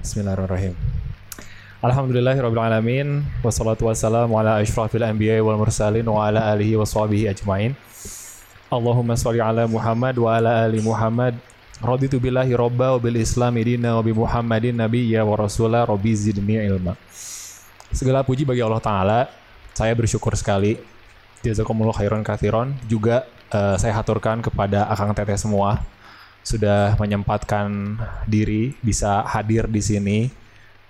Bismillahirrahmanirrahim. 0.00 0.72
Alhamdulillahirrabbilalamin 1.84 3.20
Wassalatu 3.44 3.84
wassalamu 3.84 4.32
ala 4.40 4.56
ashrafil 4.56 5.04
anbiya 5.04 5.44
wal 5.44 5.60
mursalin 5.60 6.08
Wa 6.08 6.32
ala 6.32 6.56
alihi 6.56 6.72
wa 6.72 6.88
sahbihi 6.88 7.28
ajmain. 7.28 7.76
Allahumma 8.72 9.12
salli 9.20 9.44
ala 9.44 9.68
Muhammad 9.68 10.16
wa 10.16 10.32
ala 10.32 10.64
ali 10.64 10.80
Muhammad. 10.80 11.36
Raditu 11.84 12.16
billahi 12.16 12.56
robba 12.56 12.96
wa 12.96 13.00
bil 13.00 13.20
islami 13.20 13.60
dina 13.60 14.00
wa 14.00 14.00
bi 14.00 14.16
Muhammadin 14.16 14.80
nabiyya 14.80 15.20
wa 15.20 15.36
rasulah 15.36 15.84
Rabbi 15.84 16.16
zidni 16.16 16.56
ilma. 16.64 16.96
Segala 17.92 18.24
puji 18.24 18.48
bagi 18.48 18.64
Allah 18.64 18.80
Ta'ala. 18.80 19.20
Saya 19.76 19.92
bersyukur 19.92 20.32
sekali. 20.32 20.80
Jazakumullah 21.44 21.96
khairan 21.96 22.20
kathiron 22.20 22.72
Juga 22.88 23.28
uh, 23.52 23.76
saya 23.76 23.96
haturkan 23.96 24.40
kepada 24.40 24.88
Akang 24.88 25.12
Teteh 25.12 25.36
semua 25.36 25.80
Sudah 26.40 26.96
menyempatkan 26.96 28.00
diri 28.24 28.72
Bisa 28.80 29.22
hadir 29.28 29.68
di 29.68 29.82
sini 29.84 30.18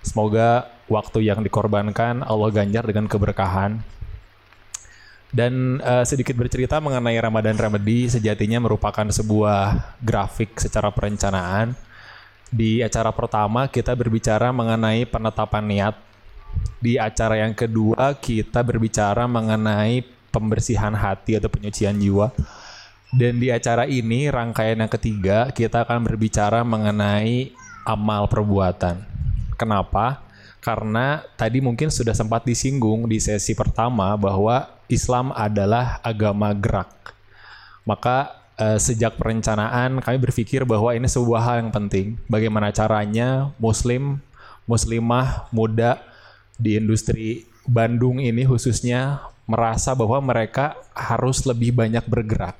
Semoga 0.01 0.65
waktu 0.89 1.29
yang 1.29 1.45
dikorbankan 1.45 2.25
Allah 2.25 2.49
ganjar 2.49 2.83
dengan 2.89 3.05
keberkahan. 3.05 3.77
Dan 5.31 5.79
uh, 5.79 6.03
sedikit 6.03 6.35
bercerita 6.35 6.81
mengenai 6.83 7.15
Ramadan 7.15 7.55
Remedy 7.55 8.11
sejatinya 8.11 8.59
merupakan 8.59 9.07
sebuah 9.07 9.95
grafik 10.03 10.59
secara 10.59 10.91
perencanaan. 10.91 11.71
Di 12.51 12.83
acara 12.83 13.15
pertama 13.15 13.71
kita 13.71 13.95
berbicara 13.95 14.51
mengenai 14.51 15.07
penetapan 15.07 15.63
niat. 15.63 15.95
Di 16.83 16.99
acara 16.99 17.39
yang 17.39 17.55
kedua 17.55 18.11
kita 18.19 18.59
berbicara 18.59 19.23
mengenai 19.23 20.03
pembersihan 20.33 20.91
hati 20.91 21.39
atau 21.39 21.47
penyucian 21.47 21.95
jiwa. 21.95 22.33
Dan 23.11 23.43
di 23.43 23.51
acara 23.51 23.83
ini 23.87 24.31
rangkaian 24.31 24.79
yang 24.79 24.91
ketiga 24.91 25.51
kita 25.51 25.83
akan 25.83 26.07
berbicara 26.07 26.63
mengenai 26.63 27.51
amal 27.83 28.31
perbuatan. 28.31 29.03
Kenapa? 29.59 30.31
karena 30.61 31.25
tadi 31.33 31.57
mungkin 31.57 31.89
sudah 31.89 32.13
sempat 32.13 32.45
disinggung 32.45 33.09
di 33.09 33.17
sesi 33.17 33.57
pertama 33.57 34.13
bahwa 34.13 34.69
Islam 34.87 35.33
adalah 35.33 35.97
agama 36.05 36.53
gerak. 36.53 37.17
Maka 37.81 38.29
eh, 38.61 38.77
sejak 38.77 39.17
perencanaan 39.17 39.97
kami 39.99 40.17
berpikir 40.21 40.61
bahwa 40.63 40.93
ini 40.93 41.09
sebuah 41.09 41.41
hal 41.41 41.55
yang 41.65 41.73
penting. 41.73 42.21
Bagaimana 42.29 42.69
caranya 42.69 43.49
muslim, 43.57 44.21
muslimah, 44.69 45.49
muda 45.49 45.97
di 46.61 46.77
industri 46.77 47.49
Bandung 47.65 48.21
ini 48.21 48.45
khususnya 48.45 49.25
merasa 49.49 49.97
bahwa 49.97 50.21
mereka 50.21 50.77
harus 50.93 51.41
lebih 51.41 51.73
banyak 51.73 52.05
bergerak. 52.05 52.53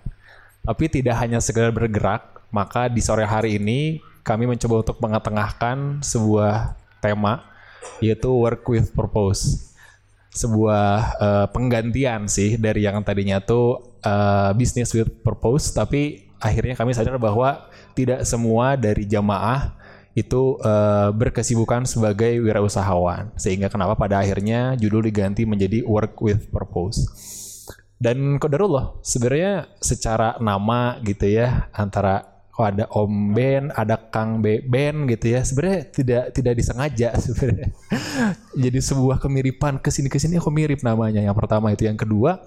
Tapi 0.62 0.86
tidak 0.94 1.18
hanya 1.18 1.42
sekedar 1.42 1.74
bergerak, 1.74 2.46
maka 2.54 2.86
di 2.86 3.02
sore 3.02 3.26
hari 3.26 3.58
ini 3.58 3.98
kami 4.22 4.46
mencoba 4.46 4.86
untuk 4.86 4.98
mengetengahkan 5.02 6.06
sebuah 6.06 6.78
tema 7.02 7.42
yaitu 7.98 8.30
work 8.30 8.62
with 8.70 8.94
purpose. 8.94 9.74
Sebuah 10.32 11.18
uh, 11.18 11.48
penggantian 11.50 12.30
sih 12.30 12.56
dari 12.56 12.86
yang 12.86 13.02
tadinya 13.02 13.42
tuh 13.42 13.98
uh, 14.06 14.54
business 14.54 14.94
with 14.94 15.10
purpose 15.26 15.74
tapi 15.74 16.30
akhirnya 16.38 16.78
kami 16.78 16.94
sadar 16.94 17.18
bahwa 17.18 17.68
tidak 17.98 18.24
semua 18.24 18.78
dari 18.78 19.04
jamaah 19.10 19.74
itu 20.14 20.62
uh, 20.62 21.10
berkesibukan 21.12 21.90
sebagai 21.90 22.38
wirausahawan. 22.38 23.34
Sehingga 23.36 23.68
kenapa 23.68 23.98
pada 23.98 24.22
akhirnya 24.22 24.78
judul 24.78 25.10
diganti 25.10 25.44
menjadi 25.44 25.82
work 25.90 26.16
with 26.22 26.48
purpose 26.54 27.41
dan 28.02 28.42
kodarullah 28.42 28.98
sebenarnya 29.06 29.70
secara 29.78 30.42
nama 30.42 30.98
gitu 31.06 31.30
ya 31.30 31.70
antara 31.70 32.32
oh 32.58 32.66
ada 32.66 32.86
Om 32.90 33.34
Ben, 33.34 33.64
ada 33.74 33.96
Kang 33.98 34.42
Be 34.44 34.62
Ben 34.62 35.10
gitu 35.10 35.34
ya. 35.34 35.42
Sebenarnya 35.42 35.82
tidak 35.90 36.24
tidak 36.36 36.54
disengaja 36.58 37.10
sebenarnya. 37.26 37.70
Jadi 38.58 38.80
sebuah 38.82 39.18
kemiripan 39.18 39.82
ke 39.82 39.90
sini 39.90 40.10
ke 40.10 40.22
sini 40.22 40.38
aku 40.38 40.54
mirip 40.54 40.86
namanya. 40.86 41.22
Yang 41.22 41.38
pertama 41.42 41.72
itu, 41.74 41.88
yang 41.90 41.98
kedua 41.98 42.42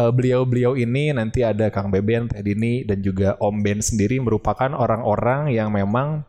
uh, 0.00 0.12
beliau-beliau 0.12 0.76
ini 0.76 1.14
nanti 1.14 1.44
ada 1.44 1.72
Kang 1.72 1.88
Beben, 1.88 2.28
Teh 2.28 2.44
Dini 2.44 2.84
dan 2.84 3.00
juga 3.00 3.38
Om 3.38 3.56
Ben 3.64 3.80
sendiri 3.80 4.20
merupakan 4.20 4.70
orang-orang 4.74 5.52
yang 5.52 5.72
memang 5.72 6.26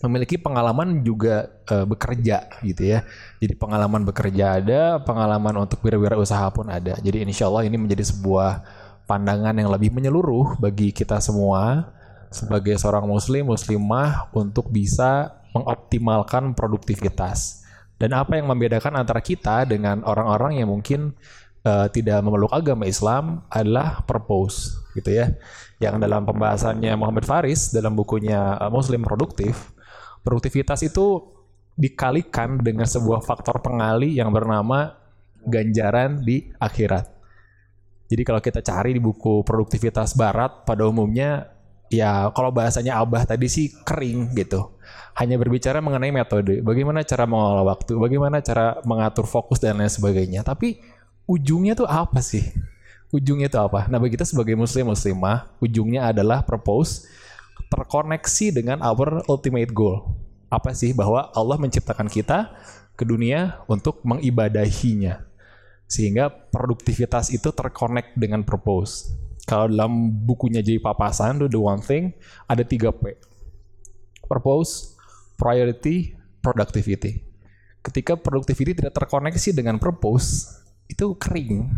memiliki 0.00 0.40
pengalaman 0.40 1.04
juga 1.04 1.52
uh, 1.68 1.84
bekerja 1.84 2.48
gitu 2.64 2.96
ya. 2.96 3.04
Jadi 3.36 3.52
pengalaman 3.56 4.02
bekerja 4.08 4.56
ada, 4.60 4.80
pengalaman 5.04 5.68
untuk 5.68 5.84
wira-wira 5.84 6.16
pun 6.50 6.72
ada. 6.72 6.96
Jadi 7.00 7.20
insya 7.20 7.52
Allah 7.52 7.68
ini 7.68 7.76
menjadi 7.76 8.08
sebuah 8.08 8.64
pandangan 9.04 9.52
yang 9.58 9.68
lebih 9.68 9.92
menyeluruh 9.92 10.56
bagi 10.56 10.94
kita 10.94 11.20
semua 11.20 11.92
sebagai 12.30 12.78
seorang 12.78 13.04
muslim 13.04 13.50
muslimah 13.50 14.30
untuk 14.32 14.70
bisa 14.70 15.42
mengoptimalkan 15.52 16.54
produktivitas. 16.54 17.66
Dan 18.00 18.16
apa 18.16 18.40
yang 18.40 18.48
membedakan 18.48 18.96
antara 18.96 19.20
kita 19.20 19.68
dengan 19.68 20.00
orang-orang 20.06 20.64
yang 20.64 20.72
mungkin 20.72 21.12
uh, 21.68 21.90
tidak 21.92 22.24
memeluk 22.24 22.48
agama 22.48 22.88
Islam 22.88 23.44
adalah 23.52 24.00
purpose 24.08 24.72
gitu 24.96 25.12
ya. 25.12 25.36
Yang 25.76 26.08
dalam 26.08 26.24
pembahasannya 26.24 26.92
Muhammad 26.96 27.28
Faris 27.28 27.68
dalam 27.74 27.92
bukunya 27.92 28.56
uh, 28.56 28.72
Muslim 28.72 29.04
Produktif, 29.04 29.76
produktivitas 30.24 30.84
itu 30.84 31.24
dikalikan 31.80 32.60
dengan 32.60 32.84
sebuah 32.84 33.24
faktor 33.24 33.64
pengali 33.64 34.16
yang 34.20 34.28
bernama 34.34 35.00
ganjaran 35.46 36.20
di 36.20 36.52
akhirat. 36.60 37.08
Jadi 38.10 38.22
kalau 38.26 38.42
kita 38.42 38.60
cari 38.60 38.92
di 38.92 39.00
buku 39.00 39.46
produktivitas 39.46 40.18
barat 40.18 40.66
pada 40.66 40.84
umumnya 40.84 41.46
ya 41.90 42.28
kalau 42.34 42.50
bahasanya 42.50 42.98
Abah 42.98 43.22
tadi 43.24 43.46
sih 43.46 43.70
kering 43.86 44.34
gitu. 44.34 44.76
Hanya 45.14 45.36
berbicara 45.36 45.82
mengenai 45.82 46.14
metode, 46.14 46.62
bagaimana 46.62 47.02
cara 47.02 47.26
mengolah 47.26 47.66
waktu, 47.66 47.98
bagaimana 47.98 48.40
cara 48.40 48.78
mengatur 48.86 49.26
fokus 49.26 49.58
dan 49.58 49.78
lain 49.78 49.90
sebagainya. 49.90 50.46
Tapi 50.46 50.80
ujungnya 51.26 51.74
tuh 51.78 51.86
apa 51.86 52.22
sih? 52.22 52.46
Ujungnya 53.10 53.50
itu 53.50 53.58
apa? 53.58 53.90
Nah, 53.90 53.98
bagi 53.98 54.14
kita 54.14 54.22
sebagai 54.22 54.54
muslim 54.54 54.94
muslimah, 54.94 55.50
ujungnya 55.58 56.14
adalah 56.14 56.46
purpose 56.46 57.10
terkoneksi 57.68 58.46
dengan 58.62 58.80
our 58.80 59.26
ultimate 59.28 59.74
goal. 59.74 60.16
Apa 60.48 60.72
sih 60.72 60.96
bahwa 60.96 61.28
Allah 61.34 61.60
menciptakan 61.60 62.08
kita 62.08 62.54
ke 62.94 63.04
dunia 63.04 63.60
untuk 63.68 64.00
mengibadahinya. 64.06 65.26
Sehingga 65.90 66.30
produktivitas 66.30 67.34
itu 67.34 67.50
terkonek 67.50 68.14
dengan 68.14 68.46
purpose 68.46 69.10
kalau 69.50 69.66
dalam 69.66 70.14
bukunya 70.22 70.62
J. 70.62 70.78
Papasan, 70.78 71.42
The 71.42 71.58
One 71.58 71.82
Thing, 71.82 72.14
ada 72.46 72.62
tiga 72.62 72.94
P. 72.94 73.18
Purpose, 74.30 74.94
Priority, 75.34 76.14
Productivity. 76.38 77.26
Ketika 77.82 78.14
productivity 78.14 78.76
tidak 78.76 78.94
terkoneksi 78.94 79.50
dengan 79.56 79.82
purpose, 79.82 80.60
itu 80.86 81.16
kering. 81.18 81.72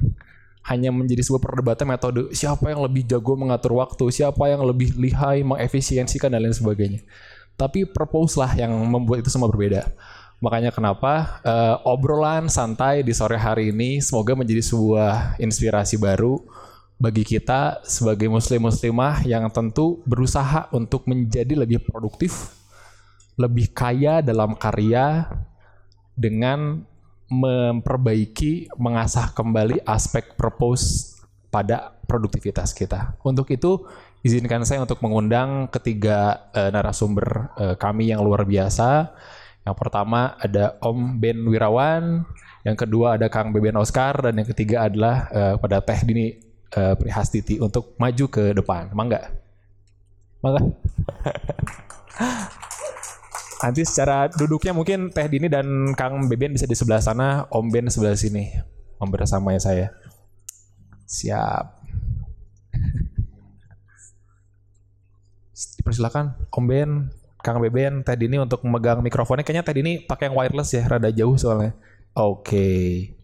Hanya 0.63 0.95
menjadi 0.95 1.27
sebuah 1.27 1.43
perdebatan 1.43 1.91
metode 1.91 2.31
siapa 2.35 2.71
yang 2.71 2.87
lebih 2.87 3.03
jago 3.07 3.35
mengatur 3.35 3.75
waktu, 3.77 4.09
siapa 4.15 4.47
yang 4.47 4.63
lebih 4.63 4.95
lihai 4.95 5.43
mengefisiensikan 5.43 6.31
dan 6.31 6.47
lain 6.47 6.55
sebagainya. 6.55 7.03
Tapi 7.59 7.87
purpose 7.87 8.39
lah 8.39 8.55
yang 8.55 8.71
membuat 8.71 9.27
itu 9.27 9.31
semua 9.31 9.51
berbeda. 9.51 9.91
Makanya 10.43 10.75
kenapa 10.75 11.39
uh, 11.47 11.79
obrolan 11.87 12.51
santai 12.51 13.07
di 13.07 13.15
sore 13.15 13.39
hari 13.39 13.71
ini 13.71 14.03
semoga 14.03 14.35
menjadi 14.35 14.59
sebuah 14.59 15.39
inspirasi 15.39 16.03
baru 16.03 16.43
bagi 16.99 17.23
kita 17.23 17.83
sebagai 17.87 18.27
muslim-muslimah 18.27 19.23
yang 19.27 19.47
tentu 19.51 20.03
berusaha 20.07 20.71
untuk 20.75 21.07
menjadi 21.07 21.59
lebih 21.59 21.83
produktif, 21.83 22.55
lebih 23.39 23.71
kaya 23.75 24.19
dalam 24.19 24.55
karya 24.55 25.31
dengan 26.15 26.87
memperbaiki, 27.33 28.69
mengasah 28.77 29.33
kembali 29.33 29.81
aspek 29.89 30.37
purpose 30.37 31.17
pada 31.49 31.97
produktivitas 32.05 32.77
kita. 32.77 33.17
Untuk 33.25 33.49
itu, 33.49 33.89
izinkan 34.21 34.69
saya 34.69 34.85
untuk 34.85 35.01
mengundang 35.01 35.73
ketiga 35.73 36.53
uh, 36.53 36.69
narasumber 36.69 37.49
uh, 37.57 37.75
kami 37.81 38.13
yang 38.13 38.21
luar 38.21 38.45
biasa. 38.45 39.09
Yang 39.65 39.77
pertama 39.79 40.37
ada 40.37 40.77
Om 40.85 41.17
Ben 41.17 41.41
Wirawan, 41.49 42.29
yang 42.67 42.77
kedua 42.77 43.17
ada 43.17 43.33
Kang 43.33 43.55
Beben 43.55 43.81
Oscar, 43.81 44.21
dan 44.21 44.37
yang 44.37 44.49
ketiga 44.49 44.91
adalah 44.91 45.31
uh, 45.33 45.55
pada 45.57 45.81
Teh 45.81 46.03
Dini 46.05 46.37
uh, 46.77 46.93
Prihastiti 46.99 47.57
untuk 47.63 47.97
maju 47.97 48.27
ke 48.29 48.53
depan. 48.53 48.93
Mangga. 48.93 49.33
Mangga. 50.45 50.61
Nanti 53.63 53.87
secara 53.87 54.27
duduknya 54.27 54.75
mungkin 54.75 55.15
Teh 55.15 55.31
Dini 55.31 55.47
dan 55.47 55.95
Kang 55.95 56.27
Beben 56.27 56.59
bisa 56.59 56.67
di 56.67 56.75
sebelah 56.75 56.99
sana, 56.99 57.47
Om 57.47 57.71
Ben 57.71 57.87
sebelah 57.87 58.19
sini. 58.19 58.51
Om 58.99 59.07
bersama 59.07 59.55
ya 59.55 59.63
saya. 59.63 59.95
Siap. 61.07 61.79
Persilakan 65.87 66.35
Om 66.51 66.65
Ben, 66.67 67.15
Kang 67.39 67.63
Beben, 67.63 68.03
Teh 68.03 68.19
Dini 68.19 68.43
untuk 68.43 68.67
memegang 68.67 68.99
mikrofonnya. 68.99 69.47
Kayaknya 69.47 69.63
Teh 69.63 69.79
Dini 69.79 70.03
pakai 70.03 70.27
yang 70.27 70.35
wireless 70.35 70.75
ya, 70.75 70.83
rada 70.83 71.15
jauh 71.15 71.39
soalnya. 71.39 71.79
Oke. 72.19 72.43
Okay 72.43 73.23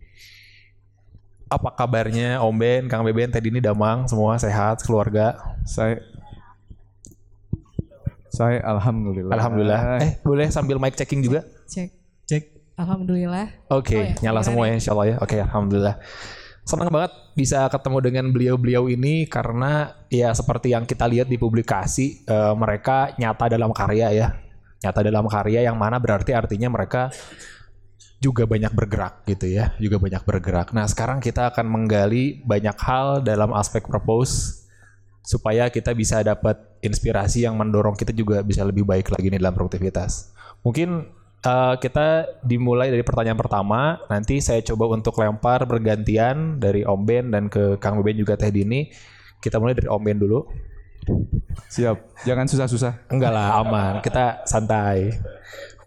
apa 1.49 1.73
kabarnya 1.73 2.45
Om 2.45 2.57
Ben, 2.61 2.83
Kang 2.93 3.03
Beben, 3.03 3.33
Teh 3.33 3.41
Dini, 3.41 3.59
Damang, 3.59 4.05
semua 4.05 4.37
sehat, 4.37 4.85
keluarga? 4.85 5.57
Saya 5.65 6.05
Saya 8.39 8.63
alhamdulillah. 8.63 9.35
Alhamdulillah. 9.35 9.81
Eh, 9.99 10.13
boleh 10.23 10.47
sambil 10.55 10.79
mic 10.79 10.95
checking 10.95 11.27
juga? 11.27 11.43
Cek. 11.67 11.91
Cek. 12.31 12.43
Alhamdulillah. 12.79 13.51
Oke, 13.75 13.99
Oh 13.99 14.03
ya, 14.07 14.15
nyala 14.31 14.47
semua 14.47 14.71
ya? 14.71 14.71
ya 14.71 14.75
insya 14.79 14.91
Allah 14.95 15.07
ya. 15.11 15.17
Oke, 15.19 15.37
alhamdulillah. 15.43 15.99
Senang 16.63 16.87
banget 16.95 17.11
bisa 17.35 17.67
ketemu 17.67 17.99
dengan 17.99 18.25
beliau-beliau 18.31 18.87
ini 18.87 19.27
karena 19.27 19.91
ya 20.07 20.31
seperti 20.31 20.71
yang 20.71 20.87
kita 20.87 21.11
lihat 21.11 21.27
di 21.27 21.35
publikasi 21.35 22.23
eh, 22.23 22.55
mereka 22.55 23.19
nyata 23.19 23.51
dalam 23.51 23.75
karya 23.75 24.15
ya. 24.15 24.29
Nyata 24.87 25.03
dalam 25.03 25.27
karya 25.27 25.67
yang 25.67 25.75
mana 25.75 25.99
berarti 25.99 26.31
artinya 26.31 26.71
mereka 26.71 27.11
juga 28.23 28.47
banyak 28.47 28.71
bergerak 28.71 29.27
gitu 29.27 29.51
ya, 29.51 29.75
juga 29.83 29.99
banyak 29.99 30.23
bergerak. 30.23 30.71
Nah, 30.71 30.87
sekarang 30.87 31.19
kita 31.19 31.51
akan 31.51 31.67
menggali 31.67 32.43
banyak 32.47 32.75
hal 32.79 33.23
dalam 33.27 33.51
aspek 33.55 33.83
propose 33.87 34.67
supaya 35.29 35.69
kita 35.69 35.93
bisa 35.93 36.25
dapat 36.25 36.57
inspirasi 36.81 37.45
yang 37.45 37.61
mendorong 37.61 37.93
kita 37.93 38.17
juga 38.17 38.41
bisa 38.41 38.65
lebih 38.65 38.89
baik 38.89 39.13
lagi 39.13 39.29
nih 39.29 39.37
dalam 39.37 39.53
produktivitas. 39.53 40.33
Mungkin 40.65 41.05
eh, 41.45 41.75
kita 41.77 42.41
dimulai 42.41 42.89
dari 42.89 43.05
pertanyaan 43.05 43.37
pertama, 43.37 44.01
nanti 44.09 44.41
saya 44.41 44.65
coba 44.65 44.97
untuk 44.97 45.21
lempar 45.21 45.69
bergantian 45.69 46.57
dari 46.57 46.81
Om 46.81 47.01
Ben 47.05 47.29
dan 47.29 47.53
ke 47.53 47.77
Kang 47.77 48.01
Beben 48.01 48.25
juga 48.25 48.41
Teh 48.41 48.49
Dini. 48.49 48.89
Kita 49.37 49.61
mulai 49.61 49.77
dari 49.77 49.93
Om 49.93 50.01
Ben 50.01 50.17
dulu. 50.17 50.49
Siap. 51.69 52.25
Jangan 52.25 52.49
susah-susah. 52.49 53.13
Enggak 53.13 53.37
lah, 53.37 53.61
aman. 53.61 54.01
Kita 54.01 54.49
santai. 54.49 55.13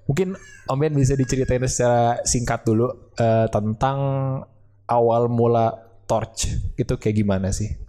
Mungkin 0.06 0.38
Om 0.70 0.78
Ben 0.78 0.94
bisa 0.94 1.18
diceritain 1.18 1.66
secara 1.66 2.22
singkat 2.30 2.62
dulu 2.62 3.10
eh, 3.18 3.50
tentang 3.50 3.98
awal 4.86 5.34
mula 5.34 5.90
Torch 6.06 6.46
itu 6.78 6.94
kayak 7.02 7.26
gimana 7.26 7.50
sih? 7.50 7.81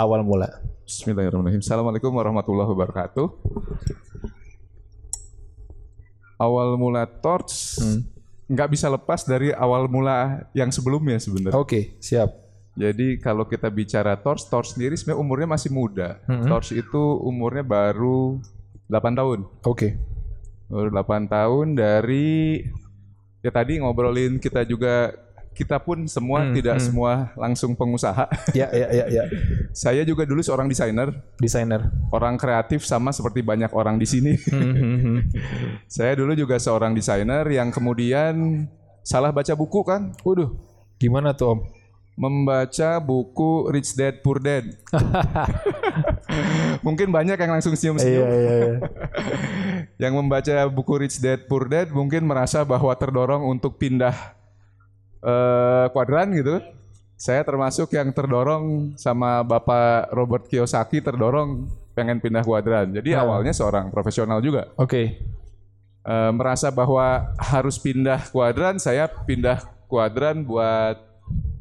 Awal 0.00 0.24
mula. 0.24 0.48
Bismillahirrahmanirrahim. 0.88 1.60
Assalamualaikum 1.60 2.08
warahmatullahi 2.08 2.72
wabarakatuh. 2.72 3.26
Awal 6.40 6.80
mula 6.80 7.04
Torch 7.04 7.84
nggak 8.48 8.68
bisa 8.72 8.88
lepas 8.88 9.28
dari 9.28 9.52
awal 9.52 9.92
mula 9.92 10.48
yang 10.56 10.72
sebelumnya 10.72 11.20
sebenarnya. 11.20 11.52
Oke, 11.52 12.00
siap. 12.00 12.32
Jadi 12.80 13.20
kalau 13.20 13.44
kita 13.44 13.68
bicara 13.68 14.16
Torch, 14.16 14.48
Torch 14.48 14.72
sendiri 14.72 14.96
sebenarnya 14.96 15.20
umurnya 15.20 15.48
masih 15.52 15.68
muda. 15.68 16.16
Torch 16.48 16.72
itu 16.72 17.20
umurnya 17.20 17.60
baru 17.60 18.40
8 18.88 19.20
tahun. 19.20 19.44
Oke. 19.68 20.00
Baru 20.72 20.88
8 20.88 21.28
tahun 21.28 21.76
dari 21.76 22.64
ya 23.44 23.52
tadi 23.52 23.76
ngobrolin 23.76 24.40
kita 24.40 24.64
juga 24.64 25.12
kita 25.50 25.76
pun 25.76 26.06
semua 26.08 26.50
tidak 26.54 26.80
semua 26.80 27.34
langsung 27.36 27.76
pengusaha. 27.76 28.24
Ya, 28.56 28.66
ya, 28.72 28.88
ya, 28.90 29.06
ya. 29.08 29.24
Saya 29.70 30.02
juga 30.02 30.26
dulu 30.26 30.42
seorang 30.42 30.66
desainer, 30.66 31.12
Desainer. 31.38 31.86
orang 32.10 32.34
kreatif 32.40 32.82
sama 32.82 33.14
seperti 33.14 33.44
banyak 33.44 33.70
orang 33.70 33.96
di 34.00 34.06
sini. 34.08 34.32
Saya 35.86 36.18
dulu 36.18 36.34
juga 36.34 36.58
seorang 36.58 36.92
desainer 36.96 37.46
yang 37.46 37.70
kemudian 37.70 38.66
salah 39.06 39.30
baca 39.30 39.52
buku 39.54 39.80
kan, 39.86 40.12
Waduh, 40.26 40.50
gimana 40.98 41.32
tuh 41.32 41.56
Om? 41.56 41.60
membaca 42.20 43.00
buku 43.00 43.72
Rich 43.72 43.96
Dad 43.96 44.20
Poor 44.20 44.44
Dad. 44.44 44.68
Mungkin 46.86 47.08
banyak 47.08 47.36
yang 47.40 47.52
langsung 47.56 47.72
senyum-senyum. 47.72 48.26
iya, 48.28 48.54
iya. 48.60 48.74
Yang 49.96 50.12
membaca 50.20 50.54
buku 50.68 51.00
Rich 51.00 51.24
Dad 51.24 51.48
Poor 51.48 51.64
Dad 51.64 51.88
mungkin 51.88 52.28
merasa 52.28 52.60
bahwa 52.60 52.92
terdorong 52.92 53.40
untuk 53.48 53.80
pindah 53.80 54.36
eh, 55.24 55.86
kuadran 55.92 56.32
gitu. 56.36 56.60
Saya 57.20 57.44
termasuk 57.44 57.92
yang 57.92 58.08
terdorong 58.16 58.96
sama 58.96 59.44
Bapak 59.44 60.08
Robert 60.16 60.48
Kiyosaki 60.48 61.04
terdorong 61.04 61.68
pengen 61.92 62.16
pindah 62.16 62.40
kuadran. 62.40 62.96
Jadi 62.96 63.12
awalnya 63.12 63.52
seorang 63.52 63.92
profesional 63.92 64.40
juga. 64.40 64.72
Oke. 64.80 65.20
Eh, 66.00 66.30
merasa 66.32 66.72
bahwa 66.72 67.36
harus 67.36 67.76
pindah 67.76 68.32
kuadran, 68.32 68.80
saya 68.80 69.04
pindah 69.04 69.60
kuadran 69.84 70.48
buat 70.48 70.96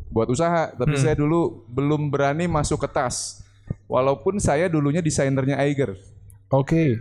buat 0.07 0.31
usaha. 0.31 0.71
Tapi 0.71 0.95
saya 0.95 1.19
dulu 1.19 1.67
belum 1.67 2.07
berani 2.07 2.47
masuk 2.47 2.87
ke 2.87 2.89
tas. 2.89 3.43
Walaupun 3.91 4.39
saya 4.39 4.71
dulunya 4.71 5.03
desainernya 5.03 5.59
Eiger. 5.59 5.99
Oke. 6.49 6.97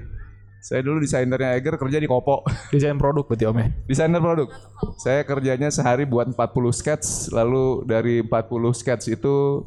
Saya 0.58 0.82
dulu 0.82 0.98
desainernya 1.02 1.54
Eiger 1.54 1.78
kerja 1.78 1.98
di 2.02 2.08
Kopo. 2.10 2.42
Desain 2.74 2.98
produk 2.98 3.24
berarti 3.24 3.44
Om 3.46 3.58
ya? 3.58 3.68
Desainer 3.86 4.20
produk. 4.22 4.48
Saya 4.98 5.22
kerjanya 5.22 5.68
sehari 5.70 6.04
buat 6.04 6.30
40 6.34 6.38
sketch, 6.74 7.30
lalu 7.30 7.86
dari 7.86 8.20
40 8.26 8.74
sketch 8.74 9.04
itu 9.14 9.66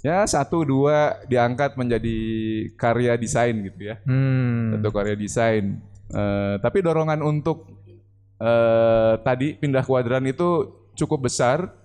ya 0.00 0.24
satu 0.24 0.64
dua 0.64 1.20
diangkat 1.28 1.76
menjadi 1.76 2.18
karya 2.80 3.20
desain 3.20 3.52
gitu 3.60 3.92
ya. 3.92 4.00
Hmm. 4.08 4.76
Satu 4.76 4.88
karya 4.90 5.16
desain. 5.16 5.76
Eh, 6.10 6.54
tapi 6.58 6.78
dorongan 6.80 7.20
untuk 7.20 7.68
eh, 8.40 9.14
tadi 9.20 9.54
pindah 9.60 9.84
kuadran 9.84 10.24
itu 10.26 10.80
cukup 10.96 11.28
besar. 11.28 11.79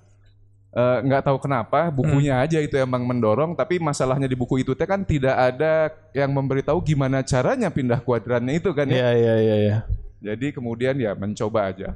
Eh, 0.76 0.98
nggak 1.08 1.24
tahu 1.24 1.40
kenapa 1.40 1.88
bukunya 1.88 2.36
aja 2.36 2.60
itu 2.60 2.76
emang 2.76 3.08
mendorong 3.08 3.56
tapi 3.56 3.80
masalahnya 3.80 4.28
di 4.28 4.36
buku 4.36 4.60
itu 4.60 4.76
teh 4.76 4.84
kan 4.84 5.08
tidak 5.08 5.32
ada 5.32 5.88
yang 6.12 6.28
memberitahu 6.36 6.84
gimana 6.84 7.24
caranya 7.24 7.72
pindah 7.72 8.04
kuadrannya 8.04 8.60
itu 8.60 8.76
kan 8.76 8.84
ya 8.92 9.00
Iya, 9.00 9.10
iya, 9.16 9.34
iya, 9.40 9.56
iya. 9.56 9.78
jadi 10.20 10.52
kemudian 10.52 11.00
ya 11.00 11.16
mencoba 11.16 11.72
aja. 11.72 11.96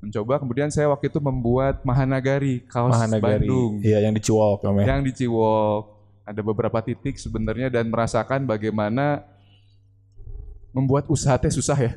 Mencoba 0.00 0.40
kemudian 0.40 0.72
saya 0.72 0.88
waktu 0.88 1.12
itu 1.12 1.20
membuat 1.20 1.84
Mahanagari 1.84 2.64
kaos 2.64 2.96
Mahanagari. 2.96 3.44
Bandung 3.44 3.84
Iya, 3.84 4.08
yang 4.08 4.16
dicuok 4.16 4.64
Om 4.64 4.76
ya. 4.80 4.84
yang 4.96 5.00
di 5.04 5.12
Ciwok. 5.12 5.82
Ada 6.24 6.40
beberapa 6.40 6.78
titik 6.80 7.20
sebenarnya 7.20 7.68
dan 7.68 7.84
merasakan 7.92 8.48
bagaimana 8.48 9.28
membuat 10.72 11.04
usaha 11.12 11.36
teh 11.36 11.52
susah 11.52 11.76
ya. 11.76 11.92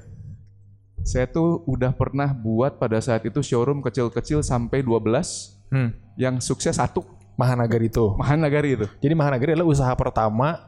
Saya 1.07 1.31
tuh 1.31 1.63
udah 1.63 1.95
pernah 1.95 2.35
buat 2.35 2.75
pada 2.75 2.99
saat 2.99 3.23
itu 3.23 3.39
showroom 3.39 3.79
kecil-kecil 3.79 4.43
sampai 4.43 4.83
12 4.83 5.58
Hmm. 5.69 5.93
yang 6.15 6.37
sukses 6.37 6.73
satu 6.73 7.05
Mahanagari 7.33 7.87
itu. 7.87 8.11
Mahanagari 8.13 8.75
itu 8.75 8.85
Jadi 8.99 9.13
Mahanagari 9.13 9.53
adalah 9.53 9.65
usaha 9.65 9.93
pertama 9.93 10.59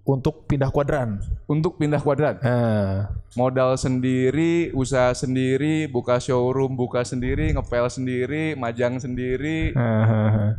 untuk 0.00 0.46
pindah 0.46 0.68
kuadran. 0.68 1.18
untuk 1.44 1.76
pindah 1.76 1.98
kuadran. 1.98 2.38
Nah, 2.40 3.10
modal 3.34 3.74
sendiri, 3.74 4.70
usaha 4.72 5.12
sendiri, 5.12 5.86
buka 5.86 6.16
showroom, 6.16 6.72
buka 6.72 7.02
sendiri, 7.02 7.50
ngepel 7.50 7.86
sendiri, 7.86 8.54
majang 8.54 8.96
sendiri, 8.96 9.70
hahaha. 9.72 10.56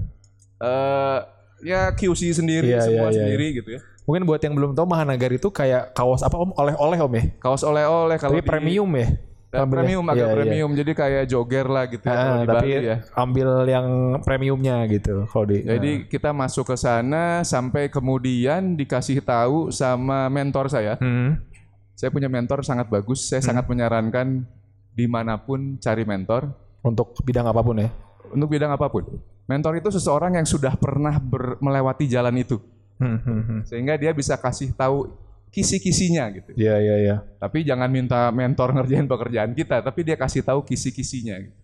eh 0.59 1.19
ya 1.63 1.89
QC 1.92 2.33
sendiri, 2.33 2.69
Iya, 2.69 2.81
semua 2.81 2.97
iya, 3.01 3.07
iya, 3.07 3.18
sendiri 3.18 3.45
gitu 3.56 3.69
ya. 3.71 3.81
Mungkin 4.04 4.25
buat 4.25 4.39
yang 4.39 4.54
belum 4.54 4.74
tahu 4.74 4.86
Mahanagari 4.86 5.38
itu 5.38 5.50
kayak 5.50 5.94
kaos 5.94 6.21
apa 6.21 6.33
Om? 6.33 6.52
Oleh-oleh 6.54 6.99
Om 6.99 7.14
ya? 7.14 7.23
Kaos 7.37 7.61
oleh-oleh 7.61 8.18
kalau 8.18 8.33
Tapi 8.33 8.42
di- 8.42 8.49
premium 8.49 8.90
ya? 8.92 9.07
Eh, 9.52 9.58
Ambilnya. 9.58 9.68
premium 9.84 10.06
agak 10.06 10.16
Iya, 10.18 10.26
iya. 10.26 10.36
premium, 10.36 10.72
jadi 10.74 10.92
kayak 10.92 11.24
jogger 11.28 11.66
lah 11.66 11.84
gitu 11.86 12.02
ya, 12.02 12.16
kalau 12.16 12.31
Ah, 12.31 12.40
di 12.40 12.48
tapi 12.48 12.68
Bali 12.72 12.88
ya. 12.88 12.98
ambil 13.14 13.50
yang 13.66 13.88
premiumnya 14.20 14.76
gitu 14.88 15.14
kalau 15.28 15.46
di 15.46 15.58
Jadi 15.62 15.92
kita 16.08 16.31
masuk 16.31 16.66
ke 16.66 16.76
sana 16.76 17.24
sampai 17.42 17.88
kemudian 17.88 18.74
dikasih 18.74 19.20
tahu 19.20 19.68
sama 19.70 20.26
mentor 20.28 20.68
saya. 20.68 20.96
Hmm. 20.98 21.36
Saya 21.94 22.10
punya 22.10 22.26
mentor 22.26 22.64
sangat 22.64 22.88
bagus. 22.88 23.22
Saya 23.22 23.44
sangat 23.44 23.68
menyarankan 23.68 24.48
di 24.90 25.06
mana 25.06 25.36
pun 25.36 25.78
cari 25.78 26.02
mentor 26.02 26.50
untuk 26.81 27.14
bidang 27.22 27.46
apa 27.46 27.62
pun 27.62 27.78
ya. 27.78 27.92
untuk 28.28 28.48
bidang 28.48 28.72
apa 28.72 28.88
pun. 28.88 29.04
Mentor 29.44 29.76
itu 29.76 29.92
seseorang 29.92 30.34
yang 30.34 30.48
sudah 30.48 30.74
pernah 30.74 31.20
ber- 31.20 31.60
melewati 31.60 32.08
jalan 32.08 32.31
itu. 32.36 32.58
Hmm, 32.96 33.20
hmm, 33.20 33.42
hmm. 33.44 33.60
sehingga 33.66 33.94
dia 33.96 34.10
bisa 34.12 34.34
kasih 34.34 34.72
tahu 34.72 35.12
kisi-kisinya 35.52 36.31
gitu. 36.31 36.56
Iya 36.56 36.76
iya 36.80 36.96
iya. 36.98 37.16
Tapi 37.38 37.68
jangan 37.68 37.92
minta 37.92 38.31
mentor 38.31 38.72
ngerjain 38.72 39.06
pekerjaan 39.06 39.52
kita, 39.52 39.84
tapi 39.84 40.08
dia 40.08 40.16
kasih 40.16 40.42
tahu 40.42 40.64
kisi-kisinya. 40.64 41.36
gitu. 41.44 41.60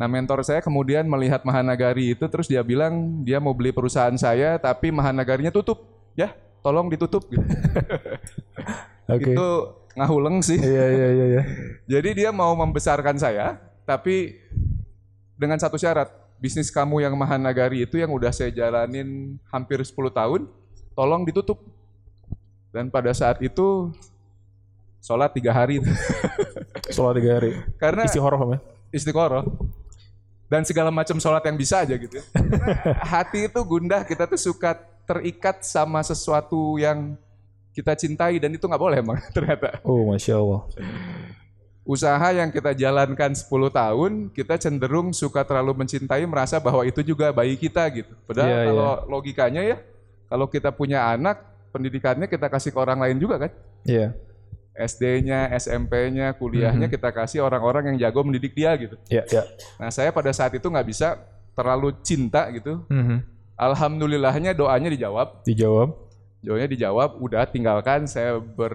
Nah 0.00 0.06
mentor 0.08 0.40
saya 0.46 0.64
kemudian 0.64 1.04
melihat 1.04 1.44
Mahanagari 1.44 2.16
itu 2.16 2.24
terus 2.30 2.46
dia 2.46 2.62
bilang 2.62 3.20
dia 3.26 3.42
mau 3.42 3.52
beli 3.52 3.74
perusahaan 3.74 4.14
saya 4.16 4.56
tapi 4.56 4.88
Mahanagarinya 4.94 5.52
tutup, 5.52 5.84
ya 6.16 6.32
tolong 6.64 6.88
ditutup. 6.88 7.26
Gitu. 7.28 7.42
Oke. 9.14 9.34
Itu 9.34 9.48
ngahuleng 9.98 10.38
sih. 10.40 10.56
Iya 10.56 10.86
iya 10.88 11.08
iya 11.12 11.26
iya. 11.26 11.42
Jadi 11.98 12.24
dia 12.24 12.30
mau 12.30 12.54
membesarkan 12.54 13.18
saya, 13.18 13.58
tapi 13.84 14.38
dengan 15.34 15.58
satu 15.58 15.76
syarat. 15.76 16.10
Bisnis 16.38 16.70
kamu 16.70 17.02
yang 17.02 17.18
Mahanagari 17.18 17.82
itu 17.82 17.98
yang 17.98 18.14
udah 18.14 18.30
saya 18.30 18.54
jalanin 18.54 19.42
hampir 19.50 19.82
10 19.82 19.90
tahun, 20.14 20.46
tolong 20.94 21.26
ditutup. 21.26 21.58
Dan 22.68 22.88
pada 22.88 23.10
saat 23.10 23.40
itu 23.40 23.88
sholat 24.98 25.32
tiga 25.32 25.50
hari 25.50 25.80
Sholat 26.94 27.16
tiga 27.16 27.38
hari. 27.38 27.56
karena 27.76 28.04
Istihoroh 28.04 28.38
Om 28.38 28.50
ya. 28.52 28.58
istiqoroh 28.88 29.44
dan 30.48 30.64
segala 30.64 30.88
macam 30.88 31.20
sholat 31.20 31.44
yang 31.44 31.56
bisa 31.56 31.84
aja 31.84 31.92
gitu. 31.92 32.16
Hati 33.12 33.52
itu 33.52 33.60
gundah, 33.60 34.00
kita 34.00 34.24
tuh 34.24 34.40
suka 34.40 34.72
terikat 35.04 35.60
sama 35.60 36.00
sesuatu 36.00 36.80
yang 36.80 37.16
kita 37.70 37.92
cintai 37.92 38.40
dan 38.40 38.50
itu 38.50 38.64
nggak 38.64 38.80
boleh 38.80 38.96
emang 38.98 39.20
ternyata. 39.36 39.76
Oh 39.84 40.08
masya 40.08 40.40
Allah. 40.40 40.64
usaha 41.84 42.28
yang 42.32 42.52
kita 42.52 42.76
jalankan 42.76 43.32
10 43.32 43.48
tahun, 43.72 44.12
kita 44.28 44.60
cenderung 44.60 45.16
suka 45.16 45.40
terlalu 45.40 45.72
mencintai, 45.84 46.20
merasa 46.24 46.60
bahwa 46.60 46.84
itu 46.84 47.00
juga 47.00 47.32
bayi 47.32 47.56
kita 47.56 47.80
gitu. 47.88 48.12
Padahal 48.28 48.48
Iya, 48.48 48.60
kalau 48.68 48.90
logikanya 49.08 49.62
ya, 49.64 49.76
kalau 50.28 50.44
kita 50.44 50.68
punya 50.68 51.08
anak, 51.08 51.40
pendidikannya 51.78 52.26
kita 52.26 52.50
kasih 52.50 52.74
ke 52.74 52.78
orang 52.78 52.98
lain 52.98 53.16
juga 53.22 53.46
kan. 53.46 53.52
Iya. 53.86 54.18
SD-nya, 54.78 55.50
SMP-nya, 55.58 56.38
kuliahnya 56.38 56.86
kita 56.86 57.10
kasih 57.10 57.42
orang-orang 57.42 57.90
yang 57.94 58.06
jago 58.06 58.22
mendidik 58.22 58.54
dia 58.54 58.70
gitu. 58.78 58.94
Iya, 59.10 59.26
iya. 59.26 59.42
Nah 59.78 59.90
saya 59.90 60.14
pada 60.14 60.30
saat 60.30 60.54
itu 60.54 60.66
nggak 60.66 60.86
bisa 60.86 61.18
terlalu 61.58 61.90
cinta 62.06 62.46
gitu. 62.54 62.86
Mhm. 62.86 63.26
Alhamdulillahnya 63.58 64.54
doanya 64.54 64.86
dijawab. 64.86 65.42
Dijawab. 65.42 65.98
Doanya 66.38 66.70
dijawab, 66.70 67.18
udah 67.18 67.42
tinggalkan 67.50 68.06
saya 68.06 68.38
ber 68.38 68.74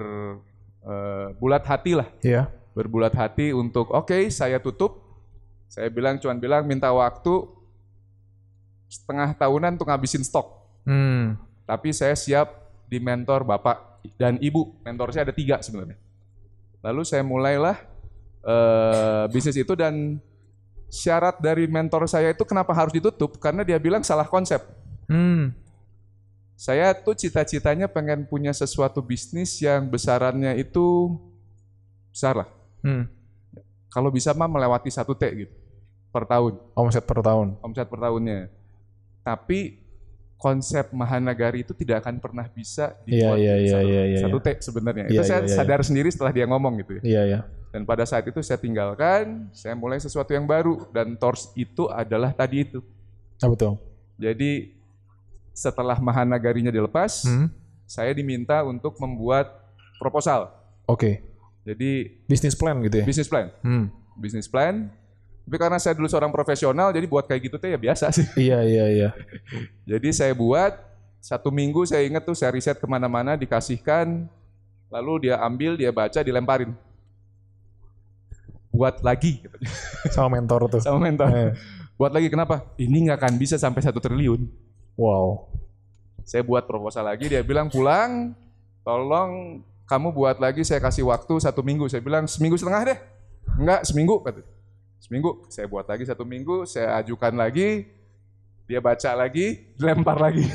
eh, 0.84 1.28
bulat 1.40 1.64
hati 1.64 1.96
lah. 1.96 2.12
Iya. 2.20 2.52
Berbulat 2.76 3.16
hati 3.16 3.56
untuk 3.56 3.96
oke 3.96 4.28
saya 4.28 4.60
tutup. 4.60 5.00
Saya 5.72 5.88
bilang 5.88 6.20
cuman 6.20 6.38
bilang 6.38 6.68
minta 6.68 6.92
waktu 6.92 7.48
setengah 8.92 9.32
tahunan 9.40 9.80
untuk 9.80 9.88
ngabisin 9.88 10.22
stok. 10.22 10.68
Hmm. 10.84 11.40
Tapi 11.64 11.96
saya 11.96 12.14
siap 12.14 12.63
di 12.88 12.98
mentor 13.00 13.44
bapak 13.48 14.04
dan 14.20 14.38
ibu. 14.40 14.76
Mentor 14.84 15.12
saya 15.12 15.30
ada 15.30 15.36
tiga 15.36 15.60
sebenarnya. 15.60 15.98
Lalu 16.84 17.02
saya 17.08 17.24
mulailah 17.24 17.78
eh, 18.44 19.24
bisnis 19.32 19.56
itu 19.56 19.74
dan 19.74 20.20
syarat 20.92 21.42
dari 21.42 21.66
mentor 21.66 22.06
saya 22.06 22.32
itu 22.32 22.44
kenapa 22.46 22.76
harus 22.76 22.94
ditutup? 22.94 23.40
Karena 23.42 23.66
dia 23.66 23.80
bilang 23.82 24.06
salah 24.06 24.28
konsep. 24.28 24.62
Hmm. 25.10 25.56
Saya 26.54 26.94
tuh 26.94 27.18
cita-citanya 27.18 27.90
pengen 27.90 28.30
punya 28.30 28.54
sesuatu 28.54 29.02
bisnis 29.02 29.58
yang 29.60 29.90
besarannya 29.90 30.56
itu 30.62 31.18
besar 32.14 32.46
lah. 32.46 32.50
Hmm. 32.86 33.10
Kalau 33.90 34.14
bisa 34.14 34.32
mah 34.38 34.48
melewati 34.48 34.88
satu 34.94 35.18
T 35.18 35.24
gitu 35.34 35.54
per 36.14 36.30
tahun, 36.30 36.62
Omset 36.78 37.04
per 37.10 37.20
tahun. 37.26 37.58
omset 37.66 37.90
per 37.90 38.00
tahunnya. 38.00 38.54
Tapi 39.26 39.83
konsep 40.44 40.92
Mahanagari 40.92 41.64
itu 41.64 41.72
tidak 41.72 42.04
akan 42.04 42.20
pernah 42.20 42.44
bisa 42.52 43.00
Iya, 43.08 43.32
dibuat 43.32 43.40
iya, 43.40 43.56
iya, 43.56 43.72
satu, 43.72 43.88
iya, 43.88 44.04
iya, 44.04 44.20
satu 44.20 44.38
sebenarnya. 44.60 45.06
Iya, 45.08 45.16
itu 45.16 45.24
saya 45.24 45.40
iya, 45.40 45.48
iya. 45.48 45.56
sadar 45.56 45.80
sendiri 45.88 46.10
setelah 46.12 46.36
dia 46.36 46.44
ngomong 46.52 46.84
gitu 46.84 47.00
ya. 47.00 47.02
Iya, 47.08 47.22
iya. 47.24 47.40
Dan 47.72 47.88
pada 47.88 48.04
saat 48.04 48.28
itu 48.28 48.44
saya 48.44 48.60
tinggalkan, 48.60 49.48
saya 49.56 49.72
mulai 49.74 50.04
sesuatu 50.04 50.36
yang 50.36 50.44
baru 50.44 50.84
dan 50.92 51.16
Tors 51.16 51.48
itu 51.56 51.88
adalah 51.88 52.36
tadi 52.36 52.68
itu. 52.68 52.84
Ah, 53.40 53.48
betul. 53.48 53.80
Jadi 54.20 54.76
setelah 55.56 55.96
Mahanagarinya 55.98 56.76
dilepas, 56.76 57.24
Hmm. 57.24 57.48
saya 57.88 58.12
diminta 58.12 58.68
untuk 58.68 59.00
membuat 59.00 59.48
proposal. 59.96 60.52
Oke. 60.86 61.24
Jadi 61.64 62.20
Bisnis 62.28 62.60
plan 62.60 62.76
gitu 62.84 63.00
ya. 63.00 63.06
bisnis 63.08 63.32
plan, 63.32 63.48
Hmm. 63.64 63.88
bisnis 64.20 64.52
plan. 64.52 64.92
Tapi 65.44 65.56
karena 65.60 65.76
saya 65.76 65.94
dulu 66.00 66.08
seorang 66.08 66.32
profesional, 66.32 66.96
jadi 66.96 67.04
buat 67.04 67.28
kayak 67.28 67.52
gitu 67.52 67.56
teh 67.60 67.76
ya 67.76 67.80
biasa 67.80 68.16
sih. 68.16 68.24
Iya, 68.48 68.64
iya, 68.64 68.86
iya. 68.88 69.10
Jadi 69.92 70.16
saya 70.16 70.32
buat 70.32 70.72
satu 71.20 71.52
minggu 71.52 71.84
saya 71.84 72.08
ingat 72.08 72.24
tuh 72.24 72.36
saya 72.36 72.56
riset 72.56 72.80
ke 72.80 72.88
mana-mana 72.88 73.36
dikasihkan, 73.36 74.28
lalu 74.88 75.28
dia 75.28 75.40
ambil, 75.44 75.76
dia 75.76 75.92
baca, 75.92 76.20
dilemparin. 76.24 76.72
Buat 78.72 79.04
lagi 79.04 79.44
katanya, 79.44 79.70
Sama 80.16 80.40
mentor 80.40 80.66
tuh. 80.72 80.82
sama 80.82 80.98
mentor. 80.98 81.28
Eh. 81.30 81.52
Buat 81.94 82.12
lagi 82.16 82.28
kenapa? 82.32 82.66
Ini 82.80 83.12
nggak 83.12 83.20
akan 83.22 83.34
bisa 83.38 83.60
sampai 83.60 83.84
satu 83.86 84.02
triliun. 84.02 84.50
Wow. 84.98 85.52
Saya 86.24 86.42
buat 86.42 86.66
proposal 86.66 87.06
lagi, 87.06 87.28
dia 87.28 87.44
bilang 87.44 87.68
pulang, 87.68 88.34
tolong 88.82 89.62
kamu 89.84 90.16
buat 90.16 90.40
lagi, 90.40 90.64
saya 90.64 90.80
kasih 90.80 91.06
waktu 91.06 91.36
satu 91.38 91.62
minggu. 91.62 91.86
Saya 91.92 92.00
bilang 92.00 92.26
seminggu 92.26 92.56
setengah 92.56 92.82
deh. 92.96 93.00
Enggak, 93.60 93.86
seminggu. 93.86 94.24
Kata. 94.24 94.53
Seminggu, 95.04 95.44
saya 95.52 95.68
buat 95.68 95.84
lagi 95.84 96.08
satu 96.08 96.24
minggu, 96.24 96.64
saya 96.64 96.96
ajukan 97.04 97.36
lagi, 97.36 97.92
dia 98.64 98.80
baca 98.80 99.12
lagi, 99.12 99.76
dilempar 99.76 100.16
lagi. 100.16 100.48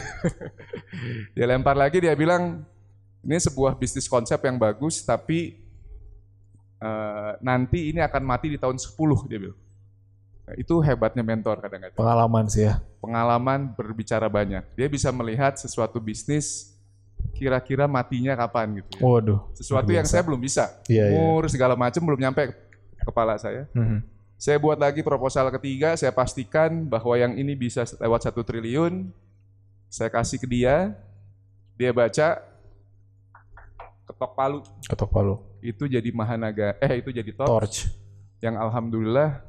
dia 1.37 1.45
lempar 1.45 1.77
lagi, 1.77 2.01
dia 2.01 2.17
bilang, 2.17 2.65
ini 3.21 3.37
sebuah 3.37 3.77
bisnis 3.77 4.09
konsep 4.09 4.41
yang 4.41 4.57
bagus, 4.57 5.05
tapi 5.05 5.61
eh, 6.81 7.33
nanti 7.45 7.93
ini 7.93 8.01
akan 8.01 8.25
mati 8.25 8.49
di 8.49 8.57
tahun 8.57 8.81
10, 8.81 9.29
dia 9.29 9.37
bilang. 9.37 9.61
Nah, 10.49 10.55
itu 10.57 10.81
hebatnya 10.81 11.21
mentor 11.21 11.61
kadang-kadang 11.61 12.01
Pengalaman 12.01 12.49
sih 12.49 12.65
ya. 12.65 12.81
pengalaman 13.05 13.77
berbicara 13.77 14.33
banyak. 14.33 14.65
Dia 14.81 14.89
bisa 14.89 15.13
melihat 15.13 15.61
sesuatu 15.61 16.01
bisnis 16.01 16.73
kira-kira 17.37 17.85
matinya 17.85 18.33
kapan 18.33 18.81
gitu. 18.81 18.97
ya. 18.97 19.05
Waduh. 19.05 19.41
Sesuatu 19.53 19.93
yang 19.93 20.09
saya 20.09 20.25
belum 20.25 20.41
bisa. 20.41 20.73
Iya, 20.89 21.05
iya. 21.13 21.21
Umur 21.21 21.53
segala 21.53 21.77
macam 21.77 22.01
belum 22.01 22.17
nyampe 22.17 22.49
ke 22.49 22.57
kepala 23.05 23.37
saya. 23.37 23.69
Mhm. 23.77 24.17
Saya 24.39 24.55
buat 24.63 24.79
lagi 24.79 25.03
proposal 25.03 25.51
ketiga, 25.51 25.99
saya 25.99 26.15
pastikan 26.15 26.87
bahwa 26.87 27.19
yang 27.19 27.35
ini 27.35 27.59
bisa 27.59 27.83
lewat 27.99 28.23
satu 28.23 28.47
triliun. 28.47 29.11
Saya 29.91 30.15
kasih 30.15 30.39
ke 30.39 30.47
dia, 30.47 30.95
dia 31.75 31.91
baca, 31.91 32.39
ketok 34.07 34.33
palu. 34.39 34.63
Ketok 34.87 35.11
palu. 35.11 35.35
Itu 35.59 35.91
jadi 35.91 36.07
Mahanaga, 36.15 36.79
eh 36.79 37.03
itu 37.03 37.11
jadi 37.11 37.35
top. 37.35 37.51
Torch. 37.51 37.91
Yang 38.39 38.63
alhamdulillah 38.63 39.43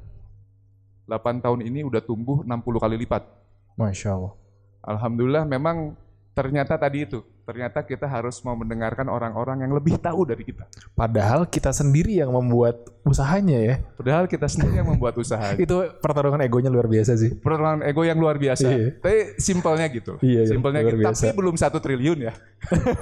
8 1.05 1.45
tahun 1.45 1.61
ini 1.69 1.85
udah 1.85 2.01
tumbuh 2.01 2.41
60 2.41 2.81
kali 2.81 2.97
lipat. 3.05 3.29
Masya 3.77 4.17
Allah. 4.17 4.33
Alhamdulillah 4.81 5.45
memang 5.45 5.93
ternyata 6.33 6.81
tadi 6.81 7.05
itu, 7.05 7.21
ternyata 7.49 7.81
kita 7.81 8.05
harus 8.05 8.37
mau 8.45 8.53
mendengarkan 8.53 9.09
orang-orang 9.09 9.65
yang 9.65 9.73
lebih 9.73 9.97
tahu 9.97 10.21
dari 10.21 10.45
kita. 10.45 10.69
Padahal 10.93 11.49
kita 11.49 11.73
sendiri 11.73 12.21
yang 12.21 12.29
membuat 12.29 12.85
usahanya 13.01 13.57
ya. 13.57 13.75
Padahal 13.97 14.29
kita 14.29 14.45
sendiri 14.45 14.77
yang 14.77 14.85
membuat 14.85 15.17
usaha. 15.17 15.57
Itu 15.65 15.97
pertarungan 15.97 16.37
egonya 16.45 16.69
luar 16.69 16.85
biasa 16.85 17.17
sih. 17.17 17.33
Pertarungan 17.33 17.81
ego 17.89 18.05
yang 18.05 18.21
luar 18.21 18.37
biasa. 18.37 18.69
Iya. 18.69 19.01
Tapi 19.01 19.41
simpelnya 19.41 19.89
gitu. 19.89 20.21
Iya, 20.21 20.45
iya, 20.45 20.51
simpelnya 20.53 20.85
gitu. 20.85 21.01
biasa. 21.01 21.21
Tapi 21.25 21.33
belum 21.41 21.55
satu 21.57 21.81
triliun 21.81 22.19
ya. 22.29 22.33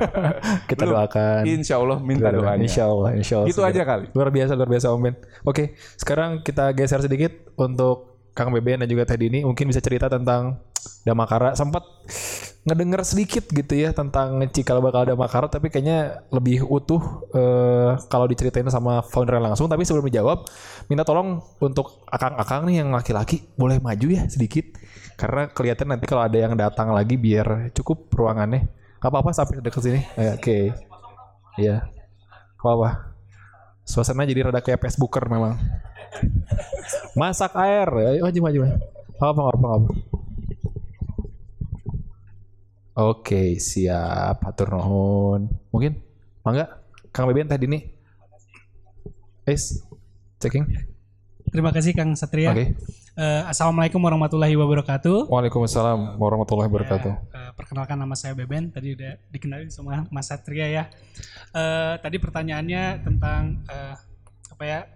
Kita 0.72 0.88
Belum. 0.88 0.96
doakan. 0.96 1.42
Insya 1.44 1.76
Allah 1.76 2.00
minta 2.00 2.32
Kita 2.32 2.40
doanya. 2.40 2.64
Insya 2.64 2.84
Allah, 2.88 3.10
insya 3.20 3.36
Allah. 3.44 3.52
Itu 3.52 3.62
aja 3.68 3.82
kali. 3.84 4.06
Luar 4.16 4.30
biasa, 4.32 4.52
luar 4.56 4.70
biasa 4.72 4.88
Om 4.96 5.02
Ben. 5.04 5.16
Oke, 5.44 5.76
sekarang 6.00 6.40
kita 6.40 6.72
geser 6.72 7.04
sedikit 7.04 7.36
untuk 7.60 8.32
Kang 8.32 8.56
Beben 8.56 8.80
dan 8.80 8.88
juga 8.88 9.04
Teh 9.04 9.20
Dini. 9.20 9.44
Mungkin 9.44 9.68
bisa 9.68 9.84
cerita 9.84 10.08
tentang 10.08 10.62
Damakara. 11.04 11.52
Sempat 11.58 11.84
ngedenger 12.68 13.02
sedikit 13.08 13.48
gitu 13.48 13.80
ya 13.80 13.96
tentang 13.96 14.44
cikal 14.52 14.84
bakal 14.84 15.08
Damakara, 15.08 15.48
tapi 15.48 15.72
kayaknya 15.72 16.20
lebih 16.36 16.68
utuh 16.68 17.00
eh, 17.32 17.96
kalau 18.12 18.28
diceritain 18.28 18.68
sama 18.68 19.00
founder 19.08 19.40
langsung. 19.40 19.72
Tapi 19.72 19.88
sebelum 19.88 20.12
dijawab, 20.12 20.44
minta 20.92 21.08
tolong 21.08 21.40
untuk 21.64 22.04
akang-akang 22.12 22.68
nih 22.68 22.84
yang 22.84 22.92
laki-laki 22.92 23.48
boleh 23.56 23.80
maju 23.80 24.08
ya 24.12 24.28
sedikit. 24.28 24.68
Karena 25.16 25.48
kelihatan 25.48 25.96
nanti 25.96 26.06
kalau 26.06 26.28
ada 26.28 26.36
yang 26.36 26.60
datang 26.60 26.92
lagi 26.92 27.16
biar 27.16 27.72
cukup 27.72 28.12
ruangannya. 28.12 28.68
Apa-apa 29.00 29.32
sampai 29.32 29.64
dekat 29.64 29.82
sini. 29.82 30.02
Eh, 30.20 30.36
Oke. 30.36 30.76
Iya. 31.56 31.88
Gak 32.60 32.68
apa-apa. 32.68 33.16
Suasana 33.88 34.28
jadi 34.28 34.52
rada 34.52 34.60
kayak 34.60 34.84
Facebooker 34.84 35.32
memang. 35.32 35.56
Masak 37.16 37.56
air. 37.56 37.88
Ayo 38.20 38.28
maju. 38.28 38.40
maju. 38.44 38.60
Apa 39.18 39.32
apa 39.32 39.42
apa. 39.56 39.68
apa. 39.80 40.27
Oke, 42.98 43.62
siap. 43.62 44.42
Atur 44.42 44.74
nuhun. 44.74 45.46
Mungkin 45.70 46.02
mangga 46.42 46.82
Kang 47.14 47.30
Beben 47.30 47.46
tadi 47.46 47.70
nih. 47.70 47.94
Es 49.46 49.86
checking. 50.42 50.66
Terima 51.54 51.70
kasih 51.70 51.94
Kang 51.94 52.18
Satria. 52.18 52.50
Oke. 52.50 52.74
Eh, 53.14 53.44
Assalamualaikum 53.46 54.02
warahmatullahi 54.02 54.58
wabarakatuh. 54.58 55.30
Waalaikumsalam 55.30 56.18
warahmatullahi 56.18 56.74
wabarakatuh. 56.74 57.14
Eh, 57.38 57.52
perkenalkan 57.54 58.02
nama 58.02 58.18
saya 58.18 58.34
Beben. 58.34 58.74
Tadi 58.74 58.98
udah 58.98 59.14
dikenalin 59.30 59.70
sama 59.70 60.10
Mas 60.10 60.34
Satria 60.34 60.66
ya. 60.66 60.84
Eh, 61.54 62.02
tadi 62.02 62.18
pertanyaannya 62.18 63.06
tentang 63.06 63.62
eh, 63.70 63.94
apa 64.58 64.64
ya 64.66 64.90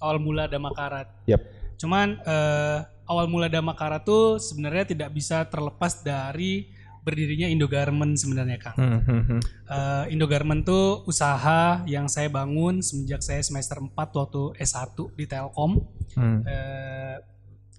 awal 0.00 0.16
mula 0.24 0.48
Damakarat. 0.48 1.28
Yap. 1.28 1.44
Cuman 1.76 2.16
eh, 2.16 2.80
awal 3.04 3.28
mula 3.28 3.52
Damakarat 3.52 4.08
tuh 4.08 4.40
sebenarnya 4.40 4.96
tidak 4.96 5.12
bisa 5.12 5.44
terlepas 5.52 6.00
dari 6.00 6.80
berdirinya 7.02 7.50
Indogarment 7.50 8.14
sebenarnya 8.14 8.58
Kang. 8.62 8.76
Hmm, 8.78 9.00
hmm, 9.02 9.22
hmm. 9.28 9.40
Eh, 9.66 10.04
Indogarment 10.14 10.62
tuh 10.62 11.02
usaha 11.04 11.82
yang 11.84 12.06
saya 12.06 12.30
bangun 12.30 12.78
semenjak 12.80 13.20
saya 13.26 13.42
semester 13.42 13.82
4 13.82 13.90
waktu 13.94 14.42
S1 14.62 14.94
di 15.18 15.24
Telkom. 15.26 15.82
Hmm. 16.14 16.44
eh, 16.46 17.16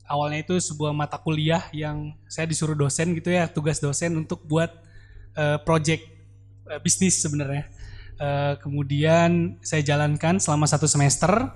awalnya 0.09 0.43
itu 0.43 0.59
sebuah 0.59 0.91
mata 0.91 1.15
kuliah 1.21 1.63
yang 1.71 2.11
saya 2.27 2.43
disuruh 2.49 2.75
dosen 2.75 3.15
gitu 3.15 3.31
ya 3.31 3.47
tugas 3.47 3.79
dosen 3.79 4.13
untuk 4.19 4.43
buat 4.45 4.69
eh, 5.39 5.57
project 5.63 6.03
eh, 6.67 6.79
bisnis 6.83 7.23
sebenarnya 7.23 7.71
Eh, 8.23 8.53
kemudian 8.61 9.57
saya 9.65 9.81
jalankan 9.81 10.37
selama 10.37 10.69
satu 10.69 10.85
semester 10.85 11.49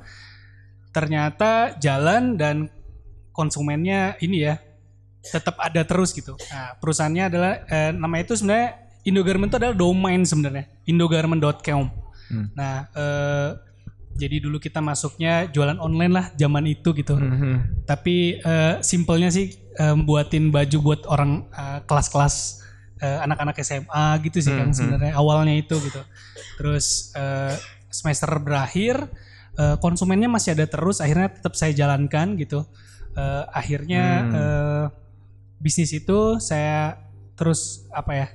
ternyata 0.90 1.78
jalan 1.78 2.34
dan 2.34 2.74
konsumennya 3.30 4.18
ini 4.20 4.44
ya 4.50 4.60
tetap 5.30 5.56
ada 5.58 5.82
terus 5.82 6.12
gitu 6.12 6.34
nah 6.48 6.76
perusahaannya 6.78 7.24
adalah 7.28 7.52
eh, 7.66 7.92
namanya 7.92 8.24
itu 8.26 8.36
sebenarnya 8.36 8.70
Indogarment 9.04 9.48
itu 9.48 9.58
adalah 9.58 9.72
domain 9.74 10.22
sebenarnya 10.22 10.66
indogarment.com 10.84 11.86
Hmm. 12.28 12.52
nah 12.52 12.92
eh, 12.92 13.50
jadi 14.14 14.44
dulu 14.44 14.60
kita 14.60 14.84
masuknya 14.84 15.48
jualan 15.48 15.80
online 15.80 16.12
lah 16.12 16.26
zaman 16.36 16.68
itu 16.68 16.92
gitu 16.92 17.16
Hmm, 17.16 17.32
hmm. 17.32 17.58
tapi 17.88 18.36
eh, 18.36 18.84
simpelnya 18.84 19.32
sih 19.32 19.48
eh, 19.56 19.96
buatin 19.96 20.52
baju 20.52 20.78
buat 20.84 21.02
orang 21.08 21.48
eh, 21.48 21.80
kelas-kelas 21.88 22.36
eh, 23.00 23.24
anak-anak 23.24 23.56
SMA 23.62 24.06
gitu 24.28 24.44
sih 24.44 24.52
kan 24.52 24.60
Hmm, 24.60 24.68
hmm. 24.68 24.76
sebenarnya 24.76 25.14
awalnya 25.16 25.56
itu 25.56 25.80
gitu. 25.80 26.04
Terus 26.60 27.16
eh, 27.16 27.56
semester 27.88 28.28
berakhir 28.44 29.08
eh, 29.56 29.80
konsumennya 29.80 30.28
masih 30.28 30.52
ada 30.52 30.68
terus 30.68 31.00
akhirnya 31.00 31.32
tetap 31.32 31.56
saya 31.56 31.72
jalankan 31.72 32.36
gitu. 32.36 32.68
Eh, 33.16 33.44
akhirnya 33.56 34.04
Hmm. 34.20 34.36
eh, 34.36 34.86
bisnis 35.58 35.94
itu 35.94 36.38
saya 36.42 37.02
terus 37.38 37.86
apa 37.94 38.12
ya? 38.14 38.28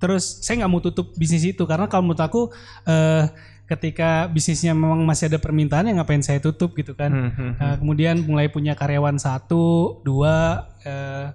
Terus 0.00 0.40
saya 0.40 0.64
nggak 0.64 0.72
mau 0.72 0.80
tutup 0.80 1.12
bisnis 1.14 1.44
itu 1.44 1.62
karena 1.68 1.84
kalau 1.86 2.08
menurut 2.08 2.22
aku 2.24 2.42
eh, 2.88 3.28
ketika 3.70 4.26
bisnisnya 4.26 4.74
memang 4.74 5.06
masih 5.06 5.30
ada 5.30 5.38
permintaan 5.38 5.86
ya 5.86 5.94
ngapain 5.94 6.24
saya 6.26 6.42
tutup 6.42 6.74
gitu 6.74 6.98
kan. 6.98 7.12
Hmm, 7.12 7.30
hmm, 7.30 7.52
Nah, 7.60 7.74
kemudian 7.78 8.18
mulai 8.26 8.50
punya 8.50 8.74
karyawan 8.74 9.14
satu, 9.14 10.00
dua, 10.02 10.66
eh, 10.82 11.30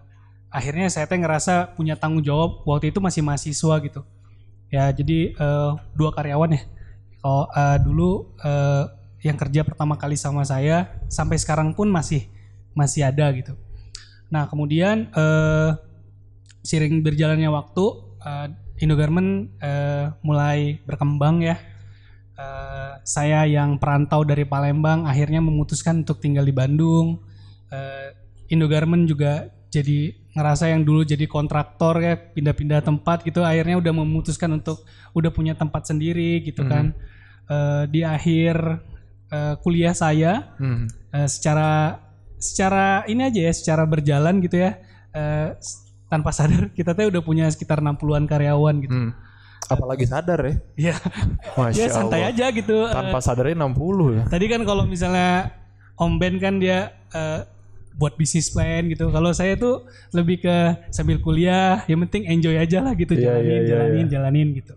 akhirnya 0.51 0.91
saya 0.91 1.07
teh 1.07 1.15
ngerasa 1.15 1.79
punya 1.79 1.95
tanggung 1.95 2.19
jawab 2.19 2.67
waktu 2.67 2.91
itu 2.91 2.99
masih 2.99 3.23
mahasiswa 3.23 3.75
gitu. 3.79 4.01
Ya 4.67 4.91
jadi 4.91 5.31
eh, 5.31 5.71
dua 5.95 6.11
karyawan 6.11 6.59
ya. 6.59 6.61
Kalau 7.23 7.47
eh, 7.55 7.77
dulu 7.79 8.11
eh, 8.43 8.83
yang 9.23 9.39
kerja 9.39 9.63
pertama 9.63 9.95
kali 9.95 10.19
sama 10.19 10.43
saya 10.43 10.91
sampai 11.07 11.39
sekarang 11.39 11.71
pun 11.71 11.87
masih 11.87 12.27
masih 12.75 13.07
ada 13.07 13.31
gitu. 13.31 13.55
Nah 14.29 14.49
kemudian 14.49 15.09
eh, 15.13 15.71
sering 16.65 17.05
berjalannya 17.05 17.49
waktu, 17.49 17.85
eh, 18.25 18.47
Indogarment 18.75 19.55
eh, 19.63 20.11
mulai 20.19 20.83
berkembang 20.83 21.45
ya. 21.45 21.55
Eh, 22.35 22.93
saya 23.07 23.47
yang 23.47 23.79
perantau 23.79 24.27
dari 24.27 24.43
Palembang 24.43 25.07
akhirnya 25.07 25.39
memutuskan 25.39 26.03
untuk 26.03 26.19
tinggal 26.19 26.43
di 26.43 26.51
Bandung. 26.51 27.23
Eh, 27.71 28.11
Indogarment 28.51 29.07
juga 29.07 29.47
jadi 29.71 30.13
ngerasa 30.35 30.71
yang 30.71 30.83
dulu 30.83 31.07
jadi 31.07 31.23
kontraktor 31.31 32.03
ya 32.03 32.15
pindah-pindah 32.19 32.83
tempat 32.83 33.23
gitu 33.23 33.39
akhirnya 33.43 33.79
udah 33.79 33.93
memutuskan 33.95 34.51
untuk 34.59 34.83
udah 35.15 35.31
punya 35.31 35.55
tempat 35.55 35.87
sendiri 35.87 36.43
gitu 36.43 36.67
kan. 36.67 36.91
Eh, 37.45 37.83
di 37.93 38.01
akhir 38.01 38.55
eh, 39.29 39.55
kuliah 39.61 39.93
saya 39.93 40.57
hmm. 40.57 41.13
eh, 41.13 41.29
secara 41.29 42.01
secara 42.45 43.01
ini 43.05 43.25
aja 43.25 43.41
ya 43.41 43.53
secara 43.53 43.83
berjalan 43.83 44.37
gitu 44.39 44.61
ya 44.61 44.77
eh, 45.11 45.57
s- 45.57 45.81
tanpa 46.05 46.29
sadar 46.29 46.69
kita 46.77 46.93
tuh 46.93 47.09
udah 47.09 47.21
punya 47.21 47.45
sekitar 47.47 47.81
60-an 47.81 48.25
karyawan 48.25 48.75
gitu. 48.79 48.93
Hmm. 48.93 49.11
Apalagi 49.65 50.05
sadar 50.05 50.37
ya. 50.39 50.53
Iya. 50.77 50.95
Masya 51.57 51.81
ya 51.81 51.87
santai 51.89 52.21
Allah. 52.21 52.31
aja 52.37 52.45
gitu. 52.53 52.77
Eh, 52.85 52.93
Tanpa 52.93 53.17
sadarnya 53.19 53.57
60 53.65 54.13
ya. 54.13 54.23
Tadi 54.29 54.45
kan 54.45 54.61
kalau 54.61 54.85
misalnya 54.85 55.49
Om 55.97 56.21
Ben 56.21 56.37
kan 56.37 56.61
dia 56.61 56.93
eh, 57.09 57.41
buat 57.95 58.13
bisnis 58.13 58.51
plan 58.51 58.85
gitu. 58.85 59.09
Kalau 59.09 59.31
saya 59.31 59.55
tuh 59.55 59.87
lebih 60.11 60.43
ke 60.43 60.55
sambil 60.91 61.17
kuliah, 61.17 61.81
yang 61.87 62.03
penting 62.05 62.27
enjoy 62.27 62.53
aja 62.53 62.83
lah 62.83 62.91
gitu, 62.91 63.15
Iya, 63.15 63.23
jalanin, 63.33 63.41
iya, 63.41 63.55
iya, 63.55 63.65
jalanin, 63.65 63.95
iya. 64.05 64.11
jalanin 64.11 64.47
gitu. 64.53 64.73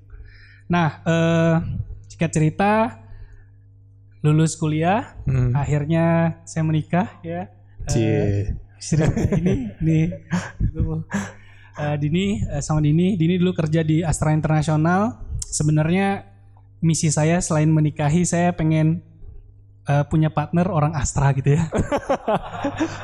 Nah, 0.70 0.88
eh 1.02 1.56
singkat 2.06 2.30
cerita, 2.30 2.72
lulus 4.20 4.54
kuliah, 4.54 5.18
Hmm. 5.24 5.50
akhirnya 5.52 6.38
saya 6.42 6.62
menikah 6.62 7.18
ya. 7.20 7.50
Cie. 7.88 8.54
istri 8.78 9.02
saya 9.02 9.10
ini 9.42 9.74
nih. 9.82 10.04
Eh, 11.78 11.96
Dini 11.98 12.42
eh, 12.42 12.62
sama 12.62 12.82
Dini 12.82 13.14
Dini 13.14 13.38
dulu 13.38 13.54
kerja 13.54 13.86
di 13.86 14.02
Astra 14.02 14.34
Internasional 14.34 15.14
sebenarnya 15.46 16.26
misi 16.82 17.10
saya 17.10 17.38
selain 17.42 17.70
menikahi 17.70 18.22
saya 18.22 18.54
pengen 18.54 19.02
eh, 19.88 20.04
punya 20.04 20.28
partner 20.28 20.68
orang 20.68 20.92
Astra 20.92 21.32
gitu 21.32 21.52
ya 21.52 21.64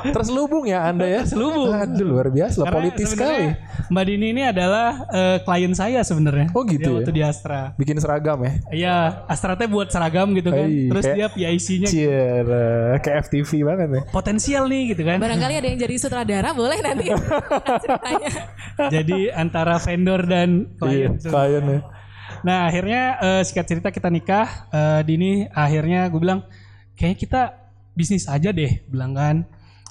Terselubung 0.07 0.65
ya 0.65 0.85
Anda 0.85 1.07
ya. 1.07 1.21
Terselubung. 1.23 1.71
Aduh 1.71 2.07
luar 2.07 2.29
biasa 2.29 2.59
Karena 2.61 2.75
politis 2.75 3.09
sekali. 3.11 3.53
Mbak 3.87 4.05
Dini 4.05 4.27
ini 4.31 4.43
adalah 4.43 4.89
eh, 5.09 5.39
klien 5.41 5.73
saya 5.73 6.01
sebenarnya 6.01 6.53
Oh 6.53 6.63
gitu 6.63 6.81
Dia 6.83 6.91
ya? 6.91 6.97
waktu 6.99 7.13
di 7.13 7.23
Astra 7.23 7.61
Bikin 7.75 7.97
seragam 7.99 8.39
ya. 8.41 8.53
Iya 8.71 8.97
Astra 9.27 9.55
teh 9.55 9.67
buat 9.67 9.89
seragam 9.89 10.33
gitu 10.33 10.51
kan 10.51 10.67
Hey, 10.67 10.89
terus 10.89 11.05
kayak- 11.05 11.17
dia 11.17 11.27
PIC-nya 11.31 11.87
Cie, 11.87 12.23
kayak 13.01 13.17
FTV 13.25 13.51
banget 13.65 13.89
ya. 13.91 14.03
potensial 14.11 14.65
nih 14.67 14.93
gitu 14.93 15.03
kan 15.03 15.19
Barangkali 15.19 15.55
ada 15.57 15.67
yang 15.67 15.79
jadi 15.79 15.95
sutradara 15.97 16.51
boleh 16.53 16.79
nanti 16.81 17.07
ceritanya. 17.83 18.31
jadi 18.91 19.21
antara 19.35 19.77
vendor 19.79 20.21
dan 20.25 20.69
Iya, 20.85 21.11
klien 21.11 21.13
klien 21.21 21.65
ya. 21.65 21.81
Nah 22.41 22.59
akhirnya 22.67 23.03
eh, 23.19 23.43
singkat 23.43 23.67
cerita 23.67 23.89
kita 23.89 24.09
nikah. 24.09 24.47
Eh, 24.69 25.01
Dini 25.03 25.31
akhirnya 25.47 26.07
gue 26.07 26.19
bilang 26.19 26.45
kayaknya 26.95 27.19
kita 27.19 27.43
bisnis 27.95 28.27
aja 28.27 28.51
deh, 28.51 28.83
bilang 28.91 29.15
kan 29.15 29.37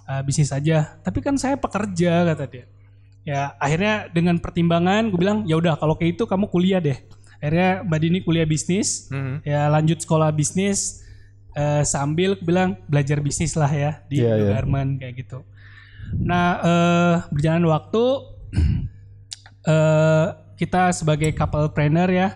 Eh, 0.04 0.22
bisnis 0.28 0.52
aja. 0.52 1.00
Tapi 1.00 1.24
kan 1.24 1.40
saya 1.40 1.56
pekerja 1.56 2.28
kata 2.28 2.44
dia. 2.52 2.68
Ya 3.24 3.56
akhirnya 3.56 4.12
dengan 4.12 4.36
pertimbangan 4.36 5.08
gue 5.08 5.16
bilang 5.16 5.48
ya 5.48 5.56
udah 5.56 5.80
kalau 5.80 5.96
kayak 5.96 6.20
itu 6.20 6.28
kamu 6.28 6.52
kuliah 6.52 6.84
deh. 6.84 7.00
Akhirnya 7.40 7.88
Mbak 7.88 8.00
Dini 8.04 8.20
kuliah 8.20 8.44
bisnis, 8.44 9.08
Hmm. 9.08 9.40
ya 9.48 9.72
lanjut 9.72 10.04
sekolah 10.04 10.28
bisnis 10.36 11.08
eh, 11.56 11.88
sambil 11.88 12.36
bilang 12.36 12.76
belajar 12.92 13.24
bisnis 13.24 13.56
lah 13.56 13.72
ya 13.72 14.04
di 14.12 14.20
iya. 14.20 14.60
Garmen 14.60 15.00
kayak 15.00 15.24
gitu. 15.24 15.40
Nah 16.20 16.60
eh, 16.60 17.16
berjalan 17.32 17.64
waktu 17.72 18.04
eh 19.72 20.26
kita 20.60 20.92
sebagai 20.92 21.32
couple 21.32 21.72
planner 21.72 22.12
ya 22.12 22.28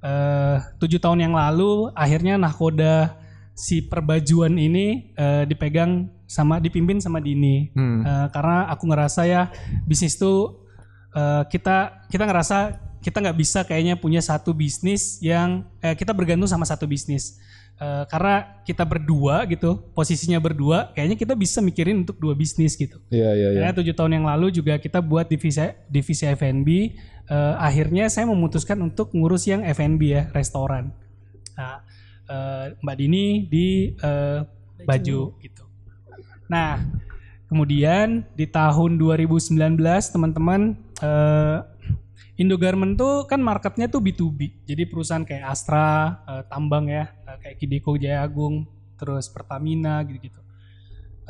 eh 0.00 0.56
tujuh 0.80 0.96
tahun 0.96 1.28
yang 1.28 1.36
lalu 1.36 1.92
akhirnya 1.92 2.40
nahkoda 2.40 3.19
si 3.60 3.84
perbajuan 3.84 4.56
ini 4.56 5.12
eh, 5.12 5.44
dipegang 5.44 6.08
sama 6.24 6.56
dipimpin 6.56 6.96
sama 6.96 7.20
Dini 7.20 7.68
Hmm. 7.76 8.00
Eh, 8.00 8.26
karena 8.32 8.72
aku 8.72 8.88
ngerasa 8.88 9.28
ya 9.28 9.52
bisnis 9.84 10.16
tuh 10.16 10.64
eh, 11.12 11.44
kita 11.52 12.08
kita 12.08 12.24
ngerasa 12.24 12.56
kita 13.04 13.20
nggak 13.20 13.36
bisa 13.36 13.64
kayaknya 13.68 14.00
punya 14.00 14.24
satu 14.24 14.56
bisnis 14.56 15.20
yang 15.20 15.68
eh, 15.84 15.92
kita 15.92 16.16
bergantung 16.16 16.48
sama 16.48 16.64
satu 16.64 16.88
bisnis 16.88 17.36
Eh, 17.80 18.04
karena 18.12 18.60
kita 18.60 18.84
berdua 18.84 19.48
gitu 19.48 19.80
posisinya 19.96 20.36
berdua 20.36 20.92
kayaknya 20.92 21.16
kita 21.16 21.32
bisa 21.32 21.64
mikirin 21.64 22.04
untuk 22.04 22.20
dua 22.20 22.36
bisnis 22.36 22.76
gitu 22.76 23.00
Iya 23.08 23.32
iya 23.32 23.48
iya. 23.56 23.60
karena 23.64 23.72
tujuh 23.72 23.96
tahun 23.96 24.20
yang 24.20 24.26
lalu 24.28 24.52
juga 24.52 24.76
kita 24.76 25.00
buat 25.00 25.32
divisi 25.32 25.64
divisi 25.88 26.28
F&B. 26.28 26.68
Eh, 26.68 27.54
akhirnya 27.56 28.12
saya 28.12 28.28
memutuskan 28.28 28.76
untuk 28.84 29.16
ngurus 29.16 29.48
yang 29.48 29.64
F&B 29.64 30.12
ya 30.12 30.28
restoran. 30.36 30.92
Nah, 31.56 31.80
eh, 32.30 32.66
Mbak 32.78 32.96
Dini 32.96 33.26
di 33.50 33.90
eh, 33.98 34.40
baju. 34.86 35.20
gitu. 35.42 35.64
Nah, 36.46 36.82
kemudian 37.50 38.26
di 38.38 38.46
tahun 38.46 38.98
2019 38.98 39.58
teman-teman 40.14 40.78
eh, 41.02 41.58
Indogarment 42.40 42.96
tuh 42.96 43.28
kan 43.28 43.36
marketnya 43.36 43.84
tuh 43.84 44.00
B2B. 44.00 44.64
Jadi 44.64 44.88
perusahaan 44.88 45.20
kayak 45.26 45.44
Astra, 45.44 46.22
eh, 46.24 46.42
tambang 46.48 46.88
ya, 46.88 47.12
eh, 47.28 47.36
kayak 47.42 47.56
Kideko 47.60 48.00
Jaya 48.00 48.24
Agung, 48.24 48.64
terus 48.96 49.28
Pertamina 49.28 50.00
gitu-gitu. 50.06 50.38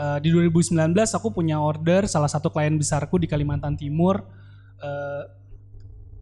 Di 0.01 0.33
2019 0.33 0.97
aku 1.13 1.29
punya 1.29 1.61
order 1.61 2.09
salah 2.09 2.33
satu 2.33 2.49
klien 2.49 2.73
besarku 2.73 3.21
di 3.21 3.29
Kalimantan 3.29 3.77
Timur 3.77 4.25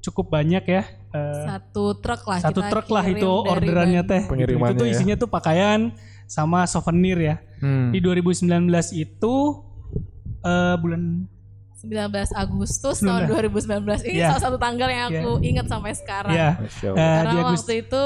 cukup 0.00 0.30
banyak 0.30 0.62
ya. 0.62 0.82
eh, 1.08 1.44
Satu 1.44 1.96
truk 1.96 2.22
lah. 2.24 2.38
satu 2.38 2.60
kita 2.60 2.70
truk 2.70 2.88
lah 2.88 3.04
itu 3.06 3.26
orderannya 3.26 4.02
teh. 4.02 4.22
Pengirimannya 4.24 4.72
itu 4.72 4.78
tuh 4.78 4.86
ya. 4.86 4.92
isinya 4.92 5.14
tuh 5.14 5.26
pakaian 5.26 5.90
sama 6.24 6.64
souvenir 6.64 7.16
ya. 7.16 7.36
Hmm. 7.58 7.90
Di 7.90 7.98
2019 7.98 8.46
itu 8.94 9.34
eh, 10.40 10.76
bulan 10.76 11.24
19 11.78 12.10
Agustus 12.34 12.98
tahun 12.98 13.30
2019 13.30 13.70
ini 14.04 14.18
Iya. 14.18 14.34
salah 14.34 14.42
satu 14.44 14.58
tanggal 14.58 14.88
yang 14.88 15.08
aku 15.08 15.38
ingat 15.40 15.66
sampai 15.66 15.94
sekarang. 15.94 16.32
ya 16.32 16.58
Masya 16.58 16.86
Allah. 16.88 16.98
eh, 16.98 17.06
Karena 17.16 17.22
di 17.24 17.36
Agustus 17.40 17.62
waktu 17.64 17.74
itu 17.80 18.04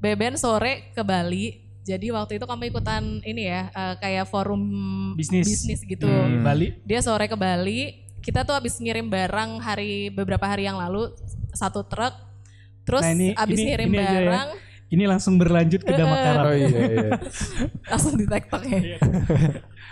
Beben 0.00 0.34
sore 0.34 0.72
ke 0.90 1.02
Bali. 1.02 1.46
Jadi 1.80 2.06
waktu 2.08 2.32
itu 2.34 2.44
kamu 2.44 2.70
ikutan 2.70 3.02
ini 3.20 3.42
ya 3.44 3.68
eh, 3.68 3.94
kayak 3.98 4.24
forum 4.24 4.62
Bisnis. 5.12 5.60
gitu. 5.82 6.06
di 6.06 6.38
Bali. 6.38 6.66
Dia 6.82 7.00
sore 7.00 7.26
ke 7.26 7.34
Bali. 7.34 8.08
Kita 8.20 8.42
tuh 8.42 8.52
habis 8.52 8.76
ngirim 8.76 9.06
barang 9.06 9.58
hari 9.58 10.08
beberapa 10.08 10.44
hari 10.44 10.64
yang 10.64 10.76
lalu 10.76 11.12
satu 11.50 11.82
truk. 11.82 12.12
Terus 12.82 13.02
Nah, 13.02 13.12
ini- 13.12 13.34
habis 13.34 13.56
ini- 13.56 13.66
ngirim 13.66 13.88
ini 13.88 13.98
ya. 13.98 14.10
barang 14.10 14.48
Ini 14.90 15.06
langsung 15.06 15.38
berlanjut 15.38 15.80
ke 15.80 15.92
Damakaran. 15.92 16.44
Oh 16.44 16.50
iya 16.50 16.66
iya. 16.66 17.10
langsung 17.86 18.18
di 18.18 18.26
TikTok 18.26 18.62
ya. 18.64 18.80
Iya. 18.80 18.98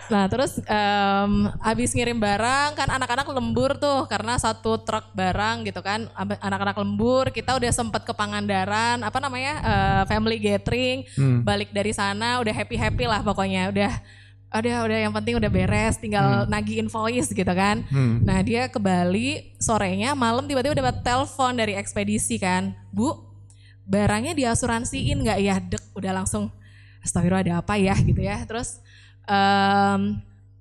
Nah 0.08 0.24
terus 0.24 0.56
em, 0.58 1.32
abis 1.60 1.92
ngirim 1.92 2.16
barang 2.16 2.72
kan 2.72 2.88
anak-anak 2.88 3.28
lembur 3.28 3.76
tuh 3.76 4.08
karena 4.08 4.34
satu 4.34 4.80
truk 4.80 5.12
barang 5.12 5.68
gitu 5.68 5.84
kan 5.84 6.08
anak-anak 6.16 6.72
lembur 6.74 7.28
kita 7.28 7.52
udah 7.52 7.68
sempet 7.68 8.02
ke 8.02 8.10
Pangandaran 8.10 9.04
apa 9.04 9.20
namanya 9.20 9.54
eh, 9.60 10.02
family 10.06 10.40
gathering 10.40 11.04
Hmm. 11.12 11.44
balik 11.44 11.70
dari 11.70 11.92
sana 11.92 12.40
udah 12.40 12.50
happy 12.50 12.74
happy 12.74 13.04
lah 13.04 13.20
pokoknya 13.20 13.68
udah 13.68 13.92
udah 14.48 14.88
udah 14.88 14.98
yang 15.04 15.12
penting 15.12 15.36
udah 15.36 15.52
beres 15.52 16.00
tinggal 16.00 16.48
nagih 16.48 16.80
invoice 16.80 17.36
gitu 17.36 17.52
kan. 17.52 17.84
Hmm. 17.92 18.24
nah 18.24 18.40
dia 18.40 18.64
ke 18.64 18.80
Bali 18.80 19.52
sorenya 19.60 20.16
malam 20.16 20.48
tiba-tiba 20.48 20.72
dapat 20.72 21.04
telepon 21.04 21.52
dari 21.52 21.76
ekspedisi 21.76 22.40
kan. 22.40 22.72
Bu 22.88 23.12
barangnya 23.84 24.32
diasuransiin 24.32 25.20
nggak? 25.20 25.38
Ya 25.44 25.60
dek. 25.60 25.84
Udah 25.92 26.16
langsung 26.16 26.48
astagfirullah 27.04 27.44
ada 27.44 27.54
apa 27.60 27.76
ya? 27.76 27.92
gitu 28.08 28.24
ya. 28.24 28.40
Terus 28.48 28.80
em, 29.28 30.16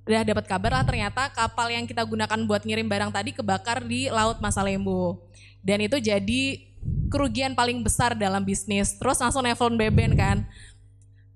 udah 0.07 0.21
dapat 0.23 0.45
kabar 0.47 0.71
lah 0.71 0.83
ternyata 0.87 1.31
kapal 1.31 1.71
yang 1.71 1.87
kita 1.87 2.03
gunakan 2.03 2.39
buat 2.47 2.63
ngirim 2.63 2.87
barang 2.87 3.11
tadi 3.11 3.35
kebakar 3.35 3.83
di 3.83 4.07
laut 4.07 4.39
Masalembo 4.39 5.27
dan 5.63 5.83
itu 5.83 5.99
jadi 5.99 6.63
kerugian 7.07 7.55
paling 7.55 7.83
besar 7.83 8.15
dalam 8.15 8.43
bisnis. 8.43 8.95
Terus 8.95 9.19
langsung 9.19 9.43
nelfon 9.43 9.75
Beben 9.75 10.15
kan 10.15 10.47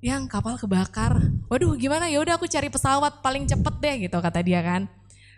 yang 0.02 0.26
kapal 0.26 0.58
kebakar. 0.58 1.30
Waduh 1.46 1.78
gimana? 1.78 2.10
Ya 2.10 2.18
udah 2.20 2.36
aku 2.36 2.50
cari 2.50 2.74
pesawat 2.74 3.22
paling 3.22 3.46
cepet 3.46 3.76
deh 3.78 3.96
gitu 4.10 4.18
kata 4.18 4.42
dia 4.42 4.60
kan. 4.66 4.90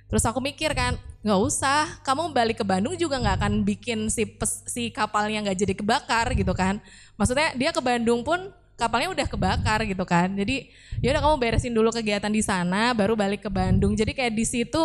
Terus 0.07 0.23
aku 0.23 0.39
mikir 0.39 0.71
kan 0.71 0.95
nggak 1.23 1.39
usah 1.39 1.99
kamu 2.03 2.31
balik 2.31 2.63
ke 2.63 2.65
Bandung 2.65 2.95
juga 2.95 3.19
nggak 3.19 3.35
akan 3.43 3.53
bikin 3.67 4.07
si 4.07 4.23
pes- 4.23 4.63
si 4.67 4.87
kapalnya 4.87 5.43
nggak 5.51 5.57
jadi 5.59 5.73
kebakar 5.75 6.31
gitu 6.31 6.55
kan. 6.55 6.79
Maksudnya 7.19 7.51
dia 7.59 7.75
ke 7.75 7.83
Bandung 7.83 8.23
pun 8.23 8.39
kapalnya 8.79 9.11
udah 9.11 9.27
kebakar 9.27 9.83
gitu 9.83 10.07
kan. 10.07 10.31
Jadi 10.31 10.71
ya 11.03 11.11
udah 11.11 11.21
kamu 11.27 11.35
beresin 11.43 11.75
dulu 11.75 11.91
kegiatan 11.91 12.31
di 12.31 12.39
sana 12.39 12.95
baru 12.95 13.19
balik 13.19 13.43
ke 13.43 13.51
Bandung. 13.51 13.99
Jadi 13.99 14.15
kayak 14.15 14.31
di 14.31 14.47
situ 14.47 14.83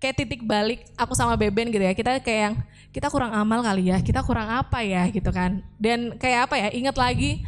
kayak 0.00 0.16
titik 0.16 0.40
balik 0.48 0.80
aku 0.96 1.12
sama 1.12 1.36
Beben 1.36 1.68
gitu 1.68 1.84
ya. 1.84 1.92
Kita 1.92 2.24
kayak 2.24 2.40
yang 2.40 2.54
kita 2.94 3.10
kurang 3.10 3.34
amal 3.34 3.58
kali 3.60 3.90
ya 3.90 3.98
kita 4.00 4.24
kurang 4.24 4.48
apa 4.48 4.80
ya 4.80 5.04
gitu 5.12 5.28
kan. 5.28 5.60
Dan 5.76 6.16
kayak 6.16 6.48
apa 6.48 6.56
ya 6.56 6.68
ingat 6.72 6.96
lagi 6.96 7.44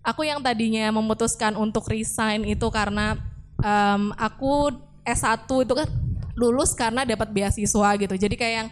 aku 0.00 0.24
yang 0.24 0.40
tadinya 0.40 0.88
memutuskan 0.92 1.56
untuk 1.56 1.88
resign 1.88 2.44
itu 2.48 2.66
karena 2.72 3.16
em, 3.60 4.12
aku 4.16 4.72
S1 5.04 5.44
itu 5.44 5.74
kan 5.76 5.88
lulus 6.36 6.72
karena 6.72 7.04
dapat 7.04 7.28
beasiswa 7.28 7.88
gitu. 8.00 8.14
Jadi 8.16 8.34
kayak 8.36 8.54
yang 8.64 8.68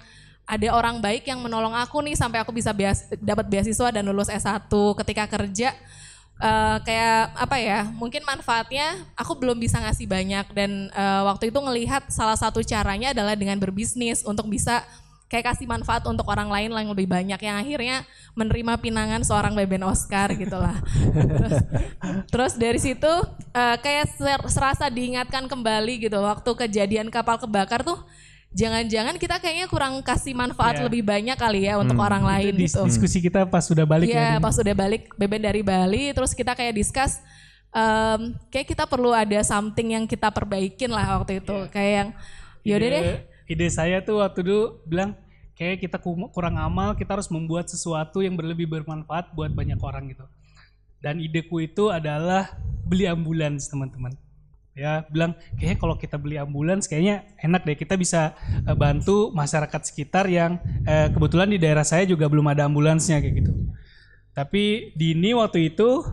ada 0.49 0.69
orang 0.73 0.97
baik 1.05 1.29
yang 1.29 1.45
menolong 1.45 1.77
aku 1.77 2.01
nih 2.01 2.17
sampai 2.17 2.41
aku 2.41 2.57
bisa 2.57 2.73
beas- 2.73 3.13
dapat 3.21 3.45
beasiswa 3.53 3.93
dan 3.93 4.09
lulus 4.09 4.33
S1 4.33 4.73
ketika 5.05 5.29
kerja 5.29 5.77
eh, 6.41 6.77
kayak 6.89 7.37
apa 7.37 7.57
ya 7.61 7.85
mungkin 7.93 8.25
manfaatnya 8.25 8.97
aku 9.13 9.37
belum 9.37 9.61
bisa 9.61 9.77
ngasih 9.77 10.09
banyak 10.09 10.47
dan 10.57 10.89
eh, 10.89 11.23
waktu 11.29 11.53
itu 11.53 11.61
ngelihat 11.61 12.09
salah 12.09 12.41
satu 12.41 12.65
caranya 12.65 13.13
adalah 13.13 13.37
dengan 13.37 13.61
berbisnis 13.61 14.25
untuk 14.25 14.49
bisa 14.49 14.89
kayak 15.29 15.53
kasih 15.53 15.69
manfaat 15.69 16.03
untuk 16.05 16.25
orang 16.25 16.49
lain 16.49 16.73
yang 16.73 16.89
lebih 16.89 17.05
banyak. 17.05 17.37
Yang 17.37 17.57
akhirnya 17.61 17.97
menerima 18.33 18.73
pinangan 18.81 19.21
seorang 19.23 19.53
Beben 19.53 19.85
Oscar 19.85 20.33
gitulah 20.33 20.81
terus, 21.13 21.57
terus 22.27 22.53
dari 22.55 22.81
situ 22.81 23.13
eh, 23.51 23.77
kayak 23.79 24.07
ser- 24.11 24.49
serasa 24.49 24.89
diingatkan 24.89 25.45
kembali 25.45 26.01
gitu 26.01 26.19
waktu 26.19 26.51
kejadian 26.57 27.09
kapal 27.09 27.37
kebakar 27.37 27.83
tuh 27.83 27.99
jangan-jangan 28.49 29.21
kita 29.21 29.37
kayaknya 29.37 29.69
kurang 29.69 30.01
kasih 30.01 30.33
manfaat 30.33 30.81
Iya. 30.81 30.85
lebih 30.89 31.05
banyak 31.05 31.37
kali 31.37 31.69
ya 31.69 31.77
untuk 31.77 32.01
orang 32.01 32.25
lain 32.25 32.57
Itu 32.57 32.61
dis- 32.65 32.73
gitu. 32.73 32.85
diskusi 32.89 33.19
kita 33.21 33.45
pas 33.45 33.61
sudah 33.61 33.85
balik 33.85 34.09
Iya, 34.09 34.39
ya. 34.39 34.41
pas 34.41 34.57
udah 34.57 34.73
balik 34.73 35.13
Beben 35.15 35.45
dari 35.45 35.61
Bali, 35.61 36.17
terus 36.17 36.33
kita 36.33 36.57
kayak 36.57 36.73
discuss, 36.73 37.21
em, 37.69 38.33
kayak 38.49 38.73
kita 38.73 38.89
perlu 38.89 39.13
ada 39.13 39.37
something 39.45 39.93
yang 39.93 40.09
kita 40.09 40.33
perbaikin 40.33 40.89
lah 40.89 41.21
waktu 41.21 41.45
itu, 41.45 41.57
kayak 41.69 41.93
yang 41.93 42.09
yaudah 42.65 42.89
deh, 42.89 43.05
ide, 43.49 43.67
saya 43.73 44.05
tuh 44.05 44.21
waktu 44.21 44.45
dulu 44.45 44.79
bilang 44.85 45.17
kayak 45.59 45.83
kita 45.83 45.97
ku- 45.99 46.31
kurang 46.31 46.61
amal, 46.61 46.95
kita 46.95 47.19
harus 47.19 47.27
membuat 47.33 47.67
sesuatu 47.67 48.23
yang 48.23 48.39
berlebih 48.39 48.71
bermanfaat 48.71 49.35
buat 49.35 49.51
banyak 49.51 49.81
orang 49.83 50.13
gitu. 50.15 50.25
Dan 51.03 51.19
ideku 51.19 51.63
itu 51.63 51.91
adalah 51.91 52.55
beli 52.87 53.11
ambulans 53.11 53.67
teman-teman. 53.67 54.15
Ya 54.79 55.03
bilang 55.11 55.35
kayaknya 55.59 55.79
kalau 55.83 55.99
kita 55.99 56.15
beli 56.15 56.39
ambulans 56.39 56.87
kayaknya 56.87 57.27
enak 57.43 57.67
deh 57.67 57.75
kita 57.75 57.99
bisa 57.99 58.39
eh, 58.63 58.77
bantu 58.79 59.35
masyarakat 59.35 59.83
sekitar 59.83 60.31
yang 60.31 60.63
eh, 60.87 61.11
kebetulan 61.11 61.51
di 61.51 61.59
daerah 61.59 61.83
saya 61.83 62.07
juga 62.07 62.31
belum 62.31 62.47
ada 62.47 62.71
ambulansnya 62.71 63.19
kayak 63.19 63.43
gitu. 63.43 63.53
Tapi 64.39 64.95
Dini 64.95 65.35
waktu 65.35 65.75
itu 65.75 66.07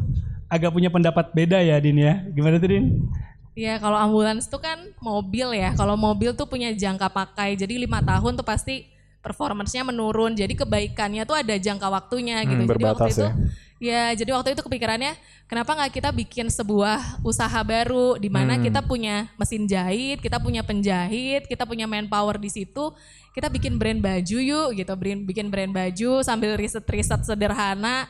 agak 0.50 0.74
punya 0.74 0.90
pendapat 0.90 1.30
beda 1.38 1.62
ya 1.62 1.78
Din 1.78 2.02
ya. 2.02 2.26
Gimana 2.34 2.58
tuh 2.58 2.74
Din? 2.74 3.06
Ya 3.56 3.80
kalau 3.80 3.96
ambulans 3.96 4.52
tuh 4.52 4.60
kan 4.60 4.92
mobil 5.00 5.56
ya, 5.56 5.72
kalau 5.74 5.96
mobil 5.96 6.36
tuh 6.36 6.44
punya 6.44 6.76
jangka 6.76 7.08
pakai, 7.08 7.56
jadi 7.56 7.80
lima 7.80 8.04
tahun 8.04 8.36
tuh 8.36 8.44
pasti 8.44 8.92
performance-nya 9.24 9.88
menurun, 9.88 10.36
jadi 10.38 10.52
kebaikannya 10.54 11.24
tuh 11.26 11.40
ada 11.40 11.56
jangka 11.58 11.88
waktunya 11.90 12.44
gitu. 12.46 12.62
Hmm, 12.62 12.70
jadi 12.70 12.84
waktu 12.86 13.02
berbatas 13.02 13.16
itu 13.16 13.26
ya. 13.26 13.34
ya, 13.82 14.04
jadi 14.22 14.30
waktu 14.38 14.54
itu 14.54 14.62
kepikirannya 14.62 15.18
kenapa 15.50 15.72
nggak 15.72 15.92
kita 15.98 16.10
bikin 16.14 16.52
sebuah 16.52 17.26
usaha 17.26 17.60
baru 17.66 18.20
di 18.22 18.30
mana 18.30 18.60
kita 18.62 18.86
punya 18.86 19.32
mesin 19.40 19.66
jahit, 19.66 20.22
kita 20.22 20.38
punya 20.38 20.62
penjahit, 20.62 21.48
kita 21.50 21.64
punya 21.66 21.90
manpower 21.90 22.38
di 22.38 22.52
situ, 22.54 22.94
kita 23.34 23.50
bikin 23.50 23.80
brand 23.80 24.04
baju 24.04 24.38
yuk 24.38 24.68
gitu, 24.78 24.94
bikin 25.26 25.48
brand 25.50 25.72
baju 25.74 26.22
sambil 26.22 26.54
riset-riset 26.60 27.24
sederhana. 27.26 28.06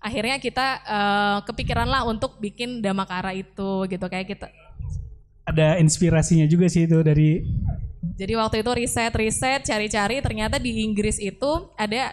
Akhirnya 0.00 0.40
kita 0.40 0.80
eh, 0.80 1.38
kepikiran 1.44 1.84
lah 1.84 2.08
untuk 2.08 2.40
bikin 2.40 2.80
Damakara 2.80 3.36
itu 3.36 3.84
gitu 3.84 4.06
kayak 4.08 4.32
kita 4.32 4.48
Ada 5.44 5.80
inspirasinya 5.80 6.46
juga 6.46 6.68
sih 6.70 6.84
itu 6.86 7.00
dari 7.00 7.42
jadi 8.20 8.36
waktu 8.36 8.60
itu 8.60 8.70
riset-riset, 8.72 9.64
cari-cari, 9.64 10.20
ternyata 10.20 10.60
di 10.60 10.84
Inggris 10.84 11.16
itu 11.16 11.72
ada 11.76 12.12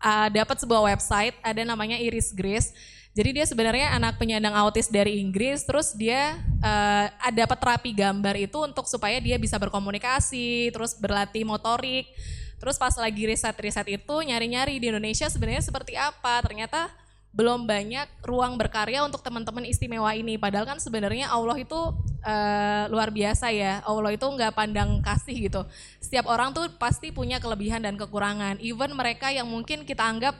uh, 0.00 0.28
dapat 0.32 0.56
sebuah 0.60 0.92
website, 0.92 1.36
ada 1.44 1.60
namanya 1.64 1.96
Iris 2.00 2.32
Grace. 2.32 2.72
Jadi 3.12 3.36
dia 3.36 3.44
sebenarnya 3.44 3.92
anak 3.92 4.16
penyandang 4.16 4.56
autis 4.56 4.88
dari 4.88 5.20
Inggris, 5.20 5.68
terus 5.68 5.92
dia 5.92 6.40
uh, 6.64 7.06
dapat 7.36 7.60
terapi 7.60 7.92
gambar 7.92 8.34
itu 8.40 8.56
untuk 8.64 8.88
supaya 8.88 9.20
dia 9.20 9.36
bisa 9.36 9.60
berkomunikasi, 9.60 10.72
terus 10.72 10.96
berlatih 10.96 11.44
motorik. 11.44 12.08
Terus 12.56 12.80
pas 12.80 12.96
lagi 12.96 13.28
riset-riset 13.28 13.84
itu 13.92 14.14
nyari-nyari 14.24 14.80
di 14.80 14.88
Indonesia 14.88 15.28
sebenarnya 15.28 15.60
seperti 15.60 15.98
apa? 15.98 16.40
Ternyata 16.40 16.88
belum 17.32 17.64
banyak 17.64 18.28
ruang 18.28 18.60
berkarya 18.60 19.00
untuk 19.08 19.24
teman-teman 19.24 19.64
istimewa 19.64 20.12
ini. 20.12 20.36
Padahal 20.36 20.68
kan 20.68 20.76
sebenarnya 20.76 21.32
Allah 21.32 21.56
itu 21.56 21.80
eh, 22.20 22.84
luar 22.92 23.08
biasa 23.08 23.48
ya. 23.48 23.80
Allah 23.88 24.12
itu 24.12 24.26
nggak 24.28 24.52
pandang 24.52 25.00
kasih 25.00 25.48
gitu. 25.48 25.64
Setiap 25.98 26.28
orang 26.28 26.52
tuh 26.52 26.68
pasti 26.76 27.08
punya 27.08 27.40
kelebihan 27.40 27.80
dan 27.80 27.96
kekurangan. 27.96 28.60
Even 28.60 28.92
mereka 28.92 29.32
yang 29.32 29.48
mungkin 29.48 29.88
kita 29.88 30.04
anggap 30.04 30.36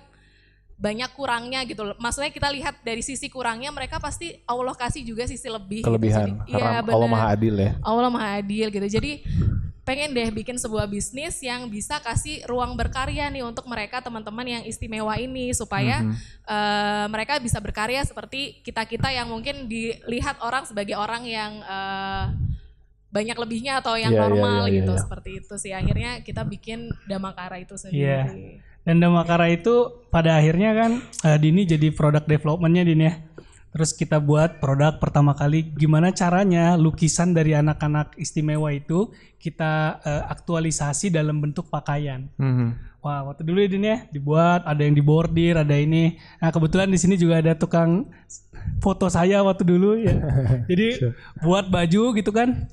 banyak 0.83 1.11
kurangnya 1.14 1.62
gitu. 1.62 1.87
loh. 1.87 1.97
Maksudnya 2.03 2.35
kita 2.35 2.51
lihat 2.51 2.83
dari 2.83 3.07
sisi 3.07 3.31
kurangnya 3.31 3.71
mereka 3.71 4.03
pasti 4.03 4.35
Allah 4.42 4.75
kasih 4.75 5.07
juga 5.07 5.31
sisi 5.31 5.47
lebih. 5.47 5.87
gitu. 5.87 5.88
Kelebihan. 5.88 6.42
Jadi, 6.42 6.51
Karena 6.59 6.83
iya, 6.83 6.90
Allah. 6.90 7.07
Maha 7.09 7.27
Adil 7.31 7.55
ya. 7.55 7.71
Allah 7.79 8.11
Maha 8.11 8.29
Adil 8.42 8.66
gitu. 8.75 8.87
Jadi 8.90 9.12
pengen 9.83 10.14
deh 10.14 10.31
bikin 10.31 10.59
sebuah 10.59 10.87
bisnis 10.87 11.42
yang 11.42 11.66
bisa 11.66 11.99
kasih 11.99 12.47
ruang 12.47 12.79
berkarya 12.79 13.27
nih 13.31 13.42
untuk 13.42 13.66
mereka 13.66 13.99
teman-teman 13.99 14.47
yang 14.47 14.62
istimewa 14.62 15.14
ini 15.18 15.51
supaya 15.55 16.03
eh, 16.47 17.07
mereka 17.11 17.38
bisa 17.42 17.59
berkarya 17.59 18.03
seperti 18.07 18.62
kita-kita 18.62 19.11
yang 19.11 19.27
mungkin 19.27 19.66
dilihat 19.66 20.38
orang 20.38 20.66
sebagai 20.66 20.95
orang 20.95 21.27
yang 21.27 21.62
eh, 21.62 22.25
banyak 23.12 23.37
lebihnya 23.37 23.83
atau 23.85 23.95
yang 23.99 24.14
Iya, 24.14 24.18
iya, 24.18 24.25
normal 24.25 24.62
iya, 24.66 24.71
iya, 24.71 24.77
gitu 24.81 24.92
iya. 24.97 25.03
seperti 25.03 25.31
itu 25.45 25.55
sih 25.61 25.73
akhirnya 25.75 26.11
kita 26.25 26.42
bikin 26.49 26.88
Damakara 27.05 27.61
itu 27.61 27.75
Iya. 27.92 28.25
sendiri. 28.31 28.72
Dan 28.83 28.99
Damakara 28.99 29.47
itu 29.51 30.03
pada 30.11 30.37
akhirnya 30.38 30.75
kan 30.75 30.90
eh, 31.25 31.38
Dini 31.38 31.62
jadi 31.64 31.88
product 31.95 32.27
developmentnya 32.27 32.83
Dini 32.83 33.05
ya. 33.07 33.14
Terus 33.73 33.97
kita 33.97 34.21
buat 34.21 34.61
produk 34.61 35.01
pertama 35.01 35.33
kali 35.33 35.64
gimana 35.64 36.12
caranya 36.12 36.77
lukisan 36.77 37.33
dari 37.33 37.57
anak-anak 37.57 38.21
istimewa 38.21 38.68
itu 38.75 39.09
kita 39.40 40.03
eh, 40.05 40.23
aktualisasi 40.29 41.09
dalam 41.09 41.40
bentuk 41.40 41.71
pakaian. 41.73 42.29
Mhm. 42.37 42.92
Wah 43.03 43.27
waktu 43.27 43.42
dulu 43.42 43.59
ya 43.59 43.68
Dini 43.71 43.88
ya 43.88 43.99
dibuat 44.11 44.62
ada 44.66 44.83
yang 44.83 44.95
dibordir 44.95 45.59
ada 45.59 45.75
ini. 45.79 46.18
Nah 46.42 46.51
kebetulan 46.51 46.90
di 46.90 46.99
sini 46.99 47.14
juga 47.18 47.40
ada 47.42 47.55
tukang 47.57 48.07
foto 48.79 49.07
saya 49.11 49.42
waktu 49.42 49.62
dulu 49.62 49.99
ya. 49.99 50.14
Jadi 50.71 51.01
buat 51.40 51.71
baju 51.71 52.14
gitu 52.18 52.31
kan. 52.35 52.68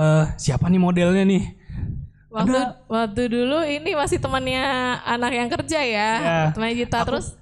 Eh, 0.00 0.24
siapa 0.40 0.66
nih 0.72 0.80
modelnya 0.80 1.24
nih? 1.28 1.59
Waktu 2.30 2.58
waktu 2.86 3.22
dulu 3.26 3.58
ini 3.60 3.90
masih 3.92 4.16
temannya 4.16 4.62
anak 5.02 5.32
yang 5.34 5.48
kerja 5.50 5.80
ya, 5.82 6.10
Ya. 6.14 6.40
temannya 6.54 6.76
Gita. 6.78 7.02
Terus 7.02 7.34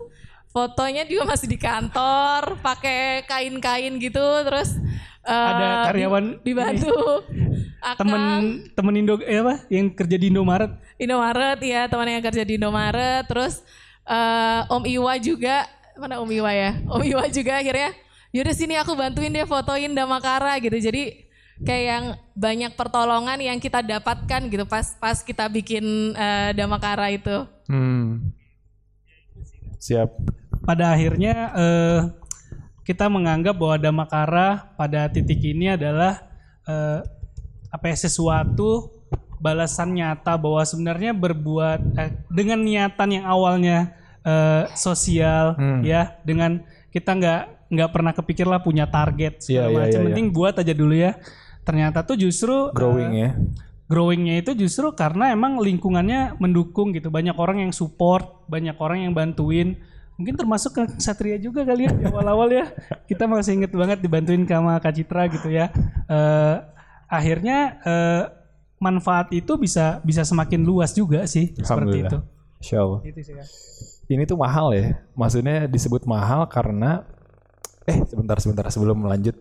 fotonya 0.48 1.04
juga 1.04 1.28
masih 1.28 1.44
di 1.44 1.60
kantor, 1.60 2.56
pakai 2.58 3.20
kain-kain 3.22 4.00
gitu, 4.00 4.24
terus 4.42 4.80
eh, 5.22 5.28
Ada 5.28 5.92
karyawan 5.92 6.24
di- 6.24 6.36
dibantu 6.42 6.96
akang. 7.78 7.98
temen 8.00 8.22
temen 8.72 8.94
Indo 8.96 9.20
eh 9.20 9.38
apa? 9.38 9.68
Yang 9.68 9.86
kerja 9.94 10.16
di 10.16 10.26
Indomaret. 10.32 10.72
Indomaret 10.96 11.60
ya 11.60 11.84
teman 11.84 12.08
yang 12.08 12.24
kerja 12.24 12.42
di 12.42 12.56
Indomaret. 12.56 13.28
Terus 13.28 13.60
eh, 14.02 14.60
Om 14.66 14.88
Iwa 14.88 15.14
juga. 15.20 15.68
Mana 16.00 16.16
Om 16.16 16.30
Iwa 16.32 16.48
ya? 16.48 16.80
Om 16.88 17.02
Iwa 17.04 17.28
juga 17.28 17.60
akhirnya 17.60 17.92
yaudah 18.28 18.54
sini 18.54 18.72
aku 18.74 18.92
bantuin 18.92 19.28
dia 19.28 19.44
fotoin 19.44 19.92
Damakara 19.92 20.56
gitu. 20.58 20.80
Jadi 20.80 21.27
kayak 21.58 21.84
yang 21.84 22.04
banyak 22.32 22.72
pertolongan 22.74 23.38
yang 23.38 23.58
kita 23.58 23.82
dapatkan 23.82 24.46
gitu 24.46 24.62
pas 24.62 24.94
pas 24.96 25.18
kita 25.18 25.50
bikin 25.50 25.84
eh, 26.14 26.50
Damakara 26.54 27.10
itu 27.10 27.46
Hmm. 27.68 28.32
Siap. 29.78 30.08
pada 30.64 30.92
akhirnya 30.92 31.34
eh, 31.54 32.00
kita 32.82 33.08
menganggap 33.08 33.56
bahwa 33.56 33.76
Damakara 33.78 34.48
pada 34.74 35.08
titik 35.08 35.40
ini 35.40 35.72
adalah 35.72 36.24
eh, 36.64 37.00
apa 37.68 37.84
ya 37.88 37.96
sesuatu 37.96 38.88
balasan 39.38 39.94
nyata 39.94 40.34
bahwa 40.34 40.64
sebenarnya 40.64 41.12
berbuat 41.14 41.80
eh, 41.94 42.10
dengan 42.28 42.58
niatan 42.60 43.20
yang 43.20 43.24
awalnya 43.24 43.92
eh, 44.24 44.64
sosial 44.74 45.54
Hmm. 45.56 45.80
ya 45.84 46.16
dengan 46.24 46.64
kita 46.90 47.12
nggak 47.12 47.42
nggak 47.68 47.90
pernah 47.92 48.12
kepikir 48.16 48.48
lah 48.48 48.64
punya 48.64 48.88
target 48.88 49.38
Iya, 49.38 49.44
segala 49.44 49.68
iya, 49.68 49.78
macam 49.84 50.00
iya, 50.00 50.06
penting 50.08 50.26
buat 50.32 50.54
aja 50.56 50.72
dulu 50.72 50.94
ya 50.96 51.12
ternyata 51.68 52.00
tuh 52.00 52.16
justru 52.16 52.72
Growing 52.72 53.12
eh, 53.12 53.20
ya. 53.20 53.30
growingnya 53.88 54.40
itu 54.40 54.52
justru 54.56 54.88
karena 54.96 55.32
emang 55.32 55.60
lingkungannya 55.60 56.40
mendukung 56.40 56.96
gitu 56.96 57.12
banyak 57.12 57.36
orang 57.36 57.68
yang 57.68 57.72
support 57.76 58.48
banyak 58.48 58.76
orang 58.80 59.04
yang 59.04 59.12
bantuin 59.12 59.76
mungkin 60.16 60.34
termasuk 60.36 60.72
ke 60.76 60.82
Satria 60.96 61.36
juga 61.36 61.64
kali 61.68 61.88
ya 61.88 61.92
di 61.92 62.04
awal-awal 62.08 62.48
ya 62.52 62.68
kita 63.08 63.28
masih 63.28 63.60
inget 63.60 63.72
banget 63.72 64.00
dibantuin 64.00 64.44
sama 64.48 64.80
Kak 64.80 64.92
Citra 64.96 65.28
gitu 65.28 65.48
ya 65.52 65.68
Eh, 66.08 66.56
akhirnya 67.04 67.84
eh, 67.84 68.22
manfaat 68.80 69.28
itu 69.36 69.60
bisa 69.60 70.00
bisa 70.00 70.24
semakin 70.24 70.64
luas 70.64 70.96
juga 70.96 71.28
sih 71.28 71.52
seperti 71.52 72.08
itu 72.08 72.18
Insya 72.58 72.82
Allah. 72.82 73.00
Gitu 73.06 73.20
sih. 73.22 73.34
Ini 74.10 74.22
tuh 74.26 74.38
mahal 74.38 74.74
ya. 74.74 74.98
Maksudnya 75.14 75.70
disebut 75.70 76.02
mahal 76.04 76.46
karena 76.50 77.06
eh 77.88 78.04
sebentar 78.04 78.36
sebentar 78.42 78.66
sebelum 78.68 79.00
lanjut 79.06 79.36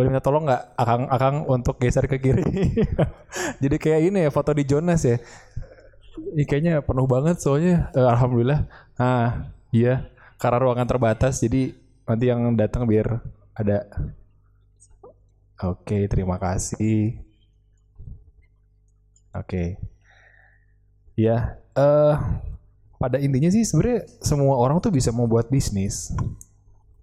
boleh 0.00 0.08
minta 0.08 0.24
tolong 0.24 0.48
nggak 0.48 0.62
akang 0.80 1.04
akang 1.12 1.36
untuk 1.44 1.76
geser 1.76 2.08
ke 2.08 2.16
kiri. 2.16 2.40
Jadi 3.62 3.76
kayak 3.76 4.00
ini 4.08 4.24
ya 4.24 4.30
foto 4.32 4.56
di 4.56 4.64
Jonas 4.64 5.04
ya. 5.04 5.20
Ini 6.16 6.48
kayaknya 6.48 6.80
penuh 6.80 7.04
banget 7.04 7.36
soalnya. 7.44 7.92
Eh, 7.92 8.08
Alhamdulillah. 8.08 8.64
Nah 8.96 9.52
iya 9.68 10.08
karena 10.40 10.56
ruangan 10.56 10.88
terbatas 10.88 11.44
jadi 11.44 11.76
nanti 12.08 12.24
yang 12.32 12.40
datang 12.56 12.88
biar 12.88 13.20
ada. 13.52 13.84
Oke 15.60 16.08
terima 16.08 16.40
kasih. 16.40 17.20
Oke. 19.36 19.76
Ya, 21.14 21.60
eh 21.76 22.14
pada 22.96 23.20
intinya 23.20 23.52
sih 23.52 23.68
sebenarnya 23.68 24.08
semua 24.24 24.56
orang 24.56 24.80
tuh 24.80 24.88
bisa 24.88 25.12
membuat 25.12 25.52
bisnis. 25.52 26.08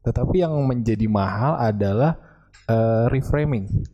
Tetapi 0.02 0.42
yang 0.42 0.58
menjadi 0.66 1.06
mahal 1.06 1.62
adalah 1.62 2.27
eh, 2.68 3.06
reframing. 3.10 3.88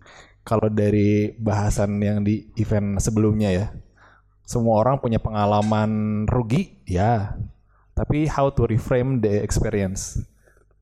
Kalau 0.43 0.67
dari 0.67 1.31
bahasan 1.39 2.01
yang 2.03 2.25
di 2.25 2.51
event 2.59 2.99
sebelumnya 2.99 3.49
ya. 3.53 3.67
Semua 4.43 4.83
orang 4.83 4.99
punya 4.99 5.23
pengalaman 5.23 6.23
rugi, 6.27 6.83
ya. 6.83 7.39
Tapi 7.95 8.27
how 8.27 8.51
to 8.51 8.67
reframe 8.67 9.23
the 9.23 9.39
experience. 9.39 10.19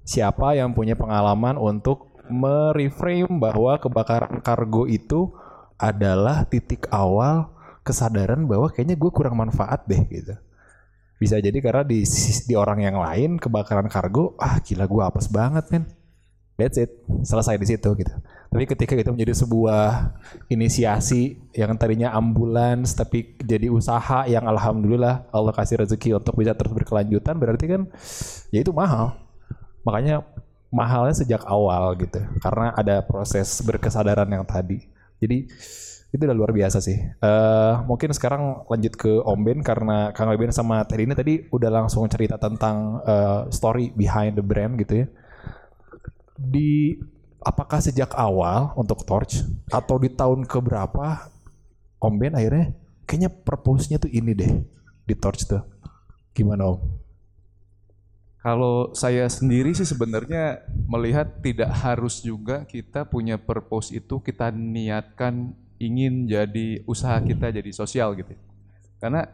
Siapa 0.01 0.58
yang 0.58 0.73
punya 0.73 0.97
pengalaman 0.97 1.62
untuk 1.62 2.10
mereframe 2.25 3.30
bahwa 3.38 3.77
kebakaran 3.77 4.41
kargo 4.41 4.89
itu 4.89 5.30
adalah 5.77 6.47
titik 6.47 6.89
awal 6.89 7.54
kesadaran 7.86 8.45
bahwa 8.45 8.69
kayaknya 8.69 8.97
gue 8.97 9.12
kurang 9.13 9.38
manfaat 9.38 9.86
deh 9.86 10.01
gitu. 10.10 10.34
Bisa 11.21 11.38
jadi 11.38 11.54
karena 11.62 11.86
di 11.86 12.01
di 12.49 12.54
orang 12.58 12.82
yang 12.82 12.97
lain 12.97 13.38
kebakaran 13.38 13.86
kargo, 13.91 14.34
ah 14.41 14.58
gila 14.58 14.89
gue 14.89 15.01
apes 15.06 15.30
banget 15.30 15.69
men. 15.69 15.86
That's 16.62 16.78
it, 16.78 16.91
selesai 17.26 17.58
di 17.58 17.65
situ 17.65 17.89
gitu. 17.97 18.13
Tapi 18.52 18.67
ketika 18.67 18.93
itu 19.00 19.10
menjadi 19.10 19.32
sebuah 19.32 20.12
inisiasi 20.52 21.39
yang 21.56 21.71
tadinya 21.80 22.12
ambulans 22.12 22.91
tapi 22.91 23.39
jadi 23.39 23.71
usaha 23.71 24.28
yang 24.28 24.43
alhamdulillah 24.43 25.32
Allah 25.32 25.56
kasih 25.56 25.82
rezeki 25.82 26.19
untuk 26.19 26.36
bisa 26.36 26.52
terus 26.52 26.76
berkelanjutan 26.76 27.39
berarti 27.39 27.65
kan 27.65 27.82
ya 28.52 28.60
itu 28.60 28.76
mahal. 28.76 29.15
Makanya 29.88 30.28
mahalnya 30.67 31.15
sejak 31.15 31.47
awal 31.47 31.95
gitu 31.95 32.19
karena 32.43 32.76
ada 32.76 33.00
proses 33.02 33.47
berkesadaran 33.63 34.28
yang 34.28 34.43
tadi. 34.43 34.84
Jadi 35.24 35.47
itu 36.12 36.21
udah 36.28 36.36
luar 36.36 36.52
biasa 36.52 36.84
sih. 36.84 37.00
Eh 37.00 37.74
mungkin 37.88 38.12
sekarang 38.12 38.67
lanjut 38.67 38.93
ke 39.00 39.12
Om 39.24 39.39
Ben 39.47 39.60
karena 39.63 40.12
Kang 40.12 40.28
Ben 40.36 40.52
sama 40.52 40.84
Teddy 40.84 41.08
ini 41.08 41.15
tadi 41.15 41.34
udah 41.47 41.71
langsung 41.71 42.04
cerita 42.12 42.36
tentang 42.36 43.00
eh, 43.08 43.47
story 43.47 43.95
behind 43.95 44.36
the 44.36 44.43
brand 44.43 44.76
gitu 44.76 45.04
ya. 45.04 45.08
Di 46.41 46.97
apakah 47.41 47.77
sejak 47.82 48.13
awal 48.17 48.73
untuk 48.77 49.06
Torch 49.06 49.45
atau 49.69 49.97
di 50.01 50.10
tahun 50.10 50.45
keberapa 50.45 51.30
Om 52.01 52.15
Ben 52.17 52.34
akhirnya 52.34 52.73
kayaknya 53.06 53.30
purpose-nya 53.30 53.97
tuh 54.01 54.10
ini 54.10 54.34
deh 54.34 54.54
di 55.06 55.13
Torch 55.13 55.45
tuh. 55.45 55.62
Gimana 56.34 56.73
Om? 56.73 56.80
Kalau 58.41 58.89
saya 58.97 59.30
sendiri 59.30 59.69
sih 59.77 59.86
sebenarnya 59.86 60.65
melihat 60.89 61.30
tidak 61.45 61.69
harus 61.77 62.25
juga 62.25 62.65
kita 62.65 63.06
punya 63.06 63.38
purpose 63.38 63.93
itu 63.93 64.17
kita 64.17 64.49
niatkan 64.49 65.54
ingin 65.77 66.25
jadi 66.25 66.82
usaha 66.89 67.21
kita 67.21 67.54
jadi 67.54 67.69
sosial 67.69 68.17
gitu. 68.17 68.34
Karena 68.97 69.30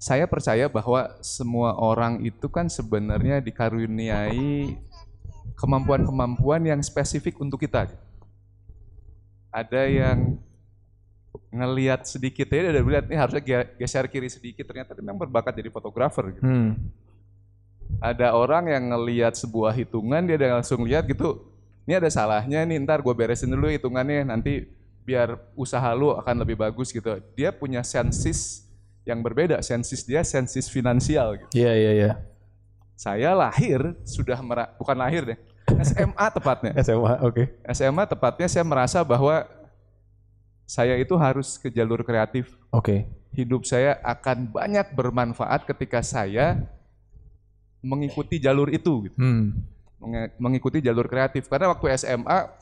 saya 0.00 0.24
percaya 0.24 0.70
bahwa 0.72 1.20
semua 1.20 1.76
orang 1.76 2.24
itu 2.24 2.48
kan 2.48 2.70
sebenarnya 2.70 3.44
dikaruniai 3.44 4.78
kemampuan-kemampuan 5.58 6.62
yang 6.62 6.80
spesifik 6.80 7.34
untuk 7.42 7.58
kita. 7.58 7.90
Ada 9.50 9.90
yang 9.90 10.38
ngelihat 11.48 12.04
sedikit 12.04 12.44
ya 12.48 12.68
udah 12.68 12.84
lihat 12.84 13.04
ini 13.08 13.16
harusnya 13.16 13.40
ge- 13.40 13.70
geser 13.80 14.04
kiri 14.04 14.28
sedikit 14.28 14.68
ternyata 14.68 14.92
dia 14.92 15.00
memang 15.00 15.16
berbakat 15.16 15.56
jadi 15.56 15.72
fotografer 15.72 16.36
gitu 16.36 16.44
Hmm. 16.44 16.76
ada 18.04 18.36
orang 18.36 18.68
yang 18.68 18.84
ngelihat 18.92 19.32
sebuah 19.32 19.72
hitungan 19.72 20.28
dia 20.28 20.36
udah 20.36 20.60
langsung 20.60 20.84
lihat 20.84 21.08
gitu 21.08 21.48
ini 21.88 21.96
ada 21.96 22.12
salahnya 22.12 22.68
nih 22.68 22.76
ntar 22.84 23.00
gue 23.00 23.14
beresin 23.16 23.48
dulu 23.48 23.72
hitungannya 23.72 24.28
nanti 24.28 24.68
biar 25.08 25.40
usaha 25.56 25.88
lu 25.96 26.12
akan 26.12 26.44
lebih 26.44 26.60
bagus 26.60 26.92
gitu 26.92 27.16
dia 27.32 27.48
punya 27.48 27.80
sensis 27.80 28.68
yang 29.08 29.24
berbeda 29.24 29.56
sensis 29.64 30.04
dia 30.04 30.20
sensis 30.20 30.68
finansial 30.68 31.32
gitu. 31.40 31.48
Iya 31.56 31.72
iya 31.72 31.92
iya. 31.96 32.12
saya 32.92 33.32
lahir 33.32 33.96
sudah 34.04 34.36
bukan 34.76 34.96
lahir 35.00 35.22
deh 35.24 35.38
SMA 35.84 36.26
tepatnya 36.32 36.72
SMA 36.80 37.12
oke. 37.24 37.44
SMA 37.72 38.04
tepatnya 38.08 38.48
saya 38.48 38.64
merasa 38.64 38.98
bahwa 39.04 39.44
saya 40.68 41.00
itu 41.00 41.16
harus 41.16 41.56
ke 41.56 41.72
jalur 41.72 42.04
kreatif 42.04 42.52
Oke. 42.68 43.08
hidup 43.32 43.64
saya 43.64 43.96
akan 44.04 44.52
banyak 44.52 44.92
bermanfaat 44.92 45.64
ketika 45.64 46.04
saya 46.04 46.60
mengikuti 47.80 48.36
jalur 48.36 48.68
itu 48.68 49.08
gitu. 49.08 49.16
Hmm. 49.16 49.56
Mengikuti 50.36 50.84
jalur 50.84 51.08
kreatif 51.08 51.48
karena 51.48 51.72
waktu 51.72 51.96
SMA 51.96 52.52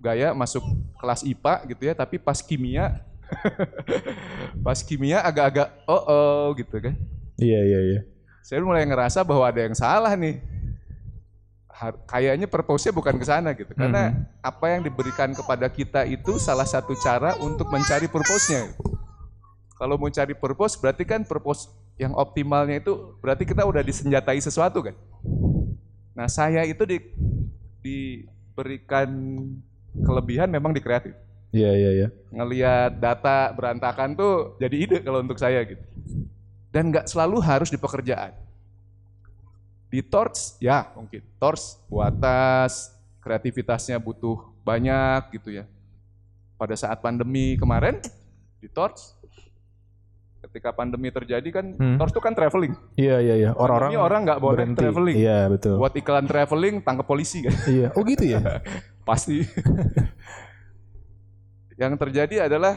gaya 0.00 0.36
masuk 0.36 0.62
kelas 1.00 1.24
IPA 1.24 1.54
gitu 1.72 1.82
ya 1.88 1.94
tapi 1.96 2.16
pas 2.20 2.40
kimia 2.40 3.00
pas 4.64 4.80
kimia 4.80 5.20
agak-agak 5.24 5.68
oh 5.88 6.02
oh 6.08 6.44
gitu 6.56 6.76
kan 6.80 6.94
Iya 7.40 7.60
iya 7.64 7.80
iya. 7.88 8.00
saya 8.44 8.60
mulai 8.60 8.84
ngerasa 8.84 9.24
bahwa 9.24 9.48
ada 9.48 9.60
yang 9.64 9.76
salah 9.76 10.12
nih 10.16 10.40
kayaknya 12.04 12.44
purpose-nya 12.44 12.92
bukan 12.92 13.16
ke 13.16 13.24
sana 13.24 13.56
gitu 13.56 13.72
karena 13.72 14.12
apa 14.44 14.66
yang 14.68 14.84
diberikan 14.84 15.32
kepada 15.32 15.66
kita 15.72 16.04
itu 16.04 16.36
salah 16.36 16.68
satu 16.68 16.92
cara 17.00 17.34
untuk 17.40 17.72
mencari 17.72 18.04
purpose-nya 18.04 18.68
kalau 19.80 19.96
mau 19.96 20.12
cari 20.12 20.36
purpose 20.36 20.76
berarti 20.76 21.08
kan 21.08 21.24
purpose 21.24 21.72
yang 21.96 22.12
optimalnya 22.12 22.84
itu 22.84 23.16
berarti 23.24 23.48
kita 23.48 23.64
udah 23.64 23.80
disenjatai 23.80 24.36
sesuatu 24.44 24.84
kan 24.84 24.96
nah 26.12 26.28
saya 26.28 26.68
itu 26.68 26.84
di, 26.84 27.00
diberikan 27.80 29.08
kelebihan 30.04 30.52
memang 30.52 30.76
di 30.76 30.84
kreatif 30.84 31.16
Iya 31.50 31.70
iya 31.74 31.90
iya. 31.90 32.08
ngelihat 32.30 33.02
data 33.02 33.50
berantakan 33.58 34.14
tuh 34.14 34.54
jadi 34.62 34.76
ide 34.78 34.98
kalau 35.02 35.18
untuk 35.18 35.34
saya 35.34 35.66
gitu. 35.66 35.82
Dan 36.70 36.94
nggak 36.94 37.10
selalu 37.10 37.42
harus 37.42 37.74
di 37.74 37.78
pekerjaan. 37.78 38.30
Di 39.90 40.00
Torch 40.00 40.56
ya 40.62 40.86
mungkin 40.94 41.20
Torch 41.36 41.82
buatas 41.90 42.94
kreativitasnya 43.18 43.98
butuh 43.98 44.38
banyak 44.62 45.34
gitu 45.34 45.50
ya. 45.50 45.66
Pada 46.54 46.72
saat 46.72 47.00
pandemi 47.00 47.58
kemarin 47.58 47.98
di 48.60 48.68
Torch 48.70 49.18
ketika 50.40 50.72
pandemi 50.72 51.12
terjadi 51.12 51.48
kan 51.52 51.66
Hmm. 51.74 51.96
Torch 51.98 52.10
tuh 52.10 52.22
kan 52.22 52.32
traveling. 52.32 52.72
Iya 52.96 53.20
iya 53.20 53.34
iya. 53.36 53.50
Orang-orang 53.52 53.92
orang 53.98 54.20
nggak 54.24 54.40
boleh 54.40 54.64
berhenti. 54.64 54.80
traveling. 54.80 55.16
Iya 55.18 55.38
betul. 55.50 55.76
Buat 55.76 55.94
iklan 55.94 56.24
traveling 56.24 56.74
tangkap 56.80 57.04
polisi 57.04 57.44
kan. 57.44 57.52
Iya. 57.66 57.88
Oh 57.92 58.02
gitu 58.06 58.24
ya. 58.24 58.40
Pasti. 59.08 59.42
Yang 61.80 61.92
terjadi 61.96 62.46
adalah 62.46 62.76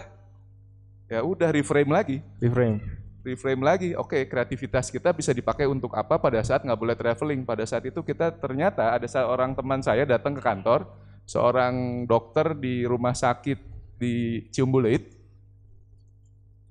ya 1.08 1.21
udah 1.21 1.49
reframe 1.52 1.91
lagi. 1.91 2.17
Reframe. 2.39 3.02
Reframe 3.23 3.63
lagi, 3.63 3.95
oke 3.95 4.27
kreativitas 4.27 4.91
kita 4.91 5.15
bisa 5.15 5.31
dipakai 5.31 5.63
untuk 5.63 5.95
apa 5.95 6.19
pada 6.19 6.43
saat 6.43 6.62
nggak 6.62 6.79
boleh 6.79 6.95
traveling. 6.99 7.47
Pada 7.47 7.63
saat 7.63 7.88
itu 7.88 8.03
kita 8.03 8.36
ternyata 8.36 8.91
ada 8.91 9.07
seorang 9.07 9.55
teman 9.55 9.79
saya 9.79 10.03
datang 10.03 10.36
ke 10.36 10.43
kantor, 10.43 10.86
seorang 11.23 12.03
dokter 12.03 12.51
di 12.51 12.83
rumah 12.83 13.15
sakit 13.15 13.57
di 13.95 14.45
Ciumbuleuit, 14.51 15.07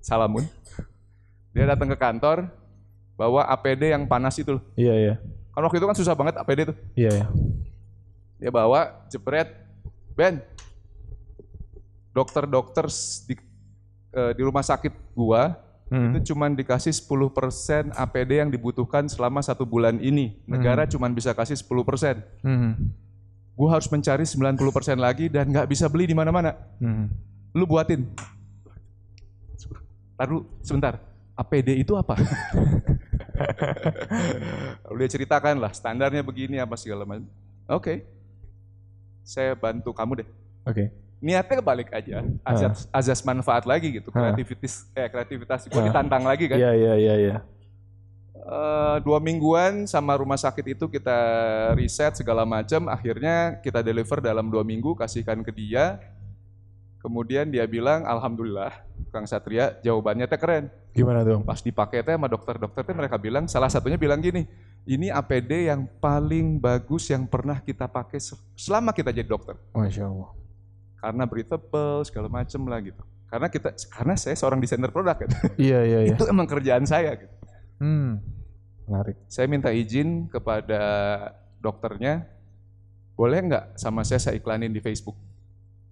Salamun. 0.05 0.45
Dia 1.57 1.65
datang 1.69 1.89
ke 1.89 1.97
kantor 1.97 2.49
bawa 3.17 3.49
APD 3.49 3.93
yang 3.93 4.05
panas 4.05 4.37
itu 4.37 4.61
loh. 4.61 4.65
Iya 4.77 4.95
iya. 4.97 5.15
Kan 5.53 5.65
waktu 5.65 5.81
itu 5.81 5.89
kan 5.89 5.97
susah 5.97 6.15
banget 6.17 6.37
APD 6.37 6.69
tuh. 6.69 6.77
Iya 6.97 7.11
iya. 7.13 7.27
Dia 8.41 8.51
bawa 8.53 9.09
jepret, 9.09 9.49
Ben, 10.13 10.45
dokter-dokter 12.13 12.85
di, 13.25 13.35
eh, 14.13 14.33
di 14.37 14.43
rumah 14.45 14.61
sakit 14.61 14.93
gua 15.17 15.72
Hmm. 15.93 16.17
itu 16.17 16.33
cuman 16.33 16.57
dikasih 16.57 16.89
10% 16.89 17.93
APD 17.93 18.41
yang 18.41 18.49
dibutuhkan 18.49 19.13
selama 19.13 19.45
satu 19.45 19.69
bulan 19.69 20.01
ini. 20.01 20.41
Negara 20.49 20.89
cuman 20.89 21.13
bisa 21.13 21.37
kasih 21.37 21.61
10%. 21.61 22.25
Hmm. 22.41 22.97
gue 23.53 23.69
harus 23.69 23.85
mencari 23.93 24.25
90% 24.25 24.97
lagi 24.97 25.29
dan 25.29 25.53
nggak 25.53 25.69
bisa 25.69 25.85
beli 25.93 26.09
di 26.09 26.17
mana-mana. 26.17 26.57
Hmm. 26.81 27.13
Lu 27.53 27.69
buatin. 27.69 28.09
Taruh 30.17 30.49
sebentar. 30.65 30.97
APD 31.37 31.85
itu 31.85 31.93
apa? 31.93 32.17
Lalu 34.89 34.97
dia 35.05 35.11
ceritakan 35.13 35.61
lah 35.61 35.77
standarnya 35.77 36.25
begini 36.25 36.57
apa 36.57 36.81
segala 36.81 37.05
macam. 37.05 37.29
Oke. 37.69 38.09
Saya 39.21 39.53
bantu 39.53 39.93
kamu 39.93 40.25
deh. 40.25 40.29
Oke. 40.65 41.02
Niatnya 41.23 41.63
kebalik 41.63 41.89
aja. 41.89 42.27
Azas, 42.43 42.91
azas 42.91 43.23
manfaat 43.23 43.63
lagi 43.63 43.95
gitu. 43.95 44.11
Kreativitas 44.11 44.91
eh 44.93 45.07
kreativitas 45.07 45.65
gue 45.65 45.83
ditantang 45.87 46.27
lagi 46.27 46.51
kan. 46.51 46.59
Iya 46.59 46.75
iya 46.75 46.95
iya 46.99 47.15
iya. 47.17 47.37
Eh, 48.43 48.97
dua 49.07 49.23
mingguan 49.23 49.87
sama 49.87 50.19
rumah 50.19 50.35
sakit 50.35 50.75
itu 50.75 50.91
kita 50.91 51.15
riset 51.79 52.19
segala 52.19 52.43
macam 52.43 52.91
akhirnya 52.91 53.63
kita 53.63 53.87
deliver 53.87 54.19
dalam 54.19 54.51
dua 54.51 54.67
minggu 54.67 54.99
kasihkan 54.99 55.47
ke 55.47 55.55
dia 55.55 56.03
kemudian 56.99 57.47
dia 57.47 57.63
bilang 57.71 58.03
alhamdulillah 58.03 58.83
Kang 59.15 59.31
Satria 59.31 59.79
jawabannya 59.79 60.27
teh 60.27 60.41
keren 60.43 60.75
Gimana 60.91 61.23
tuh? 61.23 61.47
pas 61.47 61.63
dipakai 61.63 62.03
teh 62.03 62.19
sama 62.19 62.27
dokter-dokter 62.27 62.83
teh 62.83 62.97
mereka 62.99 63.15
bilang 63.15 63.47
salah 63.47 63.71
satunya 63.71 63.95
bilang 63.95 64.19
gini 64.19 64.51
ini 64.91 65.07
APD 65.07 65.71
yang 65.71 65.87
paling 66.03 66.59
bagus 66.59 67.15
yang 67.15 67.31
pernah 67.31 67.63
kita 67.63 67.87
pakai 67.87 68.19
se- 68.19 68.35
selama 68.59 68.91
kita 68.91 69.15
jadi 69.15 69.31
dokter 69.31 69.55
Masya 69.71 70.11
Allah. 70.11 70.35
Karena 71.03 71.27
breathable 71.27 72.07
segala 72.07 72.31
macam 72.31 72.63
lah 72.71 72.79
gitu 72.79 73.03
karena 73.27 73.49
kita 73.51 73.75
karena 73.91 74.15
saya 74.15 74.37
seorang 74.37 74.61
desainer 74.61 74.93
produk 74.93 75.17
kan. 75.25 75.31
Iya 75.57 75.81
iya 75.89 75.99
iya. 76.05 76.15
itu 76.15 76.25
emang 76.29 76.45
kerjaan 76.45 76.85
saya 76.85 77.17
gitu 77.17 77.33
Hmm. 77.83 78.23
Menarik. 78.87 79.19
saya 79.27 79.51
minta 79.51 79.75
izin 79.75 80.31
kepada 80.31 80.79
dokternya, 81.59 82.31
boleh 83.19 83.39
nggak 83.51 83.65
sama 83.75 84.07
saya 84.07 84.23
saya 84.23 84.39
iklanin 84.39 84.71
di 84.71 84.79
Facebook, 84.79 85.19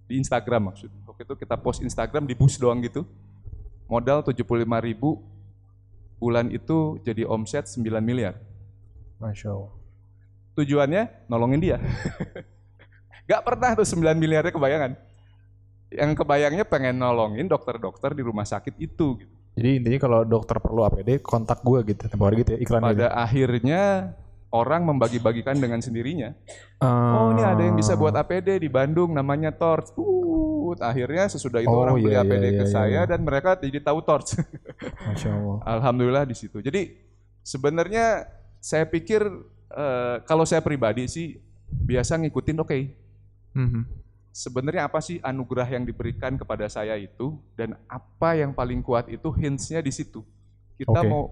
di 0.07 0.15
Instagram 0.15 0.71
maksudnya. 0.71 1.03
Waktu 1.03 1.27
itu 1.27 1.35
kita 1.35 1.59
post 1.59 1.83
Instagram 1.83 2.23
di 2.23 2.35
bus 2.35 2.55
doang 2.55 2.79
gitu, 2.79 3.03
modal 3.91 4.23
75 4.23 4.43
ribu, 4.79 5.19
bulan 6.15 6.47
itu 6.47 6.95
jadi 7.03 7.27
omset 7.27 7.67
9 7.67 7.99
miliar. 7.99 8.39
Masya 9.19 9.51
Allah. 9.51 9.73
Tujuannya 10.55 11.27
nolongin 11.27 11.59
dia. 11.59 11.77
Gak 13.31 13.43
pernah 13.47 13.71
tuh 13.79 13.87
9 13.87 14.19
miliarnya 14.19 14.51
kebayangan. 14.51 14.91
Yang 15.91 16.11
kebayangnya 16.19 16.65
pengen 16.67 16.99
nolongin 16.99 17.47
dokter-dokter 17.47 18.11
di 18.11 18.23
rumah 18.27 18.43
sakit 18.43 18.75
itu. 18.75 19.15
Gitu. 19.23 19.31
Jadi 19.55 19.69
intinya 19.83 19.99
kalau 19.99 20.19
dokter 20.27 20.59
perlu 20.59 20.83
APD, 20.83 21.23
kontak 21.23 21.63
gue 21.63 21.79
gitu. 21.95 22.11
Tempo 22.11 22.27
hari 22.27 22.43
gitu 22.43 22.55
ya, 22.55 22.59
iklan 22.59 22.83
Pada 22.83 22.95
gitu. 22.95 23.07
akhirnya 23.07 23.81
orang 24.51 24.83
membagi-bagikan 24.83 25.55
dengan 25.59 25.79
sendirinya. 25.79 26.35
Ah. 26.83 27.15
Oh 27.15 27.27
ini 27.35 27.43
ada 27.43 27.63
yang 27.63 27.75
bisa 27.79 27.95
buat 27.95 28.11
APD 28.15 28.59
di 28.59 28.69
Bandung 28.71 29.15
namanya 29.15 29.55
Torch. 29.55 29.95
Uh, 29.95 30.75
akhirnya 30.79 31.27
sesudah 31.31 31.63
itu 31.63 31.71
Oh, 31.71 31.83
orang 31.83 31.99
beli 31.99 32.15
iya, 32.15 32.23
APD 32.23 32.45
iya, 32.47 32.59
ke 32.59 32.65
iya, 32.67 32.71
saya 32.71 33.01
iya. 33.03 33.09
dan 33.09 33.23
mereka 33.23 33.55
jadi 33.59 33.79
tahu 33.79 33.99
Torch. 34.03 34.39
Masya 35.07 35.29
Allah. 35.31 35.57
Alhamdulillah 35.63 36.23
di 36.27 36.35
situ. 36.35 36.59
Jadi 36.59 36.95
sebenarnya 37.43 38.27
saya 38.59 38.87
pikir 38.87 39.23
eh, 39.71 40.15
kalau 40.27 40.43
saya 40.43 40.59
pribadi 40.63 41.07
sih 41.07 41.39
biasa 41.71 42.19
ngikutin 42.19 42.59
oke. 42.59 42.79
Mhm. 43.53 43.83
Sebenarnya 44.31 44.87
apa 44.87 45.03
sih 45.03 45.19
anugerah 45.19 45.67
yang 45.67 45.83
diberikan 45.83 46.39
kepada 46.39 46.63
saya 46.65 46.95
itu 46.95 47.35
dan 47.51 47.75
apa 47.85 48.39
yang 48.39 48.55
paling 48.55 48.79
kuat 48.79 49.11
itu 49.11 49.27
hintsnya 49.29 49.83
di 49.83 49.91
situ. 49.91 50.23
Kita 50.77 50.95
Oke. 50.95 51.07
mau 51.07 51.23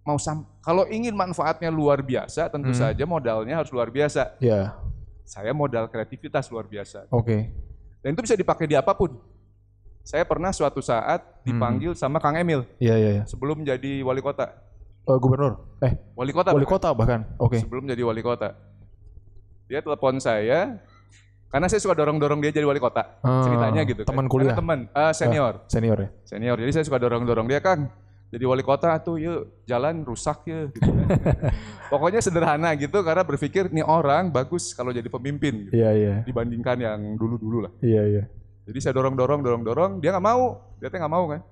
mau 0.00 0.18
sam 0.18 0.42
kalau 0.58 0.82
ingin 0.88 1.14
manfaatnya 1.14 1.70
luar 1.70 2.02
biasa 2.02 2.50
tentu 2.50 2.74
Hmm. 2.74 2.80
saja 2.82 3.04
modalnya 3.04 3.54
harus 3.54 3.70
luar 3.70 3.86
biasa. 3.88 4.34
Ya, 4.42 4.74
Saya 5.22 5.54
modal 5.54 5.86
kreativitas 5.86 6.50
luar 6.50 6.66
biasa. 6.66 7.06
oke. 7.06 7.54
Dan 8.02 8.08
itu 8.10 8.22
bisa 8.24 8.34
dipakai 8.34 8.66
di 8.66 8.74
apa 8.74 8.90
pun. 8.90 9.14
Saya 10.02 10.26
pernah 10.26 10.50
suatu 10.50 10.82
saat 10.82 11.22
dipanggil 11.44 11.94
sama 11.94 12.18
Kang 12.18 12.34
Emil 12.34 12.66
Iya 12.80 12.96
iya 12.96 13.10
iya. 13.14 13.24
sebelum 13.30 13.62
jadi 13.62 14.02
wali 14.02 14.18
kota. 14.18 14.50
Oh, 15.06 15.16
gubernur. 15.16 15.78
Eh, 15.80 15.94
Wali 16.12 16.34
kota. 16.34 16.50
wali 16.50 16.66
bahkan. 16.66 16.74
kota 16.82 16.88
bahkan. 16.92 17.20
Oke. 17.38 17.62
Sebelum 17.62 17.86
jadi 17.86 18.02
wali 18.02 18.20
kota. 18.20 18.58
Dia 19.66 19.78
telepon 19.78 20.18
saya 20.18 20.82
karena 21.50 21.66
saya 21.66 21.82
suka 21.82 21.98
dorong-dorong 21.98 22.38
dia 22.38 22.54
jadi 22.54 22.62
wali 22.62 22.78
kota. 22.78 23.18
Ah, 23.20 23.42
Ceritanya 23.42 23.82
gitu. 23.82 24.06
kan. 24.06 24.14
Teman 24.14 24.26
Karena 24.26 24.32
kuliah. 24.32 24.56
teman 24.56 24.78
eh, 24.86 25.12
senior. 25.12 25.54
Senior 25.66 25.98
ya. 25.98 26.08
Senior. 26.22 26.56
Jadi 26.56 26.70
saya 26.72 26.84
suka 26.86 26.96
dorong-dorong 26.96 27.50
dia, 27.50 27.58
Kang. 27.58 27.90
Jadi 28.30 28.46
wali 28.46 28.62
kota 28.62 28.94
tuh 29.02 29.18
yuk 29.18 29.66
jalan 29.66 30.06
rusak 30.06 30.46
ya 30.46 30.70
gitu 30.70 30.86
kan. 30.86 31.06
Pokoknya 31.92 32.22
sederhana 32.22 32.70
gitu 32.78 33.02
karena 33.02 33.26
berpikir 33.26 33.66
nih 33.74 33.82
orang 33.82 34.30
bagus 34.30 34.70
kalau 34.70 34.94
jadi 34.94 35.10
pemimpin 35.10 35.66
gitu, 35.66 35.74
Iya 35.74 35.90
iya. 35.98 36.14
dibandingkan 36.22 36.78
yang 36.78 37.18
dulu-dulu 37.18 37.66
lah. 37.66 37.72
Iya 37.82 38.02
iya. 38.06 38.22
Jadi 38.70 38.78
saya 38.78 38.94
dorong 38.94 39.18
dorong 39.18 39.42
dorong 39.42 39.62
dorong, 39.66 39.92
dia 39.98 40.14
nggak 40.14 40.22
mau, 40.22 40.62
dia 40.78 40.86
teh 40.86 41.02
nggak 41.02 41.10
mau 41.10 41.26
kan, 41.26 41.42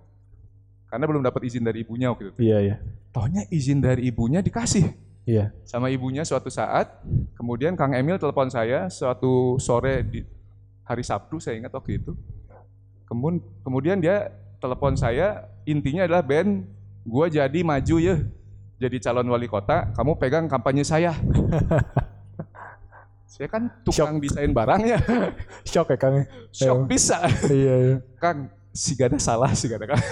karena 0.87 1.05
belum 1.11 1.23
dapat 1.27 1.41
izin 1.51 1.67
dari 1.67 1.83
ibunya 1.83 2.15
waktu 2.15 2.31
itu. 2.31 2.39
Iya 2.39 2.59
iya. 2.63 2.77
Tohnya 3.11 3.43
izin 3.51 3.83
dari 3.83 4.07
ibunya 4.07 4.39
dikasih 4.39 4.87
Iya. 5.29 5.53
sama 5.69 5.93
ibunya 5.93 6.25
suatu 6.25 6.49
saat. 6.49 6.89
Kemudian 7.37 7.77
Kang 7.77 7.93
Emil 7.93 8.17
telepon 8.17 8.49
saya 8.49 8.89
suatu 8.89 9.61
sore 9.61 10.01
di 10.01 10.25
hari 10.89 11.05
Sabtu 11.05 11.37
saya 11.37 11.61
ingat 11.61 11.77
waktu 11.77 12.01
itu. 12.01 12.17
Kemudian 13.05 13.45
kemudian 13.61 13.99
dia 14.01 14.33
telepon 14.57 14.97
saya, 14.97 15.45
intinya 15.69 16.09
adalah 16.09 16.25
Ben, 16.25 16.65
gue 17.05 17.27
jadi 17.29 17.61
maju 17.61 17.97
ya, 18.01 18.17
jadi 18.81 18.97
calon 19.01 19.29
wali 19.31 19.47
kota, 19.47 19.93
kamu 19.95 20.19
pegang 20.19 20.47
kampanye 20.51 20.83
saya. 20.85 21.15
saya 23.33 23.47
kan 23.47 23.71
tukang 23.87 24.19
desain 24.19 24.51
barangnya, 24.51 24.99
Shock 25.71 25.95
ya 25.95 25.99
Kang. 26.01 26.27
shock 26.51 26.91
bisa. 26.91 27.23
iya 27.47 27.75
iya. 27.79 27.97
Kang, 28.19 28.51
si 28.75 28.99
gak 28.99 29.15
ada 29.15 29.19
salah 29.23 29.53
sih 29.55 29.71
gak 29.71 29.85
ada 29.85 29.95
Kang. 29.95 30.05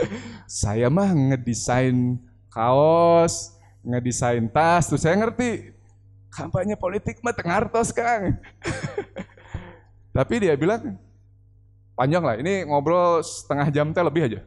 saya 0.60 0.92
mah 0.92 1.08
ngedesain 1.08 2.20
kaos, 2.52 3.55
ngedesain 3.86 4.44
tas, 4.50 4.90
tuh 4.90 4.98
saya 4.98 5.14
ngerti 5.14 5.70
kampanye 6.28 6.74
politik 6.74 7.22
mah 7.22 7.30
tengartos 7.30 7.94
Kang. 7.94 8.34
Tapi 10.16 10.34
dia 10.42 10.56
bilang 10.56 10.96
panjang 11.92 12.24
lah, 12.24 12.36
ini 12.36 12.64
ngobrol 12.64 13.20
setengah 13.22 13.68
jam 13.70 13.86
teh 13.92 14.02
lebih 14.02 14.22
aja. 14.26 14.40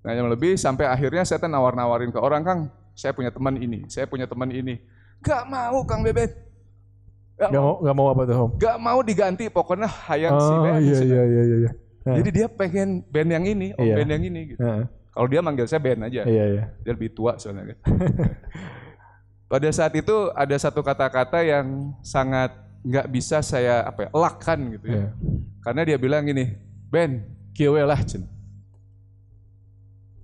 Setengah 0.00 0.14
jam 0.16 0.26
lebih 0.32 0.52
sampai 0.56 0.86
akhirnya 0.88 1.22
saya 1.22 1.38
teh 1.38 1.50
nawar-nawarin 1.50 2.08
ke 2.08 2.18
orang 2.18 2.42
Kang, 2.42 2.60
saya 2.94 3.12
punya 3.12 3.28
teman 3.28 3.58
ini, 3.58 3.84
saya 3.86 4.06
punya 4.06 4.24
teman 4.24 4.48
ini. 4.48 4.80
Gak 5.20 5.44
mau 5.46 5.84
Kang 5.84 6.00
Bebet. 6.00 6.32
Gak, 7.36 7.52
Gak 7.52 7.62
mau 7.62 7.74
gak 7.80 7.94
mau 7.96 8.06
apa 8.12 8.22
tuh 8.24 8.36
Om? 8.36 8.50
gak 8.60 8.76
mau 8.76 8.98
diganti, 9.00 9.44
pokoknya 9.48 9.88
hayang 9.88 10.36
si 10.36 10.52
Oh 10.52 10.64
iya 10.76 10.94
sudah. 10.96 11.04
iya 11.04 11.22
iya 11.24 11.42
iya. 11.42 11.56
iya. 11.56 11.70
Jadi 12.20 12.30
dia 12.32 12.46
pengen 12.48 13.04
band 13.08 13.28
yang 13.28 13.44
ini, 13.44 13.72
oh 13.76 13.84
Iya. 13.84 13.94
band 14.00 14.10
yang 14.12 14.22
ini 14.24 14.40
gitu. 14.52 14.60
Kalau 15.10 15.26
dia 15.26 15.40
manggil 15.42 15.66
saya 15.66 15.82
band 15.82 16.06
aja, 16.06 16.22
Iya 16.22 16.44
iya. 16.54 16.64
dia 16.86 16.92
lebih 16.94 17.10
tua 17.10 17.34
soalnya 17.34 17.74
kan. 17.74 17.78
Pada 19.50 19.68
saat 19.74 19.90
itu 19.98 20.30
ada 20.30 20.54
satu 20.54 20.78
kata-kata 20.86 21.42
yang 21.42 21.90
sangat 22.06 22.54
nggak 22.86 23.10
bisa 23.10 23.42
saya 23.42 23.82
apa 23.82 24.06
ya, 24.06 24.08
elakkan 24.14 24.58
gitu 24.78 24.86
ya. 24.86 24.94
Iya. 24.94 25.08
Karena 25.66 25.82
dia 25.82 25.96
bilang 25.98 26.22
gini, 26.22 26.54
Ben, 26.86 27.26
kiewe 27.52 27.82
lah 27.82 27.98
Cen. 28.06 28.24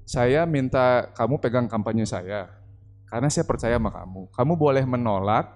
Saya 0.06 0.46
minta 0.46 1.10
kamu 1.18 1.42
pegang 1.42 1.66
kampanye 1.66 2.06
saya, 2.06 2.46
karena 3.10 3.26
saya 3.26 3.42
percaya 3.42 3.74
sama 3.74 3.90
kamu. 3.90 4.30
Kamu 4.30 4.52
boleh 4.54 4.86
menolak, 4.86 5.50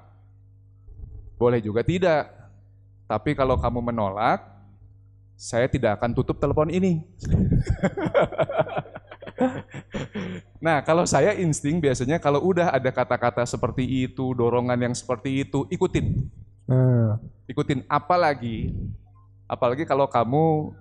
boleh 1.38 1.62
juga 1.62 1.86
tidak. 1.86 2.26
Tapi 3.06 3.38
kalau 3.38 3.54
kamu 3.54 3.94
menolak, 3.94 4.42
saya 5.38 5.70
tidak 5.70 6.02
akan 6.02 6.10
tutup 6.18 6.42
telepon 6.42 6.66
ini. 6.68 7.06
Nah, 10.60 10.84
kalau 10.84 11.08
saya 11.08 11.32
insting 11.40 11.80
biasanya 11.80 12.20
kalau 12.20 12.44
udah 12.44 12.68
ada 12.68 12.92
kata-kata 12.92 13.48
seperti 13.48 14.04
itu, 14.04 14.36
dorongan 14.36 14.76
yang 14.76 14.92
seperti 14.92 15.40
itu, 15.48 15.64
ikutin. 15.72 16.28
Nah, 16.68 17.16
Ikutin 17.48 17.82
apalagi 17.88 18.76
apalagi 19.48 19.82
kalau 19.88 20.04
kamu 20.06 20.76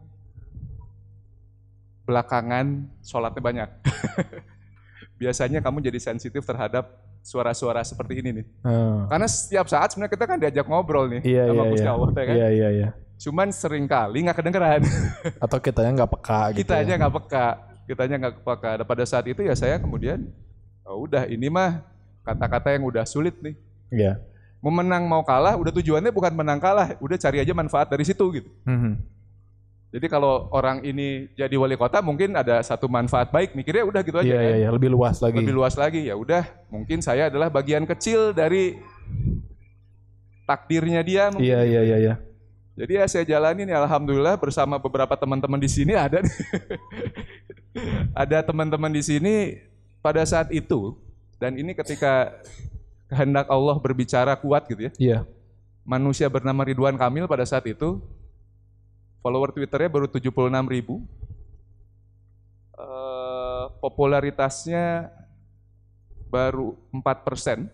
belakangan 2.04 2.86
sholatnya 3.02 3.42
banyak. 3.42 3.70
biasanya 5.20 5.60
kamu 5.60 5.84
jadi 5.84 6.00
sensitif 6.00 6.48
terhadap 6.48 6.88
suara-suara 7.20 7.84
seperti 7.84 8.24
ini 8.24 8.30
nih. 8.42 8.46
nah. 8.64 9.04
Karena 9.12 9.28
setiap 9.28 9.68
saat 9.68 9.92
sebenarnya 9.92 10.16
kita 10.16 10.26
kan 10.26 10.38
diajak 10.40 10.66
ngobrol 10.72 11.12
nih 11.12 11.22
Iya 11.28 11.44
sama 11.52 11.64
iya 11.64 11.72
Gusti 11.72 11.84
iya. 11.84 11.92
Allah 11.92 12.10
teh 12.16 12.24
kan. 12.24 12.36
Iya 12.36 12.48
iya 12.56 12.70
iya. 12.72 12.90
Cuman 13.20 13.48
sering 13.52 13.86
kali 13.92 14.18
nggak 14.24 14.38
kedengeran. 14.40 14.82
Atau 15.44 15.60
kitanya 15.60 15.92
nggak 16.04 16.12
peka 16.16 16.42
gitu. 16.56 16.60
kita 16.64 16.74
aja 16.80 16.94
ya. 16.96 16.96
nggak 16.96 17.14
peka 17.20 17.48
kitanya 17.90 18.16
nggak 18.22 18.46
Dan 18.46 18.86
pada 18.86 19.02
saat 19.02 19.26
itu 19.26 19.42
ya 19.42 19.58
saya 19.58 19.82
kemudian 19.82 20.30
oh, 20.86 21.10
udah 21.10 21.26
ini 21.26 21.50
mah 21.50 21.82
kata-kata 22.22 22.78
yang 22.78 22.86
udah 22.86 23.02
sulit 23.04 23.34
nih 23.42 23.58
Iya. 23.90 24.22
mau 24.62 24.70
menang 24.70 25.10
mau 25.10 25.26
kalah 25.26 25.58
udah 25.58 25.74
tujuannya 25.74 26.14
bukan 26.14 26.30
menang 26.30 26.62
kalah 26.62 26.94
udah 27.02 27.18
cari 27.18 27.42
aja 27.42 27.50
manfaat 27.52 27.90
dari 27.90 28.06
situ 28.06 28.22
gitu 28.30 28.50
Mhm. 28.70 28.94
jadi 29.90 30.06
kalau 30.06 30.46
orang 30.54 30.86
ini 30.86 31.34
jadi 31.34 31.58
wali 31.58 31.74
kota 31.74 31.98
mungkin 32.00 32.38
ada 32.38 32.62
satu 32.62 32.86
manfaat 32.86 33.34
baik 33.34 33.58
mikirnya 33.58 33.82
udah 33.82 34.02
gitu 34.06 34.22
aja 34.22 34.30
Iya 34.30 34.38
kan. 34.38 34.46
iya 34.46 34.56
iya. 34.62 34.70
Lebih 34.70 34.90
luas 34.94 35.18
lagi. 35.18 35.36
lebih 35.42 35.54
luas 35.58 35.74
lagi 35.74 36.06
ya 36.06 36.14
udah 36.14 36.46
mungkin 36.70 37.02
saya 37.02 37.34
adalah 37.34 37.50
bagian 37.50 37.90
kecil 37.90 38.30
dari 38.32 38.78
takdirnya 40.46 41.02
dia 41.02 41.24
mungkin. 41.30 41.46
Iya 41.46 41.60
iya 41.64 41.82
iya 41.84 41.98
iya. 42.00 42.14
Jadi 42.80 42.96
ya 42.96 43.06
saya 43.12 43.28
jalanin 43.28 43.68
ya 43.68 43.84
alhamdulillah 43.84 44.40
bersama 44.40 44.80
beberapa 44.80 45.12
teman-teman 45.20 45.60
di 45.60 45.68
sini 45.68 46.00
ada 46.00 46.24
ada 48.24 48.38
teman-teman 48.40 48.88
di 48.88 49.04
sini 49.04 49.60
pada 50.00 50.24
saat 50.24 50.48
itu 50.56 50.96
dan 51.44 51.60
ini 51.60 51.76
ketika 51.76 52.40
kehendak 53.12 53.52
Allah 53.52 53.76
berbicara 53.84 54.32
kuat 54.40 54.64
gitu 54.72 54.88
ya. 54.88 54.92
Iya. 54.96 55.20
Manusia 55.84 56.32
bernama 56.32 56.64
Ridwan 56.64 56.96
Kamil 56.96 57.28
pada 57.28 57.44
saat 57.44 57.68
itu 57.68 58.00
follower 59.20 59.52
Twitternya 59.52 59.92
baru 59.92 60.08
76 60.08 60.32
ribu. 60.72 61.04
Eh, 62.80 63.66
popularitasnya 63.84 65.12
baru 66.32 66.80
4 66.96 67.28
persen. 67.28 67.68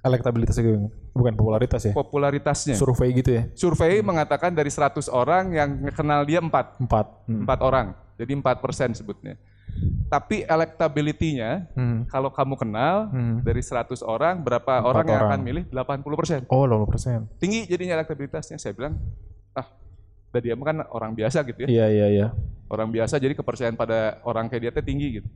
Elektabilitasnya 0.00 0.64
gitu. 0.64 0.88
Bukan 1.10 1.34
popularitas 1.34 1.82
ya. 1.84 1.92
Popularitasnya. 1.92 2.74
Survei 2.78 3.10
gitu 3.12 3.30
ya. 3.34 3.42
Survei 3.52 3.98
mengatakan 4.00 4.50
dari 4.50 4.70
100 4.70 5.10
orang 5.10 5.50
yang 5.50 5.70
kenal 5.90 6.22
dia 6.22 6.38
4. 6.38 6.80
Empat. 6.80 7.06
Hmm. 7.26 7.42
empat 7.44 7.58
orang. 7.60 7.86
Jadi 8.16 8.32
empat 8.36 8.60
persen 8.60 8.92
sebutnya. 8.92 9.34
Tapi 10.10 10.42
electability-nya 10.44 11.70
Hmm. 11.72 12.02
kalau 12.06 12.28
kamu 12.28 12.58
kenal 12.58 13.06
Hmm. 13.08 13.38
dari 13.40 13.62
100 13.62 14.02
orang 14.02 14.42
berapa 14.42 14.82
Empat 14.82 14.88
orang 14.88 15.06
yang 15.06 15.20
orang. 15.22 15.30
akan 15.30 15.40
milih 15.40 15.64
80 15.70 16.16
persen. 16.18 16.40
Oh 16.50 16.66
80 16.66 16.90
persen. 16.90 17.18
Tinggi 17.38 17.64
jadinya 17.64 17.94
elektabilitasnya. 17.96 18.58
Saya 18.58 18.74
bilang, 18.74 18.98
ah, 19.54 19.66
udah 20.30 20.40
dia 20.42 20.54
kan 20.54 20.76
orang 20.90 21.14
biasa 21.14 21.46
gitu 21.46 21.64
ya. 21.64 21.68
Iya 21.70 21.86
iya 21.88 22.06
iya. 22.10 22.26
Orang 22.70 22.90
biasa 22.90 23.18
jadi 23.18 23.34
kepercayaan 23.34 23.74
pada 23.74 24.18
orang 24.22 24.46
kayak 24.46 24.62
dia 24.62 24.72
teh 24.74 24.84
tinggi 24.84 25.22
gitu. 25.22 25.28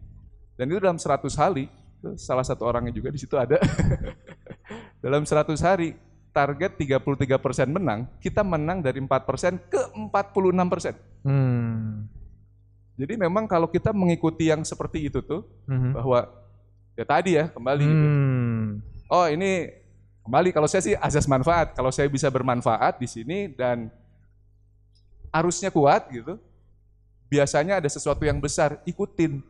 Dan 0.55 0.71
itu 0.71 0.79
dalam 0.79 0.99
100 0.99 1.35
hari, 1.35 1.67
itu 1.99 2.15
salah 2.15 2.47
satu 2.47 2.63
orangnya 2.63 2.91
juga 2.91 3.11
di 3.11 3.19
situ 3.19 3.35
ada. 3.35 3.59
dalam 5.05 5.29
100 5.29 5.61
hari 5.61 5.93
target 6.33 6.81
33 6.81 7.37
persen 7.37 7.69
menang, 7.69 8.09
kita 8.25 8.41
menang 8.41 8.81
dari 8.81 9.05
4 9.05 9.29
persen 9.29 9.61
ke 9.69 9.93
46 9.93 10.65
persen. 10.73 10.97
Hmm. 11.21 12.09
Jadi 12.97 13.21
memang 13.21 13.45
kalau 13.45 13.69
kita 13.69 13.93
mengikuti 13.93 14.49
yang 14.49 14.65
seperti 14.65 15.13
itu 15.13 15.21
tuh, 15.21 15.45
Mhm. 15.69 15.93
bahwa 15.93 16.25
ya 16.97 17.05
tadi 17.05 17.37
ya 17.37 17.53
kembali 17.53 17.85
gitu. 17.85 18.07
Hmm. 18.09 18.67
Oh 19.13 19.29
ini 19.29 19.69
kembali 20.25 20.57
kalau 20.57 20.65
saya 20.65 20.81
sih 20.81 20.97
azas 20.97 21.29
manfaat. 21.29 21.77
Kalau 21.77 21.93
saya 21.93 22.09
bisa 22.09 22.33
bermanfaat 22.33 22.97
di 22.97 23.05
sini 23.05 23.53
dan 23.53 23.93
arusnya 25.29 25.69
kuat 25.69 26.09
gitu, 26.09 26.41
biasanya 27.29 27.77
ada 27.77 27.91
sesuatu 27.93 28.25
yang 28.25 28.41
besar 28.41 28.81
ikutin. 28.89 29.45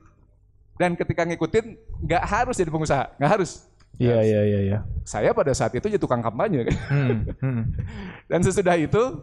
Dan 0.74 0.98
ketika 0.98 1.22
ngikutin 1.22 1.78
nggak 2.02 2.24
harus 2.26 2.58
jadi 2.58 2.74
pengusaha, 2.74 3.14
nggak 3.22 3.30
harus. 3.38 3.70
Iya 3.98 4.18
iya 4.26 4.40
iya 4.42 4.60
iya. 4.66 4.78
Saya 5.06 5.30
pada 5.30 5.54
saat 5.54 5.70
itu 5.76 5.86
jadi 5.86 6.00
tukang 6.00 6.22
kampanye. 6.22 6.66
Hmm. 6.90 7.28
Hmm. 7.44 7.62
Dan 8.26 8.40
sesudah 8.42 8.74
itu 8.74 9.22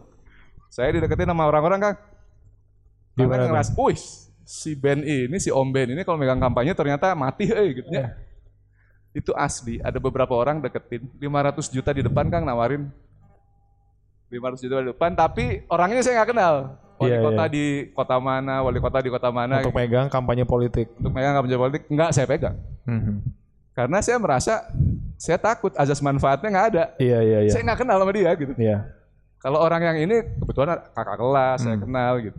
saya 0.72 0.94
dideketin 0.96 1.28
sama 1.28 1.44
orang-orang 1.44 1.80
kan. 1.80 1.94
Gimana 3.12 3.28
Karena 3.28 3.44
tuh? 3.44 3.50
ngeras, 3.52 3.68
wih 3.76 4.00
si 4.48 4.72
Ben 4.72 5.04
ini, 5.04 5.36
si 5.36 5.52
Om 5.52 5.68
Ben 5.68 5.92
ini 5.92 6.00
kalau 6.02 6.16
megang 6.16 6.40
kampanye 6.40 6.72
ternyata 6.72 7.12
mati 7.12 7.52
eh 7.52 7.68
gitu 7.76 7.88
ya. 7.92 8.16
Itu 9.12 9.36
asli, 9.36 9.76
ada 9.84 10.00
beberapa 10.00 10.32
orang 10.32 10.64
deketin 10.64 11.04
500 11.20 11.68
juta 11.68 11.92
di 11.92 12.00
depan 12.00 12.32
Kang 12.32 12.48
nawarin 12.48 12.88
500 14.32 14.64
juta 14.64 14.80
di 14.80 14.88
depan 14.88 15.12
tapi 15.12 15.60
orangnya 15.68 16.00
saya 16.00 16.24
nggak 16.24 16.30
kenal. 16.32 16.54
Wali 16.96 17.12
Iya, 17.12 17.18
kota 17.20 17.44
iya. 17.44 17.52
di 17.52 17.64
kota 17.92 18.16
mana, 18.16 18.54
wali 18.64 18.78
kota 18.80 18.98
di 19.04 19.10
kota 19.12 19.28
mana. 19.28 19.60
Untuk 19.60 19.74
gitu. 19.74 19.80
megang 19.82 20.06
kampanye 20.08 20.44
politik. 20.48 20.86
Untuk 20.96 21.12
megang 21.12 21.34
kampanye 21.36 21.58
politik 21.60 21.82
enggak 21.92 22.10
saya 22.16 22.24
pegang. 22.24 22.56
Mhm. 22.88 23.41
Karena 23.72 23.98
saya 24.04 24.20
merasa 24.20 24.68
saya 25.16 25.38
takut 25.38 25.72
azas 25.74 25.98
manfaatnya 25.98 26.48
nggak 26.50 26.68
ada. 26.74 26.84
Iya 27.00 27.18
iya 27.22 27.38
iya. 27.48 27.52
Saya 27.52 27.62
nggak 27.64 27.80
kenal 27.80 27.96
sama 27.96 28.12
dia 28.12 28.30
gitu. 28.36 28.52
Iya. 28.58 28.78
Kalau 29.38 29.58
orang 29.58 29.82
yang 29.82 29.96
ini 29.98 30.16
kebetulan 30.38 30.78
kakak 30.92 31.16
kelas, 31.18 31.58
saya 31.58 31.74
Hmm. 31.74 31.82
kenal 31.82 32.12
gitu. 32.20 32.36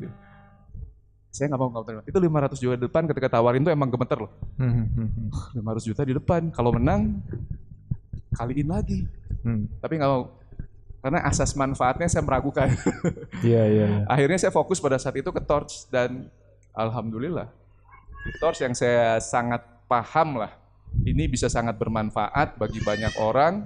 Saya 1.33 1.45
nggak 1.49 1.59
mau 1.59 1.69
nggak 1.73 1.83
terima. 1.83 2.01
Itu 2.05 2.19
500 2.21 2.59
juta 2.61 2.75
di 2.77 2.83
depan 2.85 3.03
ketika 3.09 3.27
tawarin 3.33 3.65
tuh 3.65 3.73
emang 3.73 3.89
gemeter 3.89 4.17
loh. 4.21 4.31
Mhm. 4.55 4.83
Mhm. 4.93 5.25
500 5.57 5.83
juta 5.83 6.01
di 6.05 6.13
depan. 6.13 6.53
Kalau 6.53 6.69
menang 6.71 7.19
kaliin 8.33 8.69
lagi. 8.69 9.09
Hmm. 9.41 9.65
Tapi 9.81 9.97
nggak 9.97 10.09
mau. 10.09 10.37
Karena 11.03 11.19
asas 11.27 11.51
manfaatnya 11.53 12.07
saya 12.07 12.23
meragukan. 12.23 12.69
Iya 13.43 13.63
iya. 13.67 13.85
iya. 13.89 13.99
Akhirnya 14.07 14.39
saya 14.39 14.53
fokus 14.53 14.79
pada 14.79 14.95
saat 14.95 15.17
itu 15.17 15.27
ke 15.27 15.41
Torch 15.41 15.89
dan 15.91 16.31
alhamdulillah 16.71 17.51
di 18.23 18.31
Torch 18.39 18.63
yang 18.63 18.71
saya 18.71 19.19
sangat 19.19 19.59
paham 19.83 20.39
lah. 20.39 20.55
Ini 21.01 21.25
bisa 21.25 21.49
sangat 21.49 21.75
bermanfaat 21.81 22.61
bagi 22.61 22.79
banyak 22.79 23.17
orang. 23.17 23.65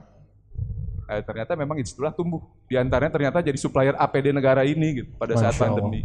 Eh, 1.07 1.21
ternyata 1.23 1.59
memang 1.59 1.79
itulah 1.79 2.15
tumbuh. 2.15 2.39
Di 2.67 2.79
antaranya 2.79 3.11
ternyata 3.11 3.43
jadi 3.43 3.59
supplier 3.59 3.95
APD 3.99 4.31
negara 4.31 4.63
ini 4.63 5.03
gitu 5.03 5.11
pada 5.19 5.35
saat 5.35 5.55
Masya 5.55 5.63
Allah. 5.67 5.75
pandemi. 5.83 6.01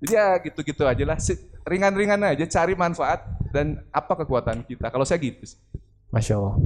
Jadi 0.00 0.12
ya 0.16 0.26
gitu-gitu 0.40 0.82
aja 0.86 1.04
lah. 1.04 1.18
Ringan-ringan 1.66 2.20
aja 2.24 2.44
cari 2.48 2.72
manfaat 2.72 3.20
dan 3.52 3.84
apa 3.92 4.16
kekuatan 4.24 4.64
kita. 4.64 4.88
Kalau 4.88 5.04
saya 5.04 5.20
gitu. 5.20 5.44
sih. 5.44 5.60
Masya 6.10 6.34
Allah. 6.40 6.56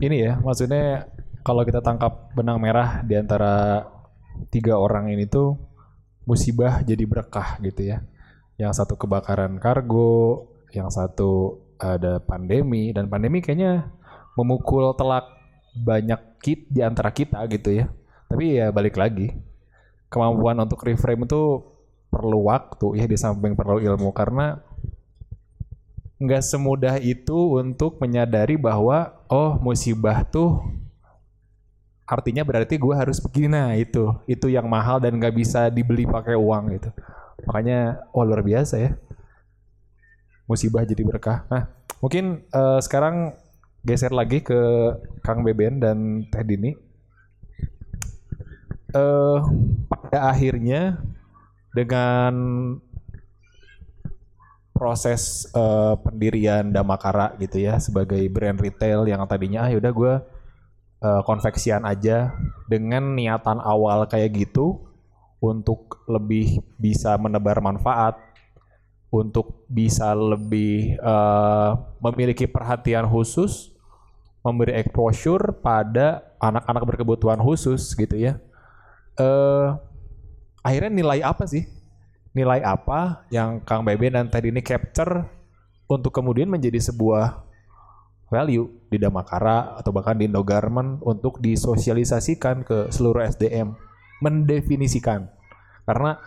Ini 0.00 0.16
ya, 0.16 0.32
maksudnya 0.40 1.10
kalau 1.44 1.60
kita 1.66 1.84
tangkap 1.84 2.32
benang 2.32 2.56
merah 2.56 3.04
di 3.04 3.18
antara 3.20 3.84
tiga 4.48 4.80
orang 4.80 5.12
ini 5.12 5.28
tuh 5.28 5.60
musibah 6.24 6.80
jadi 6.80 7.04
berkah 7.04 7.60
gitu 7.60 7.84
ya. 7.84 8.00
Yang 8.56 8.80
satu 8.80 8.94
kebakaran 8.96 9.60
kargo, 9.60 10.48
yang 10.72 10.88
satu 10.88 11.63
ada 11.84 12.16
pandemi 12.24 12.90
dan 12.96 13.12
pandemi 13.12 13.44
kayaknya 13.44 13.92
memukul 14.34 14.96
telak 14.96 15.28
banyak 15.74 16.40
kit 16.40 16.70
di 16.70 16.80
antara 16.80 17.10
kita 17.10 17.44
gitu 17.50 17.84
ya. 17.84 17.86
Tapi 18.30 18.58
ya 18.58 18.72
balik 18.72 18.96
lagi 18.96 19.34
kemampuan 20.08 20.58
untuk 20.62 20.82
reframe 20.86 21.26
itu 21.26 21.62
perlu 22.08 22.46
waktu 22.46 23.02
ya 23.02 23.06
di 23.10 23.18
samping 23.18 23.58
perlu 23.58 23.82
ilmu. 23.82 24.14
Karena 24.14 24.58
nggak 26.18 26.42
semudah 26.46 26.96
itu 27.02 27.58
untuk 27.58 27.98
menyadari 27.98 28.54
bahwa 28.54 29.18
oh 29.26 29.58
musibah 29.58 30.22
tuh 30.24 30.62
artinya 32.06 32.46
berarti 32.46 32.78
gue 32.78 32.94
harus 32.94 33.18
begini. 33.18 33.50
Nah 33.50 33.74
itu 33.74 34.14
itu 34.24 34.46
yang 34.48 34.70
mahal 34.70 35.02
dan 35.02 35.18
nggak 35.18 35.34
bisa 35.34 35.68
dibeli 35.68 36.06
pakai 36.06 36.38
uang 36.38 36.64
gitu. 36.78 36.90
Makanya 37.44 38.08
oh 38.14 38.24
luar 38.24 38.40
biasa 38.40 38.78
ya 38.78 38.92
musibah 40.44 40.84
jadi 40.84 41.02
berkah. 41.04 41.44
Nah 41.48 41.70
mungkin 42.00 42.44
eh, 42.48 42.80
sekarang 42.80 43.36
geser 43.84 44.12
lagi 44.12 44.40
ke 44.40 44.60
Kang 45.20 45.44
Beben 45.44 45.80
dan 45.80 46.28
Teh 46.28 46.44
Dini. 46.44 46.72
Eh 48.94 49.38
pada 49.90 50.30
akhirnya 50.30 51.02
dengan 51.74 52.34
proses 54.74 55.46
eh, 55.54 55.94
pendirian 56.02 56.74
Damakara 56.74 57.38
gitu 57.38 57.62
ya 57.62 57.78
sebagai 57.78 58.20
brand 58.28 58.58
retail 58.58 59.06
yang 59.06 59.22
tadinya 59.30 59.66
ah 59.66 59.70
yaudah 59.70 59.92
gue 59.94 60.14
eh, 61.02 61.22
konveksian 61.22 61.86
aja 61.86 62.34
dengan 62.66 63.14
niatan 63.14 63.62
awal 63.62 64.04
kayak 64.10 64.34
gitu 64.34 64.82
untuk 65.38 66.02
lebih 66.10 66.58
bisa 66.80 67.14
menebar 67.20 67.62
manfaat 67.62 68.18
untuk 69.14 69.62
bisa 69.70 70.10
lebih 70.10 70.98
eh, 70.98 71.70
memiliki 72.02 72.50
perhatian 72.50 73.06
khusus 73.06 73.70
memberi 74.42 74.74
exposure 74.76 75.54
pada 75.62 76.34
anak-anak 76.42 76.82
berkebutuhan 76.84 77.38
khusus 77.38 77.94
gitu 77.94 78.18
ya. 78.18 78.42
Eh 79.14 79.68
akhirnya 80.66 80.92
nilai 80.92 81.22
apa 81.22 81.46
sih? 81.46 81.62
Nilai 82.34 82.60
apa 82.66 83.30
yang 83.30 83.62
Kang 83.62 83.86
Bebe 83.86 84.10
dan 84.10 84.26
tadi 84.26 84.50
ini 84.50 84.58
capture 84.58 85.22
untuk 85.86 86.10
kemudian 86.10 86.50
menjadi 86.50 86.82
sebuah 86.90 87.46
value 88.26 88.66
di 88.90 88.98
Damakara 88.98 89.78
atau 89.78 89.94
bahkan 89.94 90.18
di 90.18 90.26
Indogarment 90.26 90.98
untuk 91.06 91.38
disosialisasikan 91.38 92.66
ke 92.66 92.90
seluruh 92.90 93.22
SDM 93.22 93.78
mendefinisikan. 94.18 95.30
Karena 95.86 96.18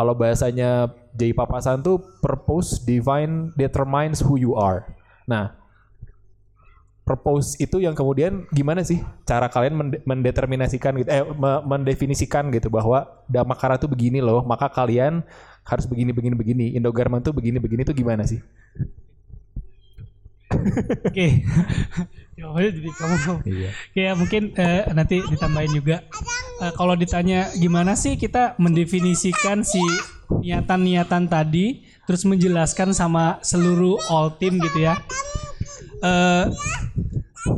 kalau 0.00 0.16
bahasanya 0.16 0.88
Jay 1.12 1.36
Papasan 1.36 1.84
tuh 1.84 2.00
purpose 2.24 2.80
divine 2.80 3.52
determines 3.52 4.24
who 4.24 4.40
you 4.40 4.56
are 4.56 4.88
nah 5.28 5.52
purpose 7.04 7.60
itu 7.60 7.84
yang 7.84 7.92
kemudian 7.92 8.48
gimana 8.48 8.80
sih 8.80 9.04
cara 9.28 9.52
kalian 9.52 9.76
mende- 9.76 10.00
mendeterminasikan 10.08 10.96
gitu 11.04 11.08
eh 11.12 11.20
me- 11.36 11.62
mendefinisikan 11.68 12.48
gitu 12.48 12.72
bahwa 12.72 13.04
Damakara 13.28 13.76
tuh 13.76 13.92
begini 13.92 14.24
loh 14.24 14.40
maka 14.40 14.72
kalian 14.72 15.20
harus 15.68 15.84
begini 15.84 16.16
begini 16.16 16.32
begini 16.32 16.66
Indogarment 16.72 17.20
tuh 17.20 17.36
begini 17.36 17.60
begini 17.60 17.84
tuh 17.84 17.92
gimana 17.92 18.24
sih 18.24 18.40
Oke. 21.06 21.46
Jawabannya 22.36 22.70
jadi 22.74 22.90
kamu. 22.90 23.16
iya 23.46 23.70
ya 23.94 24.10
mungkin 24.18 24.50
eh, 24.58 24.82
nanti 24.92 25.22
ditambahin 25.22 25.72
juga. 25.78 26.02
Eh, 26.60 26.72
kalau 26.76 26.92
ditanya 26.92 27.48
gimana 27.56 27.96
sih 27.96 28.20
kita 28.20 28.52
mendefinisikan 28.60 29.64
si 29.64 29.80
niatan-niatan 30.44 31.24
tadi, 31.24 31.88
terus 32.04 32.28
menjelaskan 32.28 32.92
sama 32.92 33.40
seluruh 33.40 33.96
all 34.12 34.36
team 34.36 34.60
gitu 34.60 34.84
ya. 34.84 35.00
Eh, 36.04 36.44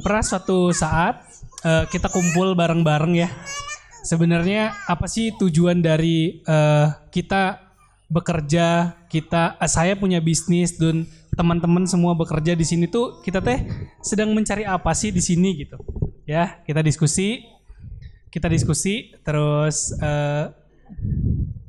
pernah 0.07 0.23
suatu 0.23 0.71
saat 0.71 1.27
eh, 1.67 1.85
kita 1.91 2.07
kumpul 2.15 2.55
bareng-bareng 2.55 3.15
ya. 3.19 3.29
Sebenarnya 4.07 4.75
apa 4.87 5.11
sih 5.11 5.35
tujuan 5.35 5.83
dari 5.83 6.43
eh, 6.43 6.87
kita 7.11 7.59
bekerja, 8.07 8.99
kita 9.11 9.59
eh, 9.59 9.71
saya 9.71 9.99
punya 9.99 10.23
bisnis 10.23 10.79
dan 10.79 11.11
teman-teman 11.33 11.89
semua 11.89 12.13
bekerja 12.15 12.53
di 12.53 12.63
sini 12.63 12.85
tuh 12.87 13.25
kita 13.25 13.41
teh 13.41 13.65
sedang 14.05 14.31
mencari 14.37 14.63
apa 14.63 14.95
sih 14.95 15.11
di 15.11 15.19
sini 15.19 15.59
gitu. 15.59 15.81
Ya, 16.23 16.63
kita 16.63 16.87
diskusi, 16.87 17.43
kita 18.33 18.49
diskusi 18.49 19.13
terus 19.21 19.93
eh, 20.01 20.49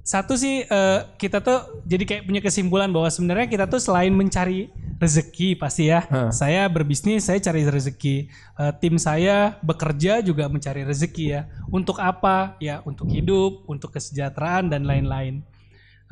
satu 0.03 0.39
sih 0.39 0.63
eh, 0.63 0.99
kita 1.19 1.43
tuh 1.43 1.83
jadi 1.83 2.03
kayak 2.07 2.23
punya 2.27 2.41
kesimpulan 2.43 2.91
bahwa 2.91 3.11
sebenarnya 3.11 3.47
kita 3.51 3.65
tuh 3.67 3.83
selain 3.83 4.11
mencari 4.15 4.71
rezeki 4.99 5.59
pasti 5.59 5.91
ya. 5.91 6.07
Saya 6.31 6.67
berbisnis, 6.71 7.27
saya 7.27 7.39
cari 7.43 7.67
rezeki. 7.67 8.31
Eh, 8.31 8.73
tim 8.79 8.95
saya 8.95 9.59
bekerja 9.59 10.23
juga 10.23 10.47
mencari 10.47 10.87
rezeki 10.87 11.25
ya. 11.27 11.41
Untuk 11.67 11.99
apa? 11.99 12.55
Ya 12.63 12.79
untuk 12.87 13.11
hidup, 13.11 13.67
untuk 13.67 13.91
kesejahteraan 13.95 14.71
dan 14.71 14.87
lain-lain. 14.87 15.43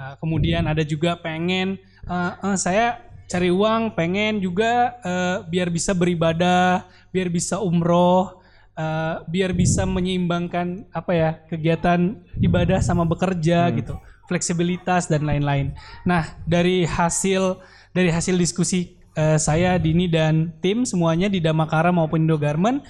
Uh, 0.02 0.18
kemudian 0.18 0.66
ada 0.66 0.82
juga 0.82 1.14
pengen 1.14 1.78
uh, 2.10 2.34
uh, 2.42 2.58
saya 2.58 3.06
cari 3.30 3.54
uang, 3.54 3.94
pengen 3.94 4.42
juga 4.42 4.98
uh, 5.06 5.38
biar 5.46 5.70
bisa 5.70 5.94
beribadah, 5.94 6.90
biar 7.14 7.30
bisa 7.30 7.62
umroh, 7.62 8.41
uh, 8.76 9.24
biar 9.28 9.56
bisa 9.56 9.88
menyeimbangkan 9.88 10.88
apa 10.92 11.12
ya 11.12 11.30
kegiatan 11.48 12.20
ibadah 12.40 12.80
sama 12.84 13.08
bekerja 13.08 13.72
gitu, 13.76 13.96
fleksibilitas 14.28 15.08
dan 15.08 15.26
lain-lain. 15.28 15.74
Nah 16.04 16.36
dari 16.44 16.84
hasil 16.88 17.60
dari 17.92 18.12
hasil 18.12 18.36
diskusi 18.38 18.96
uh, 19.18 19.40
saya 19.40 19.76
Dini 19.82 20.08
dan 20.08 20.56
tim 20.64 20.84
semuanya 20.84 21.28
di 21.28 21.44
Damakara 21.44 21.90
maupun 21.90 22.24
Indogarment, 22.24 22.84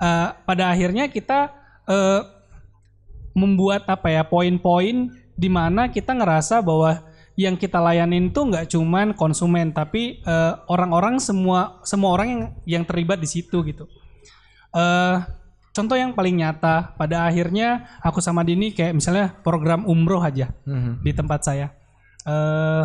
uh, 0.00 0.34
pada 0.44 0.72
akhirnya 0.72 1.08
kita 1.08 1.52
uh, 1.88 2.22
membuat 3.38 3.86
apa 3.86 4.10
ya 4.10 4.26
poin-poin 4.26 5.14
di 5.38 5.46
mana 5.46 5.86
kita 5.86 6.10
ngerasa 6.10 6.58
bahwa 6.58 7.06
yang 7.38 7.54
kita 7.54 7.78
layanin 7.78 8.34
tuh 8.34 8.50
nggak 8.50 8.74
cuman 8.74 9.14
konsumen 9.14 9.70
tapi 9.70 10.18
eh, 10.26 10.52
orang-orang 10.66 11.22
semua 11.22 11.78
semua 11.86 12.18
orang 12.18 12.26
yang 12.26 12.42
yang 12.66 12.82
terlibat 12.82 13.22
di 13.22 13.30
situ 13.30 13.62
gitu. 13.62 13.86
Eh 14.78 15.16
contoh 15.70 15.94
yang 15.94 16.10
paling 16.10 16.34
nyata 16.36 16.94
pada 16.94 17.22
akhirnya 17.24 17.68
aku 17.98 18.18
sama 18.18 18.42
Dini 18.42 18.70
kayak 18.70 18.94
misalnya 18.94 19.34
program 19.36 19.82
umroh 19.84 20.18
aja 20.20 20.54
di 21.00 21.10
tempat 21.10 21.42
saya. 21.42 21.74
eh 22.22 22.84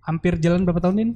hampir 0.00 0.38
jalan 0.38 0.62
berapa 0.62 0.80
tahun 0.80 0.96
Din? 0.96 1.10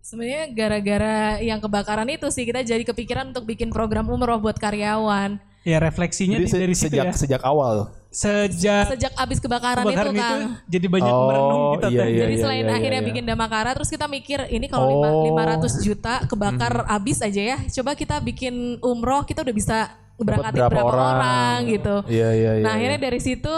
Sebenarnya 0.00 0.48
gara-gara 0.50 1.16
yang 1.38 1.58
kebakaran 1.58 2.08
itu 2.08 2.30
sih 2.30 2.42
kita 2.42 2.62
jadi 2.62 2.80
kepikiran 2.82 3.28
untuk 3.28 3.44
bikin 3.44 3.68
program 3.68 4.08
umroh 4.08 4.38
buat 4.38 4.56
karyawan. 4.56 5.36
Ya 5.62 5.76
refleksinya 5.78 6.38
Jadi 6.38 6.46
di- 6.46 6.50
se- 6.50 6.58
dari 6.58 6.74
situ 6.74 6.88
sejak 6.88 7.04
ya. 7.04 7.12
sejak 7.12 7.42
awal. 7.42 7.92
Sejak 8.08 8.96
Sejak 8.96 9.12
abis 9.14 9.36
kebakaran, 9.36 9.84
kebakaran 9.84 10.10
itu 10.10 10.16
itu, 10.16 10.24
Kang. 10.24 10.40
jadi 10.64 10.86
banyak 10.88 11.12
Oh, 11.12 11.26
merenung 11.28 11.62
kita 11.76 11.86
iya, 11.92 12.04
iya. 12.08 12.20
Jadi 12.24 12.34
selain 12.40 12.66
akhirnya 12.66 13.02
bikin 13.04 13.24
Damakara, 13.28 13.70
terus 13.76 13.92
kita 13.92 14.08
mikir 14.08 14.48
ini 14.48 14.64
kalau 14.64 14.86
lima- 14.88 15.12
Oh. 15.12 15.24
500 15.28 15.84
juta 15.84 16.24
kebakar 16.24 16.88
abis 16.88 17.20
aja 17.20 17.42
ya. 17.54 17.58
Coba 17.68 17.92
kita 17.92 18.16
bikin 18.24 18.80
umroh, 18.80 19.28
kita 19.28 19.44
udah 19.44 19.52
bisa 19.52 19.78
berangkatin 20.16 20.60
berapa 20.66 20.72
berapa, 20.72 20.88
orang. 20.88 21.14
orang. 21.14 21.58
gitu. 21.68 21.96
Iya 22.10 22.28
iya 22.32 22.50
iya. 22.58 22.64
nah 22.64 22.72
akhirnya 22.74 22.98
dari 22.98 23.20
situ 23.22 23.54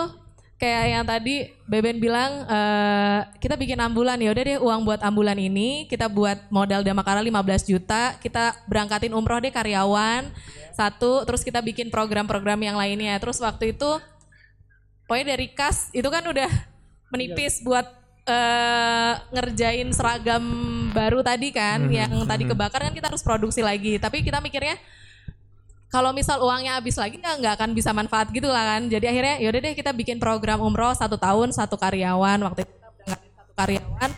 kayak 0.60 0.84
yang 0.92 1.04
tadi 1.08 1.48
Beben 1.64 1.96
bilang 1.96 2.44
eh, 2.44 3.18
kita 3.40 3.56
bikin 3.56 3.80
ambulan 3.80 4.20
ya 4.20 4.28
udah 4.28 4.44
deh 4.44 4.58
uang 4.60 4.80
buat 4.84 5.00
ambulan 5.00 5.40
ini 5.40 5.88
kita 5.88 6.12
buat 6.12 6.36
modal 6.52 6.84
Damakara 6.84 7.24
15 7.24 7.64
juta 7.64 8.20
kita 8.20 8.60
berangkatin 8.68 9.16
umroh 9.16 9.40
deh 9.40 9.48
karyawan 9.48 10.28
satu 10.76 11.24
terus 11.24 11.40
kita 11.40 11.64
bikin 11.64 11.88
program-program 11.88 12.60
yang 12.60 12.76
lainnya 12.76 13.16
terus 13.16 13.40
waktu 13.40 13.72
itu 13.72 13.88
pokoknya 15.10 15.34
dari 15.34 15.50
kas 15.50 15.90
itu 15.90 16.06
kan 16.06 16.22
udah 16.22 16.46
menipis 17.10 17.58
buat 17.66 17.82
eh, 18.30 19.14
ngerjain 19.34 19.90
seragam 19.90 20.46
baru 20.94 21.18
tadi 21.26 21.50
kan 21.50 21.90
yang 21.90 22.14
tadi 22.30 22.46
kebakar 22.46 22.86
kan 22.86 22.94
kita 22.94 23.10
harus 23.10 23.26
produksi 23.26 23.58
lagi. 23.58 23.98
Tapi 23.98 24.22
kita 24.22 24.38
mikirnya 24.38 24.78
kalau 25.90 26.14
misal 26.14 26.38
uangnya 26.38 26.78
habis 26.78 26.94
lagi 26.94 27.18
nggak 27.18 27.34
nggak 27.42 27.54
akan 27.58 27.70
bisa 27.74 27.90
manfaat 27.90 28.30
gitu 28.30 28.46
lah 28.46 28.78
kan. 28.78 28.86
Jadi 28.86 29.10
akhirnya 29.10 29.42
yaudah 29.42 29.60
deh 29.66 29.74
kita 29.74 29.90
bikin 29.90 30.22
program 30.22 30.62
umroh 30.62 30.94
satu 30.94 31.18
tahun 31.18 31.50
satu 31.50 31.74
karyawan. 31.74 32.38
Waktu 32.46 32.62
itu 32.62 32.70
kita 32.70 32.88
berangkatin 32.94 33.30
satu 33.34 33.52
karyawan. 33.58 34.10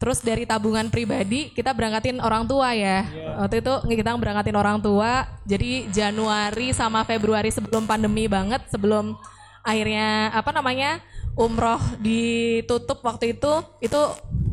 Terus 0.00 0.18
dari 0.26 0.48
tabungan 0.50 0.90
pribadi 0.90 1.54
kita 1.54 1.70
berangkatin 1.70 2.18
orang 2.18 2.50
tua 2.50 2.74
ya. 2.74 3.06
Waktu 3.38 3.62
itu 3.62 3.74
kita 4.02 4.18
berangkatin 4.18 4.56
orang 4.58 4.82
tua. 4.82 5.30
Jadi 5.46 5.86
Januari 5.94 6.74
sama 6.74 7.06
Februari 7.06 7.54
sebelum 7.54 7.86
pandemi 7.86 8.26
banget 8.26 8.66
sebelum 8.66 9.14
akhirnya 9.60 10.32
apa 10.32 10.50
namanya 10.50 11.00
umroh 11.36 11.80
ditutup 12.00 13.00
waktu 13.04 13.36
itu 13.38 13.52
itu 13.80 14.00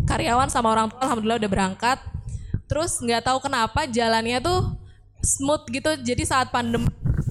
karyawan 0.07 0.47
sama 0.47 0.71
orang 0.71 0.87
tua 0.91 0.99
alhamdulillah 1.03 1.41
udah 1.41 1.51
berangkat. 1.51 1.99
Terus 2.67 2.99
nggak 2.99 3.23
tahu 3.27 3.39
kenapa 3.43 3.87
jalannya 3.87 4.43
tuh 4.43 4.75
smooth 5.23 5.65
gitu 5.71 5.91
jadi 6.03 6.23
saat 6.23 6.51
pandemi 6.53 6.87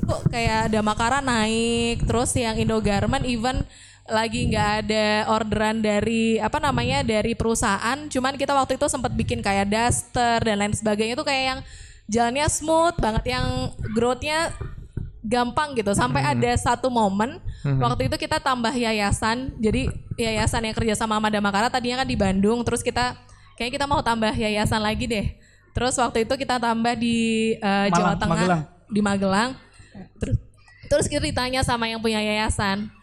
tuh 0.06 0.22
kayak 0.30 0.70
ada 0.70 0.80
Makara 0.82 1.18
naik 1.18 2.06
terus 2.06 2.34
yang 2.38 2.54
Indogarment 2.58 3.26
even 3.26 3.66
lagi 4.06 4.46
nggak 4.46 4.86
ada 4.86 5.26
orderan 5.34 5.82
dari 5.82 6.38
apa 6.38 6.62
namanya 6.62 7.02
dari 7.02 7.34
perusahaan 7.34 8.06
cuman 8.06 8.38
kita 8.38 8.54
waktu 8.54 8.78
itu 8.78 8.86
sempat 8.86 9.10
bikin 9.18 9.42
kayak 9.42 9.66
daster 9.66 10.38
dan 10.46 10.62
lain 10.62 10.70
sebagainya 10.70 11.18
itu 11.18 11.26
kayak 11.26 11.44
yang 11.50 11.60
jalannya 12.06 12.46
smooth 12.46 12.94
banget 13.02 13.34
yang 13.34 13.74
growthnya 13.98 14.54
gampang 15.26 15.74
gitu. 15.74 15.90
Sampai 15.92 16.22
ada 16.22 16.54
satu 16.54 16.86
momen 16.86 17.42
waktu 17.82 18.06
itu 18.06 18.16
kita 18.16 18.38
tambah 18.38 18.70
yayasan. 18.70 19.58
Jadi 19.58 19.90
yayasan 20.14 20.70
yang 20.70 20.76
kerja 20.76 20.94
sama 20.94 21.18
sama 21.18 21.28
Damakara 21.28 21.68
tadinya 21.68 22.02
kan 22.04 22.08
di 22.08 22.16
Bandung 22.16 22.62
terus 22.62 22.80
kita 22.80 23.18
kayak 23.58 23.74
kita 23.74 23.84
mau 23.90 24.00
tambah 24.00 24.32
yayasan 24.32 24.80
lagi 24.80 25.04
deh. 25.10 25.26
Terus 25.74 25.98
waktu 26.00 26.24
itu 26.24 26.34
kita 26.40 26.56
tambah 26.56 26.96
di 26.96 27.52
eh, 27.58 27.86
Jawa 27.92 28.16
Malang, 28.16 28.20
Tengah 28.22 28.36
Magelang. 28.38 28.62
di 28.88 29.00
Magelang. 29.02 29.50
Terus 30.22 30.36
terus 30.86 31.06
kita 31.10 31.18
ditanya 31.26 31.66
sama 31.66 31.90
yang 31.90 31.98
punya 31.98 32.22
yayasan 32.22 32.94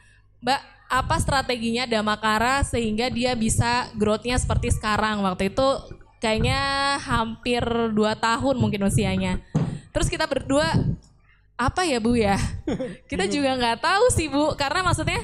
Mbak 0.44 0.62
apa 0.92 1.16
strateginya 1.18 1.88
Damakara 1.88 2.62
sehingga 2.68 3.08
dia 3.08 3.34
bisa 3.34 3.90
growth-nya 3.96 4.36
seperti 4.38 4.76
sekarang? 4.76 5.24
Waktu 5.24 5.50
itu 5.50 5.68
kayaknya 6.20 6.60
hampir 7.00 7.64
2 7.64 7.96
tahun 8.20 8.56
mungkin 8.60 8.84
usianya. 8.86 9.40
Terus 9.96 10.12
kita 10.12 10.28
berdua 10.28 10.70
apa 11.54 11.82
ya 11.86 11.98
Bu 12.02 12.18
ya? 12.18 12.36
Kita 13.12 13.30
juga 13.30 13.54
nggak 13.56 13.78
tahu 13.82 14.06
sih 14.10 14.28
Bu, 14.28 14.58
karena 14.58 14.82
maksudnya 14.82 15.22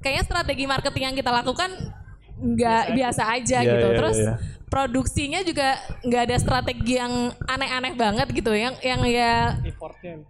kayaknya 0.00 0.24
strategi 0.24 0.64
marketing 0.68 1.04
yang 1.12 1.16
kita 1.16 1.30
lakukan 1.32 1.70
nggak 2.36 2.84
biasa 2.94 3.22
aja 3.32 3.58
Iya, 3.64 3.70
gitu. 3.74 3.88
iya, 3.90 3.96
Terus 3.96 4.18
iya. 4.20 4.34
produksinya 4.68 5.40
juga 5.40 5.80
nggak 6.04 6.22
ada 6.28 6.36
strategi 6.36 7.00
yang 7.00 7.32
aneh-aneh 7.48 7.96
banget 7.96 8.28
gitu, 8.30 8.52
yang 8.52 8.76
yang 8.84 9.00
ya 9.08 9.56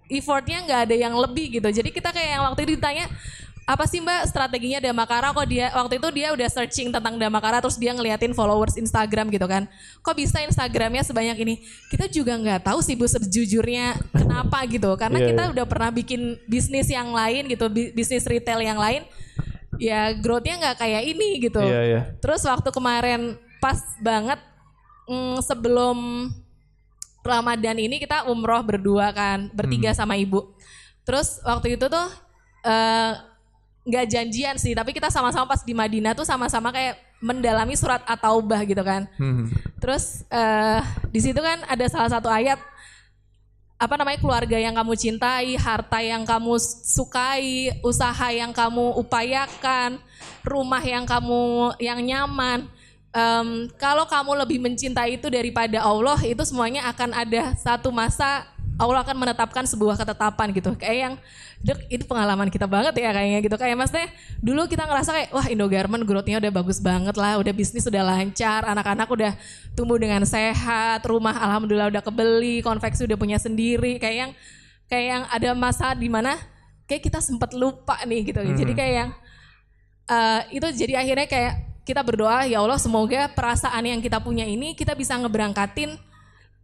effortnya 0.09 0.59
nggak 0.65 0.81
ada 0.87 0.97
yang 0.97 1.15
lebih 1.19 1.61
gitu. 1.61 1.69
Jadi 1.69 1.91
kita 1.91 2.15
kayak 2.15 2.31
yang 2.39 2.43
waktu 2.47 2.63
itu 2.65 2.79
ditanya 2.79 3.11
apa 3.67 3.83
sih 3.91 3.99
mbak 3.99 4.31
strateginya 4.31 4.79
Damakara? 4.79 5.35
Kok 5.35 5.47
dia 5.51 5.75
waktu 5.75 5.99
itu 5.99 6.09
dia 6.15 6.31
udah 6.31 6.47
searching 6.47 6.95
tentang 6.95 7.19
Damakara 7.19 7.59
terus 7.59 7.75
dia 7.75 7.91
ngeliatin 7.91 8.31
followers 8.31 8.79
Instagram 8.79 9.27
gitu 9.35 9.43
kan. 9.51 9.67
Kok 10.07 10.15
bisa 10.15 10.39
Instagramnya 10.47 11.03
sebanyak 11.03 11.35
ini? 11.43 11.55
Kita 11.91 12.07
juga 12.07 12.39
nggak 12.39 12.63
tahu 12.63 12.79
sih 12.79 12.95
bu 12.95 13.11
sejujurnya 13.11 13.99
kenapa 14.15 14.63
gitu. 14.71 14.95
Karena 14.95 15.19
Iya, 15.19 15.27
kita 15.35 15.43
iya. 15.43 15.51
udah 15.51 15.65
pernah 15.67 15.91
bikin 15.91 16.39
bisnis 16.47 16.87
yang 16.87 17.11
lain 17.11 17.51
gitu 17.51 17.67
bi- 17.67 17.91
bisnis 17.91 18.23
retail 18.23 18.63
yang 18.63 18.79
lain. 18.79 19.03
Ya 19.83 20.15
growthnya 20.15 20.63
nggak 20.63 20.87
kayak 20.87 21.03
ini 21.03 21.29
gitu. 21.51 21.59
Iya 21.59 21.81
iya. 21.83 22.01
Terus 22.23 22.47
waktu 22.47 22.71
kemarin 22.71 23.35
pas 23.59 23.83
banget 23.99 24.39
mm, 25.11 25.43
sebelum 25.43 26.31
Ramadan 27.27 27.83
ini 27.83 27.99
kita 27.99 28.31
umroh 28.31 28.63
berdua 28.63 29.11
kan, 29.11 29.51
bertiga 29.51 29.91
sama 29.91 30.15
ibu. 30.15 30.55
Terus 31.03 31.43
waktu 31.43 31.75
itu 31.75 31.91
tuh 31.91 32.07
eh, 32.63 33.13
nggak 33.87 34.07
janjian 34.11 34.57
sih, 34.59 34.75
tapi 34.75 34.91
kita 34.91 35.09
sama-sama 35.15 35.47
pas 35.47 35.63
di 35.63 35.71
Madinah 35.71 36.13
tuh 36.19 36.27
sama-sama 36.27 36.75
kayak 36.75 36.99
mendalami 37.23 37.79
surat 37.79 38.03
at-taubah 38.03 38.61
gitu 38.67 38.83
kan. 38.83 39.07
Terus 39.79 40.27
eh, 40.29 40.81
di 41.15 41.21
situ 41.23 41.39
kan 41.39 41.63
ada 41.71 41.87
salah 41.87 42.11
satu 42.11 42.27
ayat 42.27 42.59
apa 43.77 43.95
namanya 44.01 44.19
keluarga 44.25 44.57
yang 44.57 44.73
kamu 44.73 44.97
cintai, 44.97 45.53
harta 45.61 46.01
yang 46.01 46.25
kamu 46.25 46.57
sukai, 46.83 47.77
usaha 47.85 48.33
yang 48.33 48.51
kamu 48.51 48.97
upayakan, 48.97 50.01
rumah 50.41 50.81
yang 50.81 51.05
kamu 51.05 51.77
yang 51.77 52.01
nyaman. 52.01 52.73
Em, 53.13 53.69
kalau 53.77 54.09
kamu 54.09 54.45
lebih 54.45 54.59
mencintai 54.65 55.21
itu 55.21 55.29
daripada 55.29 55.85
Allah, 55.85 56.17
itu 56.25 56.41
semuanya 56.49 56.89
akan 56.89 57.17
ada 57.17 57.53
satu 57.57 57.93
masa 57.93 58.49
Allah 58.77 59.01
akan 59.01 59.17
menetapkan 59.17 59.65
sebuah 59.65 59.97
ketetapan 59.97 60.53
gitu. 60.53 60.77
Kayak 60.77 60.97
yang 60.97 61.15
dek 61.65 61.89
itu 61.89 62.05
pengalaman 62.05 62.53
kita 62.53 62.69
banget 62.69 62.93
ya 63.01 63.11
kayaknya 63.11 63.41
gitu. 63.41 63.57
Kayak 63.57 63.77
maksudnya 63.81 64.09
dulu 64.45 64.69
kita 64.69 64.85
ngerasa 64.85 65.11
kayak 65.17 65.29
wah 65.33 65.47
Indogarment 65.49 66.05
growth-nya 66.05 66.37
udah 66.39 66.53
bagus 66.53 66.79
banget 66.85 67.17
lah, 67.17 67.41
udah 67.41 67.53
bisnis 67.57 67.89
udah 67.89 68.05
lancar, 68.05 68.69
anak-anak 68.69 69.09
udah 69.09 69.33
tumbuh 69.73 69.97
dengan 69.97 70.23
sehat, 70.29 71.01
rumah 71.09 71.33
alhamdulillah 71.33 71.89
udah 71.89 72.03
kebeli, 72.05 72.61
konveksi 72.61 73.09
udah 73.09 73.17
punya 73.17 73.41
sendiri. 73.41 73.97
Kayak 73.97 74.17
yang 74.17 74.31
kayak 74.93 75.07
yang 75.09 75.23
ada 75.33 75.51
masa 75.57 75.97
di 75.97 76.13
mana 76.13 76.37
kayak 76.85 77.01
kita 77.01 77.25
sempat 77.25 77.57
lupa 77.57 77.97
nih 78.05 78.29
gitu. 78.29 78.41
Jadi 78.45 78.73
kayak 78.77 78.93
yang 78.93 79.11
eh, 80.13 80.41
itu 80.53 80.69
jadi 80.85 81.01
akhirnya 81.01 81.27
kayak 81.27 81.55
kita 81.87 82.03
berdoa 82.03 82.51
ya 82.51 82.59
Allah 82.59 82.83
semoga 82.83 83.31
perasaan 83.31 83.87
yang 83.87 84.03
kita 84.03 84.19
punya 84.19 84.43
ini 84.43 84.75
kita 84.75 84.99
bisa 84.99 85.15
ngeberangkatin 85.15 85.95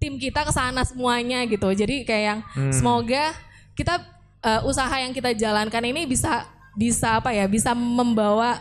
tim 0.02 0.18
kita 0.18 0.42
ke 0.42 0.50
sana 0.50 0.82
semuanya 0.82 1.46
gitu. 1.46 1.70
Jadi 1.70 2.02
kayak 2.02 2.24
yang 2.26 2.40
semoga 2.74 3.30
kita 3.78 4.02
eh, 4.42 4.60
usaha 4.66 4.90
yang 4.98 5.14
kita 5.14 5.30
jalankan 5.30 5.86
ini 5.86 6.10
bisa 6.10 6.50
bisa 6.74 7.22
apa 7.22 7.30
ya 7.30 7.46
bisa 7.46 7.70
membawa 7.70 8.58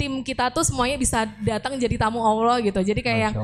tim 0.00 0.24
kita 0.24 0.48
tuh 0.48 0.64
semuanya 0.64 0.96
bisa 0.96 1.28
datang 1.44 1.76
jadi 1.76 2.00
tamu 2.00 2.24
Allah 2.24 2.64
gitu. 2.64 2.80
Jadi 2.80 3.04
kayak 3.04 3.20
yang 3.28 3.34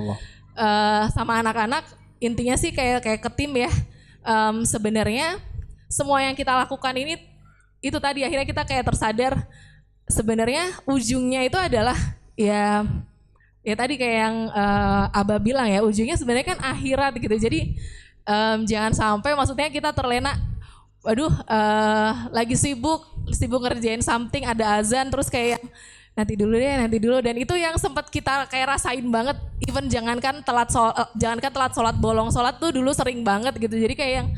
eh, 0.56 1.04
sama 1.12 1.44
anak-anak 1.44 1.84
intinya 2.16 2.56
sih 2.56 2.72
kayak 2.72 3.04
kayak 3.04 3.20
ke 3.20 3.30
tim 3.36 3.52
ya 3.52 3.68
Em, 4.26 4.66
sebenarnya 4.66 5.38
semua 5.86 6.18
yang 6.18 6.34
kita 6.34 6.50
lakukan 6.50 6.90
ini 6.98 7.14
itu 7.78 7.94
tadi 8.02 8.26
akhirnya 8.26 8.42
kita 8.42 8.66
kayak 8.66 8.90
tersadar 8.90 9.46
sebenarnya 10.10 10.82
ujungnya 10.82 11.46
itu 11.46 11.54
adalah 11.54 11.94
ya 12.34 12.82
ya 13.66 13.74
tadi 13.74 13.98
kayak 13.98 14.16
yang 14.22 14.36
eh, 14.54 15.04
Aba 15.10 15.42
bilang 15.42 15.66
ya 15.66 15.82
ujungnya 15.82 16.14
sebenarnya 16.14 16.54
kan 16.54 16.58
akhirat 16.62 17.18
gitu. 17.18 17.34
Jadi 17.34 17.74
em, 18.22 18.58
jangan 18.62 18.94
sampai 18.94 19.34
maksudnya 19.34 19.66
kita 19.66 19.90
terlena 19.90 20.38
waduh 21.02 21.34
eh, 21.50 22.12
lagi 22.30 22.54
sibuk 22.54 23.02
sibuk 23.34 23.58
ngerjain 23.66 23.98
something 24.06 24.46
ada 24.46 24.78
azan 24.78 25.10
terus 25.10 25.26
kayak 25.26 25.58
nanti 26.14 26.38
dulu 26.38 26.54
deh 26.54 26.78
nanti 26.78 27.02
dulu. 27.02 27.18
Dan 27.18 27.34
itu 27.42 27.58
yang 27.58 27.74
sempat 27.74 28.06
kita 28.06 28.46
kayak 28.46 28.78
rasain 28.78 29.04
banget. 29.10 29.34
Even 29.66 29.90
jangankan 29.90 30.46
telat 30.46 30.70
sol, 30.70 30.94
eh, 30.94 31.10
jangankan 31.18 31.50
telat 31.50 31.72
sholat 31.74 31.98
bolong 31.98 32.30
sholat 32.30 32.62
tuh 32.62 32.70
dulu 32.70 32.94
sering 32.94 33.26
banget 33.26 33.58
gitu. 33.58 33.74
Jadi 33.74 33.98
kayak 33.98 34.12
yang 34.22 34.28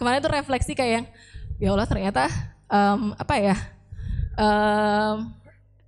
kemarin 0.00 0.24
tuh 0.24 0.32
refleksi 0.32 0.72
kayak 0.72 0.92
yang 1.04 1.06
ya 1.60 1.68
Allah 1.76 1.84
ternyata 1.84 2.24
em, 2.72 3.12
apa 3.20 3.34
ya 3.36 3.56
em, 4.40 5.14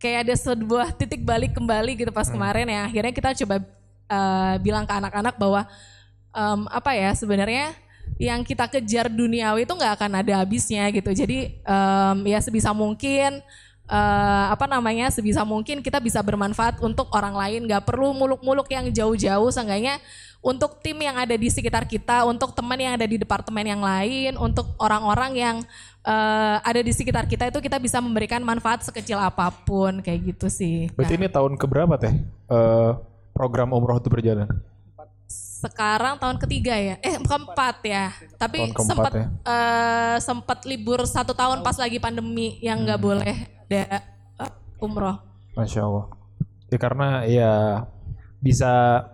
kayak 0.00 0.26
ada 0.26 0.34
sebuah 0.34 0.96
titik 0.96 1.22
balik 1.22 1.52
kembali 1.52 1.92
gitu 1.94 2.10
pas 2.10 2.26
kemarin 2.26 2.64
ya. 2.64 2.88
Akhirnya 2.88 3.12
kita 3.12 3.30
coba 3.44 3.60
eh, 4.08 4.54
bilang 4.64 4.88
ke 4.88 4.94
anak-anak 4.96 5.36
bahwa 5.36 5.68
em, 6.32 6.60
apa 6.72 6.90
ya 6.96 7.12
sebenarnya 7.12 7.76
yang 8.16 8.40
kita 8.42 8.68
kejar 8.68 9.12
duniawi 9.12 9.68
itu 9.68 9.72
nggak 9.76 10.00
akan 10.00 10.24
ada 10.24 10.40
habisnya 10.40 10.88
gitu. 10.88 11.12
Jadi 11.12 11.60
em, 11.60 12.18
ya 12.24 12.40
sebisa 12.40 12.72
mungkin 12.72 13.44
eh, 13.86 14.46
apa 14.48 14.64
namanya 14.64 15.12
sebisa 15.12 15.44
mungkin 15.44 15.84
kita 15.84 16.00
bisa 16.00 16.24
bermanfaat 16.24 16.80
untuk 16.80 17.12
orang 17.12 17.36
lain. 17.36 17.68
Nggak 17.68 17.84
perlu 17.84 18.16
muluk-muluk 18.16 18.72
yang 18.72 18.88
jauh-jauh. 18.88 19.52
Seenggaknya 19.52 20.00
untuk 20.40 20.80
tim 20.80 20.96
yang 20.96 21.16
ada 21.16 21.36
di 21.36 21.48
sekitar 21.48 21.84
kita 21.84 22.24
untuk 22.24 22.56
teman 22.56 22.80
yang 22.80 22.96
ada 22.96 23.04
di 23.04 23.20
departemen 23.20 23.60
yang 23.62 23.84
lain 23.84 24.40
untuk 24.40 24.72
orang-orang 24.76 25.32
yang 25.36 25.56
eh, 26.00 26.56
ada 26.60 26.80
di 26.80 26.92
sekitar 26.92 27.28
kita 27.28 27.52
itu 27.52 27.60
kita 27.60 27.76
bisa 27.76 28.00
memberikan 28.00 28.40
manfaat 28.40 28.80
sekecil 28.80 29.20
apa 29.20 29.52
pun 29.52 30.00
kayak 30.00 30.32
gitu 30.32 30.48
sih 30.48 30.88
Berarti 30.96 31.14
ini 31.14 31.28
tahun 31.28 31.60
keberapa 31.60 31.94
teh 31.94 32.14
eh, 32.48 32.90
program 33.30 33.72
umroh 33.72 34.00
itu 34.00 34.08
berjalan? 34.08 34.48
sekarang 35.60 36.16
tahun 36.16 36.40
ketiga 36.40 36.72
ya 36.72 36.96
eh 37.04 37.20
keempat 37.20 37.84
ya 37.84 38.08
tapi 38.40 38.72
sempat 38.72 39.12
ya. 39.12 39.26
eh, 39.44 40.16
sempat 40.18 40.64
libur 40.64 41.04
satu 41.04 41.36
tahun 41.36 41.60
pas 41.60 41.76
lagi 41.76 42.00
pandemi 42.00 42.56
yang 42.64 42.80
nggak 42.80 42.96
Hmm. 42.96 43.04
boleh 43.04 43.36
ada 43.68 43.84
umroh 44.80 45.20
Masya 45.52 45.84
Allah. 45.84 46.08
Ya 46.66 46.78
karena 46.80 47.08
ya 47.28 47.52
bisa 48.40 49.04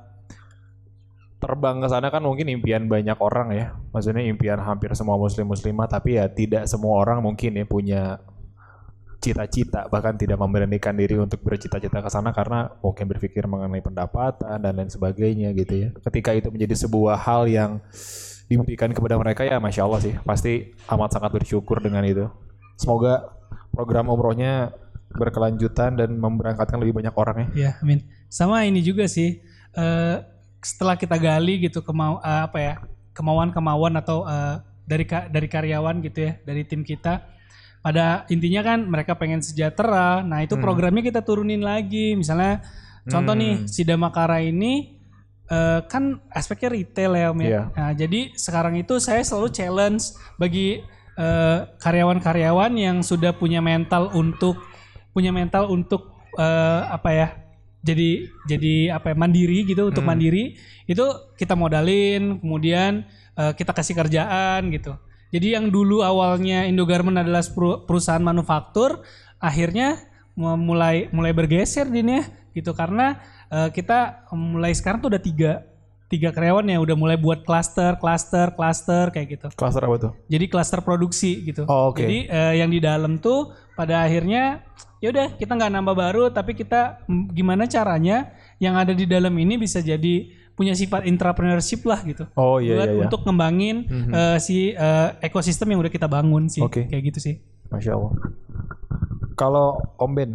terbang 1.46 1.78
ke 1.78 1.86
sana 1.86 2.10
kan 2.10 2.26
mungkin 2.26 2.50
impian 2.50 2.90
banyak 2.90 3.14
orang 3.22 3.54
ya. 3.54 3.66
Maksudnya 3.94 4.26
impian 4.26 4.58
hampir 4.58 4.90
semua 4.98 5.14
muslim 5.14 5.46
muslimah 5.46 5.86
tapi 5.86 6.18
ya 6.18 6.26
tidak 6.26 6.66
semua 6.66 6.98
orang 6.98 7.22
mungkin 7.22 7.54
ya 7.54 7.62
punya 7.62 8.02
cita-cita 9.22 9.86
bahkan 9.86 10.18
tidak 10.18 10.42
memberanikan 10.42 10.92
diri 10.98 11.16
untuk 11.16 11.40
bercita-cita 11.46 12.02
ke 12.02 12.10
sana 12.10 12.34
karena 12.34 12.68
mungkin 12.82 13.06
berpikir 13.06 13.46
mengenai 13.46 13.78
pendapatan 13.80 14.58
dan 14.58 14.74
lain 14.74 14.90
sebagainya 14.90 15.54
gitu 15.54 15.86
ya. 15.86 15.88
Ketika 16.02 16.34
itu 16.34 16.50
menjadi 16.50 16.74
sebuah 16.74 17.14
hal 17.14 17.46
yang 17.46 17.78
diberikan 18.50 18.90
kepada 18.90 19.14
mereka 19.14 19.42
ya 19.46 19.58
masya 19.62 19.86
Allah 19.86 20.02
sih 20.02 20.14
pasti 20.22 20.74
amat 20.90 21.14
sangat 21.14 21.30
bersyukur 21.30 21.78
dengan 21.78 22.02
itu. 22.02 22.26
Semoga 22.74 23.38
program 23.70 24.10
umrohnya 24.10 24.74
berkelanjutan 25.14 25.94
dan 25.94 26.18
memberangkatkan 26.18 26.82
lebih 26.82 26.98
banyak 26.98 27.14
orang 27.14 27.36
ya. 27.38 27.46
Ya, 27.54 27.70
amin. 27.80 28.02
Sama 28.26 28.66
ini 28.66 28.82
juga 28.82 29.06
sih. 29.06 29.38
eh, 29.76 30.35
setelah 30.62 30.96
kita 30.98 31.16
gali 31.16 31.62
gitu 31.64 31.80
kemau 31.80 32.18
eh, 32.20 32.42
apa 32.46 32.58
ya 32.58 32.74
kemauan-kemauan 33.12 33.96
atau 33.96 34.24
eh, 34.28 34.60
dari 34.86 35.04
ka- 35.08 35.26
dari 35.26 35.48
karyawan 35.48 35.98
gitu 36.04 36.30
ya 36.30 36.32
dari 36.44 36.62
tim 36.62 36.84
kita. 36.84 37.26
Pada 37.82 38.26
intinya 38.28 38.66
kan 38.66 38.82
mereka 38.82 39.14
pengen 39.14 39.38
sejahtera. 39.38 40.18
Nah 40.26 40.42
itu 40.42 40.58
programnya 40.62 41.06
kita 41.06 41.22
turunin 41.22 41.62
lagi. 41.62 42.18
Misalnya 42.18 42.66
contoh 43.06 43.38
nih 43.38 43.54
si 43.70 43.86
Damakara 43.86 44.42
ini 44.42 44.98
eh, 45.46 45.80
kan 45.86 46.18
aspeknya 46.34 46.74
retail 46.74 47.14
ya 47.14 47.30
Om 47.30 47.38
ya. 47.38 47.46
Iya. 47.46 47.62
Nah, 47.78 47.90
jadi 47.94 48.20
sekarang 48.34 48.74
itu 48.82 48.98
saya 48.98 49.22
selalu 49.22 49.54
challenge 49.54 50.02
bagi 50.34 50.82
karyawan-karyawan 51.80 52.76
yang 52.76 53.00
sudah 53.00 53.32
punya 53.32 53.64
mental 53.64 54.12
untuk 54.12 54.60
punya 55.16 55.32
mental 55.32 55.70
untuk 55.72 56.12
eh, 56.36 56.82
apa 56.90 57.10
ya? 57.14 57.28
Jadi 57.86 58.26
jadi 58.50 58.98
apa 58.98 59.14
ya, 59.14 59.16
mandiri 59.16 59.62
gitu 59.62 59.94
untuk 59.94 60.02
mandiri 60.10 60.58
itu 60.90 61.06
kita 61.38 61.54
modalin, 61.54 62.42
kemudian 62.42 63.06
eh, 63.38 63.52
kita 63.54 63.70
kasih 63.70 63.94
kerjaan 63.94 64.74
gitu. 64.74 64.98
Jadi 65.30 65.54
yang 65.54 65.70
dulu 65.70 66.02
awalnya 66.02 66.66
Indogarment 66.66 67.22
adalah 67.22 67.46
peru- 67.46 67.86
perusahaan 67.86 68.22
manufaktur, 68.22 69.06
akhirnya 69.38 70.02
mu- 70.34 70.58
mulai 70.58 71.06
mulai 71.14 71.30
bergeser 71.30 71.86
din 71.86 72.10
ya 72.10 72.22
gitu 72.56 72.74
karena 72.74 73.22
eh, 73.52 73.68
kita 73.70 74.26
mulai 74.34 74.74
sekarang 74.74 74.98
tuh 74.98 75.14
udah 75.14 75.22
tiga 75.22 75.52
tiga 76.06 76.30
karyawan 76.30 76.62
ya 76.64 76.78
udah 76.78 76.94
mulai 76.94 77.16
buat 77.16 77.42
klaster 77.42 77.98
klaster 77.98 78.54
klaster 78.54 79.10
kayak 79.10 79.26
gitu 79.28 79.46
Cluster 79.52 79.82
apa 79.82 79.96
tuh? 79.98 80.12
jadi 80.26 80.46
klaster 80.46 80.80
produksi 80.80 81.42
gitu 81.42 81.66
Oh, 81.66 81.90
oke. 81.90 81.98
jadi 81.98 82.18
eh, 82.26 82.52
yang 82.60 82.70
di 82.70 82.78
dalam 82.78 83.18
tuh 83.18 83.50
pada 83.74 84.06
akhirnya 84.06 84.62
ya 84.98 85.10
udah 85.10 85.34
kita 85.34 85.52
nggak 85.52 85.72
nambah 85.72 85.94
baru 85.94 86.22
tapi 86.30 86.54
kita 86.54 87.02
mm, 87.04 87.34
gimana 87.34 87.66
caranya 87.66 88.30
yang 88.56 88.74
ada 88.74 88.90
di 88.90 89.04
dalam 89.04 89.34
ini 89.34 89.58
bisa 89.58 89.82
jadi 89.82 90.30
punya 90.56 90.72
sifat 90.72 91.04
entrepreneurship 91.04 91.84
lah 91.84 92.00
gitu 92.00 92.24
Oh 92.32 92.56
iya 92.56 92.78
buat 92.78 92.86
iya. 92.86 92.94
iya. 92.94 93.02
untuk 93.04 93.20
ngembangin 93.22 93.76
eh, 94.08 94.38
si 94.38 94.70
eh, 94.70 95.08
ekosistem 95.20 95.68
yang 95.68 95.82
udah 95.82 95.90
kita 95.90 96.06
bangun 96.06 96.46
sih 96.46 96.62
Oke. 96.62 96.86
kayak 96.86 97.02
gitu 97.10 97.18
sih 97.20 97.34
Masya 97.66 97.92
Allah. 97.92 98.14
Kalau 99.34 99.76
Om 99.98 100.12
Ben 100.14 100.30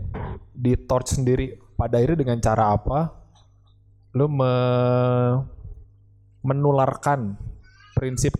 di 0.51 0.75
Torch 0.77 1.15
sendiri 1.15 1.57
pada 1.73 1.97
akhirnya 1.97 2.19
dengan 2.19 2.37
cara 2.37 2.69
apa 2.69 3.17
lu 4.11 4.27
me- 4.27 5.41
menularkan 6.41 7.37
prinsip 7.93 8.33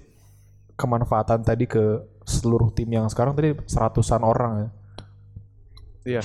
kemanfaatan 0.73 1.41
tadi 1.41 1.65
ke 1.65 2.01
seluruh 2.25 2.69
tim 2.71 2.89
yang 2.89 3.05
sekarang 3.05 3.33
tadi 3.33 3.53
seratusan 3.65 4.21
orang 4.21 4.53
ya. 4.57 4.69
Iya. 6.01 6.23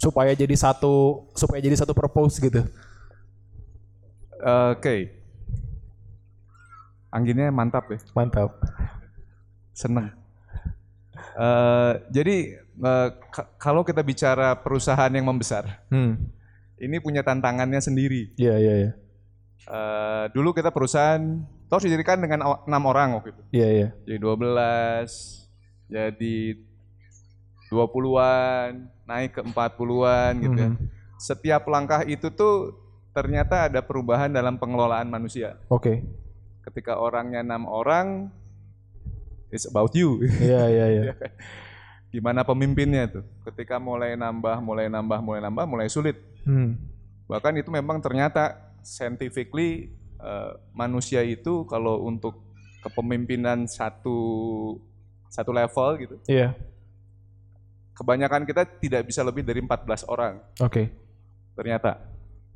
supaya 0.00 0.32
jadi 0.32 0.56
satu 0.56 1.28
supaya 1.36 1.60
jadi 1.60 1.76
satu 1.76 1.92
purpose 1.92 2.40
gitu. 2.40 2.64
Oke. 4.72 5.12
Anginnya 7.12 7.52
mantap 7.52 7.84
ya. 7.90 8.00
Mantap. 8.16 8.56
Seneng. 9.76 10.08
Eh, 11.36 11.92
jadi 12.08 12.36
ka- 13.28 13.50
kalau 13.60 13.84
kita 13.84 14.00
bicara 14.00 14.56
perusahaan 14.56 15.12
yang 15.12 15.28
membesar, 15.28 15.84
Hmm. 15.92 16.16
ini 16.80 16.96
punya 16.96 17.20
tantangannya 17.20 17.80
sendiri. 17.80 18.32
Iya 18.40 18.56
iya 18.56 18.74
iya. 18.80 18.90
Eh, 19.70 20.24
dulu 20.34 20.50
kita 20.50 20.74
perusahaan 20.74 21.22
terus 21.70 21.86
didirikan 21.86 22.18
dengan 22.18 22.58
enam 22.66 22.82
orang 22.90 23.22
waktu 23.22 23.30
itu. 23.30 23.42
Iya 23.54 23.68
iya. 23.70 23.88
Jadi 24.02 24.18
12, 24.18 25.46
jadi 25.86 26.38
20-an, 27.70 28.90
naik 29.06 29.38
ke 29.38 29.42
40-an 29.46 30.32
gitu 30.42 30.58
ya. 30.58 30.70
Mhm. 30.74 30.86
Setiap 31.22 31.62
langkah 31.70 32.02
itu 32.02 32.34
tuh 32.34 32.74
ternyata 33.14 33.70
ada 33.70 33.78
perubahan 33.78 34.34
dalam 34.34 34.58
pengelolaan 34.58 35.06
manusia. 35.06 35.54
Oke. 35.70 36.02
Ketika 36.66 36.98
orangnya 36.98 37.38
enam 37.46 37.70
orang, 37.70 38.26
it's 39.54 39.70
about 39.70 39.94
you. 39.94 40.18
Iya 40.42 40.66
iya 40.74 40.86
iya. 40.90 41.02
Gimana 42.10 42.42
pemimpinnya 42.42 43.06
tuh? 43.06 43.24
Ketika 43.46 43.78
mulai 43.78 44.18
nambah, 44.18 44.58
mulai 44.58 44.90
nambah, 44.90 45.22
mulai 45.22 45.40
nambah, 45.46 45.64
mulai 45.70 45.86
sulit. 45.86 46.18
Hmm. 46.42 46.74
Bahkan 47.30 47.54
itu 47.62 47.70
memang 47.70 48.02
ternyata 48.02 48.69
scientifically 48.82 49.92
eh, 50.20 50.52
manusia 50.72 51.20
itu 51.24 51.64
kalau 51.64 52.04
untuk 52.04 52.40
kepemimpinan 52.80 53.68
satu 53.68 54.18
satu 55.30 55.50
level 55.52 55.88
gitu, 56.00 56.16
Iya. 56.26 56.56
kebanyakan 57.94 58.48
kita 58.48 58.64
tidak 58.80 59.04
bisa 59.06 59.20
lebih 59.20 59.44
dari 59.44 59.60
14 59.60 60.08
orang. 60.08 60.40
Oke. 60.58 60.88
Ternyata 61.54 62.00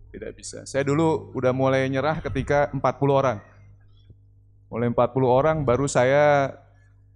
tidak 0.08 0.32
bisa. 0.34 0.64
Saya 0.64 0.82
dulu 0.82 1.30
udah 1.36 1.52
mulai 1.52 1.84
nyerah 1.86 2.18
ketika 2.24 2.72
40 2.72 2.80
orang. 3.12 3.38
Mulai 4.72 4.88
40 4.90 5.28
orang 5.28 5.56
baru 5.62 5.84
saya 5.86 6.56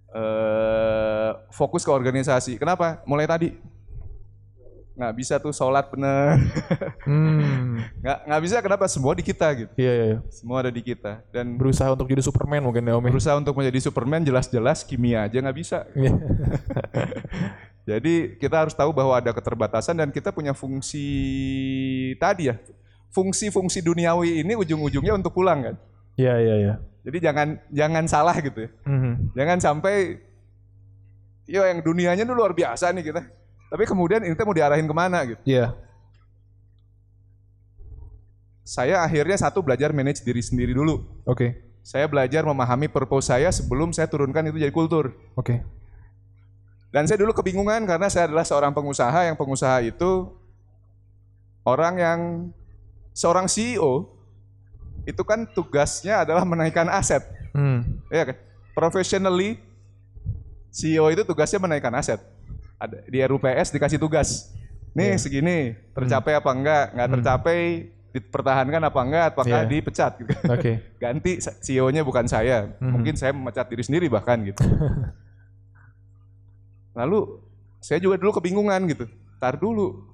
eh 0.09 1.31
fokus 1.53 1.85
ke 1.85 1.91
organisasi. 1.91 2.57
Kenapa? 2.57 3.01
Mulai 3.05 3.25
tadi 3.25 3.49
nggak 4.99 5.15
bisa 5.15 5.39
tuh 5.39 5.55
sholat 5.55 5.87
bener, 5.87 6.35
Hmm. 7.07 7.79
nggak 8.03 8.17
nggak 8.27 8.41
bisa. 8.43 8.55
Kenapa? 8.59 8.83
Semua 8.85 9.15
di 9.15 9.23
kita 9.23 9.47
gitu. 9.55 9.71
Iya, 9.79 9.91
iya, 9.95 10.05
iya. 10.11 10.19
Semua 10.27 10.59
ada 10.59 10.67
di 10.67 10.83
kita. 10.83 11.23
Dan 11.31 11.55
Berusaha 11.55 11.87
untuk 11.87 12.05
jadi 12.05 12.19
Superman 12.19 12.59
mungkin 12.59 12.83
ya 12.83 12.99
Om. 12.99 13.07
ya? 13.07 13.11
berusaha 13.15 13.35
untuk 13.39 13.55
menjadi 13.55 13.79
Superman 13.79 14.27
jelas-jelas 14.27 14.83
kimia 14.83 15.23
aja 15.23 15.39
nggak 15.39 15.55
bisa. 15.57 15.87
Iya. 15.95 16.11
Jadi 17.89 18.37
kita 18.37 18.61
harus 18.61 18.75
tahu 18.77 18.93
bahwa 18.93 19.17
ada 19.17 19.33
keterbatasan 19.33 19.97
dan 19.97 20.13
kita 20.13 20.29
punya 20.29 20.53
fungsi 20.53 21.07
tadi 22.21 22.53
ya. 22.53 22.55
Fungsi-fungsi 23.09 23.81
duniawi 23.81 24.45
ini 24.45 24.53
ujung-ujungnya 24.53 25.17
untuk 25.17 25.33
pulang 25.33 25.65
kan. 25.65 25.75
Iya, 26.13 26.35
iya, 26.37 26.55
iya. 26.61 26.73
Jadi 27.01 27.17
jangan 27.17 27.47
jangan 27.73 28.05
salah 28.05 28.37
gitu 28.37 28.67
ya. 28.67 28.69
Mhm. 28.85 29.33
Jangan 29.33 29.57
sampai 29.57 30.21
yo 31.49 31.65
yang 31.65 31.81
dunianya 31.81 32.21
dulu 32.21 32.45
luar 32.45 32.53
biasa 32.53 32.93
nih 32.93 33.09
kita. 33.09 33.25
Tapi 33.69 33.83
kemudian 33.85 34.25
ini 34.25 34.33
mau 34.33 34.57
diarahin 34.57 34.89
ke 34.89 34.95
mana 34.97 35.19
gitu. 35.29 35.41
Iya. 35.45 35.77
Saya 38.65 39.01
akhirnya 39.01 39.37
satu 39.37 39.61
belajar 39.61 39.93
manage 39.93 40.21
diri 40.25 40.41
sendiri 40.41 40.73
dulu. 40.73 41.05
Oke. 41.25 41.57
Saya 41.85 42.05
belajar 42.05 42.45
memahami 42.45 42.85
purpose 42.89 43.29
saya 43.29 43.49
sebelum 43.49 43.93
saya 43.93 44.05
turunkan 44.09 44.45
itu 44.49 44.61
jadi 44.61 44.73
kultur. 44.73 45.13
Oke. 45.33 45.61
Dan 46.89 47.05
saya 47.05 47.21
dulu 47.21 47.33
kebingungan 47.37 47.85
karena 47.85 48.09
saya 48.09 48.25
adalah 48.29 48.45
seorang 48.45 48.73
pengusaha 48.73 49.29
yang 49.29 49.37
pengusaha 49.37 49.85
itu 49.85 50.33
orang 51.61 52.01
yang 52.01 52.19
seorang 53.13 53.45
CEO 53.45 54.09
itu 55.05 55.21
kan 55.21 55.45
tugasnya 55.49 56.25
adalah 56.25 56.41
menaikkan 56.45 56.89
aset. 56.89 57.21
Hmm. 57.53 58.01
Ya 58.09 58.33
kan? 58.33 58.37
Professionally 58.73 59.61
CEO 60.69 61.09
itu 61.13 61.21
tugasnya 61.25 61.61
menaikkan 61.61 61.93
aset. 61.93 62.21
Ada 62.79 63.03
di 63.05 63.19
RUPS 63.19 63.69
dikasih 63.69 63.99
tugas. 63.99 64.49
Nih 64.95 65.19
segini, 65.19 65.75
tercapai 65.93 66.33
apa 66.33 66.49
enggak? 66.49 66.85
Enggak 66.95 67.09
tercapai 67.19 67.59
dipertahankan 68.09 68.81
apa 68.81 68.99
enggak? 69.05 69.25
Apakah 69.35 69.59
Iya. 69.61 69.69
dipecat 69.69 70.11
gitu. 70.17 70.33
Oke. 70.55 70.71
Ganti 70.97 71.37
CEO-nya 71.37 72.01
bukan 72.01 72.25
saya. 72.25 72.73
Mungkin 72.79 73.13
saya 73.13 73.35
memecat 73.35 73.67
diri 73.67 73.83
sendiri 73.85 74.07
bahkan 74.09 74.39
gitu. 74.41 74.63
Lalu 76.97 77.19
saya 77.79 77.99
juga 78.01 78.17
dulu 78.17 78.31
kebingungan 78.33 78.81
gitu. 78.89 79.05
Tar 79.37 79.55
dulu. 79.55 80.09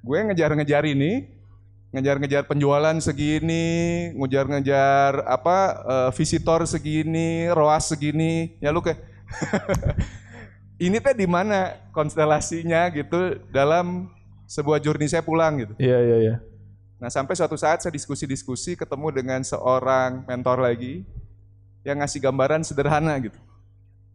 Gue 0.00 0.20
ngejar-ngejar 0.20 0.84
ini, 0.84 1.28
ngejar-ngejar 1.90 2.46
penjualan 2.46 2.96
segini, 3.00 4.10
ngejar-ngejar 4.14 5.26
apa 5.26 5.58
eh, 5.80 6.10
visitor 6.14 6.64
segini, 6.66 7.50
ROAS 7.50 7.92
segini. 7.92 8.56
Ya 8.60 8.70
lu 8.70 8.80
kayak 8.80 9.00
ini 10.80 10.96
teh 10.96 11.12
di 11.12 11.28
mana 11.28 11.76
konstelasinya 11.92 12.88
gitu 12.88 13.36
dalam 13.52 14.08
sebuah 14.48 14.80
journey 14.80 15.06
saya 15.06 15.20
pulang 15.20 15.60
gitu. 15.60 15.76
Iya, 15.76 15.98
iya, 16.00 16.16
iya. 16.24 16.36
Nah 16.96 17.12
sampai 17.12 17.36
suatu 17.36 17.54
saat 17.60 17.84
saya 17.84 17.92
diskusi-diskusi 17.92 18.80
ketemu 18.80 19.12
dengan 19.12 19.40
seorang 19.44 20.24
mentor 20.24 20.64
lagi 20.64 21.04
yang 21.84 22.00
ngasih 22.00 22.24
gambaran 22.24 22.64
sederhana 22.64 23.12
gitu. 23.20 23.36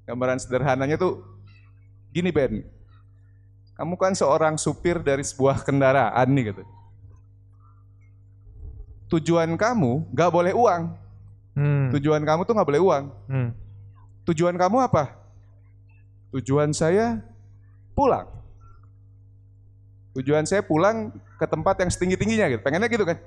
Gambaran 0.10 0.42
sederhananya 0.42 0.98
tuh 0.98 1.22
gini 2.14 2.34
Ben, 2.34 2.66
kamu 3.78 3.94
kan 3.98 4.14
seorang 4.14 4.58
supir 4.58 5.02
dari 5.02 5.22
sebuah 5.26 5.62
kendaraan 5.62 6.30
nih 6.34 6.54
gitu. 6.54 6.64
Tujuan 9.18 9.54
kamu 9.54 10.14
nggak 10.14 10.32
boleh 10.34 10.54
uang. 10.54 10.84
Hmm. 11.58 11.88
Tujuan 11.94 12.22
kamu 12.26 12.42
tuh 12.46 12.54
nggak 12.58 12.70
boleh 12.70 12.82
uang. 12.82 13.04
Hmm. 13.30 13.50
Tujuan 14.30 14.58
kamu 14.58 14.82
apa? 14.82 15.25
Tujuan 16.34 16.74
saya 16.74 17.22
pulang. 17.94 18.28
Tujuan 20.16 20.48
saya 20.48 20.64
pulang 20.64 21.12
ke 21.36 21.46
tempat 21.46 21.76
yang 21.84 21.92
setinggi-tingginya 21.92 22.48
gitu. 22.56 22.62
Pengennya 22.64 22.88
gitu 22.88 23.04
kan. 23.04 23.20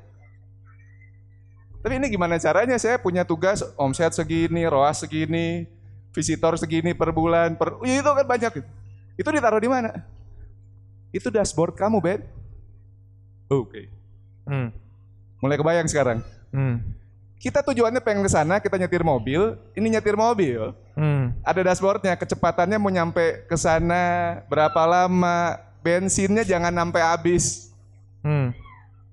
Tapi 1.79 1.95
ini 1.95 2.11
gimana 2.11 2.41
caranya 2.41 2.75
saya 2.81 2.99
punya 2.99 3.23
tugas 3.23 3.63
omset 3.79 4.11
segini, 4.11 4.67
ROAS 4.67 5.07
segini, 5.07 5.69
visitor 6.11 6.59
segini 6.59 6.91
per 6.97 7.15
bulan, 7.15 7.55
per 7.55 7.79
Ya, 7.87 8.03
itu 8.03 8.11
kan 8.11 8.27
banyak 8.27 8.51
gitu. 8.61 8.69
Itu 9.19 9.29
ditaruh 9.31 9.63
di 9.63 9.71
mana? 9.71 9.95
Itu 11.15 11.31
dashboard 11.31 11.79
kamu, 11.79 11.99
Ben. 12.03 12.21
Oke. 13.49 13.89
Hmm. 14.45 14.75
Mulai 15.41 15.57
kebayang 15.57 15.89
sekarang. 15.89 16.19
Hmm. 16.51 16.98
Kita 17.39 17.63
tujuannya 17.63 18.03
pengen 18.03 18.27
ke 18.27 18.31
sana, 18.31 18.59
kita 18.59 18.75
nyetir 18.75 19.07
mobil, 19.07 19.55
ini 19.79 19.95
nyetir 19.95 20.19
mobil. 20.19 20.75
Hmm. 20.99 21.31
ada 21.47 21.63
dashboardnya 21.63 22.19
kecepatannya 22.19 22.75
mau 22.75 22.91
nyampe 22.91 23.47
ke 23.47 23.55
sana 23.55 24.35
berapa 24.51 24.83
lama 24.83 25.55
bensinnya 25.79 26.43
jangan 26.43 26.75
sampai 26.75 27.03
habis 27.07 27.71
Hmm. 28.19 28.51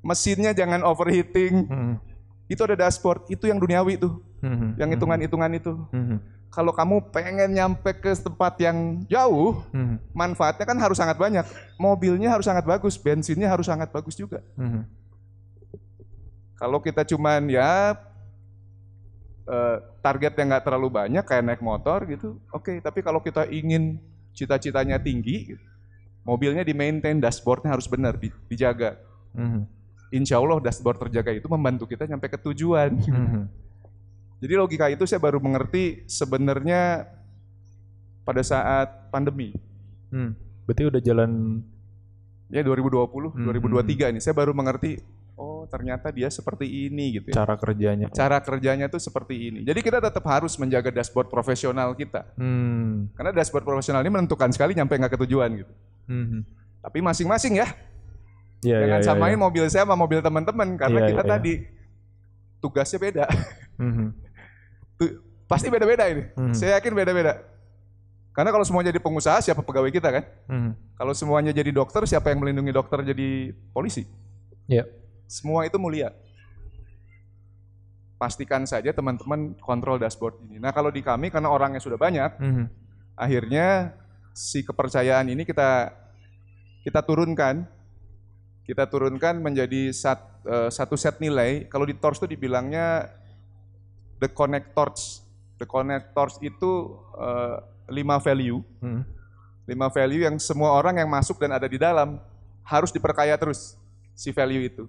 mesinnya 0.01 0.49
jangan 0.49 0.81
overheating 0.81 1.69
Hmm. 1.69 2.01
itu 2.49 2.57
ada 2.65 2.73
dashboard 2.73 3.29
itu 3.29 3.45
yang 3.45 3.61
duniawi 3.61 4.01
tuh 4.01 4.17
Hmm. 4.41 4.73
yang 4.81 4.89
hitungan-hitungan 4.89 5.51
itu 5.53 5.77
Hmm. 5.93 6.17
kalau 6.49 6.73
kamu 6.73 7.05
pengen 7.13 7.53
nyampe 7.53 7.93
ke 8.01 8.17
tempat 8.17 8.57
yang 8.57 9.05
jauh 9.05 9.61
Hmm. 9.69 10.01
manfaatnya 10.09 10.65
kan 10.65 10.81
harus 10.81 10.97
sangat 10.97 11.21
banyak 11.21 11.45
mobilnya 11.77 12.33
harus 12.33 12.49
sangat 12.49 12.65
bagus 12.65 12.97
bensinnya 12.97 13.45
harus 13.45 13.69
sangat 13.69 13.93
bagus 13.93 14.17
juga 14.17 14.41
Hmm. 14.57 14.89
kalau 16.57 16.81
kita 16.81 17.05
cuman 17.05 17.45
ya 17.45 17.93
eh, 19.45 19.77
target 19.99 20.33
yang 20.35 20.47
nggak 20.49 20.65
terlalu 20.65 20.89
banyak 20.89 21.21
kayak 21.21 21.43
naik 21.43 21.61
motor 21.61 22.01
gitu 22.05 22.37
oke 22.49 22.73
tapi 22.79 22.99
kalau 22.99 23.19
kita 23.19 23.45
ingin 23.47 24.01
cita-citanya 24.31 24.97
tinggi 24.97 25.53
mobilnya 26.21 26.61
di 26.61 26.73
maintain 26.73 27.17
dashboardnya 27.17 27.69
harus 27.69 27.85
benar 27.85 28.15
di- 28.15 28.33
dijaga 28.47 28.97
Hmm. 29.31 29.67
insya 30.09 30.39
Allah 30.39 30.57
dashboard 30.59 30.97
terjaga 30.97 31.29
itu 31.29 31.45
membantu 31.45 31.85
kita 31.85 32.03
nyampe 32.03 32.25
ke 32.25 32.39
tujuan 32.41 32.95
Hmm. 32.97 33.45
jadi 34.39 34.53
logika 34.55 34.87
itu 34.87 35.03
saya 35.03 35.19
baru 35.19 35.37
mengerti 35.37 36.03
sebenarnya 36.05 37.05
pada 38.21 38.41
saat 38.41 39.09
pandemi 39.09 39.53
Hmm. 40.09 40.31
Berarti 40.65 40.83
udah 40.87 40.97
jalan 40.97 41.61
ya 42.47 42.61
2020 42.61 43.29
Hmm. 43.29 43.45
2023 43.45 44.09
ini 44.09 44.17
saya 44.17 44.33
baru 44.33 44.49
mengerti 44.49 44.97
oh 45.65 45.67
ternyata 45.67 46.13
dia 46.13 46.29
seperti 46.29 46.85
ini 46.85 47.17
gitu 47.17 47.33
ya 47.33 47.41
cara 47.41 47.57
kerjanya. 47.57 48.05
cara 48.13 48.37
kerjanya 48.37 48.85
tuh 48.85 49.01
seperti 49.01 49.49
ini. 49.49 49.59
Jadi 49.65 49.81
kita 49.81 49.97
tetap 49.97 50.21
harus 50.29 50.53
menjaga 50.61 50.93
dashboard 50.93 51.33
profesional 51.33 51.97
kita. 51.97 52.29
Hmm. 52.37 53.09
Karena 53.17 53.33
dashboard 53.33 53.65
profesional 53.65 54.05
ini 54.05 54.13
menentukan 54.13 54.53
sekali 54.53 54.77
nyampe 54.77 54.93
nggak 54.93 55.17
ke 55.17 55.19
tujuan 55.25 55.65
gitu. 55.65 55.73
Hmm. 56.05 56.45
Tapi 56.85 57.01
masing-masing 57.01 57.57
ya. 57.57 57.67
Iya, 58.61 58.85
Jangan 58.85 59.01
iya, 59.01 59.07
samain 59.09 59.37
iya. 59.37 59.41
mobil 59.41 59.63
saya 59.65 59.83
sama 59.89 59.97
mobil 59.97 60.21
teman-teman 60.21 60.77
karena 60.77 60.99
Iya, 61.01 61.09
kita 61.09 61.23
iya. 61.25 61.31
tadi 61.33 61.53
tugasnya 62.61 62.99
beda. 63.01 63.25
Hmm. 63.75 64.13
Pasti 65.49 65.67
beda-beda 65.69 66.05
ini. 66.09 66.23
Hmm. 66.37 66.53
Saya 66.53 66.77
yakin 66.77 66.93
beda-beda. 66.93 67.41
Karena 68.35 68.51
kalau 68.51 68.67
semua 68.67 68.83
jadi 68.83 68.99
pengusaha 68.99 69.39
siapa 69.39 69.63
pegawai 69.63 69.87
kita 69.93 70.11
kan? 70.11 70.23
Hmm. 70.51 70.71
Kalau 70.99 71.13
semuanya 71.15 71.55
jadi 71.55 71.71
dokter 71.71 72.03
siapa 72.03 72.33
yang 72.35 72.43
melindungi 72.43 72.75
dokter 72.75 72.99
jadi 73.05 73.55
polisi? 73.71 74.03
Iya. 74.67 74.83
Semua 75.25 75.65
itu 75.65 75.75
mulia. 75.75 76.13
Pastikan 78.15 78.63
saja 78.63 78.95
teman-teman 78.95 79.59
kontrol 79.59 79.99
dashboard 79.99 80.39
ini. 80.47 80.55
Nah 80.55 80.71
kalau 80.71 80.87
di 80.87 81.03
kami 81.03 81.27
karena 81.27 81.51
orangnya 81.51 81.83
sudah 81.83 81.99
banyak, 81.99 82.31
Hmm. 82.39 82.71
akhirnya 83.13 83.91
si 84.31 84.63
kepercayaan 84.63 85.27
ini 85.27 85.43
kita 85.43 85.91
kita 86.83 86.99
turunkan 87.03 87.63
kita 88.65 88.83
turunkan 88.89 89.39
menjadi 89.39 89.93
sat- 89.93 90.41
eh, 90.43 90.69
satu 90.69 90.97
set 90.99 91.21
nilai 91.21 91.63
kalau 91.69 91.87
di 91.87 91.95
TORS 91.95 92.19
itu 92.19 92.35
dibilangnya 92.35 93.07
the 94.19 94.27
connectors 94.27 95.23
the 95.55 95.63
connectors 95.63 96.35
itu 96.43 96.71
eh, 97.15 97.55
lima 97.89 98.19
value 98.19 98.59
Hmm. 98.83 99.07
lima 99.63 99.87
value 99.87 100.27
yang 100.27 100.35
semua 100.35 100.75
orang 100.75 100.99
yang 100.99 101.07
masuk 101.07 101.39
dan 101.39 101.55
ada 101.55 101.65
di 101.65 101.79
dalam 101.79 102.19
harus 102.63 102.91
diperkaya 102.91 103.39
terus 103.39 103.79
si 104.11 104.35
value 104.35 104.65
itu 104.67 104.83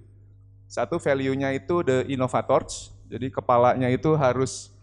satu 0.66 0.98
value-nya 0.98 1.54
itu 1.54 1.82
the 1.86 2.06
innovators 2.10 2.90
jadi 3.06 3.30
kepalanya 3.30 3.86
itu 3.90 4.14
harus 4.18 4.74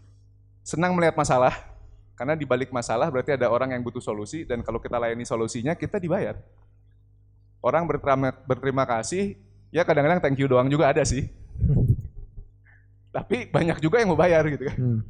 senang 0.64 0.96
melihat 0.96 1.16
masalah 1.16 1.74
karena 2.14 2.38
di 2.38 2.46
balik 2.46 2.70
masalah 2.70 3.10
berarti 3.10 3.34
ada 3.34 3.50
orang 3.50 3.74
yang 3.74 3.82
butuh 3.82 4.00
solusi 4.00 4.46
dan 4.46 4.62
kalau 4.62 4.78
kita 4.78 4.96
layani 4.96 5.26
solusinya 5.26 5.74
kita 5.74 5.98
dibayar. 5.98 6.38
Orang 7.58 7.90
berterima, 7.90 8.30
berterima 8.44 8.84
kasih, 8.86 9.40
ya 9.74 9.82
kadang-kadang 9.82 10.22
thank 10.22 10.38
you 10.38 10.46
doang 10.46 10.70
juga 10.70 10.94
ada 10.94 11.02
sih. 11.02 11.26
Tapi 13.16 13.50
banyak 13.50 13.82
juga 13.82 13.98
yang 13.98 14.14
mau 14.14 14.18
bayar 14.18 14.46
gitu 14.46 14.62
kan. 14.68 14.78
Hmm. 14.78 15.00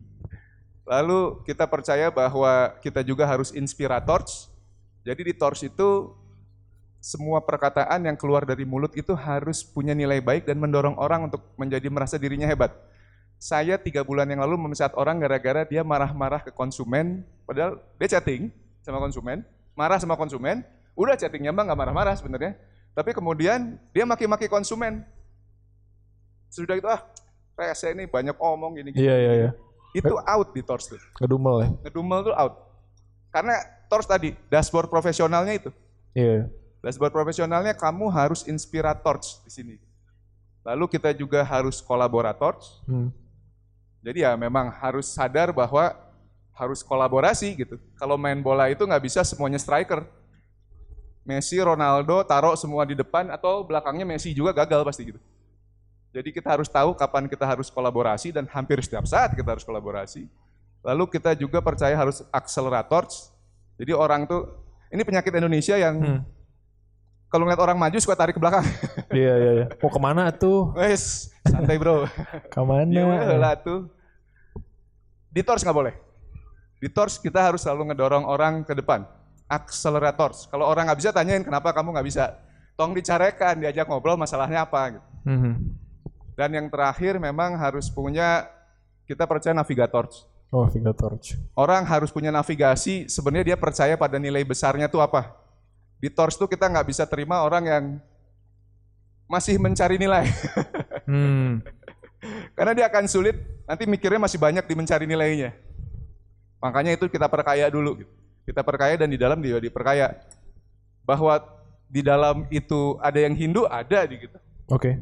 Lalu 0.85 1.45
kita 1.45 1.64
percaya 1.68 2.09
bahwa 2.12 2.77
kita 2.81 3.01
juga 3.05 3.25
harus 3.25 3.53
inspirators. 3.53 4.53
Jadi 5.05 5.33
di 5.33 5.35
Tors 5.37 5.61
itu 5.61 6.12
semua 7.05 7.45
perkataan 7.45 8.09
yang 8.09 8.17
keluar 8.17 8.49
dari 8.49 8.65
mulut 8.65 8.97
itu 8.97 9.13
harus 9.13 9.61
punya 9.61 9.93
nilai 9.93 10.25
baik 10.25 10.49
dan 10.49 10.57
mendorong 10.57 10.97
orang 10.97 11.29
untuk 11.29 11.45
menjadi 11.61 11.85
merasa 11.93 12.17
dirinya 12.17 12.49
hebat. 12.49 12.73
saya 13.37 13.77
tiga 13.77 14.01
bulan 14.01 14.25
yang 14.25 14.41
lalu 14.41 14.57
memecat 14.57 14.97
orang 14.97 15.21
gara-gara 15.21 15.69
dia 15.69 15.85
marah-marah 15.85 16.41
ke 16.41 16.49
konsumen, 16.49 17.21
padahal 17.45 17.77
dia 18.01 18.17
chatting 18.17 18.49
sama 18.81 18.97
konsumen, 18.97 19.45
marah 19.77 20.01
sama 20.01 20.17
konsumen, 20.17 20.65
udah 20.97 21.13
chattingnya 21.13 21.53
mah 21.53 21.69
nggak 21.69 21.77
marah-marah 21.77 22.17
sebenarnya, 22.17 22.57
tapi 22.97 23.13
kemudian 23.13 23.77
dia 23.93 24.09
maki-maki 24.09 24.49
konsumen. 24.49 25.05
Sudah 26.49 26.81
itu 26.81 26.89
ah, 26.89 27.05
rese 27.53 27.93
ini 27.93 28.09
banyak 28.09 28.33
omong 28.41 28.81
gini, 28.81 28.97
gini. 28.97 29.05
Iya 29.05 29.17
iya 29.21 29.33
iya. 29.45 29.51
Itu 29.93 30.17
out 30.17 30.49
di 30.57 30.65
Tors 30.65 30.89
tuh. 30.89 31.03
Ngedumel 31.21 31.57
ya. 31.61 31.69
Ngedumel 31.85 32.33
tuh 32.33 32.35
out. 32.39 32.55
Karena 33.29 33.61
Tors 33.93 34.09
tadi, 34.09 34.33
dashboard 34.49 34.89
profesionalnya 34.89 35.53
itu. 35.53 35.71
Iya. 36.17 36.49
Dashboard 36.85 37.16
profesionalnya 37.16 37.72
kamu 37.72 38.12
harus 38.12 38.45
inspirators 38.45 39.41
di 39.41 39.49
sini. 39.49 39.74
Lalu 40.61 40.85
kita 40.93 41.16
juga 41.16 41.41
harus 41.41 41.80
kolaborators. 41.80 42.85
Hmm. 42.85 43.09
Jadi 44.05 44.20
ya 44.20 44.37
memang 44.37 44.68
harus 44.68 45.09
sadar 45.09 45.49
bahwa 45.49 45.97
harus 46.53 46.85
kolaborasi 46.85 47.57
gitu. 47.57 47.80
Kalau 47.97 48.20
main 48.20 48.37
bola 48.45 48.68
itu 48.68 48.85
nggak 48.85 49.01
bisa 49.01 49.24
semuanya 49.24 49.57
striker. 49.57 50.05
Messi, 51.24 51.57
Ronaldo 51.57 52.20
taruh 52.28 52.53
semua 52.53 52.85
di 52.85 52.93
depan 52.93 53.32
atau 53.32 53.64
belakangnya 53.64 54.05
Messi 54.05 54.37
juga 54.37 54.53
gagal 54.53 54.85
pasti 54.85 55.09
gitu. 55.09 55.20
Jadi 56.12 56.37
kita 56.37 56.53
harus 56.53 56.68
tahu 56.68 56.93
kapan 56.93 57.24
kita 57.32 57.49
harus 57.49 57.72
kolaborasi 57.72 58.28
dan 58.28 58.45
hampir 58.53 58.76
setiap 58.85 59.09
saat 59.09 59.32
kita 59.32 59.57
harus 59.57 59.64
kolaborasi. 59.64 60.28
Lalu 60.85 61.05
kita 61.09 61.32
juga 61.32 61.64
percaya 61.64 61.97
harus 61.97 62.20
accelerators. 62.28 63.32
Jadi 63.80 63.97
orang 63.97 64.28
tuh 64.28 64.53
ini 64.93 65.01
penyakit 65.01 65.32
Indonesia 65.32 65.80
yang 65.80 65.97
Hmm. 65.97 66.34
Kalau 67.35 67.51
ngeliat 67.51 67.66
orang 67.66 67.74
maju 67.74 67.99
suka 67.99 68.14
tarik 68.14 68.39
ke 68.39 68.41
belakang. 68.41 68.62
Iya 69.11 69.35
iya 69.35 69.51
iya. 69.59 69.66
Mau 69.82 69.91
ke 69.91 69.99
mana 69.99 70.30
tuh? 70.30 70.70
Wes, 70.78 71.35
santai 71.43 71.82
bro. 71.82 72.07
Ke 72.47 72.62
mana? 72.62 72.87
Gimana 72.87 73.35
lah 73.35 73.55
tuh. 73.59 73.91
Di 75.35 75.43
tors 75.43 75.66
nggak 75.66 75.74
boleh. 75.74 75.95
Di 76.78 76.87
tors 76.87 77.18
kita 77.18 77.43
harus 77.43 77.66
selalu 77.66 77.91
ngedorong 77.91 78.22
orang 78.22 78.62
ke 78.62 78.70
depan. 78.78 79.03
Accelerators. 79.51 80.47
Kalau 80.47 80.70
orang 80.70 80.87
nggak 80.87 80.99
bisa 81.03 81.11
tanyain 81.11 81.43
kenapa 81.43 81.74
kamu 81.74 81.91
nggak 81.99 82.07
bisa. 82.07 82.39
Tong 82.78 82.95
dicarekan, 82.95 83.59
diajak 83.59 83.91
ngobrol 83.91 84.14
masalahnya 84.14 84.62
apa. 84.62 84.95
Gitu. 84.95 85.07
Mhm. 85.26 85.55
Dan 86.39 86.51
yang 86.55 86.66
terakhir 86.70 87.18
memang 87.18 87.59
harus 87.59 87.91
punya 87.91 88.47
kita 89.11 89.26
percaya 89.26 89.51
navigators. 89.51 90.22
Oh, 90.55 90.70
torch. 90.70 91.35
Orang 91.59 91.82
harus 91.82 92.14
punya 92.14 92.30
navigasi, 92.30 93.11
sebenarnya 93.11 93.55
dia 93.55 93.59
percaya 93.59 93.99
pada 93.99 94.22
nilai 94.22 94.47
besarnya 94.47 94.87
tuh 94.87 95.03
apa. 95.03 95.43
Di 95.99 96.09
tors 96.12 96.36
tuh 96.36 96.47
kita 96.47 96.68
nggak 96.68 96.86
bisa 96.88 97.05
terima 97.05 97.42
orang 97.42 97.64
yang 97.64 97.84
masih 99.28 99.57
mencari 99.59 99.97
nilai. 99.97 100.26
Hmm. 101.05 101.61
Karena 102.57 102.72
dia 102.72 102.86
akan 102.88 103.05
sulit, 103.05 103.36
nanti 103.68 103.84
mikirnya 103.84 104.16
masih 104.16 104.40
banyak 104.40 104.64
di 104.64 104.72
mencari 104.72 105.05
nilainya. 105.05 105.53
Makanya 106.64 106.97
itu 106.97 107.12
kita 107.12 107.28
perkaya 107.28 107.68
dulu. 107.68 108.01
gitu. 108.01 108.12
Kita 108.49 108.64
perkaya 108.64 108.97
dan 108.97 109.12
di 109.12 109.20
dalam 109.20 109.36
dia 109.45 109.61
diperkaya. 109.61 110.16
Bahwa 111.05 111.45
di 111.92 112.01
dalam 112.01 112.49
itu 112.49 112.97
ada 113.05 113.20
yang 113.20 113.36
Hindu, 113.36 113.68
ada 113.68 114.09
di 114.09 114.16
gitu. 114.16 114.38
Oke. 114.72 114.97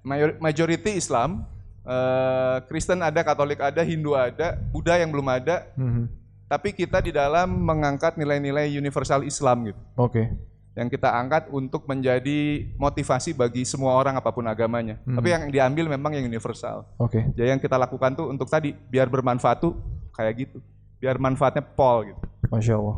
Mayor- 0.00 0.40
Majority 0.40 0.96
Islam, 0.96 1.44
eh, 1.84 2.56
Kristen 2.72 3.04
ada, 3.04 3.20
Katolik 3.20 3.60
ada, 3.60 3.84
Hindu 3.84 4.16
ada, 4.16 4.56
Buddha 4.72 4.96
yang 4.96 5.12
belum 5.12 5.28
ada. 5.28 5.68
Mhm. 5.76 6.08
Tapi 6.52 6.76
kita 6.76 7.00
di 7.00 7.16
dalam 7.16 7.48
mengangkat 7.64 8.20
nilai-nilai 8.20 8.68
universal 8.76 9.24
Islam 9.24 9.72
gitu. 9.72 9.80
Oke. 9.96 10.28
Yang 10.76 11.00
kita 11.00 11.08
angkat 11.08 11.48
untuk 11.48 11.88
menjadi 11.88 12.68
motivasi 12.76 13.32
bagi 13.32 13.64
semua 13.64 13.96
orang 13.96 14.20
apa 14.20 14.28
pun 14.28 14.44
agamanya. 14.44 15.00
Tapi 15.00 15.32
yang 15.32 15.48
diambil 15.48 15.88
memang 15.96 16.12
yang 16.12 16.28
universal. 16.28 16.84
Oke. 17.00 17.24
Jadi 17.32 17.56
yang 17.56 17.60
kita 17.60 17.80
lakukan 17.80 18.12
tuh 18.12 18.28
untuk 18.28 18.52
tadi 18.52 18.76
biar 18.76 19.08
bermanfaat 19.08 19.64
tuh 19.64 19.80
kayak 20.12 20.44
gitu. 20.44 20.60
Biar 21.00 21.16
manfaatnya 21.16 21.64
pol 21.64 22.12
gitu. 22.12 22.20
Masya 22.52 22.76
Allah. 22.76 22.96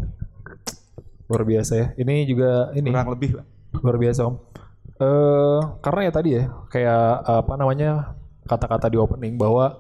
Luar 1.31 1.43
biasa 1.47 1.73
ya. 1.79 1.87
Ini 1.95 2.27
juga 2.27 2.75
ini 2.75 2.91
Kurang 2.91 3.15
lebih 3.15 3.31
lah. 3.39 3.47
luar 3.79 3.97
biasa 4.03 4.21
om. 4.27 4.35
Eh 4.99 5.61
karena 5.79 6.01
ya 6.07 6.13
tadi 6.15 6.31
ya 6.35 6.45
kayak 6.75 7.07
apa 7.23 7.53
namanya 7.55 8.19
kata-kata 8.51 8.91
di 8.91 8.99
opening 8.99 9.39
bahwa 9.39 9.79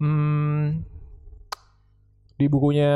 hmm, 0.00 0.87
di 2.38 2.46
bukunya 2.46 2.92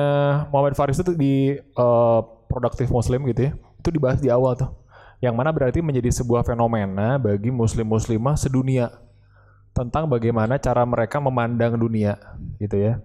Muhammad 0.54 0.78
Faris 0.78 1.02
itu 1.02 1.12
di 1.18 1.58
eh, 1.58 2.20
Productive 2.46 2.88
Muslim 2.88 3.26
gitu 3.28 3.50
ya 3.50 3.52
itu 3.82 3.88
dibahas 3.90 4.22
di 4.22 4.30
awal 4.30 4.54
tuh. 4.54 4.70
Yang 5.18 5.34
mana 5.34 5.50
berarti 5.50 5.82
menjadi 5.82 6.10
sebuah 6.22 6.46
fenomena 6.46 7.18
bagi 7.18 7.50
muslim-muslimah 7.50 8.38
sedunia 8.38 8.90
tentang 9.74 10.06
bagaimana 10.06 10.58
cara 10.58 10.86
mereka 10.86 11.18
memandang 11.18 11.74
dunia 11.74 12.18
gitu 12.62 12.78
ya. 12.78 13.02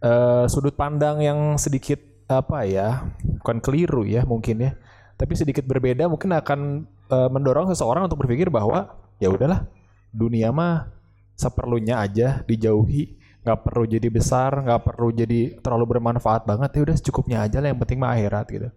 Eh, 0.00 0.44
sudut 0.48 0.72
pandang 0.72 1.20
yang 1.20 1.60
sedikit 1.60 2.00
apa 2.24 2.64
ya 2.64 3.04
bukan 3.42 3.58
keliru 3.60 4.06
ya 4.06 4.22
mungkin 4.22 4.62
ya 4.62 4.72
tapi 5.18 5.34
sedikit 5.34 5.66
berbeda 5.66 6.06
mungkin 6.06 6.30
akan 6.32 6.88
eh, 7.10 7.28
mendorong 7.28 7.68
seseorang 7.68 8.08
untuk 8.08 8.24
berpikir 8.24 8.48
bahwa 8.48 8.96
ya 9.20 9.28
udahlah 9.28 9.68
dunia 10.14 10.54
mah 10.54 10.88
seperlunya 11.36 12.00
aja 12.00 12.40
dijauhi 12.48 13.19
nggak 13.40 13.58
perlu 13.64 13.84
jadi 13.88 14.08
besar 14.12 14.52
nggak 14.60 14.80
perlu 14.84 15.08
jadi 15.16 15.60
terlalu 15.64 15.96
bermanfaat 15.96 16.44
banget 16.44 16.70
ya 16.76 16.80
udah 16.84 16.96
secukupnya 17.00 17.38
aja 17.44 17.58
lah 17.64 17.72
yang 17.72 17.80
penting 17.80 17.96
mah 17.96 18.12
akhirat 18.12 18.46
gitu 18.52 18.68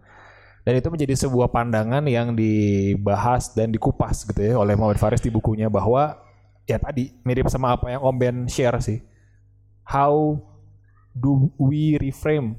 dan 0.63 0.73
itu 0.79 0.87
menjadi 0.87 1.13
sebuah 1.27 1.51
pandangan 1.51 2.03
yang 2.07 2.31
dibahas 2.31 3.51
dan 3.51 3.67
dikupas 3.67 4.23
gitu 4.23 4.39
ya 4.39 4.55
oleh 4.55 4.79
Muhammad 4.79 4.99
Faris 4.99 5.19
di 5.19 5.27
bukunya 5.27 5.67
bahwa 5.67 6.15
ya 6.63 6.79
tadi 6.79 7.11
mirip 7.27 7.51
sama 7.51 7.75
apa 7.75 7.91
yang 7.91 7.99
Om 7.99 8.15
Ben 8.15 8.37
share 8.47 8.79
sih 8.79 9.03
how 9.83 10.39
do 11.11 11.51
we 11.59 11.99
reframe 11.99 12.55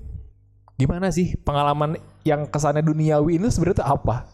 gimana 0.76 1.08
sih 1.08 1.32
pengalaman 1.40 1.96
yang 2.24 2.48
kesannya 2.48 2.80
duniawi 2.80 3.36
ini 3.36 3.46
sebenarnya 3.52 3.84
apa? 3.84 4.24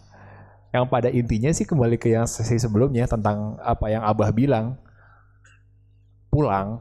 Yang 0.71 0.85
pada 0.87 1.09
intinya 1.11 1.51
sih 1.51 1.67
kembali 1.67 1.99
ke 1.99 2.15
yang 2.15 2.31
sesi 2.31 2.57
sebelumnya 2.57 3.11
tentang 3.11 3.59
apa 3.59 3.91
yang 3.91 4.07
Abah 4.07 4.31
bilang. 4.31 4.79
Pulang, 6.31 6.79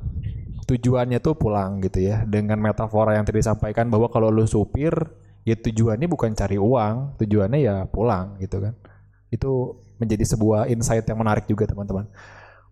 tujuannya 0.70 1.18
tuh 1.18 1.34
pulang 1.34 1.82
gitu 1.82 2.06
ya. 2.06 2.22
Dengan 2.30 2.62
metafora 2.62 3.18
yang 3.18 3.26
tadi 3.26 3.42
disampaikan 3.42 3.90
bahwa 3.90 4.06
kalau 4.14 4.30
lu 4.30 4.46
supir, 4.46 4.94
ya 5.42 5.58
tujuannya 5.58 6.06
bukan 6.06 6.38
cari 6.38 6.62
uang, 6.62 7.18
tujuannya 7.18 7.60
ya 7.60 7.76
pulang 7.90 8.38
gitu 8.38 8.62
kan. 8.62 8.78
Itu 9.34 9.82
menjadi 9.98 10.24
sebuah 10.30 10.70
insight 10.70 11.10
yang 11.10 11.18
menarik 11.18 11.50
juga 11.50 11.66
teman-teman. 11.66 12.06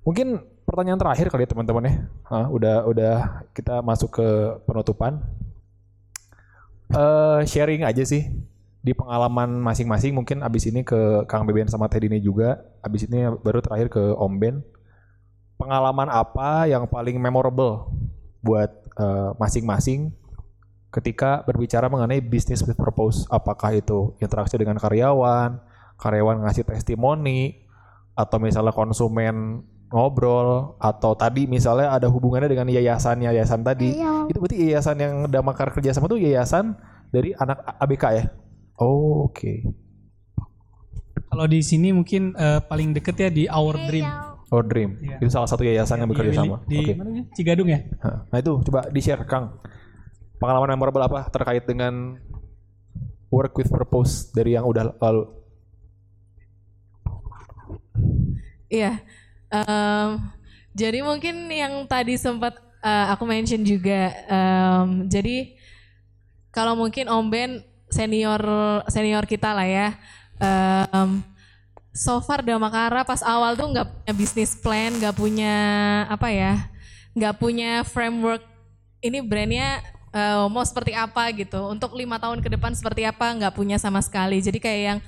Mungkin 0.06 0.40
pertanyaan 0.64 1.02
terakhir 1.02 1.28
kali 1.34 1.44
ya 1.44 1.50
teman-teman 1.52 1.84
ya. 1.90 1.94
Hah, 2.30 2.46
udah 2.54 2.76
udah 2.86 3.16
kita 3.58 3.82
masuk 3.82 4.22
ke 4.22 4.28
penutupan 4.70 5.26
eh 6.88 7.42
sharing 7.44 7.84
aja 7.84 8.04
sih 8.08 8.32
di 8.80 8.96
pengalaman 8.96 9.60
masing-masing 9.60 10.16
mungkin 10.16 10.40
abis 10.40 10.72
ini 10.72 10.88
ke 10.88 11.28
Kang 11.28 11.44
Beben 11.44 11.68
sama 11.68 11.92
Teddy 11.92 12.08
ini 12.08 12.24
juga 12.24 12.64
abis 12.80 13.04
ini 13.12 13.28
baru 13.44 13.60
terakhir 13.60 13.92
ke 13.92 14.04
Om 14.16 14.34
Ben 14.40 14.64
pengalaman 15.58 16.08
apa 16.08 16.70
yang 16.70 16.86
paling 16.86 17.18
memorable 17.18 17.92
buat 18.46 18.70
eh, 18.98 19.30
masing-masing 19.42 20.14
ketika 20.94 21.44
berbicara 21.44 21.90
mengenai 21.92 22.22
bisnis 22.22 22.64
with 22.64 22.78
purpose? 22.78 23.26
Apakah 23.28 23.76
itu 23.76 24.16
interaksi 24.22 24.56
dengan 24.56 24.78
karyawan 24.78 25.60
karyawan 25.98 26.46
ngasih 26.46 26.64
testimoni 26.64 27.66
atau 28.14 28.38
misalnya 28.38 28.74
konsumen 28.74 29.66
ngobrol 29.88 30.78
atau 30.78 31.16
tadi 31.18 31.50
misalnya 31.50 31.96
ada 31.96 32.06
hubungannya 32.12 32.52
dengan 32.52 32.68
yayasan 32.68 33.24
yayasan 33.24 33.64
tadi 33.64 33.98
itu 34.28 34.38
berarti 34.38 34.58
yayasan 34.68 34.98
yang 35.00 35.14
Damakar 35.32 35.72
kerjasama 35.72 36.12
tuh 36.12 36.22
yayasan 36.22 36.76
dari 37.10 37.32
anak 37.40 37.64
ABK 37.80 38.04
ya? 38.14 38.26
Oh, 38.78 39.26
oke. 39.32 39.64
Kalau 41.28 41.46
di 41.50 41.60
sini 41.66 41.96
mungkin 41.96 42.36
eh, 42.36 42.60
paling 42.62 42.94
deket 42.94 43.16
ya 43.18 43.30
di 43.32 43.44
Our 43.50 43.76
Dream. 43.90 44.27
Oh 44.48 44.62
dream 44.62 44.96
Iya. 44.98 45.18
itu 45.20 45.30
salah 45.30 45.46
satu 45.46 45.62
yayasan 45.62 46.00
yang 46.00 46.08
Di 46.08 46.14
bekerja 46.14 46.32
Willy- 46.32 46.42
sama 46.42 46.58
Di 46.64 46.80
oke 46.80 46.94
mana? 46.96 47.22
Cigadung 47.32 47.68
ya? 47.68 47.80
Nah 48.26 48.38
itu 48.38 48.52
coba 48.64 48.80
di 48.88 49.00
share 49.00 49.24
Kang 49.24 49.60
pengalaman 50.38 50.72
memorable 50.72 51.02
apa 51.02 51.28
terkait 51.28 51.64
dengan 51.64 52.16
work 53.28 53.54
with 53.54 53.68
purpose 53.68 54.32
dari 54.32 54.54
yang 54.54 54.64
udah 54.64 54.96
lalu 54.96 55.24
Iya. 58.68 59.00
Em, 59.48 60.10
jadi 60.74 61.00
mungkin 61.00 61.48
yang 61.48 61.88
tadi 61.88 62.16
sempat 62.16 62.56
eh, 62.80 63.06
aku 63.10 63.24
mention 63.24 63.64
juga. 63.64 64.12
em, 64.28 65.08
jadi 65.08 65.56
kalau 66.50 66.76
mungkin 66.76 67.08
Om 67.08 67.26
Ben 67.28 67.52
senior 67.88 68.42
senior 68.88 69.24
kita 69.24 69.56
lah 69.56 69.64
ya. 69.64 69.88
Em, 70.38 71.24
so 71.98 72.22
far 72.22 72.46
Damakara 72.46 73.02
pas 73.02 73.26
awal 73.26 73.58
tuh 73.58 73.74
nggak 73.74 73.88
punya 73.90 74.14
bisnis 74.14 74.54
plan, 74.54 74.94
nggak 74.94 75.18
punya 75.18 75.56
apa 76.06 76.30
ya, 76.30 76.70
nggak 77.18 77.36
punya 77.42 77.82
framework. 77.82 78.46
Ini 79.02 79.26
brandnya 79.26 79.82
eh, 80.14 80.46
mau 80.46 80.62
seperti 80.62 80.94
apa 80.94 81.34
gitu. 81.34 81.74
Untuk 81.74 81.98
lima 81.98 82.22
tahun 82.22 82.46
ke 82.46 82.54
depan 82.54 82.78
seperti 82.78 83.02
apa 83.02 83.34
nggak 83.34 83.54
punya 83.58 83.82
sama 83.82 83.98
sekali. 84.06 84.38
Jadi 84.38 84.62
kayak 84.62 84.82
yang 84.94 85.00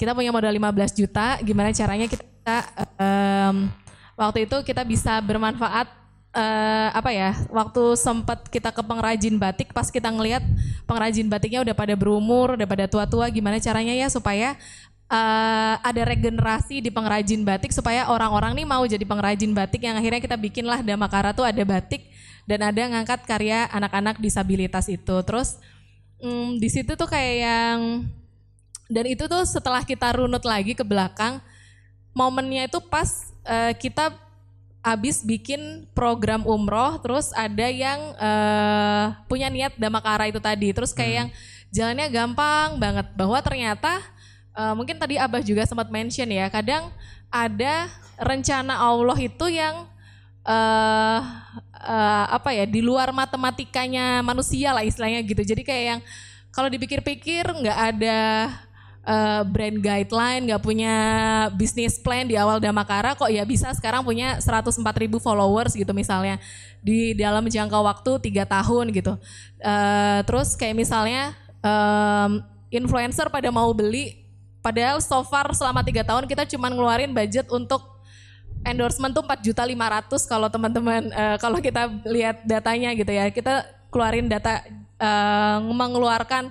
kita 0.00 0.16
punya 0.16 0.32
modal 0.32 0.50
15 0.50 0.98
juta, 0.98 1.36
gimana 1.44 1.70
caranya 1.70 2.08
kita 2.08 2.56
em, 2.98 3.70
waktu 4.16 4.48
itu 4.48 4.56
kita 4.64 4.82
bisa 4.82 5.20
bermanfaat 5.20 5.86
eh, 6.32 6.88
apa 6.90 7.10
ya 7.12 7.36
waktu 7.52 7.94
sempat 7.94 8.48
kita 8.48 8.72
ke 8.72 8.82
pengrajin 8.82 9.36
batik 9.36 9.70
pas 9.70 9.88
kita 9.92 10.08
ngelihat 10.08 10.42
pengrajin 10.88 11.28
batiknya 11.28 11.60
udah 11.62 11.76
pada 11.76 11.94
berumur 11.94 12.56
udah 12.56 12.66
pada 12.68 12.88
tua-tua 12.88 13.28
gimana 13.28 13.60
caranya 13.60 13.92
ya 13.92 14.08
supaya 14.08 14.56
eh, 15.12 15.74
ada 15.76 16.02
regenerasi 16.08 16.80
di 16.80 16.88
pengrajin 16.88 17.44
batik 17.44 17.70
supaya 17.70 18.08
orang-orang 18.08 18.56
nih 18.56 18.66
mau 18.66 18.82
jadi 18.88 19.04
pengrajin 19.04 19.52
batik 19.52 19.84
yang 19.84 20.00
akhirnya 20.00 20.24
kita 20.24 20.40
bikinlah 20.40 20.80
Damakara 20.80 21.36
tuh 21.36 21.44
ada 21.44 21.60
batik 21.62 22.08
dan 22.48 22.64
ada 22.64 22.80
ngangkat 22.80 23.28
karya 23.28 23.68
anak-anak 23.70 24.18
disabilitas 24.18 24.88
itu. 24.88 25.16
Terus 25.22 25.60
mm, 26.24 26.58
di 26.58 26.68
situ 26.72 26.96
tuh 26.96 27.06
kayak 27.06 27.36
yang 27.44 27.78
dan 28.92 29.04
itu 29.08 29.24
tuh 29.28 29.44
setelah 29.44 29.84
kita 29.84 30.08
runut 30.16 30.44
lagi 30.44 30.76
ke 30.76 30.84
belakang 30.84 31.40
momennya 32.12 32.68
itu 32.68 32.80
pas 32.80 33.32
eh, 33.44 33.72
kita 33.76 34.12
abis 34.82 35.22
bikin 35.22 35.86
program 35.94 36.42
umroh 36.42 36.98
terus 36.98 37.30
ada 37.38 37.70
yang 37.70 38.00
eh, 38.18 39.04
punya 39.28 39.52
niat 39.52 39.76
damakara 39.76 40.32
itu 40.32 40.40
tadi. 40.40 40.72
Terus 40.72 40.96
kayak 40.96 41.14
yang 41.14 41.28
jalannya 41.72 42.08
gampang 42.10 42.80
banget. 42.80 43.06
Bahwa 43.14 43.38
ternyata 43.40 44.02
eh, 44.56 44.74
mungkin 44.76 44.96
tadi 45.00 45.16
abah 45.16 45.42
juga 45.44 45.64
sempat 45.64 45.88
mention 45.88 46.28
ya 46.28 46.48
kadang 46.52 46.92
ada 47.32 47.88
rencana 48.20 48.76
Allah 48.76 49.18
itu 49.18 49.46
yang 49.48 49.88
eh 50.42 51.20
eh, 51.82 52.24
apa 52.30 52.50
ya 52.54 52.64
di 52.66 52.82
luar 52.82 53.10
matematikanya 53.10 54.22
manusia 54.22 54.74
lah 54.74 54.82
istilahnya 54.86 55.22
gitu 55.22 55.42
jadi 55.42 55.62
kayak 55.62 55.84
yang 55.84 56.00
kalau 56.52 56.68
dipikir-pikir 56.68 57.48
nggak 57.48 57.78
ada 57.96 58.20
eh, 59.02 59.42
brand 59.48 59.78
guideline, 59.80 60.42
nggak 60.52 60.62
punya 60.62 60.94
bisnis 61.56 61.96
plan 61.98 62.28
di 62.28 62.36
awal 62.36 62.60
Damakara 62.60 63.16
kok 63.16 63.32
ya 63.32 63.42
bisa 63.48 63.72
sekarang 63.72 64.04
punya 64.04 64.38
104 64.38 64.78
ribu 65.00 65.18
followers 65.18 65.72
gitu 65.74 65.90
misalnya 65.96 66.36
di 66.84 67.16
dalam 67.16 67.48
jangka 67.48 67.78
waktu 67.80 68.20
tiga 68.30 68.44
tahun 68.44 68.92
gitu. 68.92 69.16
Eh, 69.58 70.20
terus 70.28 70.54
kayak 70.54 70.76
misalnya 70.76 71.32
em, 71.64 72.44
influencer 72.68 73.32
pada 73.32 73.48
mau 73.48 73.72
beli, 73.72 74.21
padahal 74.62 75.02
so 75.02 75.20
far 75.26 75.50
selama 75.52 75.82
tiga 75.82 76.06
tahun 76.06 76.24
kita 76.30 76.46
cuma 76.54 76.70
ngeluarin 76.70 77.10
budget 77.10 77.50
untuk 77.50 77.92
endorsement 78.62 79.10
tuh 79.12 79.26
4 79.26 79.42
juta 79.42 79.62
500 79.66 80.30
kalau 80.30 80.48
teman-teman 80.48 81.10
eh, 81.10 81.36
kalau 81.42 81.58
kita 81.58 81.90
lihat 82.06 82.46
datanya 82.46 82.94
gitu 82.94 83.10
ya. 83.10 83.28
Kita 83.28 83.66
keluarin 83.90 84.30
data 84.30 84.62
eh, 84.98 85.58
mengeluarkan 85.60 86.50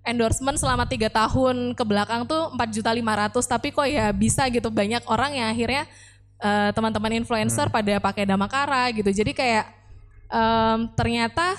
endorsement 0.00 0.56
selama 0.56 0.88
tiga 0.88 1.12
tahun 1.12 1.76
ke 1.76 1.84
belakang 1.84 2.24
tuh 2.24 2.56
4 2.56 2.76
juta 2.76 2.90
500 2.90 3.36
tapi 3.44 3.68
kok 3.68 3.84
ya 3.84 4.08
bisa 4.16 4.48
gitu 4.48 4.72
banyak 4.72 5.04
orang 5.04 5.36
yang 5.36 5.48
akhirnya 5.52 5.84
eh, 6.40 6.70
teman-teman 6.72 7.20
influencer 7.20 7.68
pada 7.68 8.00
pakai 8.00 8.24
Damakara 8.24 8.88
gitu. 8.96 9.12
Jadi 9.12 9.36
kayak 9.36 9.68
em, 10.32 10.78
ternyata 10.96 11.56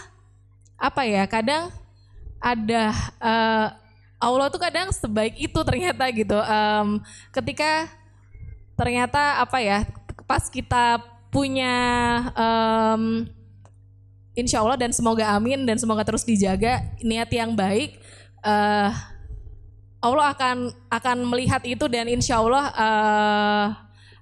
apa 0.81 1.05
ya 1.05 1.29
kadang 1.29 1.69
ada 2.41 2.83
eh, 3.21 3.67
Allah 4.21 4.53
tuh 4.53 4.61
kadang 4.61 4.93
sebaik 4.93 5.33
itu 5.41 5.59
ternyata 5.65 6.05
gitu. 6.13 6.37
Em, 6.37 7.01
ketika 7.33 7.89
ternyata 8.77 9.41
apa 9.41 9.57
ya 9.59 9.89
pas 10.29 10.45
kita 10.47 11.01
punya 11.33 11.73
em, 12.37 13.25
insya 14.37 14.61
Allah 14.61 14.77
dan 14.77 14.93
semoga 14.93 15.25
amin 15.33 15.65
dan 15.65 15.81
semoga 15.81 16.05
terus 16.05 16.21
dijaga 16.21 16.85
niat 17.01 17.27
yang 17.33 17.57
baik 17.57 17.97
eh 18.41 18.91
Allah 20.01 20.33
akan 20.33 20.57
akan 20.89 21.17
melihat 21.29 21.61
itu 21.61 21.85
dan 21.85 22.09
insya 22.09 22.41
Allah 22.41 22.73
eh, 22.73 23.67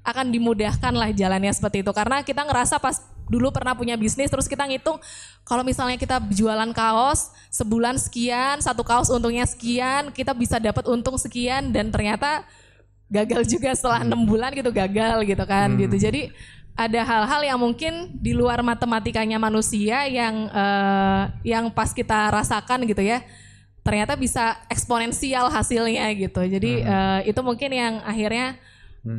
akan 0.03 0.27
dimudahkan 0.27 0.91
lah 0.91 1.09
jalannya 1.15 1.55
seperti 1.55 1.87
itu. 1.87 1.91
Karena 1.95 2.19
kita 2.19 2.43
ngerasa 2.43 2.83
pas 2.83 2.99
dulu 3.29 3.53
pernah 3.53 3.77
punya 3.77 3.93
bisnis 3.95 4.27
terus 4.27 4.49
kita 4.49 4.65
ngitung 4.65 4.97
kalau 5.45 5.61
misalnya 5.61 5.95
kita 5.95 6.17
jualan 6.33 6.73
kaos 6.73 7.29
sebulan 7.53 7.95
sekian 8.01 8.59
satu 8.59 8.81
kaos 8.81 9.13
untungnya 9.13 9.45
sekian 9.45 10.09
kita 10.09 10.33
bisa 10.33 10.57
dapat 10.57 10.89
untung 10.89 11.15
sekian 11.15 11.69
dan 11.69 11.93
ternyata 11.93 12.43
gagal 13.09 13.49
juga 13.49 13.73
setelah 13.73 14.05
enam 14.05 14.21
bulan 14.23 14.53
gitu 14.53 14.69
gagal 14.69 15.25
gitu 15.25 15.43
kan 15.49 15.73
gitu. 15.75 15.97
Jadi 15.97 16.29
ada 16.77 17.01
hal-hal 17.03 17.41
yang 17.43 17.59
mungkin 17.59 18.15
di 18.15 18.31
luar 18.31 18.63
matematikanya 18.63 19.41
manusia 19.41 20.05
yang 20.07 20.47
eh, 20.47 21.23
yang 21.43 21.73
pas 21.73 21.91
kita 21.91 22.31
rasakan 22.31 22.85
gitu 22.87 23.03
ya 23.03 23.25
ternyata 23.83 24.13
bisa 24.13 24.61
eksponensial 24.69 25.49
hasilnya 25.49 26.05
gitu. 26.15 26.45
Jadi 26.45 26.85
eh, 26.85 27.19
itu 27.27 27.41
mungkin 27.41 27.73
yang 27.73 27.93
akhirnya 28.05 28.55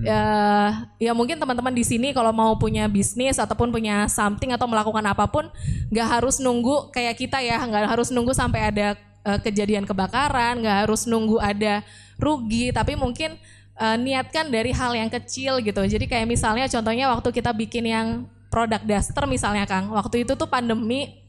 eh, 0.06 0.70
ya 1.02 1.12
mungkin 1.16 1.40
teman-teman 1.40 1.74
di 1.74 1.84
sini 1.84 2.14
kalau 2.14 2.30
mau 2.30 2.54
punya 2.56 2.86
bisnis 2.86 3.36
ataupun 3.40 3.74
punya 3.74 4.06
something 4.06 4.54
atau 4.54 4.70
melakukan 4.70 5.02
apa 5.02 5.26
pun 5.26 5.50
nggak 5.90 6.08
harus 6.20 6.38
nunggu 6.38 6.94
kayak 6.94 7.18
kita 7.18 7.42
ya 7.42 7.58
nggak 7.60 7.90
harus 7.90 8.14
nunggu 8.14 8.30
sampai 8.30 8.70
ada 8.70 8.94
eh, 9.26 9.38
kejadian 9.42 9.84
kebakaran 9.84 10.62
nggak 10.62 10.86
harus 10.86 11.04
nunggu 11.10 11.42
ada 11.42 11.82
rugi 12.20 12.70
tapi 12.70 12.94
mungkin 12.94 13.34
eh, 13.80 13.96
niatkan 13.98 14.52
dari 14.52 14.70
hal 14.70 14.92
yang 14.94 15.10
kecil 15.10 15.58
gitu. 15.64 15.80
Jadi 15.80 16.04
kayak 16.06 16.28
misalnya 16.28 16.68
contohnya 16.68 17.10
waktu 17.10 17.28
kita 17.32 17.50
bikin 17.56 17.88
yang 17.88 18.08
produk 18.50 18.82
daster 18.82 19.24
misalnya 19.30 19.64
Kang 19.64 19.94
waktu 19.94 20.26
itu 20.26 20.34
tuh 20.34 20.50
pandemi 20.50 21.22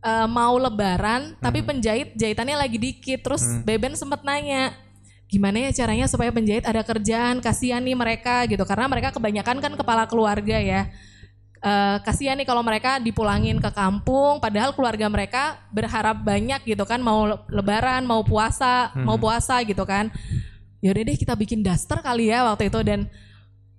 eh, 0.00 0.28
mau 0.30 0.54
lebaran 0.56 1.34
tapi 1.42 1.60
penjahit 1.60 2.14
jahitannya 2.14 2.56
lagi 2.56 2.78
dikit 2.78 3.26
terus 3.26 3.42
Beben 3.66 3.98
sempet 3.98 4.22
nanya 4.22 4.72
gimana 5.28 5.68
ya 5.68 5.70
caranya 5.72 6.06
supaya 6.06 6.30
penjahit 6.30 6.64
ada 6.68 6.84
kerjaan 6.84 7.40
kasihan 7.40 7.82
nih 7.82 7.96
mereka 7.96 8.44
gitu. 8.46 8.62
Karena 8.62 8.86
mereka 8.86 9.10
kebanyakan 9.10 9.58
kan 9.58 9.72
kepala 9.74 10.04
keluarga 10.06 10.60
ya. 10.60 10.88
Eh, 11.64 11.96
kasihan 12.04 12.36
nih 12.36 12.44
kalau 12.44 12.60
mereka 12.60 13.00
dipulangin 13.00 13.56
ke 13.56 13.72
kampung 13.72 14.36
padahal 14.36 14.76
keluarga 14.76 15.08
mereka 15.08 15.56
berharap 15.72 16.20
banyak 16.20 16.60
gitu 16.68 16.84
kan 16.84 17.00
mau 17.00 17.24
le- 17.24 17.40
lebaran 17.48 18.04
mau 18.04 18.20
puasa 18.20 18.92
mau 19.00 19.16
puasa 19.16 19.64
gitu 19.64 19.80
kan. 19.88 20.12
Yaudah 20.84 21.02
deh 21.08 21.16
kita 21.16 21.32
bikin 21.32 21.64
daster 21.64 22.04
kali 22.04 22.28
ya 22.28 22.44
waktu 22.44 22.68
itu. 22.68 22.80
Dan 22.84 23.08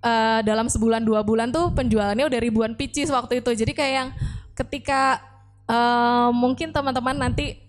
eh, 0.02 0.40
dalam 0.42 0.66
sebulan 0.66 1.06
dua 1.06 1.22
bulan 1.22 1.54
tuh 1.54 1.70
penjualannya 1.72 2.26
udah 2.26 2.40
ribuan 2.42 2.74
pieces 2.74 3.06
waktu 3.06 3.38
itu. 3.38 3.54
Jadi 3.54 3.70
kayak 3.70 3.92
yang 3.94 4.08
ketika 4.58 5.22
eh, 5.70 6.28
mungkin 6.34 6.74
teman-teman 6.74 7.14
nanti 7.14 7.65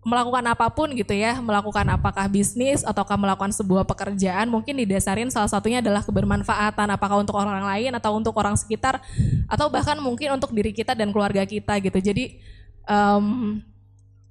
melakukan 0.00 0.40
apa 0.48 0.72
pun 0.72 0.88
gitu 0.96 1.12
ya, 1.12 1.36
melakukan 1.44 1.84
apakah 1.92 2.24
bisnis 2.24 2.80
ataukah 2.88 3.20
melakukan 3.20 3.52
sebuah 3.52 3.84
pekerjaan, 3.84 4.48
mungkin 4.48 4.80
didasarin 4.80 5.28
salah 5.28 5.52
satunya 5.52 5.84
adalah 5.84 6.00
kebermanfaatan, 6.00 6.88
apakah 6.88 7.20
untuk 7.20 7.36
orang 7.36 7.60
lain 7.68 7.92
atau 7.92 8.16
untuk 8.16 8.32
orang 8.40 8.56
sekitar, 8.56 8.96
atau 9.44 9.68
bahkan 9.68 10.00
mungkin 10.00 10.32
untuk 10.40 10.56
diri 10.56 10.72
kita 10.72 10.96
dan 10.96 11.12
keluarga 11.12 11.44
kita 11.44 11.76
gitu. 11.84 12.00
Jadi 12.00 12.40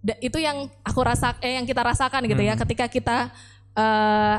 da- 0.01 0.19
itu 0.25 0.41
yang 0.41 0.73
aku 0.81 0.99
rasa, 1.05 1.37
eh 1.37 1.53
yang 1.61 1.69
kita 1.69 1.85
rasakan 1.85 2.25
gitu 2.25 2.41
ya, 2.41 2.57
ketika 2.57 2.89
kita 2.89 3.17
eh, 3.77 4.37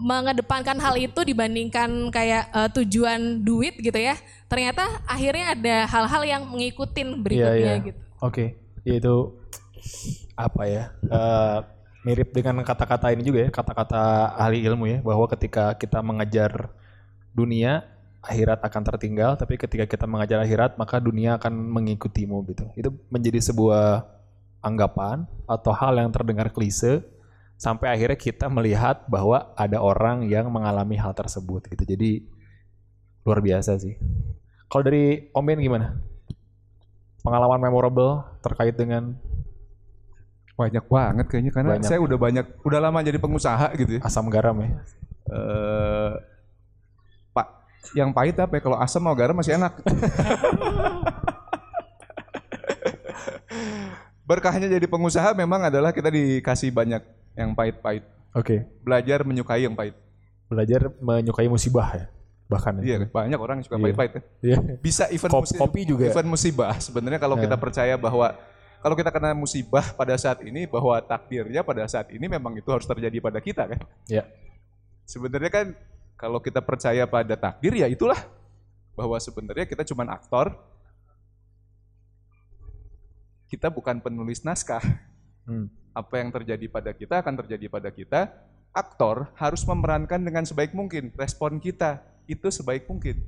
mengedepankan 0.00 0.80
hal 0.82 0.98
itu 0.98 1.20
dibandingkan 1.22 2.10
kayak 2.10 2.50
eh, 2.50 2.68
tujuan 2.74 3.46
duit 3.46 3.78
gitu 3.78 3.96
ya, 3.96 4.18
ternyata 4.50 4.82
akhirnya 5.06 5.54
ada 5.54 5.76
hal-hal 5.86 6.22
yang 6.26 6.42
ngikutin 6.58 7.22
berikutnya 7.22 7.74
iya. 7.78 7.86
gitu. 7.86 8.00
Oke, 8.18 8.58
ya 8.82 8.98
itu 8.98 9.39
apa 10.34 10.62
ya? 10.66 10.84
eh, 11.08 11.58
mirip 12.00 12.32
dengan 12.32 12.64
kata-kata 12.64 13.12
ini 13.12 13.20
juga 13.20 13.44
ya, 13.44 13.50
kata-kata 13.52 14.32
ahli 14.40 14.64
ilmu 14.64 14.88
ya, 14.88 14.98
bahwa 15.04 15.28
ketika 15.28 15.76
kita 15.76 16.00
mengejar 16.00 16.72
dunia, 17.36 17.84
akhirat 18.20 18.60
akan 18.64 18.82
tertinggal, 18.84 19.36
tapi 19.36 19.56
ketika 19.60 19.84
kita 19.84 20.04
mengejar 20.08 20.40
akhirat, 20.40 20.76
maka 20.80 21.00
dunia 21.00 21.36
akan 21.36 21.52
mengikutimu 21.52 22.36
gitu. 22.52 22.64
Itu 22.76 22.88
menjadi 23.12 23.40
sebuah 23.52 24.04
anggapan 24.60 25.24
atau 25.48 25.72
hal 25.72 25.96
yang 25.96 26.12
terdengar 26.12 26.52
klise 26.52 27.00
sampai 27.60 27.92
akhirnya 27.92 28.16
kita 28.16 28.48
melihat 28.48 29.04
bahwa 29.08 29.52
ada 29.56 29.80
orang 29.80 30.28
yang 30.28 30.48
mengalami 30.48 30.96
hal 30.96 31.12
tersebut 31.12 31.68
gitu. 31.68 31.84
Jadi 31.84 32.24
luar 33.24 33.40
biasa 33.44 33.76
sih. 33.76 33.96
Kalau 34.68 34.84
dari 34.84 35.28
Om 35.32 35.44
Ben 35.44 35.60
gimana? 35.60 35.96
Pengalaman 37.20 37.60
memorable 37.60 38.24
terkait 38.40 38.72
dengan 38.76 39.12
Banyak 40.60 40.84
banget 40.86 41.26
kayaknya 41.26 41.52
karena 41.52 41.70
Banyak. 41.74 41.88
saya 41.88 41.98
udah 41.98 42.18
banyak 42.18 42.44
udah 42.60 42.78
lama 42.78 43.00
jadi 43.00 43.16
pengusaha 43.16 43.72
gitu 43.74 43.96
ya. 43.96 44.00
asam 44.04 44.28
garam 44.28 44.60
ya. 44.60 44.68
Eh, 45.24 46.12
Pak, 47.32 47.46
yang 47.94 48.12
pahit 48.12 48.36
apa 48.36 48.52
ya? 48.52 48.62
Kalau 48.62 48.76
asam 48.76 49.00
mau 49.00 49.16
garam 49.16 49.32
masih 49.32 49.56
enak. 49.56 49.72
Berkahnya 54.22 54.70
jadi 54.70 54.86
pengusaha 54.86 55.34
memang 55.34 55.66
adalah 55.66 55.90
kita 55.90 56.06
dikasih 56.06 56.70
banyak 56.70 57.02
yang 57.34 57.50
pahit-pahit. 57.50 58.06
Oke. 58.30 58.62
Belajar 58.80 59.26
menyukai 59.26 59.66
yang 59.66 59.74
pahit. 59.74 59.98
Belajar 60.46 60.86
menyukai 61.00 61.50
musibah 61.50 61.88
ya. 61.90 62.06
Bahkan 62.46 62.78
ya. 62.78 62.82
Iya, 62.84 62.96
banyak 63.08 63.38
orang 63.38 63.56
yang 63.58 63.66
suka 63.66 63.76
Iya. 63.76 63.84
pahit-pahit 63.86 64.10
kan. 64.12 64.22
Iya. 64.40 64.56
Bisa 64.78 65.04
event 65.08 65.32
Kop- 65.32 65.42
musi- 65.46 65.58
kopi 65.58 65.80
juga. 65.82 66.06
Event 66.06 66.28
musibah 66.28 66.78
sebenarnya 66.78 67.18
kalau 67.18 67.34
kita 67.34 67.56
percaya 67.56 67.94
bahwa 67.96 68.34
kalau 68.80 68.96
kita 68.96 69.12
kena 69.12 69.36
musibah 69.36 69.92
pada 69.92 70.16
saat 70.16 70.40
ini 70.40 70.64
bahwa 70.64 70.96
takdirnya 71.04 71.60
pada 71.60 71.84
saat 71.84 72.08
ini 72.08 72.24
memang 72.26 72.56
itu 72.56 72.68
harus 72.72 72.88
terjadi 72.88 73.20
pada 73.20 73.36
kita 73.40 73.68
kan. 73.68 73.80
Ya. 74.08 74.24
Sebenarnya 75.04 75.52
kan 75.52 75.66
kalau 76.16 76.40
kita 76.40 76.64
percaya 76.64 77.04
pada 77.04 77.36
takdir 77.36 77.76
ya 77.76 77.88
itulah 77.92 78.16
bahwa 78.96 79.20
sebenarnya 79.20 79.68
kita 79.68 79.84
cuma 79.84 80.08
aktor, 80.08 80.56
kita 83.52 83.68
bukan 83.68 84.00
penulis 84.00 84.40
naskah. 84.44 84.80
Hmm. 85.44 85.68
Apa 85.92 86.22
yang 86.22 86.32
terjadi 86.32 86.64
pada 86.70 86.96
kita 86.96 87.20
akan 87.20 87.34
terjadi 87.44 87.66
pada 87.68 87.90
kita. 87.92 88.32
Aktor 88.70 89.28
harus 89.34 89.66
memerankan 89.66 90.22
dengan 90.22 90.46
sebaik 90.46 90.72
mungkin. 90.72 91.10
Respon 91.18 91.58
kita 91.58 92.00
itu 92.30 92.48
sebaik 92.48 92.86
mungkin. 92.86 93.18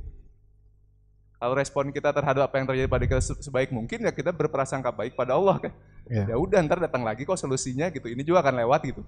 Kalau 1.43 1.59
respon 1.59 1.91
kita 1.91 2.15
terhadap 2.15 2.47
apa 2.47 2.55
yang 2.55 2.71
terjadi 2.71 2.87
pada 2.87 3.03
kita 3.03 3.19
se- 3.19 3.43
sebaik 3.43 3.75
mungkin 3.75 4.07
ya 4.07 4.15
kita 4.15 4.31
berprasangka 4.31 4.95
baik 4.95 5.19
pada 5.19 5.35
Allah 5.35 5.59
kan. 5.59 5.75
Iya. 6.07 6.31
Ya 6.31 6.37
udah 6.39 6.63
ntar 6.63 6.79
datang 6.79 7.03
lagi 7.03 7.27
kok 7.27 7.35
solusinya 7.35 7.91
gitu. 7.91 8.07
Ini 8.07 8.23
juga 8.23 8.47
akan 8.47 8.63
lewat 8.63 8.81
gitu. 8.87 9.03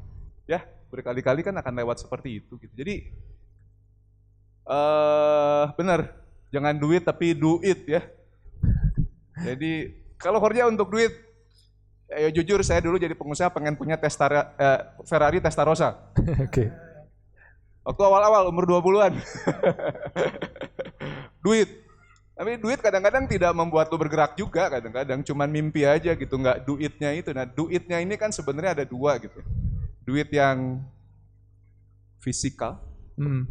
Ya 0.51 0.67
berkali-kali 0.91 1.47
kan 1.47 1.55
akan 1.55 1.79
lewat 1.79 2.03
seperti 2.03 2.43
itu 2.43 2.59
gitu. 2.59 2.75
Jadi 2.75 3.07
eh 4.67 5.65
benar 5.79 6.11
jangan 6.51 6.75
duit 6.75 7.07
tapi 7.07 7.39
duit 7.39 7.87
ya. 7.87 8.03
Jadi 9.55 9.95
kalau 10.19 10.43
kerja 10.43 10.67
untuk 10.67 10.91
duit 10.91 11.15
ya 12.11 12.35
jujur 12.35 12.59
saya 12.67 12.83
dulu 12.83 12.99
jadi 12.99 13.15
pengusaha 13.15 13.51
pengen 13.55 13.79
punya 13.79 13.95
Testara, 13.95 14.59
eh, 14.59 14.81
Ferrari 15.07 15.39
Testarossa. 15.39 16.11
Oke. 16.51 16.67
Waktu 17.87 18.03
awal-awal 18.03 18.51
umur 18.51 18.67
20-an. 18.67 19.13
duit. 21.47 21.84
Tapi 22.35 22.59
duit 22.59 22.83
kadang-kadang 22.83 23.31
tidak 23.31 23.55
membuat 23.55 23.87
lu 23.87 23.97
bergerak 23.97 24.35
juga 24.35 24.67
kadang-kadang 24.67 25.23
cuman 25.23 25.47
mimpi 25.47 25.87
aja 25.87 26.13
gitu 26.13 26.35
nggak 26.35 26.67
duitnya 26.67 27.15
itu. 27.15 27.31
Nah, 27.31 27.47
duitnya 27.47 28.03
ini 28.03 28.19
kan 28.19 28.35
sebenarnya 28.35 28.83
ada 28.83 28.85
dua 28.85 29.23
gitu. 29.23 29.39
Duit 30.03 30.27
yang 30.35 30.83
fisikal, 32.19 32.81
Hmm. 33.15 33.47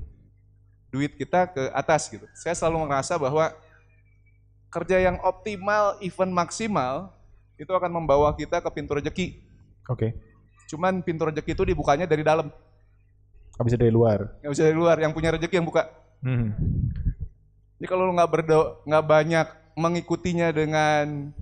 duit 0.91 1.15
kita 1.15 1.47
ke 1.47 1.63
atas 1.71 2.11
gitu. 2.11 2.27
Saya 2.35 2.51
selalu 2.53 2.83
merasa 2.83 3.15
bahwa 3.15 3.55
kerja 4.67 4.99
yang 4.99 5.21
optimal, 5.23 5.95
even 6.01 6.29
maksimal 6.29 7.13
itu 7.55 7.69
akan 7.69 7.87
membawa 7.93 8.33
kita 8.35 8.59
ke 8.59 8.69
pintu 8.73 8.97
rezeki. 8.97 9.39
Oke. 9.87 10.11
Cuman 10.67 10.99
pintu 10.99 11.23
rezeki 11.23 11.53
itu 11.53 11.63
dibukanya 11.63 12.03
dari 12.03 12.25
dalam, 12.25 12.49
Nggak 13.53 13.65
bisa 13.69 13.77
dari 13.77 13.93
luar. 13.93 14.19
nggak 14.41 14.51
bisa 14.51 14.63
dari 14.65 14.75
luar. 14.75 14.97
Yang 14.97 15.13
punya 15.13 15.29
rezeki 15.37 15.55
yang 15.55 15.67
buka. 15.69 15.83
Hmm. 16.25 16.49
Jadi 17.77 17.87
kalau 17.89 18.07
lu 18.07 18.13
nggak 18.15 18.31
berdo, 18.31 18.79
nggak 18.85 19.05
banyak 19.05 19.47
mengikutinya 19.73 20.53
dengan 20.53 21.33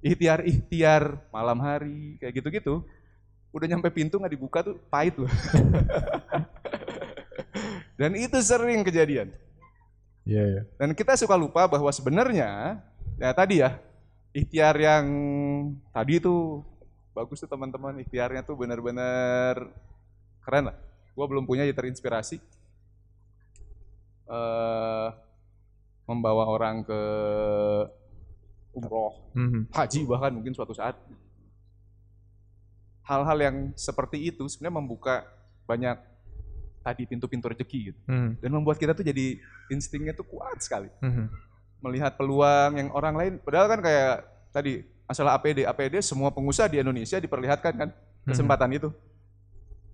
ikhtiar-ikhtiar 0.00 1.18
malam 1.34 1.58
hari 1.60 2.16
kayak 2.22 2.40
gitu-gitu, 2.40 2.86
udah 3.50 3.66
nyampe 3.66 3.90
pintu 3.90 4.16
nggak 4.16 4.34
dibuka 4.34 4.58
tuh 4.62 4.78
pahit 4.88 5.18
loh. 5.18 5.30
Dan 8.00 8.16
itu 8.16 8.40
sering 8.40 8.80
kejadian. 8.80 9.28
Iya, 10.24 10.42
iya. 10.46 10.62
Dan 10.80 10.96
kita 10.96 11.18
suka 11.20 11.36
lupa 11.36 11.68
bahwa 11.68 11.90
sebenarnya 11.92 12.80
ya 13.20 13.30
tadi 13.36 13.60
ya 13.60 13.76
ikhtiar 14.32 14.78
yang 14.80 15.04
tadi 15.92 16.16
itu 16.22 16.64
bagus 17.12 17.42
tuh 17.42 17.50
teman-teman 17.50 18.00
ikhtiarnya 18.00 18.46
tuh 18.46 18.56
benar-benar 18.56 19.68
keren 20.46 20.72
lah. 20.72 20.76
Gua 21.12 21.26
belum 21.28 21.44
punya 21.44 21.66
jadi 21.66 21.76
terinspirasi 21.76 22.38
eh 24.30 25.08
membawa 26.10 26.42
orang 26.44 26.82
ke 26.82 27.00
umroh, 28.70 29.14
Hmm. 29.30 29.70
haji 29.70 30.02
bahkan 30.04 30.34
mungkin 30.34 30.50
suatu 30.50 30.74
saat. 30.74 30.98
Hal-hal 33.02 33.38
yang 33.40 33.56
seperti 33.74 34.30
itu 34.30 34.46
sebenarnya 34.46 34.76
membuka 34.78 35.26
banyak 35.66 35.98
tadi 36.80 37.02
pintu-pintu 37.04 37.50
rezeki 37.50 37.78
gitu 37.92 38.00
Hmm. 38.06 38.38
dan 38.38 38.50
membuat 38.50 38.78
kita 38.78 38.90
tuh 38.90 39.02
jadi 39.02 39.36
instingnya 39.68 40.14
tuh 40.14 40.24
kuat 40.24 40.58
sekali 40.58 40.88
Hmm. 40.98 41.28
melihat 41.80 42.16
peluang 42.16 42.76
yang 42.76 42.88
orang 42.90 43.14
lain 43.14 43.32
padahal 43.36 43.68
kan 43.68 43.80
kayak 43.80 44.14
tadi 44.48 44.82
masalah 45.04 45.36
APD 45.36 45.66
APD 45.66 46.00
semua 46.00 46.30
pengusaha 46.30 46.66
di 46.66 46.78
Indonesia 46.78 47.18
diperlihatkan 47.18 47.72
kan 47.74 47.90
kesempatan 48.24 48.70
itu 48.72 48.88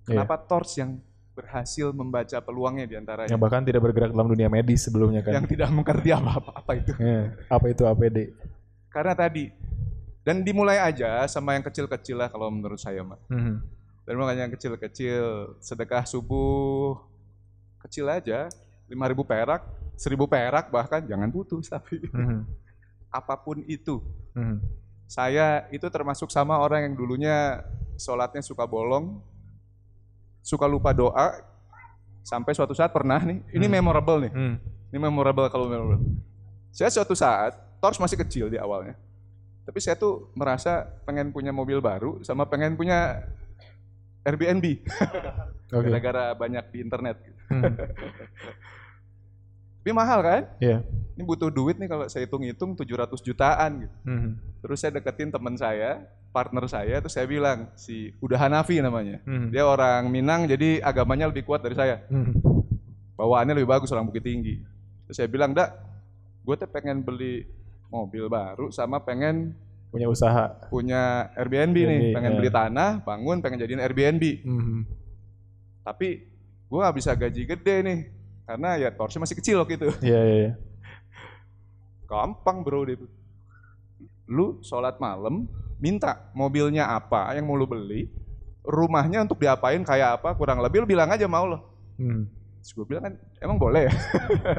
Iya. 0.07 0.23
kenapa 0.23 0.39
Tors 0.39 0.77
yang 0.79 1.01
berhasil 1.37 1.93
membaca 1.93 2.41
peluangnya 2.41 2.85
di 2.85 2.97
antaranya 2.97 3.29
Yang 3.29 3.43
bahkan 3.43 3.61
tidak 3.61 3.81
bergerak 3.83 4.11
dalam 4.11 4.27
dunia 4.27 4.49
medis 4.49 4.81
sebelumnya 4.83 5.21
kan. 5.21 5.37
yang 5.37 5.45
tidak 5.45 5.69
mengerti 5.69 6.09
apa-apa 6.11 6.51
apa 6.57 6.73
itu 6.75 6.93
Iya. 6.97 7.21
Apa 7.47 7.67
itu 7.69 7.83
APD? 7.85 8.19
karena 8.89 9.13
tadi 9.13 9.53
dan 10.23 10.41
dimulai 10.41 10.81
aja 10.81 11.23
sama 11.27 11.53
yang 11.53 11.63
kecil-kecil 11.63 12.17
lah 12.17 12.27
kalau 12.27 12.49
menurut 12.49 12.81
saya 12.81 13.05
mah 13.05 13.21
Hmm. 13.27 13.61
dan 14.03 14.15
makanya 14.17 14.43
yang 14.43 14.55
kecil-kecil 14.55 15.23
sedekah 15.61 16.03
subuh 16.03 16.97
kecil 17.79 18.09
aja 18.09 18.49
5000 18.87 18.97
perak 19.23 19.61
1000 19.95 20.17
perak 20.27 20.65
bahkan 20.69 21.05
jangan 21.05 21.29
putus 21.29 21.69
tapi 21.69 22.01
Hmm. 22.09 22.49
apa 23.09 23.37
pun 23.37 23.61
itu 23.63 24.01
Hmm. 24.33 24.65
saya 25.05 25.69
itu 25.69 25.85
termasuk 25.87 26.29
sama 26.29 26.57
orang 26.57 26.83
yang 26.83 26.95
dulunya 26.97 27.61
sholatnya 27.95 28.41
suka 28.41 28.65
bolong 28.65 29.21
suka 30.47 30.71
lupa 30.71 30.95
doa 30.95 31.43
sampai 32.23 32.55
suatu 32.55 32.71
saat 32.71 32.95
pernah 32.95 33.19
nih 33.19 33.43
ini 33.51 33.67
memorable 33.67 34.31
nih. 34.31 34.33
Hmm. 34.33 34.57
ini 34.95 34.99
memorable 35.03 35.51
kalau 35.51 35.67
memorable. 35.67 36.15
Saya 36.71 36.95
suatu 36.95 37.19
saat 37.19 37.59
Tors 37.83 37.99
masih 37.99 38.23
kecil 38.23 38.47
di 38.47 38.57
awalnya 38.57 38.95
tapi 39.67 39.83
saya 39.83 39.99
tuh 39.99 40.31
merasa 40.39 40.87
pengen 41.03 41.35
punya 41.35 41.51
mobil 41.51 41.83
baru 41.83 42.23
sama 42.23 42.47
pengen 42.47 42.79
punya 42.79 43.27
Airbnb. 44.23 44.87
Gara-gara 45.71 46.35
banyak 46.39 46.65
di 46.71 46.79
internet. 46.79 47.19
Hmm. 47.51 47.63
tapi 49.87 49.95
mahal 49.95 50.19
kan 50.19 50.43
Iya. 50.59 50.83
ini 51.15 51.23
butuh 51.23 51.47
duit 51.47 51.79
nih 51.79 51.87
kalau 51.87 52.11
saya 52.11 52.27
hitung-hitung 52.27 52.75
700 52.75 53.23
jutaan 53.23 53.87
gitu 53.87 53.95
Hmm. 54.03 54.35
Terus 54.59 54.83
saya 54.83 54.91
deketin 54.93 55.31
teman 55.31 55.55
saya, 55.55 56.03
partner 56.35 56.67
saya, 56.67 56.99
terus 56.99 57.15
saya 57.15 57.23
bilang 57.25 57.71
si 57.73 58.11
Udah 58.19 58.35
Hanafi 58.37 58.83
namanya. 58.83 59.23
Hmm. 59.23 59.47
Dia 59.49 59.63
orang 59.63 60.11
Minang 60.11 60.51
jadi 60.51 60.83
agamanya 60.83 61.31
lebih 61.31 61.47
kuat 61.47 61.63
dari 61.63 61.79
saya. 61.79 62.03
Hmm. 62.11 62.35
Bawaannya 63.15 63.55
lebih 63.55 63.71
bagus 63.71 63.95
orang 63.95 64.11
Bukit 64.11 64.27
Tinggi. 64.27 64.59
Terus 65.07 65.15
saya 65.15 65.31
bilang, 65.31 65.55
"Dak, 65.55 65.71
gue 66.43 66.55
tuh 66.57 66.67
pengen 66.67 66.99
beli 67.01 67.47
mobil 67.87 68.27
baru 68.27 68.69
sama 68.69 68.99
pengen 68.99 69.55
Punya 69.87 70.11
usaha. 70.11 70.51
punya 70.67 71.31
Airbnb 71.33 71.79
nih, 71.79 71.87
Airbnb, 72.03 72.15
pengen 72.19 72.33
ya. 72.35 72.37
beli 72.37 72.51
tanah, 72.51 72.91
bangun, 73.01 73.39
pengen 73.39 73.63
jadiin 73.63 73.79
Airbnb. 73.79 74.25
Hmm. 74.43 74.83
Tapi 75.81 76.09
gue 76.67 76.79
nggak 76.83 76.97
bisa 76.99 77.15
gaji 77.15 77.43
gede 77.47 77.77
nih, 77.81 77.99
karena 78.47 78.79
ya 78.79 78.89
torsnya 78.95 79.27
masih 79.27 79.37
kecil 79.37 79.59
waktu 79.59 79.75
itu. 79.77 79.91
Iya, 80.01 80.21
iya, 80.23 80.37
iya. 80.39 80.53
Gampang 82.07 82.63
bro 82.63 82.87
dia. 82.87 82.97
Lu 84.31 84.63
sholat 84.63 85.03
malam, 85.03 85.51
minta 85.83 86.31
mobilnya 86.31 86.87
apa 86.87 87.35
yang 87.35 87.47
mau 87.51 87.59
lu 87.59 87.67
beli, 87.67 88.07
rumahnya 88.63 89.27
untuk 89.27 89.43
diapain 89.43 89.83
kayak 89.83 90.23
apa, 90.23 90.35
kurang 90.39 90.63
lebih 90.63 90.83
lu 90.83 90.87
bilang 90.87 91.11
aja 91.11 91.27
mau 91.27 91.47
lo. 91.47 91.59
Hmm. 91.99 92.31
Terus 92.63 92.71
gue 92.75 92.87
bilang 92.87 93.03
kan, 93.11 93.15
emang 93.39 93.59
boleh 93.59 93.87
ya? 93.87 93.95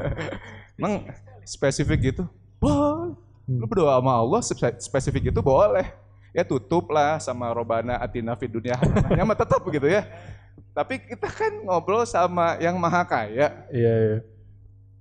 emang 0.80 1.08
spesifik 1.44 2.12
gitu? 2.12 2.24
Boleh. 2.60 3.16
Lu 3.48 3.64
berdoa 3.64 3.96
sama 3.96 4.12
Allah 4.12 4.40
spe- 4.44 4.80
spesifik 4.80 5.32
itu 5.32 5.40
boleh. 5.40 5.88
Ya 6.36 6.44
tutup 6.44 6.92
lah 6.92 7.16
sama 7.16 7.48
robana 7.48 7.96
atina 7.96 8.36
fid 8.36 8.52
dunia 8.52 8.76
mah 9.24 9.36
tetap 9.36 9.64
begitu 9.64 9.88
ya. 9.88 10.04
Tapi 10.74 11.02
kita 11.02 11.28
kan 11.28 11.52
ngobrol 11.66 12.06
sama 12.06 12.58
yang 12.62 12.78
maha 12.78 13.02
kaya, 13.02 13.66
Iya, 13.68 13.94
iya. 13.98 14.18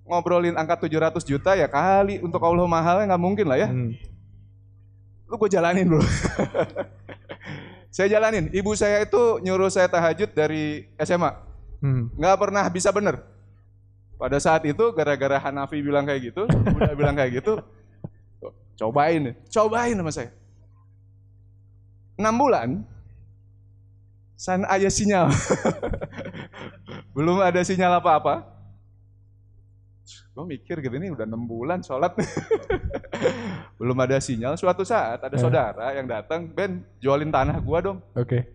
ngobrolin 0.07 0.55
angka 0.55 0.87
700 0.87 1.19
juta 1.27 1.51
ya 1.53 1.67
kali 1.67 2.23
untuk 2.23 2.39
Allah 2.39 2.63
mahalnya 2.63 3.13
nggak 3.13 3.23
mungkin 3.23 3.45
lah 3.45 3.59
ya. 3.59 3.67
Hmm. 3.67 3.93
Lu 5.27 5.35
gue 5.35 5.49
jalanin 5.51 5.85
bro. 5.91 5.99
saya 7.95 8.07
jalanin. 8.07 8.47
Ibu 8.55 8.71
saya 8.79 9.03
itu 9.03 9.43
nyuruh 9.43 9.67
saya 9.67 9.91
tahajud 9.91 10.31
dari 10.31 10.87
SMA. 11.03 11.31
Hmm. 11.83 12.09
Nggak 12.15 12.37
pernah 12.39 12.63
bisa 12.71 12.89
bener. 12.95 13.19
Pada 14.17 14.41
saat 14.41 14.65
itu 14.65 14.81
gara-gara 14.97 15.37
Hanafi 15.37 15.77
bilang 15.77 16.01
kayak 16.07 16.33
gitu, 16.33 16.49
udah 16.49 16.97
bilang 16.97 17.13
kayak 17.13 17.37
gitu, 17.37 17.61
cobain, 18.73 19.37
cobain 19.45 19.93
sama 19.93 20.09
saya. 20.09 20.33
6 22.17 22.25
bulan, 22.33 22.81
san 24.37 24.61
aja 24.69 24.87
sinyal. 24.87 25.33
Belum 27.17 27.41
ada 27.41 27.59
sinyal 27.65 27.97
apa-apa. 27.97 28.45
Gue 30.31 30.45
mikir 30.45 30.77
gitu 30.79 30.93
ini 30.93 31.09
udah 31.09 31.25
6 31.25 31.33
bulan 31.49 31.81
sholat. 31.81 32.13
Belum 33.81 33.97
ada 33.97 34.21
sinyal. 34.21 34.53
Suatu 34.53 34.85
saat 34.85 35.17
ada 35.17 35.33
Eh. 35.33 35.41
saudara 35.41 35.89
yang 35.97 36.05
datang, 36.05 36.45
Ben 36.45 36.85
jualin 37.01 37.33
tanah 37.33 37.57
gua 37.57 37.81
dong. 37.81 37.97
Oke. 38.13 38.45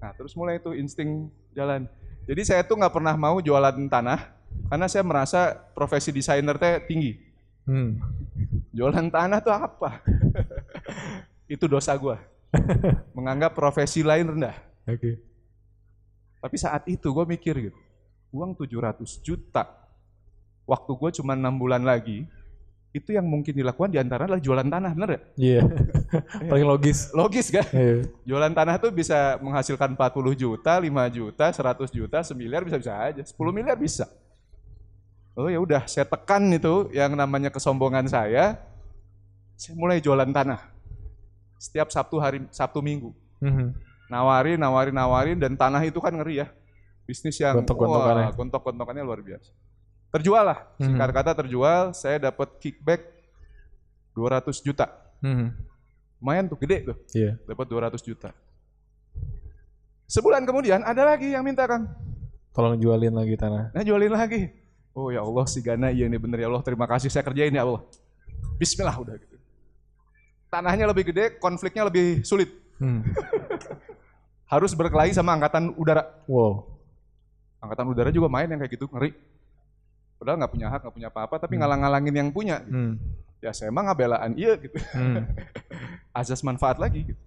Nah 0.00 0.16
terus 0.16 0.32
mulai 0.32 0.56
itu 0.56 0.72
insting 0.72 1.28
jalan. 1.52 1.84
Jadi 2.24 2.40
saya 2.40 2.64
tuh 2.64 2.80
nggak 2.80 2.96
pernah 2.96 3.12
mau 3.20 3.36
jualan 3.44 3.76
tanah 3.92 4.32
karena 4.72 4.86
saya 4.88 5.04
merasa 5.04 5.52
profesi 5.76 6.08
desainer 6.08 6.56
teh 6.56 6.80
tinggi. 6.88 7.20
Hmm. 7.68 8.00
Jualan 8.76 9.06
tanah 9.12 9.38
tuh 9.44 9.52
apa? 9.52 10.00
itu 11.44 11.68
dosa 11.68 11.92
gua. 12.00 12.16
Menganggap 13.16 13.52
profesi 13.56 14.04
lain 14.04 14.36
rendah. 14.36 14.56
Oke. 14.86 15.18
Tapi 16.40 16.56
saat 16.60 16.84
itu 16.86 17.08
gue 17.08 17.24
mikir 17.24 17.54
gitu, 17.70 17.78
uang 18.34 18.52
700 18.52 19.00
juta 19.24 19.84
waktu 20.68 20.92
gue 20.92 21.10
cuma 21.20 21.32
enam 21.36 21.56
bulan 21.56 21.84
lagi, 21.84 22.28
itu 22.94 23.10
yang 23.10 23.26
mungkin 23.26 23.52
dilakukan 23.52 23.90
di 23.90 23.98
antara 23.98 24.24
adalah 24.24 24.38
jualan 24.38 24.68
tanah, 24.70 24.90
bener 24.94 25.10
ya? 25.10 25.20
Iya. 25.34 25.60
Paling 26.46 26.66
logis. 26.68 27.10
Logis 27.10 27.50
kan? 27.50 27.66
Iya. 27.74 28.06
Jualan 28.22 28.54
tanah 28.54 28.78
tuh 28.78 28.94
bisa 28.94 29.34
menghasilkan 29.42 29.98
40 29.98 30.34
juta, 30.38 30.78
5 30.78 30.86
juta, 31.10 31.46
100 31.50 31.90
juta, 31.90 32.18
semiliar 32.22 32.62
bisa-bisa 32.62 32.94
aja. 32.94 33.22
10 33.26 33.34
miliar 33.50 33.74
bisa. 33.74 34.06
Oh 35.34 35.50
ya 35.50 35.58
udah, 35.58 35.82
saya 35.90 36.06
tekan 36.06 36.46
itu 36.54 36.94
yang 36.94 37.18
namanya 37.18 37.50
kesombongan 37.50 38.06
saya. 38.06 38.62
Saya 39.58 39.74
mulai 39.74 39.98
jualan 39.98 40.30
tanah. 40.30 40.73
Setiap 41.64 41.88
Sabtu 41.88 42.20
hari 42.20 42.44
Sabtu 42.52 42.84
Minggu. 42.84 43.16
Mhm. 43.40 43.72
Nawarin, 44.12 44.60
nawarin, 44.60 44.92
nawarin 44.92 45.38
dan 45.40 45.56
tanah 45.56 45.80
itu 45.80 45.96
kan 45.96 46.12
ngeri 46.12 46.44
ya. 46.44 46.52
Bisnis 47.08 47.40
yang 47.40 47.64
Gontok-gontokannya. 47.64 48.28
wah, 48.28 48.32
gontok-gontokannya 48.36 49.02
luar 49.04 49.20
biasa. 49.24 49.48
Terjual 50.12 50.44
lah, 50.44 50.58
singkat 50.76 51.10
kata 51.10 51.32
terjual, 51.34 51.90
saya 51.96 52.20
dapat 52.20 52.48
kickback 52.60 53.00
200 54.12 54.60
juta. 54.60 54.92
Mhm. 55.24 55.48
Lumayan 56.20 56.44
tuh, 56.48 56.56
gede 56.60 56.92
tuh. 56.92 56.96
Iya. 57.16 57.40
dapat 57.48 57.66
200 57.68 58.00
juta. 58.04 58.30
Sebulan 60.04 60.44
kemudian 60.44 60.84
ada 60.84 61.02
lagi 61.04 61.32
yang 61.32 61.42
minta 61.42 61.64
Kang. 61.64 61.88
Tolong 62.54 62.76
jualin 62.78 63.10
lagi 63.10 63.34
tanah. 63.34 63.72
Nah 63.72 63.82
jualin 63.82 64.12
lagi. 64.12 64.46
Oh 64.94 65.10
ya 65.10 65.24
Allah 65.26 65.44
si 65.50 65.58
Gana 65.58 65.90
iya 65.90 66.06
ini 66.06 66.14
bener 66.20 66.38
ya 66.38 66.46
Allah 66.46 66.62
terima 66.62 66.86
kasih 66.86 67.10
saya 67.10 67.26
kerjain 67.26 67.50
ya 67.50 67.66
Allah. 67.66 67.82
Bismillah 68.60 68.94
udah 68.94 69.16
gitu. 69.18 69.33
Tanahnya 70.54 70.86
lebih 70.86 71.10
gede, 71.10 71.34
konfliknya 71.42 71.90
lebih 71.90 72.22
sulit. 72.22 72.46
Hmm. 72.78 73.02
Harus 74.52 74.70
berkelahi 74.70 75.10
sama 75.10 75.34
angkatan 75.34 75.74
udara. 75.74 76.06
Wow. 76.30 76.70
Angkatan 77.58 77.90
udara 77.90 78.14
juga 78.14 78.30
main 78.30 78.46
yang 78.46 78.62
kayak 78.62 78.78
gitu, 78.78 78.86
ngeri. 78.86 79.18
Padahal 80.14 80.38
nggak 80.38 80.52
punya 80.54 80.68
hak, 80.70 80.80
nggak 80.86 80.94
punya 80.94 81.08
apa-apa, 81.10 81.42
tapi 81.42 81.58
ngalang-ngalangin 81.58 82.14
yang 82.14 82.30
punya. 82.30 82.62
Hmm. 82.62 83.02
Ya 83.42 83.50
saya 83.50 83.74
emang 83.74 83.90
ngabelaan 83.90 84.38
iya 84.38 84.54
gitu. 84.54 84.78
Hmm. 84.94 85.26
Azas 86.22 86.38
manfaat 86.46 86.78
lagi 86.78 87.10
gitu. 87.10 87.22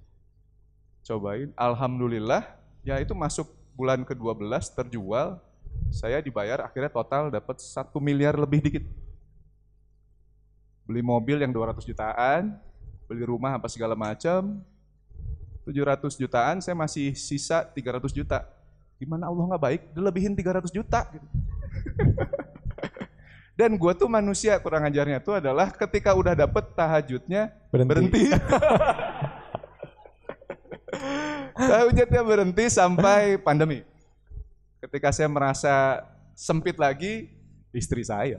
Cobain, 1.08 1.52
Alhamdulillah, 1.56 2.48
ya 2.84 3.00
itu 3.00 3.12
masuk 3.12 3.48
bulan 3.76 4.04
ke-12 4.08 4.72
terjual, 4.76 5.40
saya 5.92 6.20
dibayar 6.20 6.64
akhirnya 6.64 6.92
total 6.92 7.32
dapat 7.32 7.60
satu 7.60 8.00
miliar 8.00 8.36
lebih 8.36 8.60
dikit. 8.60 8.84
Beli 10.88 11.04
mobil 11.04 11.40
yang 11.40 11.52
200 11.52 11.84
jutaan, 11.84 12.60
beli 13.08 13.24
rumah 13.24 13.56
apa 13.56 13.72
segala 13.72 13.96
macam, 13.96 14.60
700 15.64 16.20
jutaan, 16.20 16.60
saya 16.60 16.76
masih 16.76 17.16
sisa 17.16 17.64
300 17.64 18.12
juta. 18.12 18.44
Gimana 19.00 19.32
Allah 19.32 19.56
nggak 19.56 19.64
baik? 19.64 19.82
Dia 19.96 20.04
lebihin 20.04 20.36
300 20.36 20.68
juta. 20.72 21.08
Gitu. 21.12 21.28
Dan 23.60 23.74
gue 23.74 23.94
tuh 23.98 24.06
manusia 24.06 24.54
kurang 24.62 24.86
ajarnya 24.86 25.18
tuh 25.18 25.42
adalah 25.42 25.74
ketika 25.74 26.14
udah 26.14 26.38
dapet 26.38 26.62
tahajudnya 26.78 27.50
Berhenti. 27.74 27.90
berhenti. 27.90 28.24
tahajudnya 31.58 32.22
berhenti 32.22 32.66
sampai 32.70 33.42
pandemi. 33.42 33.82
Ketika 34.78 35.10
saya 35.10 35.26
merasa 35.26 36.06
sempit 36.38 36.78
lagi, 36.78 37.34
istri 37.74 38.06
saya, 38.06 38.38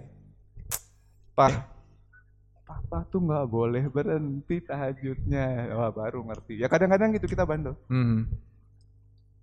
Pak, 1.35 1.78
Papa 2.69 3.01
tuh 3.09 3.25
nggak 3.25 3.49
boleh 3.49 3.89
berhenti 3.89 4.61
tahajudnya. 4.61 5.73
Wah 5.73 5.89
baru 5.89 6.21
ngerti. 6.21 6.61
Ya 6.61 6.69
kadang-kadang 6.69 7.17
gitu 7.17 7.25
kita 7.25 7.49
bandel. 7.49 7.73
Hmm. 7.89 8.29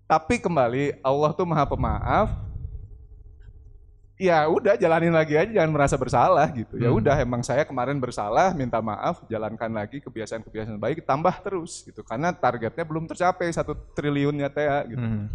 Tapi 0.06 0.38
kembali 0.38 1.02
Allah 1.02 1.34
tuh 1.34 1.50
maha 1.50 1.66
pemaaf. 1.66 2.30
Ya 4.16 4.46
udah 4.48 4.78
jalanin 4.78 5.12
lagi 5.12 5.36
aja 5.36 5.50
jangan 5.50 5.74
merasa 5.74 5.98
bersalah 5.98 6.48
gitu. 6.54 6.78
Ya 6.78 6.88
Hmm. 6.94 7.02
udah 7.02 7.18
emang 7.20 7.42
saya 7.42 7.66
kemarin 7.66 7.98
bersalah, 8.00 8.54
minta 8.54 8.80
maaf, 8.80 9.26
jalankan 9.28 9.74
lagi 9.74 10.00
kebiasaan-kebiasaan 10.00 10.80
baik, 10.80 11.04
tambah 11.04 11.34
terus 11.42 11.84
gitu. 11.84 12.00
Karena 12.06 12.32
targetnya 12.32 12.86
belum 12.88 13.10
tercapai 13.10 13.50
satu 13.52 13.74
triliunnya 13.98 14.48
teh 14.54 14.70
gitu. 14.94 15.02
Hmm. 15.02 15.28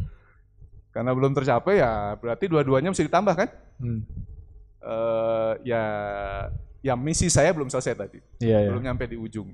Karena 0.95 1.11
belum 1.11 1.35
tercapai 1.35 1.83
ya 1.83 2.15
berarti 2.17 2.47
dua-duanya 2.47 2.95
mesti 2.95 3.05
ditambah 3.05 3.35
kan? 3.35 3.49
Hmm. 3.83 4.01
Eh 4.81 5.53
ya 5.67 5.85
ya 6.81 6.97
misi 6.97 7.29
saya 7.29 7.53
belum 7.53 7.69
selesai 7.69 7.95
tadi. 7.97 8.19
Iya, 8.41 8.67
iya. 8.67 8.71
belum 8.73 8.85
nyampe 8.85 9.05
di 9.09 9.17
ujung. 9.17 9.53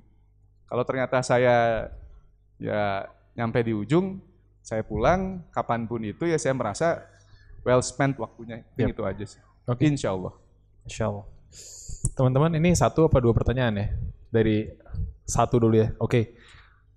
Kalau 0.67 0.83
ternyata 0.83 1.23
saya 1.23 1.89
ya 2.59 3.07
nyampe 3.37 3.63
di 3.63 3.75
ujung, 3.75 4.19
saya 4.63 4.83
pulang 4.83 5.47
kapan 5.55 5.87
pun 5.87 6.03
itu 6.03 6.27
ya 6.27 6.39
saya 6.41 6.55
merasa 6.57 7.07
well 7.63 7.83
spent 7.83 8.19
waktunya. 8.19 8.63
Yap. 8.79 8.95
Itu 8.95 9.03
aja 9.07 9.25
sih. 9.27 9.43
Oke. 9.67 9.87
Insya 9.87 10.15
Allah. 10.15 10.35
Insya 10.87 11.11
Allah. 11.11 11.27
Teman-teman 12.15 12.55
ini 12.59 12.75
satu 12.75 13.11
apa 13.11 13.19
dua 13.19 13.35
pertanyaan 13.35 13.75
ya? 13.79 13.87
Dari 14.31 14.71
satu 15.27 15.59
dulu 15.59 15.75
ya. 15.79 15.91
Oke. 15.99 16.39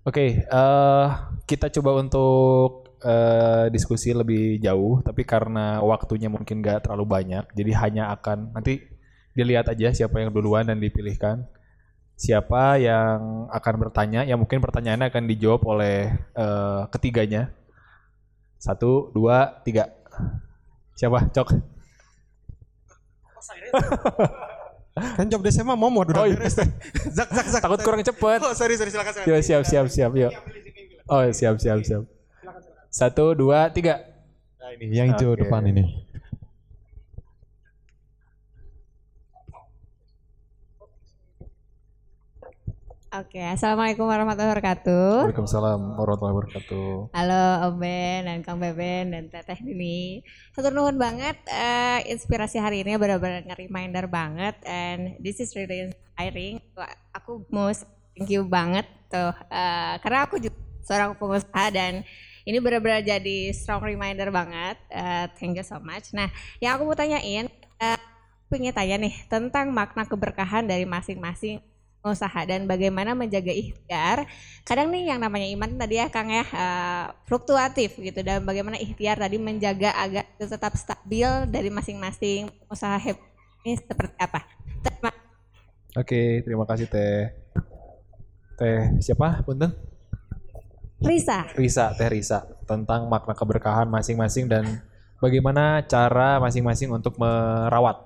Oke, 0.08 0.42
eh, 0.42 1.08
kita 1.44 1.68
coba 1.70 2.00
untuk 2.00 2.88
eh, 3.04 3.68
diskusi 3.70 4.16
lebih 4.16 4.58
jauh, 4.64 5.04
tapi 5.04 5.28
karena 5.28 5.84
waktunya 5.84 6.32
mungkin 6.32 6.64
gak 6.64 6.88
terlalu 6.88 7.06
banyak, 7.06 7.44
jadi 7.52 7.72
hanya 7.84 8.04
akan 8.16 8.56
nanti 8.56 8.80
dilihat 9.40 9.72
aja 9.72 9.96
siapa 9.96 10.20
yang 10.20 10.36
duluan 10.36 10.68
dan 10.68 10.76
dipilihkan. 10.78 11.48
Siapa 12.20 12.76
yang 12.76 13.48
akan 13.48 13.74
bertanya, 13.80 14.28
ya 14.28 14.36
mungkin 14.36 14.60
pertanyaannya 14.60 15.08
akan 15.08 15.24
dijawab 15.24 15.64
oleh 15.64 16.12
eh, 16.36 16.82
ketiganya. 16.92 17.48
Satu, 18.60 19.08
dua, 19.16 19.64
tiga. 19.64 19.88
Siapa? 21.00 21.32
Cok. 21.32 21.56
Kan 25.16 25.32
job 25.32 25.40
desk 25.40 25.64
mah 25.64 25.80
momod 25.80 26.12
Oh, 26.12 26.14
udah 26.28 26.28
iya. 26.28 26.36
beres. 26.36 26.60
Zak 27.16 27.32
zak 27.32 27.48
zak. 27.48 27.62
Takut 27.64 27.80
kurang 27.88 28.04
cepet. 28.04 28.40
Oh, 28.44 28.52
sorry 28.52 28.76
sorry 28.76 28.92
silakan 28.92 29.16
silakan. 29.16 29.32
Yuk, 29.32 29.40
siap, 29.40 29.64
siap, 29.64 29.88
siap, 29.88 30.12
yuk. 30.12 30.36
Oh, 31.08 31.24
siap, 31.32 31.56
siap, 31.56 31.80
siap. 31.88 32.04
Satu, 32.92 33.32
dua, 33.32 33.72
tiga. 33.72 34.04
Nah, 34.60 34.76
ini 34.76 34.92
yang 34.92 35.16
hijau 35.16 35.40
Oke. 35.40 35.48
depan 35.48 35.64
ini. 35.72 36.04
Oke, 43.10 43.42
assalamualaikum 43.42 44.06
warahmatullahi 44.06 44.54
wabarakatuh. 44.54 45.34
Waalaikumsalam 45.34 45.98
warahmatullahi 45.98 46.36
wabarakatuh. 46.38 47.10
Halo 47.10 47.46
Om 47.66 47.82
Ben 47.82 48.22
dan 48.30 48.46
Kang 48.46 48.62
Beben 48.62 49.10
dan 49.10 49.26
Teteh 49.34 49.58
Dini. 49.66 50.22
Satu 50.54 50.70
nuhun 50.70 50.94
banget 50.94 51.34
eh, 51.50 52.06
inspirasi 52.06 52.62
hari 52.62 52.86
ini 52.86 53.02
benar-benar 53.02 53.50
nge-reminder 53.50 54.06
banget 54.14 54.62
and 54.62 55.18
this 55.26 55.42
is 55.42 55.58
really 55.58 55.90
inspiring. 55.90 56.62
Aku 57.18 57.50
mau 57.50 57.74
thank 58.14 58.30
you 58.30 58.46
banget 58.46 58.86
tuh 59.10 59.34
eh, 59.50 59.94
karena 60.06 60.30
aku 60.30 60.38
juga 60.38 60.62
seorang 60.86 61.18
pengusaha 61.18 61.66
dan 61.74 62.06
ini 62.46 62.62
benar-benar 62.62 63.02
jadi 63.02 63.50
strong 63.58 63.90
reminder 63.90 64.30
banget. 64.30 64.78
Eh, 64.94 65.26
thank 65.34 65.58
you 65.58 65.66
so 65.66 65.82
much. 65.82 66.14
Nah, 66.14 66.30
yang 66.62 66.78
aku 66.78 66.86
mau 66.86 66.94
tanyain, 66.94 67.50
eh, 67.82 68.00
pengen 68.54 68.70
tanya 68.70 69.02
nih 69.02 69.18
tentang 69.26 69.74
makna 69.74 70.06
keberkahan 70.06 70.70
dari 70.70 70.86
masing-masing 70.86 71.58
usaha 72.00 72.42
dan 72.48 72.64
bagaimana 72.64 73.12
menjaga 73.12 73.52
ikhtiar. 73.52 74.24
Kadang 74.64 74.88
nih 74.92 75.12
yang 75.12 75.20
namanya 75.20 75.48
iman 75.52 75.76
tadi 75.76 76.00
ya 76.00 76.08
Kang 76.08 76.32
ya 76.32 76.46
eh, 76.48 77.06
fluktuatif 77.28 78.00
gitu 78.00 78.20
dan 78.24 78.44
bagaimana 78.48 78.80
ikhtiar 78.80 79.20
tadi 79.20 79.36
menjaga 79.36 79.92
agar 80.00 80.24
itu 80.40 80.48
tetap 80.48 80.74
stabil 80.80 81.28
dari 81.52 81.68
masing-masing 81.68 82.48
usaha 82.72 82.96
ini 83.04 83.76
seperti 83.76 84.16
apa. 84.16 84.48
Terima 84.80 85.12
Oke, 85.98 86.46
terima 86.46 86.64
kasih 86.70 86.86
Teh. 86.88 87.34
Teh 88.56 88.80
siapa? 89.04 89.44
Punten? 89.44 89.74
Risa. 91.02 91.50
Risa, 91.56 91.92
Teh 91.98 92.08
Risa. 92.08 92.46
Tentang 92.64 93.10
makna 93.10 93.34
keberkahan 93.34 93.90
masing-masing 93.90 94.46
dan 94.46 94.86
bagaimana 95.18 95.82
cara 95.84 96.38
masing-masing 96.40 96.94
untuk 96.94 97.18
merawat. 97.18 98.06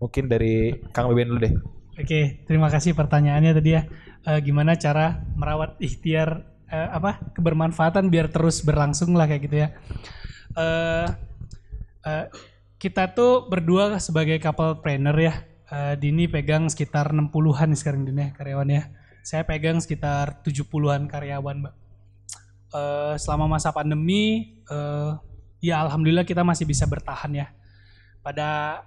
Mungkin 0.00 0.30
dari 0.30 0.78
Kang 0.94 1.10
Beben 1.10 1.36
dulu 1.36 1.40
deh. 1.42 1.54
Oke, 1.98 2.46
terima 2.46 2.70
kasih 2.70 2.94
pertanyaannya 2.94 3.58
tadi 3.58 3.74
ya. 3.74 3.82
Eh, 4.22 4.38
gimana 4.46 4.78
cara 4.78 5.18
merawat 5.34 5.82
ikhtiar 5.82 6.46
eh, 6.70 6.88
apa 6.94 7.18
kebermanfaatan 7.34 8.06
biar 8.06 8.30
terus 8.30 8.62
berlangsung 8.62 9.18
lah 9.18 9.26
kayak 9.26 9.42
gitu 9.50 9.56
ya. 9.66 9.68
Eh, 10.54 11.06
eh, 12.06 12.24
kita 12.78 13.18
tuh 13.18 13.50
berdua 13.50 13.98
sebagai 13.98 14.38
couple 14.38 14.78
planner 14.78 15.16
ya. 15.18 15.34
Eh, 15.74 15.94
Dini 15.98 16.30
pegang 16.30 16.70
sekitar 16.70 17.10
60-an 17.10 17.74
nih 17.74 17.78
sekarang 17.82 18.06
Dini 18.06 18.22
ya, 18.22 18.28
karyawan 18.30 18.70
ya. 18.70 18.82
Saya 19.26 19.42
pegang 19.42 19.82
sekitar 19.82 20.46
70-an 20.46 21.10
karyawan, 21.10 21.66
Mbak. 21.66 21.74
Selama 23.18 23.58
masa 23.58 23.74
pandemi 23.74 24.54
eh, 24.70 25.12
ya 25.58 25.82
alhamdulillah 25.82 26.22
kita 26.22 26.46
masih 26.46 26.62
bisa 26.62 26.86
bertahan 26.86 27.34
ya. 27.34 27.46
Pada 28.22 28.82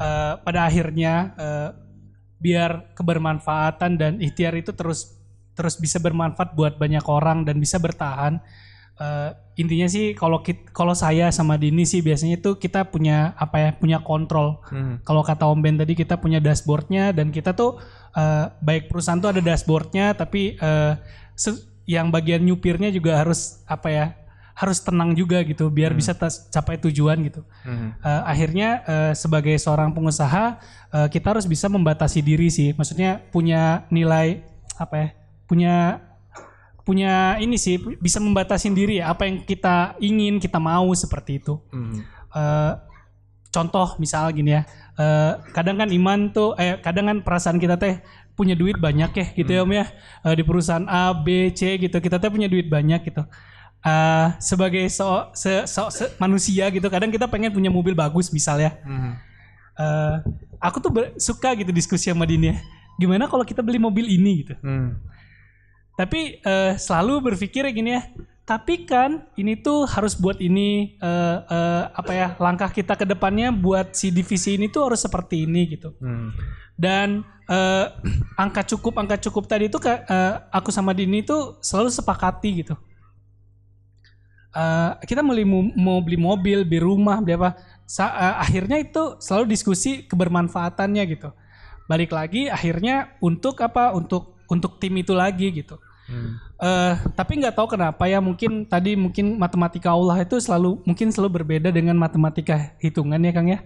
eh, 0.00 0.34
pada 0.40 0.60
akhirnya 0.64 1.36
eh, 1.36 1.83
biar 2.44 2.92
kebermanfaatan 2.92 3.96
dan 3.96 4.12
ikhtiar 4.20 4.52
itu 4.52 4.76
terus 4.76 5.16
terus 5.56 5.80
bisa 5.80 5.96
bermanfaat 5.96 6.52
buat 6.52 6.76
banyak 6.76 7.06
orang 7.08 7.48
dan 7.48 7.56
bisa 7.56 7.80
bertahan 7.80 8.44
eh, 9.00 9.30
intinya 9.56 9.88
sih 9.88 10.12
kalau 10.12 10.44
kalau 10.74 10.92
saya 10.92 11.32
sama 11.32 11.56
Dini 11.56 11.86
sih 11.86 12.04
biasanya 12.04 12.36
itu 12.36 12.58
kita 12.58 12.84
punya 12.90 13.32
apa 13.38 13.56
ya 13.56 13.70
punya 13.72 13.98
kontrol. 14.02 14.60
Kalau 15.02 15.22
kata 15.22 15.46
Om 15.46 15.62
Ben 15.62 15.78
tadi 15.78 15.94
kita 15.94 16.18
punya 16.18 16.42
dashboardnya 16.42 17.14
dan 17.14 17.30
kita 17.30 17.54
tuh 17.54 17.78
eh, 18.12 18.44
baik 18.60 18.92
perusahaan 18.92 19.16
tuh 19.16 19.30
ada 19.32 19.40
dashboardnya 19.40 20.12
tapi 20.12 20.58
se- 21.34 21.64
yang 21.86 22.08
bagian 22.08 22.42
nyupirnya 22.42 22.88
juga 22.90 23.20
harus 23.20 23.60
apa 23.66 23.88
ya 23.88 24.06
harus 24.54 24.78
tenang 24.78 25.12
juga 25.12 25.42
gitu 25.42 25.66
biar 25.68 25.90
bisa 25.92 26.14
tas- 26.14 26.46
capai 26.48 26.78
tujuan 26.78 27.18
gitu. 27.20 27.42
Eh, 27.98 28.22
akhirnya 28.24 28.68
eh, 28.84 29.12
sebagai 29.12 29.54
seorang 29.56 29.90
pengusaha 29.90 30.58
eh, 30.90 31.08
kita 31.08 31.32
harus 31.32 31.44
bisa 31.44 31.66
membatasi 31.66 32.18
diri 32.20 32.46
sih. 32.48 32.70
Maksudnya 32.72 33.18
punya 33.28 33.62
nilai 33.88 34.46
apa 34.76 34.94
ya? 34.96 35.08
Punya 35.44 35.74
punya 36.80 37.12
ini 37.36 37.56
sih 37.56 37.76
bisa 37.96 38.20
membatasi 38.20 38.68
diri 38.70 39.00
ya 39.00 39.08
apa 39.08 39.24
yang 39.24 39.40
kita 39.42 39.96
ingin 39.98 40.36
kita 40.36 40.60
mau 40.60 40.86
seperti 40.92 41.40
itu. 41.40 41.56
Eh, 42.30 42.72
contoh 43.50 43.94
misal 43.96 44.30
gini 44.30 44.52
ya. 44.52 44.62
eh, 44.94 45.32
kadang 45.50 45.74
kan 45.76 45.90
iman 45.90 46.30
tuh 46.30 46.54
eh 46.54 46.78
kadang 46.78 47.06
kan 47.06 47.18
perasaan 47.18 47.58
kita 47.58 47.74
teh 47.74 47.98
punya 48.32 48.54
duit 48.54 48.74
banyak 48.76 49.10
ya 49.10 49.26
gitu 49.34 49.50
ya 49.50 49.60
Om 49.62 49.72
ya. 49.72 49.86
Eh, 50.22 50.34
di 50.34 50.42
perusahaan 50.42 50.86
A, 50.86 51.10
B, 51.10 51.50
C 51.50 51.74
gitu 51.76 51.98
kita 51.98 52.18
teh 52.18 52.30
punya 52.30 52.46
duit 52.46 52.66
banyak 52.66 53.02
gitu. 53.02 53.26
Eh, 53.84 54.26
sebagai 54.40 54.80
so, 54.88 55.04
se- 55.32 55.68
so- 55.68 55.92
se- 55.92 56.16
manusia 56.16 56.64
gitu 56.68 56.88
kadang 56.88 57.12
kita 57.12 57.28
pengen 57.28 57.52
punya 57.52 57.68
mobil 57.68 57.92
bagus 57.92 58.32
misal 58.32 58.56
ya. 58.56 58.72
Eh, 59.74 60.16
aku 60.56 60.80
tuh 60.80 60.88
ber- 60.88 61.12
suka 61.16 61.52
gitu 61.52 61.68
diskusi 61.68 62.08
sama 62.08 62.24
Dini 62.24 62.48
ya. 62.48 62.56
Gimana 62.96 63.26
kalau 63.26 63.42
kita 63.42 63.60
beli 63.60 63.76
mobil 63.76 64.08
ini 64.08 64.40
gitu. 64.40 64.56
Tapi 65.94 66.40
eh, 66.40 66.72
selalu 66.76 67.30
berpikir 67.30 67.68
gini 67.70 67.92
ya. 67.92 68.02
Tapi 68.44 68.84
kan 68.84 69.24
ini 69.36 69.56
tuh 69.56 69.84
harus 69.84 70.12
buat 70.12 70.36
ini 70.36 70.96
eh, 70.96 71.36
eh, 71.44 71.82
apa 71.90 72.12
ya 72.12 72.28
langkah 72.36 72.68
kita 72.68 72.92
ke 72.92 73.04
depannya 73.04 73.48
buat 73.50 73.92
si 73.92 74.08
divisi 74.08 74.56
ini 74.56 74.68
tuh 74.68 74.88
harus 74.88 75.00
seperti 75.00 75.44
ini 75.44 75.64
gitu. 75.70 75.92
Dan 76.74 77.20
eh, 77.46 77.86
angka 78.40 78.64
cukup 78.64 78.96
angka 78.96 79.20
cukup 79.20 79.44
tadi 79.44 79.68
itu 79.68 79.76
eh, 79.82 80.00
aku 80.50 80.68
sama 80.68 80.92
Dini 80.92 81.20
tuh 81.20 81.60
selalu 81.60 81.88
sepakati 81.90 82.64
gitu. 82.64 82.76
Eh, 84.54 84.90
kita 85.04 85.18
beli 85.20 85.42
mo- 85.42 85.74
mau 85.74 85.98
beli 85.98 86.14
mobil, 86.14 86.62
beli 86.62 86.78
rumah, 86.78 87.18
beli 87.18 87.34
apa. 87.34 87.58
Sa- 87.84 88.14
eh, 88.14 88.34
akhirnya 88.40 88.78
itu 88.78 89.18
selalu 89.18 89.50
diskusi 89.50 90.06
kebermanfaatannya 90.06 91.02
gitu. 91.10 91.34
Balik 91.84 92.14
lagi 92.14 92.46
akhirnya 92.46 93.18
untuk 93.18 93.58
apa? 93.58 93.90
Untuk 93.90 94.38
untuk 94.46 94.78
tim 94.78 94.94
itu 94.94 95.10
lagi 95.10 95.50
gitu. 95.50 95.74
Eh, 96.60 96.94
tapi 97.12 97.40
nggak 97.40 97.56
tahu 97.56 97.66
kenapa 97.66 98.04
ya 98.04 98.20
mungkin 98.20 98.62
tadi 98.64 98.94
mungkin 98.94 99.36
matematika 99.36 99.90
Allah 99.90 100.20
itu 100.20 100.38
selalu 100.38 100.84
mungkin 100.84 101.10
selalu 101.10 101.42
berbeda 101.42 101.68
dengan 101.68 101.96
matematika 101.96 102.72
hitungan 102.78 103.18
ya 103.18 103.32
Kang 103.32 103.48
ya. 103.48 103.58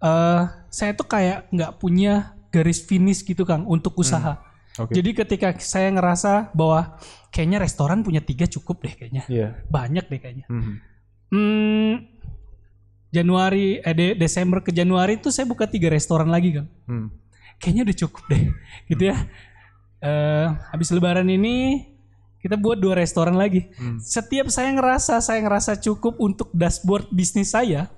Eh, 0.00 0.42
saya 0.68 0.92
tuh 0.92 1.06
kayak 1.06 1.48
nggak 1.48 1.72
punya 1.76 2.12
garis 2.50 2.82
finish 2.82 3.22
gitu 3.22 3.42
Kang 3.42 3.64
untuk 3.64 3.96
usaha. 3.96 4.36
Oke. 4.80 4.92
Jadi 4.92 5.10
ketika 5.14 5.48
saya 5.56 5.88
ngerasa 5.88 6.50
bahwa 6.52 6.96
kayaknya 7.28 7.58
restoran 7.58 8.00
punya 8.00 8.20
tiga 8.20 8.44
cukup 8.44 8.80
deh 8.80 8.94
kayaknya, 8.94 9.22
Iya. 9.26 9.48
banyak 9.66 10.04
deh 10.06 10.18
kayaknya. 10.18 10.46
Hmm, 11.30 12.08
Januari, 13.10 13.78
eh 13.78 13.92
De- 13.92 14.14
Desember 14.14 14.60
ke 14.60 14.70
Januari 14.70 15.18
itu 15.18 15.28
saya 15.28 15.42
buka 15.44 15.66
tiga 15.66 15.90
restoran 15.90 16.26
lagi 16.26 16.54
Kang 16.54 16.68
Hmm. 16.86 17.08
kayaknya 17.58 17.82
udah 17.84 17.96
cukup 17.98 18.22
deh 18.26 18.42
gitu 18.90 19.02
ya 19.04 19.16
Eh 20.00 20.46
habis 20.70 20.88
lebaran 20.88 21.28
ini 21.28 21.84
kita 22.40 22.56
buat 22.56 22.80
dua 22.80 22.96
restoran 22.96 23.36
lagi 23.36 23.68
setiap 24.00 24.48
saya 24.48 24.72
ngerasa 24.72 25.20
saya 25.20 25.44
ngerasa 25.44 25.76
cukup 25.76 26.16
untuk 26.16 26.48
dashboard 26.52 27.12
bisnis 27.12 27.52
saya 27.52 27.92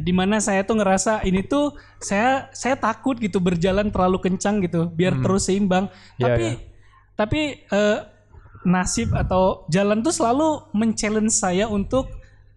di 0.00 0.12
mana 0.16 0.40
saya 0.40 0.64
tuh 0.64 0.80
ngerasa 0.80 1.20
ini 1.28 1.44
tuh 1.44 1.76
saya 2.00 2.48
saya 2.56 2.80
takut 2.80 3.20
gitu 3.20 3.36
berjalan 3.44 3.92
terlalu 3.92 4.24
kencang 4.24 4.64
gitu 4.64 4.88
biar 4.88 5.20
terus 5.20 5.52
seimbang. 5.52 5.92
Iya, 6.16 6.24
tapi 6.24 6.44
iya. 6.48 6.54
tapi 7.12 7.40
eh, 7.68 7.98
nasib 8.64 9.12
atau 9.12 9.68
jalan 9.68 10.00
tuh 10.00 10.14
selalu 10.14 10.70
men-challenge 10.72 11.34
saya 11.34 11.68
untuk 11.68 12.08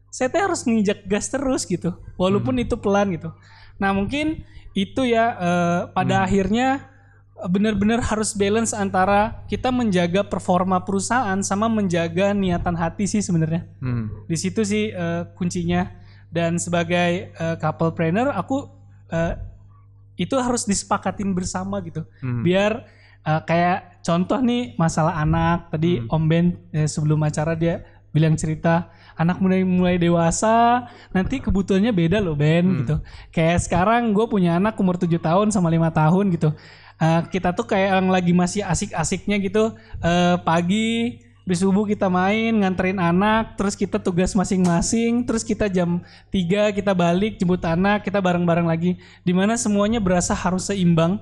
saya 0.07 0.31
tuh 0.31 0.41
harus 0.47 0.63
nginjak 0.63 1.03
gas 1.11 1.27
terus 1.27 1.67
gitu 1.67 1.91
walaupun 2.15 2.55
itu 2.63 2.79
pelan 2.79 3.11
gitu. 3.11 3.35
Nah 3.83 3.91
mungkin 3.91 4.47
itu 4.71 5.03
ya 5.03 5.35
eh, 5.35 5.81
pada 5.91 6.23
akhirnya 6.23 6.87
eh, 7.35 7.49
benar-benar 7.51 7.99
harus 7.99 8.31
balance 8.31 8.71
antara 8.71 9.43
kita 9.51 9.75
menjaga 9.75 10.23
performa 10.23 10.79
perusahaan 10.87 11.35
sama 11.43 11.67
menjaga 11.67 12.31
niatan 12.31 12.79
hati 12.79 13.11
sih 13.11 13.19
sebenarnya. 13.19 13.67
Hmm. 13.83 14.07
di 14.31 14.37
situ 14.39 14.63
sih 14.63 14.95
eh, 14.95 15.27
kuncinya 15.35 16.04
dan 16.35 16.59
sebagai 16.59 17.31
eh, 17.31 17.55
couple 17.63 17.95
planner 17.95 18.27
aku 18.35 18.67
eh, 19.07 19.39
itu 20.19 20.35
harus 20.35 20.67
disepakatin 20.67 21.31
bersama 21.31 21.79
gitu. 21.79 22.03
Biar 22.43 22.83
eh, 23.23 23.41
kayak 23.47 24.03
contoh 24.03 24.43
nih 24.43 24.75
masalah 24.75 25.15
anak. 25.23 25.71
Tadi 25.71 26.03
Om 26.11 26.23
Ben 26.27 26.59
eh, 26.75 26.91
sebelum 26.91 27.23
acara 27.23 27.55
dia 27.55 27.87
bilang 28.11 28.35
cerita 28.35 28.91
anak 29.15 29.39
mulai 29.39 29.63
mulai 29.63 29.95
dewasa 29.95 30.87
nanti 31.15 31.39
kebutuhannya 31.39 31.95
beda 31.95 32.19
loh 32.19 32.35
Ben 32.35 32.67
gitu. 32.83 32.95
Kayak 33.31 33.63
sekarang 33.63 34.11
gue 34.11 34.27
punya 34.27 34.59
anak 34.59 34.75
umur 34.75 34.99
7 34.99 35.07
tahun 35.19 35.55
sama 35.55 35.71
lima 35.71 35.87
tahun 35.87 36.35
gitu. 36.35 36.51
Eh, 36.95 37.21
kita 37.31 37.51
tuh 37.55 37.67
kayak 37.67 37.99
yang 37.99 38.07
lagi 38.11 38.31
masih 38.31 38.63
asik-asiknya 38.63 39.39
gitu. 39.39 39.75
Eh, 39.99 40.35
pagi 40.43 41.19
Habis 41.45 41.61
subuh 41.61 41.85
kita 41.85 42.09
main, 42.09 42.57
nganterin 42.57 42.97
anak, 42.97 43.53
terus 43.53 43.77
kita 43.77 44.01
tugas 44.01 44.33
masing-masing, 44.33 45.21
terus 45.29 45.45
kita 45.45 45.69
jam 45.69 46.01
3 46.33 46.73
kita 46.73 46.89
balik 46.97 47.37
jemput 47.37 47.61
anak, 47.61 48.01
kita 48.01 48.17
bareng-bareng 48.17 48.65
lagi. 48.65 48.97
Di 49.21 49.29
mana 49.29 49.53
semuanya 49.53 50.01
berasa 50.01 50.33
harus 50.33 50.65
seimbang. 50.73 51.21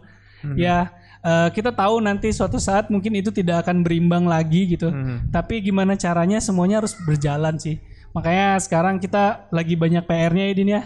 Ya, 0.56 0.96
eh, 1.24 1.52
kita 1.52 1.76
tahu 1.76 2.00
nanti 2.00 2.32
suatu 2.32 2.56
saat 2.56 2.88
mungkin 2.88 3.20
itu 3.20 3.36
tidak 3.36 3.68
akan 3.68 3.84
berimbang 3.84 4.24
lagi 4.24 4.72
gitu. 4.72 4.96
Tapi 5.28 5.60
gimana 5.60 6.00
caranya 6.00 6.40
semuanya 6.40 6.80
harus 6.80 6.96
berjalan 7.04 7.60
sih. 7.60 7.84
Makanya 8.16 8.62
sekarang 8.64 9.04
kita 9.04 9.50
lagi 9.52 9.76
banyak 9.76 10.08
PR-nya 10.08 10.46
ya 10.48 10.54
Din 10.56 10.72
ya. 10.72 10.82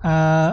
Eh, 0.00 0.50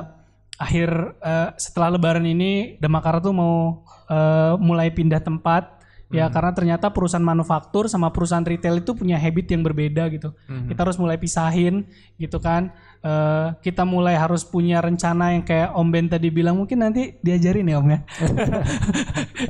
akhir 0.57 0.89
eh, 1.21 1.49
setelah 1.55 1.93
lebaran 1.95 2.25
ini 2.25 2.81
Demakara 2.81 3.21
tuh 3.21 3.31
mau 3.31 3.85
eh, 4.09 4.53
mulai 4.59 4.91
pindah 4.91 5.23
tempat 5.23 5.76
ya 6.07 6.31
karena 6.31 6.55
ternyata 6.55 6.87
perusahaan 6.91 7.23
manufaktur 7.23 7.91
sama 7.91 8.11
perusahaan 8.15 8.45
retail 8.45 8.79
itu 8.79 8.95
punya 8.95 9.19
habit 9.19 9.51
yang 9.51 9.61
berbeda 9.63 10.07
gitu. 10.13 10.31
Kita 10.47 10.79
harus 10.87 10.95
mulai 10.95 11.19
pisahin 11.19 11.87
gitu 12.15 12.39
kan. 12.39 12.71
Eh, 13.03 13.47
kita 13.61 13.83
mulai 13.83 14.15
harus 14.15 14.47
punya 14.47 14.79
rencana 14.79 15.35
yang 15.35 15.43
kayak 15.43 15.75
Om 15.75 15.87
Ben 15.91 16.07
tadi 16.07 16.31
bilang 16.31 16.57
mungkin 16.57 16.81
nanti 16.81 17.19
diajarin 17.19 17.67
ya 17.67 17.77
Om 17.79 17.89
ya. 17.91 17.99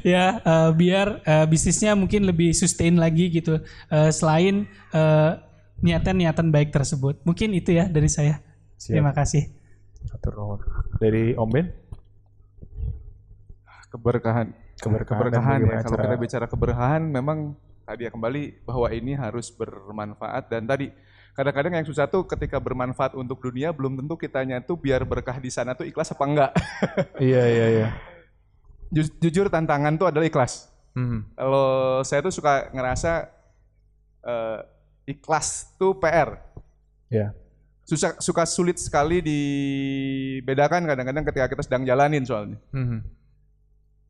Ya 0.03 0.25
eh, 0.43 0.71
biar 0.75 1.23
eh, 1.23 1.45
bisnisnya 1.47 1.95
mungkin 1.95 2.27
lebih 2.27 2.51
sustain 2.51 2.99
lagi 2.99 3.29
gitu. 3.31 3.63
Eh, 3.89 4.11
selain 4.11 4.65
niatan-niatan 5.77 6.49
baik 6.49 6.73
tersebut. 6.73 7.21
Mungkin 7.21 7.53
itu 7.53 7.73
ya 7.73 7.85
dari 7.85 8.09
saya. 8.09 8.41
Siap. 8.77 8.93
terima 8.93 9.13
kasih. 9.13 9.49
Atur. 10.13 10.61
Dari 11.01 11.33
Om 11.33 11.49
Ben? 11.49 11.87
keberkahan 13.91 14.53
Keberkahan, 14.77 15.19
dan 15.27 15.31
keberkahan 15.33 15.59
ya 15.59 15.77
kalau 15.81 15.97
kita 15.99 16.17
bicara 16.17 16.45
keberkahan 16.45 17.01
memang 17.03 17.37
tadi 17.81 18.05
ya 18.05 18.11
kembali 18.11 18.43
bahwa 18.61 18.87
ini 18.89 19.13
harus 19.13 19.49
bermanfaat 19.49 20.47
dan 20.47 20.63
tadi 20.63 20.93
kadang-kadang 21.33 21.73
yang 21.75 21.85
susah 21.85 22.05
tuh 22.05 22.25
ketika 22.25 22.57
bermanfaat 22.57 23.13
untuk 23.13 23.39
dunia 23.39 23.69
belum 23.69 23.95
tentu 23.95 24.13
kitanya 24.15 24.57
tuh 24.59 24.75
biar 24.75 25.01
berkah 25.01 25.37
di 25.37 25.47
sana 25.47 25.71
tuh 25.71 25.85
ikhlas 25.85 26.09
apa 26.09 26.23
enggak 26.23 26.51
Iya, 27.21 27.43
iya, 27.45 27.67
iya. 27.71 27.87
Ju- 28.89 29.13
jujur 29.19 29.47
tantangan 29.47 29.95
tuh 29.95 30.07
adalah 30.07 30.25
ikhlas 30.25 30.69
Hmm. 30.93 31.29
kalau 31.31 31.67
saya 32.01 32.25
tuh 32.25 32.33
suka 32.33 32.73
ngerasa 32.73 33.29
eh, 34.23 34.59
ikhlas 35.07 35.73
tuh 35.73 35.93
PR 35.93 36.41
Ya. 37.07 37.37
susah 37.81 38.17
suka 38.17 38.43
sulit 38.43 38.75
sekali 38.75 39.21
dibedakan 39.21 40.83
kadang-kadang 40.83 41.23
ketika 41.23 41.47
kita 41.47 41.63
sedang 41.63 41.83
jalanin 41.83 42.25
soalnya 42.25 42.57
Hmm. 42.73 43.05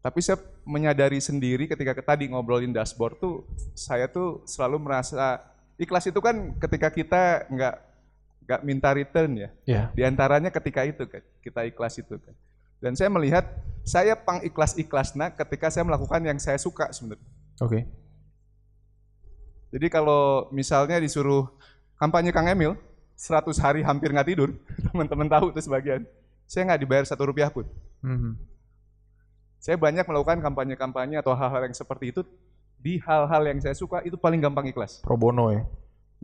Tapi 0.08 0.24
saya 0.24 0.40
menyadari 0.64 1.20
sendiri 1.20 1.68
ketika 1.68 1.92
ke- 1.92 2.08
tadi 2.08 2.32
ngobrolin 2.32 2.72
dashboard 2.72 3.20
tuh, 3.20 3.44
saya 3.76 4.08
tuh 4.08 4.40
selalu 4.48 4.80
merasa 4.80 5.44
ikhlas 5.76 6.08
itu 6.08 6.24
kan 6.24 6.56
ketika 6.64 6.88
kita 6.88 7.44
nggak 7.52 7.76
nggak 8.48 8.62
minta 8.64 8.96
return 8.96 9.36
ya. 9.36 9.50
Ya. 9.68 9.84
Di 9.92 10.08
antaranya 10.08 10.48
ketika 10.48 10.88
itu 10.88 11.04
kan, 11.12 11.20
kita 11.44 11.68
ikhlas 11.68 12.00
itu 12.00 12.16
kan. 12.16 12.32
Dan 12.80 12.96
saya 12.96 13.12
melihat 13.12 13.52
saya 13.84 14.16
pang 14.16 14.40
ikhlas 14.40 14.80
ikhlasna 14.80 15.36
ketika 15.36 15.68
saya 15.68 15.84
melakukan 15.84 16.24
yang 16.24 16.40
saya 16.40 16.56
suka 16.56 16.88
sebenarnya. 16.96 17.28
Oke. 17.60 17.84
Jadi 19.76 19.92
kalau 19.92 20.48
misalnya 20.56 21.04
disuruh 21.04 21.52
kampanye 22.00 22.32
Kang 22.32 22.48
Emil, 22.48 22.80
100 23.20 23.60
hari 23.60 23.84
hampir 23.84 24.16
nggak 24.16 24.30
tidur, 24.32 24.56
teman-teman 24.88 25.28
tahu 25.28 25.52
tuh 25.52 25.68
sebagian. 25.68 26.08
Saya 26.48 26.72
nggak 26.72 26.80
dibayar 26.80 27.04
satu 27.04 27.28
rupiah 27.28 27.52
pun. 27.52 27.68
Hmm. 28.00 28.40
Saya 29.68 29.76
banyak 29.76 30.08
melakukan 30.08 30.40
kampanye-kampanye 30.40 31.20
atau 31.20 31.36
hal-hal 31.36 31.68
yang 31.68 31.76
seperti 31.76 32.16
itu 32.16 32.24
di 32.80 33.04
hal-hal 33.04 33.44
yang 33.52 33.60
saya 33.60 33.76
suka 33.76 34.00
itu 34.08 34.16
paling 34.16 34.40
gampang 34.40 34.64
ikhlas. 34.72 35.04
Pro 35.04 35.20
bono 35.20 35.52
ya. 35.52 35.68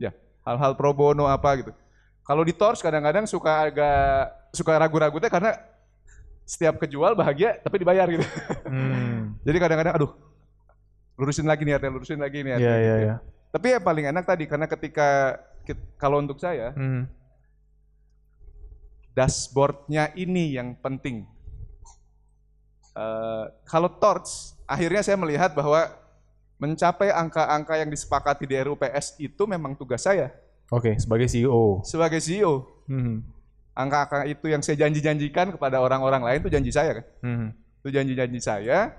Ya. 0.00 0.12
hal-hal 0.48 0.72
pro 0.72 0.96
bono 0.96 1.28
apa 1.28 1.60
gitu. 1.60 1.76
Kalau 2.24 2.40
di 2.40 2.56
Tors 2.56 2.80
kadang-kadang 2.80 3.28
suka 3.28 3.68
agak 3.68 4.32
suka 4.56 4.80
ragu-ragu 4.80 5.20
teh 5.20 5.28
karena 5.28 5.60
setiap 6.48 6.80
kejual 6.80 7.12
bahagia 7.12 7.60
tapi 7.60 7.84
dibayar 7.84 8.08
gitu. 8.08 8.24
Hmm. 8.64 9.36
Jadi 9.46 9.60
kadang-kadang 9.60 9.92
aduh 10.00 10.12
lurusin 11.20 11.44
lagi 11.44 11.68
niatnya, 11.68 11.92
lurusin 11.92 12.24
lagi 12.24 12.40
niatnya. 12.40 12.64
Iya 12.64 12.76
iya 12.80 12.94
gitu. 12.96 13.04
iya. 13.04 13.14
Tapi 13.52 13.66
ya 13.76 13.78
paling 13.84 14.08
enak 14.08 14.24
tadi 14.24 14.48
karena 14.48 14.64
ketika 14.64 15.36
kalau 16.00 16.16
untuk 16.24 16.40
saya 16.40 16.72
Hmm. 16.72 17.12
dashboardnya 19.12 20.16
ini 20.16 20.56
yang 20.56 20.80
penting. 20.80 21.28
Eh, 22.94 23.44
kalau 23.66 23.90
Torch, 23.98 24.54
akhirnya 24.70 25.02
saya 25.02 25.18
melihat 25.18 25.50
bahwa 25.50 25.90
mencapai 26.62 27.10
angka-angka 27.10 27.74
yang 27.74 27.90
disepakati 27.90 28.46
di 28.46 28.54
RUPS 28.54 29.18
itu 29.18 29.42
memang 29.50 29.74
tugas 29.74 30.06
saya 30.06 30.30
Oke, 30.70 30.94
sebagai 31.02 31.26
E 31.26 31.32
CEO. 31.42 31.82
sebagai 31.82 32.22
CEO. 32.22 32.62
Hmm. 32.86 33.26
Angka-angka 33.74 34.30
itu 34.30 34.46
yang 34.46 34.62
saya 34.62 34.86
janji-janjikan 34.86 35.58
kepada 35.58 35.82
orang-orang 35.82 36.22
lain 36.22 36.38
itu 36.46 36.50
janji 36.54 36.70
saya 36.70 37.02
kan. 37.02 37.06
Hmm. 37.26 37.48
Itu 37.82 37.90
janji-janji 37.90 38.38
saya 38.38 38.94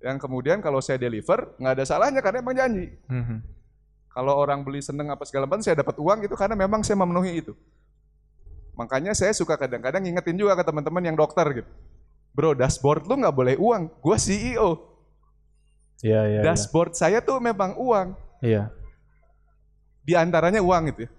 yang 0.00 0.16
kemudian 0.16 0.64
kalau 0.64 0.80
saya 0.80 0.96
deliver 0.96 1.52
nggak 1.60 1.74
ada 1.76 1.84
salahnya 1.84 2.24
karena 2.24 2.40
emang 2.40 2.56
janji. 2.56 2.96
Hmm. 3.12 3.44
Kalau 4.08 4.34
orang 4.40 4.64
beli 4.64 4.80
seneng 4.80 5.12
apa 5.12 5.28
segala 5.28 5.44
macam 5.44 5.60
saya 5.60 5.76
dapat 5.76 6.00
uang 6.00 6.24
itu 6.24 6.32
karena 6.32 6.56
memang 6.56 6.80
saya 6.80 6.96
memenuhi 6.96 7.44
itu. 7.44 7.52
Makanya 8.74 9.12
saya 9.12 9.36
suka 9.36 9.60
kadang-kadang 9.60 10.00
ngingetin 10.00 10.40
juga 10.40 10.56
ke 10.56 10.64
teman-teman 10.64 11.04
yang 11.04 11.16
dokter 11.18 11.44
gitu. 11.52 11.70
Bro, 12.32 12.54
dashboard 12.54 13.04
lu 13.04 13.18
nggak 13.18 13.34
boleh 13.34 13.54
uang. 13.58 13.90
Gua 13.98 14.16
CEO. 14.16 14.78
Iya 16.00 16.20
iya. 16.24 16.38
iya. 16.38 16.40
Dashboard 16.46 16.94
saya 16.94 17.18
tuh 17.18 17.42
memang 17.42 17.74
uang. 17.74 18.14
Iya. 18.38 18.70
Di 20.02 20.14
antaranya 20.14 20.62
uang 20.62 20.94
gitu 20.94 21.04
ya. 21.06 21.10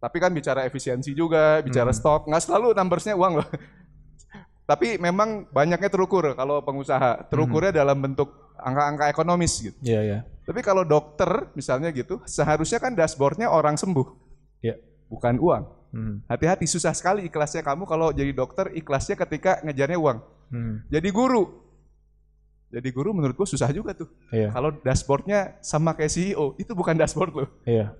Tapi 0.00 0.16
kan 0.16 0.32
bicara 0.32 0.64
efisiensi 0.64 1.12
juga, 1.12 1.60
bicara 1.60 1.92
Hmm. 1.92 1.98
stok, 2.00 2.20
nggak 2.24 2.40
selalu 2.40 2.72
numbersnya 2.72 3.12
uang 3.12 3.44
loh. 3.44 3.48
Tapi 4.70 4.96
memang 4.96 5.44
banyaknya 5.52 5.92
terukur 5.92 6.32
kalau 6.32 6.64
pengusaha. 6.64 7.28
Terukurnya 7.28 7.68
dalam 7.74 8.00
bentuk 8.00 8.32
angka-angka 8.56 9.12
ekonomis 9.12 9.60
gitu. 9.60 9.76
Iya 9.84 10.00
iya. 10.00 10.18
Tapi 10.48 10.64
kalau 10.64 10.88
dokter 10.88 11.52
misalnya 11.52 11.92
gitu, 11.92 12.18
seharusnya 12.24 12.80
kan 12.80 12.96
dashboardnya 12.96 13.52
orang 13.52 13.76
sembuh, 13.76 14.08
Iya. 14.64 14.80
bukan 15.12 15.36
uang. 15.36 15.62
Hmm. 15.90 16.22
Hati-hati 16.30 16.70
susah 16.70 16.94
sekali 16.94 17.26
ikhlasnya 17.26 17.66
kamu 17.66 17.82
kalau 17.86 18.14
jadi 18.14 18.30
dokter 18.30 18.70
ikhlasnya 18.74 19.18
ketika 19.18 19.58
ngejarnya 19.66 19.98
uang. 19.98 20.18
Hmm. 20.50 20.74
Jadi 20.86 21.08
guru. 21.10 21.50
Jadi 22.70 22.88
guru 22.94 23.10
menurutku 23.10 23.42
susah 23.42 23.66
juga 23.74 23.90
tuh. 23.98 24.06
Iya. 24.30 24.54
Kalau 24.54 24.70
dashboardnya 24.70 25.58
sama 25.58 25.90
kayak 25.90 26.14
CEO, 26.14 26.54
itu 26.54 26.70
bukan 26.70 26.94
dashboard 26.94 27.32
lo. 27.34 27.46
Iya. 27.66 27.90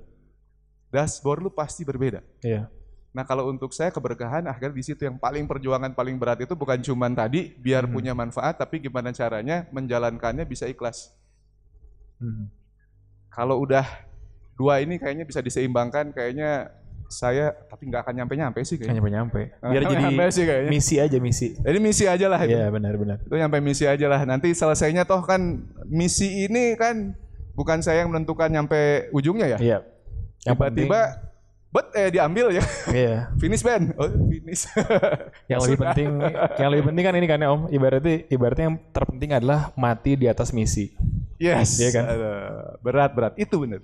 Dashboard 0.95 1.43
lu 1.43 1.51
pasti 1.51 1.83
berbeda. 1.83 2.23
Iya. 2.47 2.71
Nah 3.11 3.27
kalau 3.27 3.51
untuk 3.51 3.75
saya 3.75 3.91
keberkahan 3.91 4.47
akhirnya 4.47 4.71
di 4.71 4.87
situ 4.87 5.03
yang 5.03 5.19
paling 5.19 5.51
perjuangan 5.51 5.91
paling 5.91 6.15
berat 6.15 6.47
itu 6.47 6.55
bukan 6.55 6.79
cuman 6.79 7.11
tadi 7.11 7.51
biar 7.59 7.91
Hmm. 7.91 7.95
punya 7.99 8.13
manfaat, 8.15 8.55
tapi 8.63 8.79
gimana 8.79 9.11
caranya 9.11 9.67
menjalankannya 9.75 10.47
bisa 10.47 10.71
ikhlas. 10.71 11.11
Hmm. 12.23 12.47
Kalau 13.35 13.59
udah 13.59 13.83
dua 14.55 14.79
ini 14.79 15.03
kayaknya 15.03 15.27
bisa 15.27 15.43
diseimbangkan, 15.43 16.15
kayaknya 16.15 16.71
saya 17.11 17.51
tapi 17.67 17.91
nggak 17.91 18.07
akan 18.07 18.15
nyampe-nyampe 18.23 18.63
sih 18.63 18.79
kayaknya. 18.79 19.03
nyampe-nyampe. 19.03 19.41
Biar 19.59 19.83
jadi 19.83 19.97
nyampe 19.99 20.25
sih 20.31 20.45
kayaknya. 20.47 20.71
misi 20.71 20.95
aja 21.03 21.19
misi. 21.19 21.47
Jadi 21.59 21.79
misi 21.83 22.05
aja 22.07 22.27
lah 22.31 22.41
itu. 22.47 22.55
Iya 22.55 22.71
benar-benar. 22.71 23.19
Itu 23.27 23.35
nyampe 23.35 23.59
misi 23.59 23.85
aja 23.91 24.07
lah. 24.07 24.23
Nanti 24.23 24.55
selesainya 24.55 25.03
toh 25.03 25.27
kan 25.27 25.67
misi 25.91 26.47
ini 26.47 26.79
kan 26.79 27.19
bukan 27.59 27.83
saya 27.83 28.07
yang 28.07 28.15
menentukan 28.15 28.47
nyampe 28.47 29.11
ujungnya 29.11 29.59
ya. 29.59 29.59
Iya. 29.59 29.79
Tiba-tiba 30.47 31.19
bet 31.75 31.87
eh 31.99 32.09
diambil 32.15 32.55
ya. 32.55 32.65
Iya. 32.95 33.17
Finish 33.43 33.67
band. 33.67 33.91
Oh, 33.99 34.07
finish. 34.31 34.71
Yang 35.51 35.61
lebih 35.67 35.79
penting, 35.83 36.09
yang 36.59 36.71
lebih 36.71 36.85
penting 36.91 37.05
kan 37.07 37.15
ini 37.19 37.27
kan 37.27 37.39
ya 37.43 37.49
Om. 37.51 37.63
Ibaratnya, 37.75 38.15
ibaratnya 38.31 38.65
yang 38.71 38.77
terpenting 38.95 39.31
adalah 39.35 39.75
mati 39.75 40.15
di 40.15 40.31
atas 40.31 40.55
misi. 40.55 40.95
Yes. 41.43 41.79
Iya 41.79 41.91
kan? 41.91 42.05
Aduh, 42.07 42.35
berat 42.83 43.11
berat 43.15 43.35
itu 43.35 43.55
bener. 43.59 43.83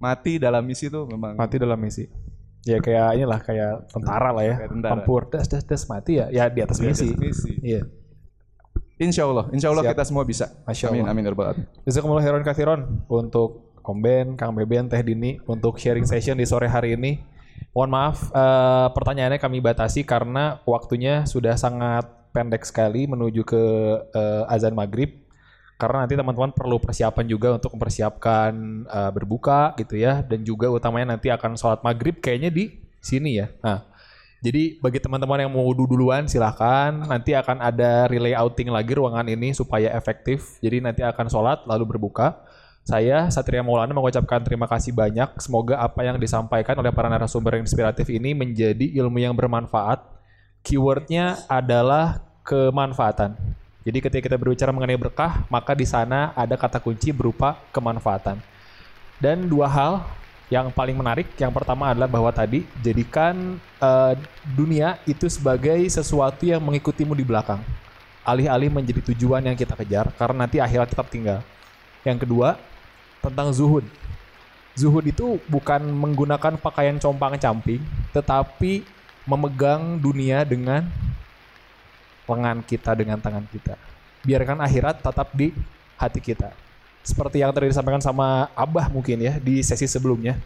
Mati 0.00 0.38
dalam 0.38 0.62
misi 0.64 0.88
itu 0.88 1.00
memang. 1.04 1.36
Mati 1.36 1.56
dalam 1.58 1.76
misi. 1.76 2.08
Ya 2.66 2.78
kayak 2.82 3.08
inilah 3.14 3.40
kayak 3.42 3.72
tentara 3.92 4.30
lah 4.34 4.44
ya. 4.44 4.56
Kayak 4.58 4.72
tentara. 4.74 4.92
Tempur, 4.98 5.22
das 5.30 5.46
das 5.46 5.62
das 5.64 5.82
mati 5.86 6.18
ya, 6.18 6.26
ya 6.32 6.50
di 6.50 6.60
atas 6.62 6.82
misi. 6.82 7.14
Iya. 7.62 7.86
Insya 8.98 9.30
Allah, 9.30 9.46
insya 9.54 9.70
Allah 9.70 9.86
Siap. 9.86 9.94
kita 9.94 10.04
semua 10.10 10.26
bisa. 10.26 10.50
Masya 10.66 10.90
amin, 10.90 11.06
Allah. 11.06 11.14
amin, 11.14 11.24
alamin. 11.30 11.64
Jazakumullah 11.86 12.22
khairan 12.26 12.42
kathiron 12.42 12.80
untuk 13.06 13.78
Om 13.88 13.98
Ben, 14.04 14.26
Kang 14.36 14.52
Beben, 14.52 14.90
Teh 14.90 15.00
Dini 15.00 15.40
untuk 15.48 15.80
sharing 15.80 16.04
session 16.04 16.36
di 16.36 16.44
sore 16.44 16.66
hari 16.68 16.98
ini. 16.98 17.16
Mohon 17.72 17.90
maaf 17.94 18.18
eh, 18.34 18.88
pertanyaannya 18.92 19.38
kami 19.38 19.62
batasi 19.62 20.02
karena 20.02 20.60
waktunya 20.66 21.24
sudah 21.24 21.54
sangat 21.54 22.04
pendek 22.34 22.66
sekali 22.66 23.06
menuju 23.06 23.46
ke 23.46 23.64
eh, 24.12 24.44
azan 24.52 24.74
maghrib. 24.74 25.27
Karena 25.78 26.02
nanti 26.02 26.18
teman-teman 26.18 26.50
perlu 26.50 26.82
persiapan 26.82 27.24
juga 27.30 27.54
untuk 27.54 27.70
mempersiapkan 27.78 28.52
eh, 28.84 29.10
berbuka 29.14 29.78
gitu 29.78 29.94
ya 29.94 30.26
dan 30.26 30.42
juga 30.42 30.66
utamanya 30.66 31.14
nanti 31.14 31.30
akan 31.30 31.54
sholat 31.54 31.80
maghrib 31.86 32.18
kayaknya 32.18 32.50
di 32.50 32.74
sini 32.98 33.38
ya. 33.38 33.46
Nah, 33.62 33.86
jadi 34.38 34.78
bagi 34.78 35.02
teman-teman 35.02 35.42
yang 35.42 35.50
mau 35.50 35.66
wudhu 35.66 35.86
duluan 35.90 36.30
silahkan. 36.30 36.94
Nanti 36.94 37.34
akan 37.34 37.58
ada 37.58 38.06
relay 38.06 38.38
outing 38.38 38.70
lagi 38.70 38.94
ruangan 38.94 39.26
ini 39.26 39.50
supaya 39.50 39.90
efektif. 39.94 40.62
Jadi 40.62 40.78
nanti 40.78 41.02
akan 41.02 41.26
sholat 41.26 41.66
lalu 41.66 41.94
berbuka. 41.94 42.38
Saya 42.86 43.28
Satria 43.28 43.60
Maulana 43.60 43.92
mengucapkan 43.92 44.40
terima 44.40 44.70
kasih 44.70 44.94
banyak. 44.94 45.42
Semoga 45.42 45.82
apa 45.82 46.06
yang 46.06 46.16
disampaikan 46.16 46.78
oleh 46.78 46.94
para 46.94 47.10
narasumber 47.10 47.58
yang 47.58 47.66
inspiratif 47.66 48.06
ini 48.08 48.32
menjadi 48.32 48.86
ilmu 49.02 49.18
yang 49.18 49.34
bermanfaat. 49.34 50.06
Keywordnya 50.62 51.42
adalah 51.50 52.22
kemanfaatan. 52.46 53.36
Jadi 53.88 54.04
ketika 54.04 54.28
kita 54.28 54.36
berbicara 54.36 54.68
mengenai 54.68 55.00
berkah, 55.00 55.48
maka 55.48 55.72
di 55.72 55.88
sana 55.88 56.36
ada 56.36 56.60
kata 56.60 56.76
kunci 56.76 57.08
berupa 57.08 57.56
kemanfaatan. 57.72 58.36
Dan 59.16 59.48
dua 59.48 59.64
hal 59.64 60.04
yang 60.52 60.68
paling 60.68 60.92
menarik, 60.92 61.24
yang 61.40 61.48
pertama 61.48 61.88
adalah 61.88 62.04
bahwa 62.04 62.28
tadi 62.28 62.68
jadikan 62.84 63.56
eh, 63.80 64.12
dunia 64.44 65.00
itu 65.08 65.24
sebagai 65.32 65.80
sesuatu 65.88 66.44
yang 66.44 66.60
mengikutimu 66.60 67.16
di 67.16 67.24
belakang. 67.24 67.64
Alih-alih 68.28 68.68
menjadi 68.68 69.00
tujuan 69.08 69.40
yang 69.40 69.56
kita 69.56 69.72
kejar, 69.72 70.12
karena 70.20 70.44
nanti 70.44 70.60
akhirat 70.60 70.92
tetap 70.92 71.08
tinggal. 71.08 71.40
Yang 72.04 72.28
kedua, 72.28 72.60
tentang 73.24 73.56
zuhud. 73.56 73.88
Zuhud 74.76 75.08
itu 75.08 75.40
bukan 75.48 75.80
menggunakan 75.80 76.60
pakaian 76.60 77.00
compang-camping, 77.00 77.80
tetapi 78.12 78.84
memegang 79.24 79.96
dunia 79.96 80.44
dengan 80.44 80.84
lengan 82.28 82.60
kita 82.60 82.92
dengan 82.92 83.16
tangan 83.16 83.48
kita. 83.48 83.74
Biarkan 84.22 84.60
akhirat 84.60 85.00
tetap 85.00 85.28
di 85.32 85.56
hati 85.96 86.20
kita. 86.20 86.52
Seperti 87.00 87.40
yang 87.40 87.50
tadi 87.56 87.72
disampaikan 87.72 88.04
sama 88.04 88.52
Abah 88.52 88.92
mungkin 88.92 89.16
ya 89.16 89.40
di 89.40 89.64
sesi 89.64 89.88
sebelumnya. 89.88 90.36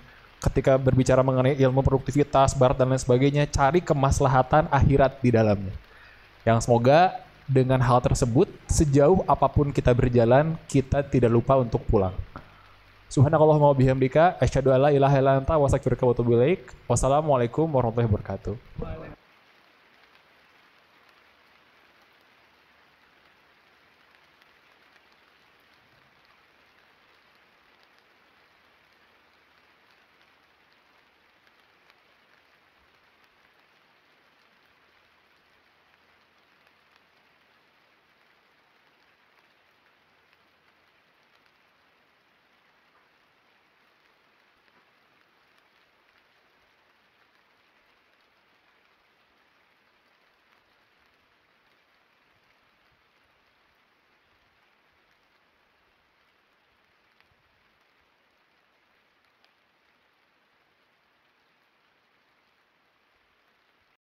Ketika 0.42 0.74
berbicara 0.74 1.22
mengenai 1.22 1.54
ilmu 1.54 1.86
produktivitas, 1.86 2.54
barat 2.59 2.74
dan 2.74 2.90
lain 2.90 2.98
sebagainya, 2.98 3.46
cari 3.46 3.78
kemaslahatan 3.78 4.66
akhirat 4.70 5.22
di 5.22 5.30
dalamnya. 5.30 5.74
Yang 6.42 6.66
semoga 6.66 7.22
dengan 7.46 7.78
hal 7.78 8.02
tersebut, 8.02 8.50
sejauh 8.66 9.22
apa 9.26 9.46
pun 9.46 9.70
kita 9.70 9.94
berjalan, 9.94 10.59
kita 10.66 11.06
tidak 11.06 11.30
lupa 11.30 11.59
untuk 11.59 11.86
pulang. 11.86 12.14
Subhanakallahumma 13.06 13.76
bihamdika 13.76 14.40
asyhadu 14.40 14.72
an 14.72 14.88
la 14.88 14.90
ilaha 14.90 15.14
illa 15.20 15.32
wa 15.44 15.66
astaghfiruka 15.68 16.09
wa 16.09 16.12
atubu. 16.16 16.32
Wassalamualaikum 16.90 17.68
warahmatullahi 17.68 18.09
wabarakatuh. 18.09 18.54